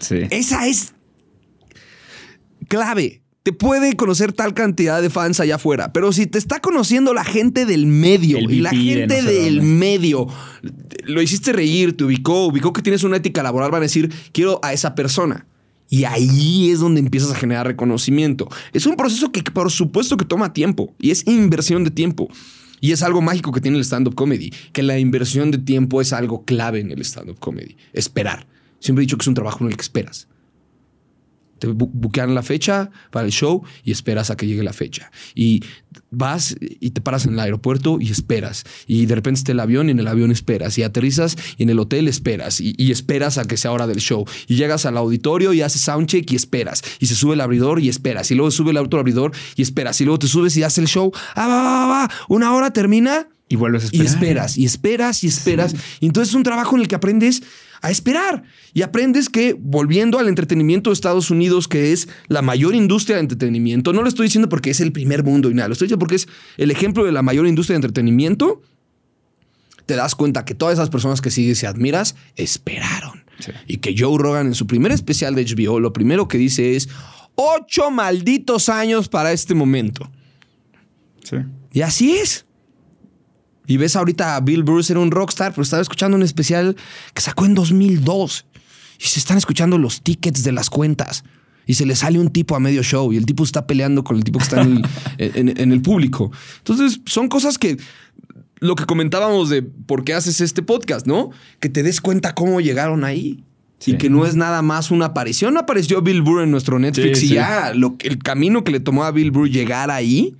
Sí. 0.00 0.22
Esa 0.30 0.66
es 0.66 0.92
clave. 2.68 3.21
Te 3.42 3.52
puede 3.52 3.96
conocer 3.96 4.32
tal 4.32 4.54
cantidad 4.54 5.02
de 5.02 5.10
fans 5.10 5.40
allá 5.40 5.56
afuera, 5.56 5.92
pero 5.92 6.12
si 6.12 6.26
te 6.26 6.38
está 6.38 6.60
conociendo 6.60 7.12
la 7.12 7.24
gente 7.24 7.66
del 7.66 7.86
medio 7.86 8.38
y 8.38 8.60
la 8.60 8.70
de 8.70 8.76
gente 8.76 9.22
no 9.22 9.28
del 9.28 9.56
dónde. 9.56 9.74
medio 9.74 10.28
lo 11.04 11.20
hiciste 11.20 11.52
reír, 11.52 11.96
te 11.96 12.04
ubicó, 12.04 12.46
ubicó 12.46 12.72
que 12.72 12.82
tienes 12.82 13.02
una 13.02 13.16
ética 13.16 13.42
laboral, 13.42 13.70
van 13.70 13.82
a 13.82 13.86
decir, 13.86 14.12
quiero 14.32 14.60
a 14.62 14.72
esa 14.72 14.94
persona. 14.94 15.46
Y 15.88 16.04
ahí 16.04 16.70
es 16.70 16.80
donde 16.80 17.00
empiezas 17.00 17.32
a 17.32 17.34
generar 17.34 17.66
reconocimiento. 17.66 18.48
Es 18.72 18.86
un 18.86 18.96
proceso 18.96 19.30
que 19.30 19.42
por 19.42 19.70
supuesto 19.70 20.16
que 20.16 20.24
toma 20.24 20.52
tiempo 20.52 20.94
y 20.98 21.10
es 21.10 21.26
inversión 21.26 21.84
de 21.84 21.90
tiempo. 21.90 22.28
Y 22.80 22.92
es 22.92 23.02
algo 23.02 23.20
mágico 23.20 23.52
que 23.52 23.60
tiene 23.60 23.76
el 23.76 23.84
stand-up 23.84 24.14
comedy, 24.14 24.52
que 24.72 24.82
la 24.82 24.98
inversión 24.98 25.50
de 25.50 25.58
tiempo 25.58 26.00
es 26.00 26.12
algo 26.12 26.44
clave 26.44 26.80
en 26.80 26.90
el 26.90 27.00
stand-up 27.02 27.38
comedy. 27.38 27.76
Esperar. 27.92 28.46
Siempre 28.80 29.02
he 29.02 29.06
dicho 29.06 29.16
que 29.18 29.22
es 29.22 29.28
un 29.28 29.34
trabajo 29.34 29.64
en 29.64 29.70
el 29.70 29.76
que 29.76 29.82
esperas. 29.82 30.28
Te 31.62 31.68
bu- 31.68 31.88
buquean 31.92 32.34
la 32.34 32.42
fecha 32.42 32.90
para 33.12 33.24
el 33.24 33.30
show 33.30 33.62
y 33.84 33.92
esperas 33.92 34.30
a 34.30 34.36
que 34.36 34.48
llegue 34.48 34.64
la 34.64 34.72
fecha. 34.72 35.12
Y 35.32 35.62
vas 36.10 36.56
y 36.60 36.90
te 36.90 37.00
paras 37.00 37.24
en 37.24 37.34
el 37.34 37.38
aeropuerto 37.38 37.98
y 38.00 38.10
esperas. 38.10 38.64
Y 38.88 39.06
de 39.06 39.14
repente 39.14 39.38
está 39.38 39.52
el 39.52 39.60
avión 39.60 39.86
y 39.86 39.92
en 39.92 40.00
el 40.00 40.08
avión 40.08 40.32
esperas. 40.32 40.76
Y 40.76 40.82
aterrizas 40.82 41.36
y 41.56 41.62
en 41.62 41.70
el 41.70 41.78
hotel 41.78 42.08
esperas. 42.08 42.60
Y, 42.60 42.74
y 42.76 42.90
esperas 42.90 43.38
a 43.38 43.44
que 43.44 43.56
sea 43.56 43.70
hora 43.70 43.86
del 43.86 43.98
show. 44.00 44.24
Y 44.48 44.56
llegas 44.56 44.86
al 44.86 44.96
auditorio 44.96 45.52
y 45.52 45.60
haces 45.62 45.82
soundcheck 45.82 46.32
y 46.32 46.34
esperas. 46.34 46.82
Y 46.98 47.06
se 47.06 47.14
sube 47.14 47.34
el 47.34 47.40
abridor 47.40 47.78
y 47.78 47.88
esperas. 47.88 48.28
Y 48.32 48.34
luego 48.34 48.50
sube 48.50 48.72
el 48.72 48.78
otro 48.78 48.98
abridor 48.98 49.30
y 49.54 49.62
esperas. 49.62 50.00
Y 50.00 50.04
luego 50.04 50.18
te 50.18 50.26
subes 50.26 50.56
y 50.56 50.64
haces 50.64 50.78
el 50.78 50.88
show. 50.88 51.12
Ah, 51.36 51.46
va, 51.46 51.62
va, 51.62 51.86
va. 51.86 52.10
Una 52.28 52.52
hora 52.54 52.72
termina 52.72 53.28
Y 53.48 53.54
vuelves 53.54 53.84
a 53.84 53.86
y 53.92 54.00
esperar. 54.00 54.08
esperas, 54.14 54.58
y 54.58 54.64
esperas, 54.64 55.22
y 55.24 55.26
esperas. 55.28 55.74
Y 56.00 56.06
entonces 56.06 56.30
es 56.30 56.34
un 56.34 56.42
trabajo 56.42 56.74
en 56.74 56.82
el 56.82 56.88
que 56.88 56.96
aprendes 56.96 57.42
a 57.82 57.90
esperar. 57.90 58.44
Y 58.72 58.82
aprendes 58.82 59.28
que, 59.28 59.54
volviendo 59.58 60.18
al 60.18 60.28
entretenimiento 60.28 60.90
de 60.90 60.94
Estados 60.94 61.30
Unidos, 61.30 61.68
que 61.68 61.92
es 61.92 62.08
la 62.28 62.40
mayor 62.40 62.74
industria 62.74 63.16
de 63.16 63.22
entretenimiento, 63.22 63.92
no 63.92 64.02
lo 64.02 64.08
estoy 64.08 64.26
diciendo 64.26 64.48
porque 64.48 64.70
es 64.70 64.80
el 64.80 64.92
primer 64.92 65.24
mundo 65.24 65.50
y 65.50 65.54
nada, 65.54 65.68
lo 65.68 65.72
estoy 65.72 65.86
diciendo 65.86 65.98
porque 65.98 66.14
es 66.14 66.28
el 66.56 66.70
ejemplo 66.70 67.04
de 67.04 67.12
la 67.12 67.22
mayor 67.22 67.46
industria 67.46 67.74
de 67.74 67.78
entretenimiento, 67.78 68.62
te 69.84 69.96
das 69.96 70.14
cuenta 70.14 70.44
que 70.44 70.54
todas 70.54 70.74
esas 70.74 70.90
personas 70.90 71.20
que 71.20 71.30
sigues 71.30 71.62
y 71.62 71.66
admiras 71.66 72.14
esperaron. 72.36 73.24
Sí. 73.40 73.50
Y 73.66 73.78
que 73.78 73.94
Joe 73.98 74.16
Rogan 74.16 74.46
en 74.46 74.54
su 74.54 74.68
primer 74.68 74.92
especial 74.92 75.34
de 75.34 75.44
HBO, 75.44 75.80
lo 75.80 75.92
primero 75.92 76.28
que 76.28 76.38
dice 76.38 76.76
es, 76.76 76.88
ocho 77.34 77.90
malditos 77.90 78.68
años 78.68 79.08
para 79.08 79.32
este 79.32 79.54
momento. 79.54 80.08
Sí. 81.24 81.38
Y 81.72 81.80
así 81.80 82.12
es. 82.12 82.46
Y 83.72 83.76
ves 83.78 83.96
ahorita 83.96 84.36
a 84.36 84.40
Bill 84.40 84.62
Bruce 84.64 84.92
era 84.92 85.00
un 85.00 85.10
rockstar, 85.10 85.52
pero 85.52 85.62
estaba 85.62 85.80
escuchando 85.80 86.16
un 86.16 86.22
especial 86.22 86.76
que 87.14 87.22
sacó 87.22 87.46
en 87.46 87.54
2002. 87.54 88.44
Y 88.98 89.04
se 89.04 89.18
están 89.18 89.38
escuchando 89.38 89.78
los 89.78 90.02
tickets 90.02 90.42
de 90.44 90.52
las 90.52 90.68
cuentas. 90.68 91.24
Y 91.66 91.74
se 91.74 91.86
le 91.86 91.96
sale 91.96 92.18
un 92.18 92.28
tipo 92.30 92.54
a 92.56 92.60
medio 92.60 92.82
show 92.82 93.12
y 93.12 93.16
el 93.16 93.24
tipo 93.24 93.44
está 93.44 93.66
peleando 93.66 94.04
con 94.04 94.16
el 94.16 94.24
tipo 94.24 94.38
que 94.38 94.44
está 94.44 94.60
en 94.60 94.82
el, 95.18 95.36
en- 95.36 95.60
en 95.60 95.72
el 95.72 95.80
público. 95.80 96.30
Entonces, 96.58 97.00
son 97.06 97.28
cosas 97.28 97.56
que 97.56 97.78
lo 98.60 98.74
que 98.74 98.84
comentábamos 98.84 99.48
de 99.48 99.62
por 99.62 100.04
qué 100.04 100.12
haces 100.14 100.40
este 100.40 100.62
podcast, 100.62 101.06
¿no? 101.06 101.30
Que 101.60 101.68
te 101.68 101.82
des 101.82 102.00
cuenta 102.00 102.34
cómo 102.34 102.60
llegaron 102.60 103.04
ahí. 103.04 103.42
Sí. 103.78 103.92
Y 103.92 103.96
que 103.98 104.10
no 104.10 104.26
es 104.26 104.36
nada 104.36 104.60
más 104.62 104.90
una 104.90 105.06
aparición. 105.06 105.56
Apareció 105.56 106.02
Bill 106.02 106.20
Burr 106.22 106.42
en 106.42 106.50
nuestro 106.52 106.78
Netflix 106.78 107.18
Sí, 107.20 107.24
y 107.24 107.28
sí. 107.30 107.34
ya 107.34 107.72
lo, 107.74 107.96
el 108.00 108.18
camino 108.18 108.62
que 108.64 108.70
le 108.72 108.80
tomó 108.80 109.02
a 109.04 109.10
Bill 109.12 109.30
Burr 109.32 109.48
llegar 109.48 109.90
ahí 109.90 110.36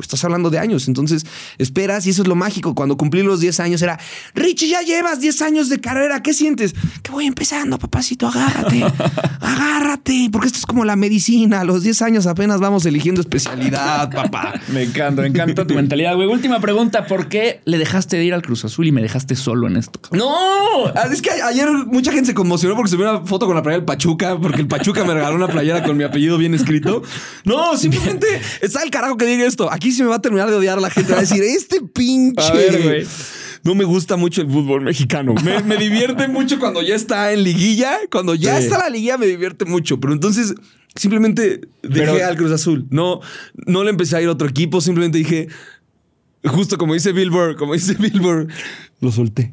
estás 0.00 0.24
hablando 0.24 0.50
de 0.50 0.58
años. 0.58 0.88
Entonces 0.88 1.24
esperas 1.58 2.06
y 2.06 2.10
eso 2.10 2.22
es 2.22 2.28
lo 2.28 2.34
mágico. 2.34 2.74
Cuando 2.74 2.96
cumplí 2.96 3.22
los 3.22 3.40
10 3.40 3.60
años 3.60 3.82
era, 3.82 3.98
Richie, 4.34 4.68
ya 4.68 4.82
llevas 4.82 5.20
10 5.20 5.42
años 5.42 5.68
de 5.68 5.80
carrera. 5.80 6.22
¿Qué 6.22 6.34
sientes? 6.34 6.74
Que 7.02 7.10
voy 7.10 7.26
empezando, 7.26 7.78
papacito, 7.78 8.28
agárrate. 8.28 8.84
agárrate. 9.40 10.28
Porque 10.30 10.48
esto 10.48 10.58
es 10.58 10.66
como 10.66 10.84
la 10.84 10.96
medicina. 10.96 11.60
A 11.60 11.64
los 11.64 11.82
10 11.82 12.02
años 12.02 12.26
apenas 12.26 12.60
vamos 12.60 12.86
eligiendo 12.86 13.20
especialidad, 13.20 14.10
papá. 14.10 14.54
Me 14.68 14.82
encanta, 14.82 15.22
me 15.22 15.28
encanta 15.28 15.66
tu 15.66 15.74
mentalidad, 15.74 16.14
güey. 16.14 16.28
Última 16.28 16.60
pregunta, 16.60 17.06
¿por 17.06 17.28
qué 17.28 17.60
le 17.64 17.78
dejaste 17.78 18.16
de 18.16 18.24
ir 18.24 18.34
al 18.34 18.42
Cruz 18.42 18.64
Azul 18.64 18.86
y 18.86 18.92
me 18.92 19.02
dejaste 19.02 19.36
solo 19.36 19.66
en 19.66 19.76
esto? 19.76 20.00
No, 20.12 20.56
Ah, 20.94 21.08
es 21.10 21.22
que 21.22 21.30
ayer 21.30 21.68
mucha 21.86 22.12
gente 22.12 22.28
se 22.28 22.34
conmocionó 22.34 22.76
porque 22.76 22.90
se 22.90 22.96
vio 22.96 23.10
una 23.10 23.26
foto 23.26 23.46
con 23.46 23.54
la 23.54 23.62
playera 23.62 23.80
del 23.80 23.86
Pachuca, 23.86 24.38
porque 24.38 24.60
el 24.60 24.68
Pachuca 24.68 25.04
me 25.04 25.14
regaló 25.14 25.36
una 25.36 25.48
playera 25.48 25.82
con 25.82 25.96
mi 25.96 26.04
apellido 26.04 26.38
bien 26.38 26.54
escrito. 26.54 27.02
No, 27.44 27.76
simplemente 27.76 28.26
está 28.60 28.82
el 28.82 28.90
carajo 28.90 29.16
que 29.16 29.26
diga 29.26 29.44
esto. 29.46 29.70
Aquí 29.70 29.85
se 29.92 30.02
me 30.02 30.08
va 30.08 30.16
a 30.16 30.22
terminar 30.22 30.48
de 30.50 30.56
odiar 30.56 30.80
la 30.80 30.90
gente. 30.90 31.12
Va 31.12 31.18
a 31.18 31.20
decir, 31.22 31.42
este 31.42 31.80
pinche. 31.82 32.42
A 32.42 32.52
ver, 32.52 32.82
güey. 32.82 33.06
No 33.64 33.74
me 33.74 33.84
gusta 33.84 34.16
mucho 34.16 34.42
el 34.42 34.48
fútbol 34.50 34.82
mexicano. 34.82 35.34
Me, 35.44 35.60
me 35.62 35.76
divierte 35.76 36.28
mucho 36.28 36.58
cuando 36.58 36.82
ya 36.82 36.94
está 36.94 37.32
en 37.32 37.42
liguilla. 37.42 37.98
Cuando 38.12 38.34
ya 38.34 38.58
Sí. 38.58 38.64
está 38.64 38.78
la 38.78 38.90
liguilla 38.90 39.18
me 39.18 39.26
divierte 39.26 39.64
mucho. 39.64 39.98
Pero 39.98 40.12
entonces 40.12 40.54
simplemente 40.94 41.62
dejé 41.82 42.06
Pero- 42.12 42.26
al 42.26 42.36
Cruz 42.36 42.52
Azul. 42.52 42.86
No, 42.90 43.20
no 43.66 43.82
le 43.82 43.90
empecé 43.90 44.16
a 44.16 44.22
ir 44.22 44.28
a 44.28 44.32
otro 44.32 44.46
equipo. 44.48 44.80
Simplemente 44.80 45.18
dije, 45.18 45.48
justo 46.44 46.78
como 46.78 46.94
dice 46.94 47.12
Billboard, 47.12 47.56
como 47.56 47.72
dice 47.74 47.94
Billboard, 47.94 48.48
lo 49.00 49.10
solté. 49.10 49.52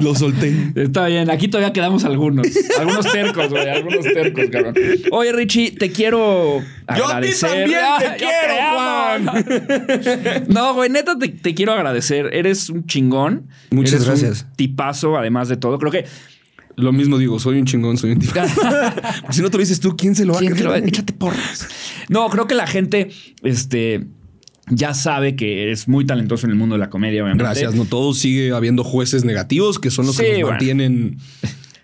Lo 0.00 0.14
solté. 0.14 0.72
Está 0.74 1.06
bien, 1.06 1.30
aquí 1.30 1.48
todavía 1.48 1.72
quedamos 1.72 2.04
algunos. 2.04 2.46
Algunos 2.78 3.10
tercos, 3.12 3.50
güey. 3.50 3.68
Algunos 3.68 4.02
tercos, 4.04 4.44
cabrón. 4.50 4.74
Oye, 5.12 5.32
Richie, 5.32 5.70
te 5.72 5.90
quiero 5.92 6.58
Yo 6.60 6.62
a 6.88 6.94
ti 6.94 7.00
agradecer. 7.02 7.48
también 7.50 7.70
te 7.70 7.76
Ah, 7.76 8.16
yo 8.16 8.26
quiero, 8.26 8.80
amo. 8.80 10.46
No, 10.52 10.74
güey, 10.74 10.90
neta, 10.90 11.16
te, 11.18 11.28
te 11.28 11.54
quiero 11.54 11.72
agradecer. 11.72 12.30
Eres 12.32 12.68
un 12.70 12.86
chingón. 12.86 13.48
Muchas 13.70 13.94
Eres 13.94 14.06
un 14.08 14.14
gracias. 14.14 14.46
tipazo, 14.56 15.16
además 15.16 15.48
de 15.48 15.56
todo. 15.56 15.78
Creo 15.78 15.92
que 15.92 16.04
Lo 16.76 16.92
mismo 16.92 17.18
digo, 17.18 17.38
soy 17.38 17.58
un 17.58 17.66
chingón, 17.66 17.98
soy 17.98 18.12
un 18.12 18.18
tipo. 18.18 18.32
si 19.30 19.42
no 19.42 19.50
te 19.50 19.56
lo 19.58 19.60
dices 19.60 19.78
tú, 19.80 19.96
¿quién 19.96 20.14
se 20.16 20.24
lo 20.24 20.32
va 20.32 20.38
a 20.38 20.40
¿Quién 20.40 20.54
te 20.56 20.62
lo 20.64 20.70
va 20.70 20.76
a- 20.76 20.78
creer? 20.78 20.88
Échate 20.94 21.12
porras. 21.12 21.68
No, 22.08 22.28
creo 22.30 22.46
que 22.46 22.54
la 22.54 22.66
gente, 22.66 23.10
este, 23.42 24.06
ya 24.74 24.94
sabe 24.94 25.36
que 25.36 25.62
eres 25.62 25.86
muy 25.88 26.04
talentoso 26.06 26.46
en 26.46 26.52
el 26.52 26.56
mundo 26.58 26.74
de 26.74 26.78
la 26.80 26.90
comedia, 26.90 27.22
obviamente. 27.22 27.44
Gracias, 27.44 27.74
no 27.74 27.84
todo 27.84 28.14
sigue 28.14 28.52
habiendo 28.52 28.84
jueces 28.84 29.24
negativos 29.24 29.78
que 29.78 29.90
son 29.90 30.06
los 30.06 30.16
Sí, 30.16 30.22
que 30.24 30.28
nos 30.32 30.40
bueno. 30.40 30.50
mantienen 30.52 31.18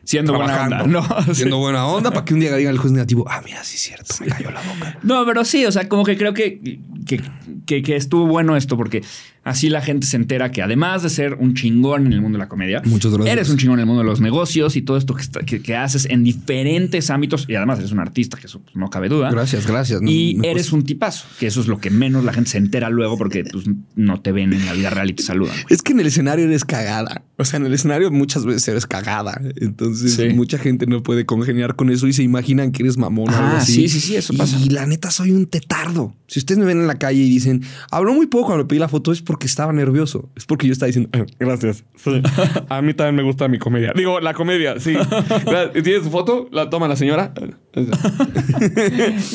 Siendo 0.05 0.33
buena 0.33 0.55
trabajando, 0.55 1.01
onda. 1.01 1.25
No, 1.27 1.35
siendo 1.35 1.59
buena 1.59 1.87
onda 1.87 2.11
para 2.11 2.25
que 2.25 2.33
un 2.33 2.41
día 2.41 2.57
diga 2.57 2.71
el 2.71 2.79
juez 2.79 2.93
negativo, 2.93 3.27
ah, 3.29 3.43
mira, 3.45 3.63
sí 3.63 3.75
es 3.77 3.83
cierto, 3.83 4.15
me 4.21 4.27
cayó 4.29 4.51
la 4.51 4.63
boca. 4.63 4.99
No, 5.03 5.27
pero 5.27 5.45
sí, 5.45 5.67
o 5.67 5.71
sea, 5.73 5.87
como 5.87 6.03
que 6.03 6.17
creo 6.17 6.33
que, 6.33 6.79
que, 7.07 7.21
que- 7.67 7.83
que 7.83 7.95
estuvo 7.97 8.27
bueno 8.27 8.57
esto 8.57 8.79
porque 8.79 9.03
así 9.49 9.69
la 9.69 9.81
gente 9.83 10.07
se 10.07 10.17
entera 10.17 10.51
que 10.51 10.63
además 10.63 11.03
de 11.03 11.11
ser 11.11 11.35
un 11.35 11.55
chingón 11.55 12.07
en 12.07 12.13
el 12.13 12.21
mundo 12.21 12.37
de 12.39 12.45
la 12.45 12.49
comedia, 12.49 12.83
Muchas 12.85 13.13
gracias. 13.13 13.33
eres 13.33 13.49
un 13.51 13.57
chingón 13.59 13.75
en 13.79 13.81
el 13.81 13.87
mundo 13.87 14.03
de 14.03 14.09
los 14.09 14.21
negocios 14.21 14.77
y 14.77 14.83
todo 14.83 14.97
esto 14.97 15.15
que, 15.15 15.23
está- 15.23 15.41
que, 15.41 15.61
que 15.63 15.77
haces 15.77 16.07
en 16.11 16.25
diferentes 16.25 17.11
ámbitos 17.11 17.45
y 17.49 17.55
además 17.55 17.79
eres 17.79 17.93
un 17.93 18.01
artista, 18.01 18.37
que 18.39 18.47
eso 18.47 18.61
pues, 18.61 18.75
no 18.77 18.91
cabe 18.91 19.09
duda. 19.09 19.31
Gracias, 19.31 19.67
gracias. 19.67 20.01
No, 20.03 20.11
Y 20.11 20.35
me 20.35 20.49
eres 20.51 20.65
cuesta. 20.65 20.77
un 20.77 20.85
tipazo, 20.85 21.27
que 21.39 21.47
eso 21.47 21.61
es 21.61 21.67
lo 21.67 21.79
que 21.79 21.91
menos 21.91 22.25
la 22.25 22.33
gente 22.33 22.51
se 22.51 22.59
entera 22.59 22.91
luego 22.91 23.17
porque 23.19 23.45
pues, 23.45 23.65
no 23.97 24.21
te 24.21 24.33
ven 24.33 24.53
en 24.53 24.65
la 24.67 24.73
vida 24.73 24.91
real 24.91 25.11
y 25.11 25.15
te 25.15 25.23
saludan. 25.23 25.55
güey. 25.55 25.67
Es 25.71 25.83
que 25.83 25.93
en 25.93 26.01
el 26.01 26.07
escenario 26.07 26.45
eres 26.45 26.65
cagada. 26.65 27.23
O 27.37 27.45
sea, 27.45 27.59
en 27.59 27.67
el 27.67 27.75
escenario 27.75 28.11
muchas 28.11 28.45
veces 28.45 28.67
eres 28.69 28.87
cagada. 28.87 29.41
Entonces, 29.57 30.15
Sí. 30.15 30.31
mucha 30.31 30.59
gente 30.59 30.87
no 30.87 31.03
puede 31.03 31.25
congeniar 31.25 31.77
con 31.77 31.91
eso 31.91 32.07
y 32.09 32.13
se 32.13 32.23
imaginan 32.25 32.73
que 32.73 32.83
eres 32.83 32.97
mamón 32.97 33.29
o 33.29 33.37
algo 33.37 33.49
Ah, 33.55 33.59
así. 33.59 33.75
sí, 33.75 33.89
sí, 33.89 34.01
sí, 34.01 34.17
eso 34.17 34.35
pasa. 34.35 34.59
Y 34.59 34.71
la 34.71 34.87
neta, 34.87 35.11
soy 35.11 35.31
un 35.31 35.47
tetardo. 35.47 36.15
Si 36.27 36.41
ustedes 36.41 36.59
me 36.59 36.65
ven 36.65 36.81
en 36.81 36.87
la 36.89 36.99
calle 36.99 37.23
y 37.23 37.29
dicen, 37.31 37.63
habló 37.91 38.13
muy 38.13 38.27
poco 38.27 38.47
cuando 38.47 38.67
pedí 38.67 38.79
la 38.81 38.89
foto, 38.89 39.13
es 39.13 39.23
porque 39.23 39.38
estaba 39.47 39.73
nervioso. 39.73 40.29
Es 40.37 40.45
porque 40.47 40.67
yo 40.67 40.73
estaba 40.73 40.89
diciendo, 40.89 41.11
"Eh, 41.13 41.27
gracias. 41.39 41.85
Sí. 41.97 42.23
A 42.69 42.83
mí 42.83 42.95
también 42.95 43.17
me 43.17 43.23
gusta 43.23 43.49
mi 43.49 43.59
comedia. 43.59 43.93
Digo, 43.95 44.21
la 44.21 44.35
comedia, 44.35 44.79
sí. 44.81 44.95
¿Tienes 45.73 46.03
tu 46.03 46.11
foto? 46.11 46.49
¿La 46.53 46.71
toma 46.71 46.89
la 46.89 46.97
señora? 46.97 47.33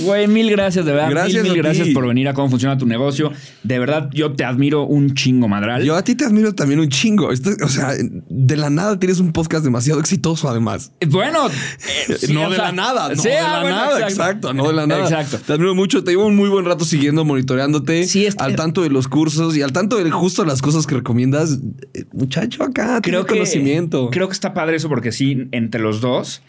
Güey, 0.04 0.28
mil 0.28 0.50
gracias, 0.52 0.86
de 0.86 0.92
verdad. 0.92 1.10
Gracias 1.10 1.44
mil, 1.44 1.56
gracias 1.56 1.90
por 1.90 2.08
venir 2.08 2.28
a 2.28 2.34
cómo 2.34 2.50
funciona 2.50 2.78
tu 2.78 2.86
negocio. 2.86 3.32
De 3.64 3.80
verdad, 3.80 4.10
yo 4.14 4.34
te 4.34 4.44
admiro 4.44 4.84
un 4.84 5.14
chingo, 5.14 5.48
Madral. 5.48 5.84
Yo 5.84 5.96
a 5.96 6.04
ti 6.04 6.16
te 6.16 6.26
admiro 6.26 6.54
también 6.54 6.80
un 6.80 6.90
chingo. 6.90 7.32
Esto- 7.32 7.52
o 7.64 7.68
sea, 7.70 7.94
de 8.00 8.58
la 8.58 8.70
nada 8.70 9.00
tienes 9.00 9.20
un 9.20 9.32
podcast 9.32 9.64
demasiado 9.64 10.00
exitoso, 10.00 10.50
además. 10.50 10.92
Bueno, 11.08 11.48
eh, 11.48 12.16
sí, 12.18 12.34
no 12.34 12.50
de 12.50 12.56
sea, 12.56 12.66
la 12.66 12.72
nada, 12.72 13.10
no 13.16 13.22
de 13.22 13.38
ah, 13.38 13.54
la 13.54 13.62
bueno, 13.62 13.76
nada, 13.76 14.00
exacto. 14.10 14.54
no 14.54 14.68
de 14.68 14.74
la 14.74 14.88
nada. 14.88 15.04
Exacto. 15.04 15.40
Te 15.46 15.54
admiro 15.54 15.76
mucho, 15.76 16.04
te 16.04 16.12
llevo 16.12 16.26
un 16.26 16.36
muy 16.36 16.50
buen 16.50 16.66
rato 16.66 16.86
siguiendo, 16.86 17.24
monitoreándote, 17.26 18.06
Sí, 18.08 18.26
es- 18.26 18.36
al 18.40 18.56
tanto 18.56 18.82
de 18.84 18.90
los 18.90 19.08
cursos 19.08 19.56
y 19.56 19.62
al 19.62 19.72
tanto 19.72 19.93
de 19.98 20.10
justo 20.12 20.46
las 20.46 20.62
cosas 20.62 20.86
que 20.88 20.96
recomiendas. 20.96 21.60
Eh, 21.94 22.06
Muchacho, 22.14 22.64
acá 22.64 23.00
Creo 23.02 23.26
que, 23.26 23.34
conocimiento. 23.34 24.10
creo 24.12 24.28
que 24.28 24.34
está 24.34 24.54
padre 24.54 24.78
eso 24.78 24.90
porque 24.90 25.12
sí, 25.12 25.48
entre 25.52 25.82
los 25.82 26.02
dos 26.02 26.42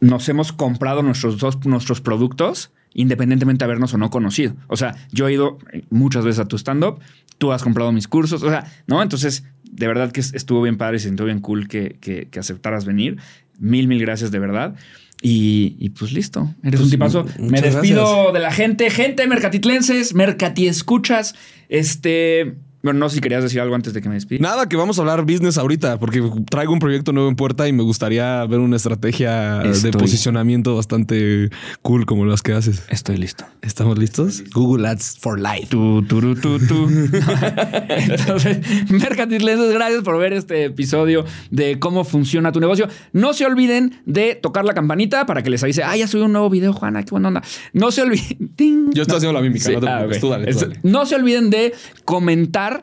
nos 0.00 0.28
hemos 0.28 0.52
comprado 0.52 1.02
nuestros 1.02 1.38
dos 1.38 1.64
nuestros 1.66 2.00
productos 2.00 2.70
independientemente 2.96 3.60
de 3.60 3.64
habernos 3.64 3.92
o 3.94 3.98
no 3.98 4.08
conocido. 4.10 4.54
O 4.68 4.76
sea, 4.76 4.94
yo 5.10 5.26
he 5.26 5.32
ido 5.32 5.58
muchas 5.90 6.24
veces 6.24 6.38
a 6.38 6.44
tu 6.46 6.56
stand-up, 6.56 7.00
tú 7.38 7.50
has 7.50 7.62
comprado 7.64 7.90
mis 7.90 8.06
cursos, 8.06 8.42
o 8.44 8.48
sea, 8.48 8.70
¿no? 8.86 9.02
Entonces, 9.02 9.42
de 9.64 9.88
verdad 9.88 10.12
que 10.12 10.20
estuvo 10.20 10.62
bien 10.62 10.76
padre 10.76 10.98
y 10.98 11.00
se 11.00 11.08
sintió 11.08 11.26
bien 11.26 11.40
cool 11.40 11.66
que, 11.66 11.96
que- 12.00 12.28
que 12.30 12.38
aceptaras 12.38 12.84
venir. 12.84 13.16
Mil, 13.58 13.88
mil 13.88 13.98
gracias 14.00 14.30
de 14.30 14.38
verdad. 14.38 14.76
Y, 15.22 15.74
y 15.80 15.88
pues 15.90 16.12
listo, 16.12 16.54
eres 16.62 16.78
Pues, 16.78 16.84
un 16.84 16.90
tipazo. 16.90 17.24
mu- 17.38 17.50
Me 17.50 17.60
despido 17.60 18.04
gracias. 18.04 18.32
de 18.34 18.38
la 18.40 18.52
gente, 18.52 18.90
gente 18.90 19.26
mercatitlenses, 19.26 20.14
mercati 20.14 20.68
escuchas. 20.68 21.34
Este, 21.68 22.56
bueno, 22.84 23.00
no 23.00 23.08
sé 23.08 23.16
si 23.16 23.20
querías 23.22 23.42
decir 23.42 23.60
algo 23.60 23.74
antes 23.74 23.94
de 23.94 24.02
que 24.02 24.08
me 24.10 24.14
despida. 24.14 24.40
Nada, 24.40 24.68
que 24.68 24.76
vamos 24.76 24.98
a 24.98 25.00
hablar 25.00 25.22
business 25.22 25.56
ahorita, 25.56 25.98
porque 25.98 26.22
traigo 26.50 26.72
un 26.72 26.78
proyecto 26.78 27.12
nuevo 27.12 27.30
en 27.30 27.34
puerta 27.34 27.66
y 27.66 27.72
me 27.72 27.82
gustaría 27.82 28.44
ver 28.44 28.60
una 28.60 28.76
estrategia 28.76 29.62
Estoy. 29.62 29.90
de 29.90 29.98
posicionamiento 29.98 30.76
bastante 30.76 31.48
cool 31.80 32.04
como 32.04 32.26
las 32.26 32.42
que 32.42 32.52
haces. 32.52 32.84
Estoy 32.90 33.16
listo. 33.16 33.46
¿Estamos 33.62 33.98
listos? 33.98 34.44
Google 34.52 34.86
Ads 34.86 35.16
for 35.18 35.40
Life. 35.40 35.68
Tu, 35.70 36.02
turu, 36.02 36.34
tu, 36.34 36.58
tu. 36.58 36.88
Entonces, 37.88 38.58
Mercantilenses, 38.90 39.72
gracias 39.72 40.02
por 40.02 40.18
ver 40.18 40.34
este 40.34 40.64
episodio 40.64 41.24
de 41.50 41.78
cómo 41.78 42.04
funciona 42.04 42.52
tu 42.52 42.60
negocio. 42.60 42.86
No 43.12 43.32
se 43.32 43.46
olviden 43.46 44.00
de 44.04 44.34
tocar 44.34 44.64
la 44.66 44.74
campanita 44.74 45.24
para 45.26 45.42
que 45.42 45.48
les 45.48 45.62
avise, 45.62 45.82
ah, 45.82 45.96
ya 45.96 46.06
subí 46.06 46.22
un 46.22 46.32
nuevo 46.32 46.50
video, 46.50 46.72
Juana, 46.74 47.02
qué 47.02 47.12
buena 47.12 47.28
onda. 47.28 47.42
No 47.72 47.90
se 47.90 48.02
olviden. 48.02 48.90
Yo 48.92 49.02
estoy 49.02 49.16
haciendo 49.16 49.32
la 49.32 49.40
mímica, 49.40 49.70
no 49.70 49.80
te 49.80 49.88
ah, 49.88 49.96
preocupes, 50.06 50.16
ok. 50.18 50.20
tú 50.20 50.28
dale, 50.30 50.44
tú 50.44 50.50
Es- 50.50 50.60
dale. 50.60 50.80
No 50.82 51.06
se 51.06 51.14
olviden 51.14 51.50
de 51.50 51.72
comentar. 52.04 52.73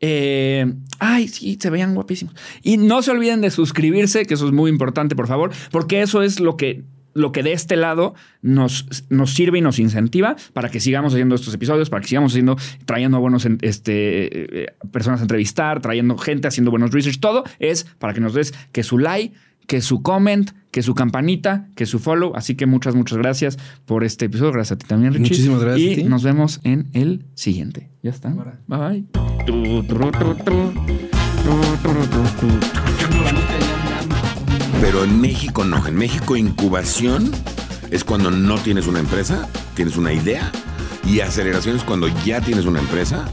Eh, 0.00 0.72
ay, 0.98 1.28
sí, 1.28 1.58
se 1.60 1.70
veían 1.70 1.94
guapísimos. 1.94 2.34
Y 2.62 2.76
no 2.78 3.02
se 3.02 3.10
olviden 3.10 3.40
de 3.40 3.50
suscribirse, 3.50 4.24
que 4.26 4.34
eso 4.34 4.46
es 4.46 4.52
muy 4.52 4.70
importante, 4.70 5.16
por 5.16 5.26
favor, 5.26 5.50
porque 5.70 6.02
eso 6.02 6.22
es 6.22 6.40
lo 6.40 6.56
que 6.56 6.84
lo 7.12 7.32
que 7.32 7.42
de 7.42 7.52
este 7.52 7.74
lado 7.74 8.14
nos, 8.40 8.86
nos 9.08 9.34
sirve 9.34 9.58
y 9.58 9.60
nos 9.62 9.80
incentiva 9.80 10.36
para 10.52 10.70
que 10.70 10.78
sigamos 10.78 11.12
haciendo 11.12 11.34
estos 11.34 11.52
episodios, 11.52 11.90
para 11.90 12.02
que 12.02 12.06
sigamos 12.06 12.30
haciendo, 12.32 12.56
trayendo 12.84 13.16
a 13.16 13.20
buenos 13.20 13.44
en- 13.46 13.58
este, 13.62 14.62
eh, 14.62 14.66
personas 14.92 15.18
a 15.18 15.24
entrevistar, 15.24 15.80
trayendo 15.82 16.16
gente, 16.16 16.46
haciendo 16.46 16.70
buenos 16.70 16.92
research. 16.92 17.18
Todo 17.18 17.42
es 17.58 17.84
para 17.98 18.14
que 18.14 18.20
nos 18.20 18.32
des 18.32 18.54
que 18.70 18.84
su 18.84 18.96
like, 18.96 19.34
que 19.66 19.80
su 19.80 20.02
comment, 20.02 20.52
que 20.70 20.82
su 20.82 20.94
campanita, 20.94 21.68
que 21.74 21.86
su 21.86 21.98
follow. 21.98 22.32
Así 22.36 22.54
que 22.54 22.66
muchas, 22.66 22.94
muchas 22.94 23.18
gracias 23.18 23.58
por 23.86 24.04
este 24.04 24.26
episodio. 24.26 24.52
Gracias 24.52 24.76
a 24.76 24.78
ti 24.78 24.86
también, 24.86 25.12
Richie. 25.12 25.30
Muchísimas 25.30 25.60
gracias 25.62 25.88
Y 25.88 25.92
a 25.92 25.96
ti. 25.96 26.04
nos 26.04 26.22
vemos 26.22 26.60
en 26.64 26.88
el 26.92 27.26
siguiente. 27.34 27.90
Ya 28.02 28.10
está. 28.10 28.30
Bye 28.66 28.78
bye. 28.78 29.04
Tu, 29.46 29.82
tu, 29.82 29.96
tu, 29.96 30.10
tu, 30.10 30.34
tu. 30.34 30.72
Tu, 31.42 31.50
tu, 31.82 31.92
tu, 31.92 32.46
tu. 32.46 33.60
Pero 34.80 35.04
en 35.04 35.20
México 35.20 35.64
no. 35.64 35.86
En 35.86 35.94
México 35.96 36.36
incubación 36.36 37.30
es 37.90 38.04
cuando 38.04 38.30
no 38.30 38.56
tienes 38.58 38.86
una 38.86 39.00
empresa, 39.00 39.48
tienes 39.74 39.96
una 39.96 40.12
idea. 40.12 40.50
Y 41.06 41.20
aceleración 41.20 41.76
es 41.76 41.82
cuando 41.82 42.08
ya 42.24 42.40
tienes 42.40 42.66
una 42.66 42.78
empresa 42.80 43.28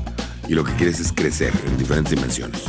y 0.47 0.53
lo 0.53 0.63
que 0.63 0.73
quieres 0.73 0.99
es 0.99 1.11
crecer 1.13 1.53
en 1.67 1.77
diferentes 1.77 2.11
dimensiones. 2.11 2.63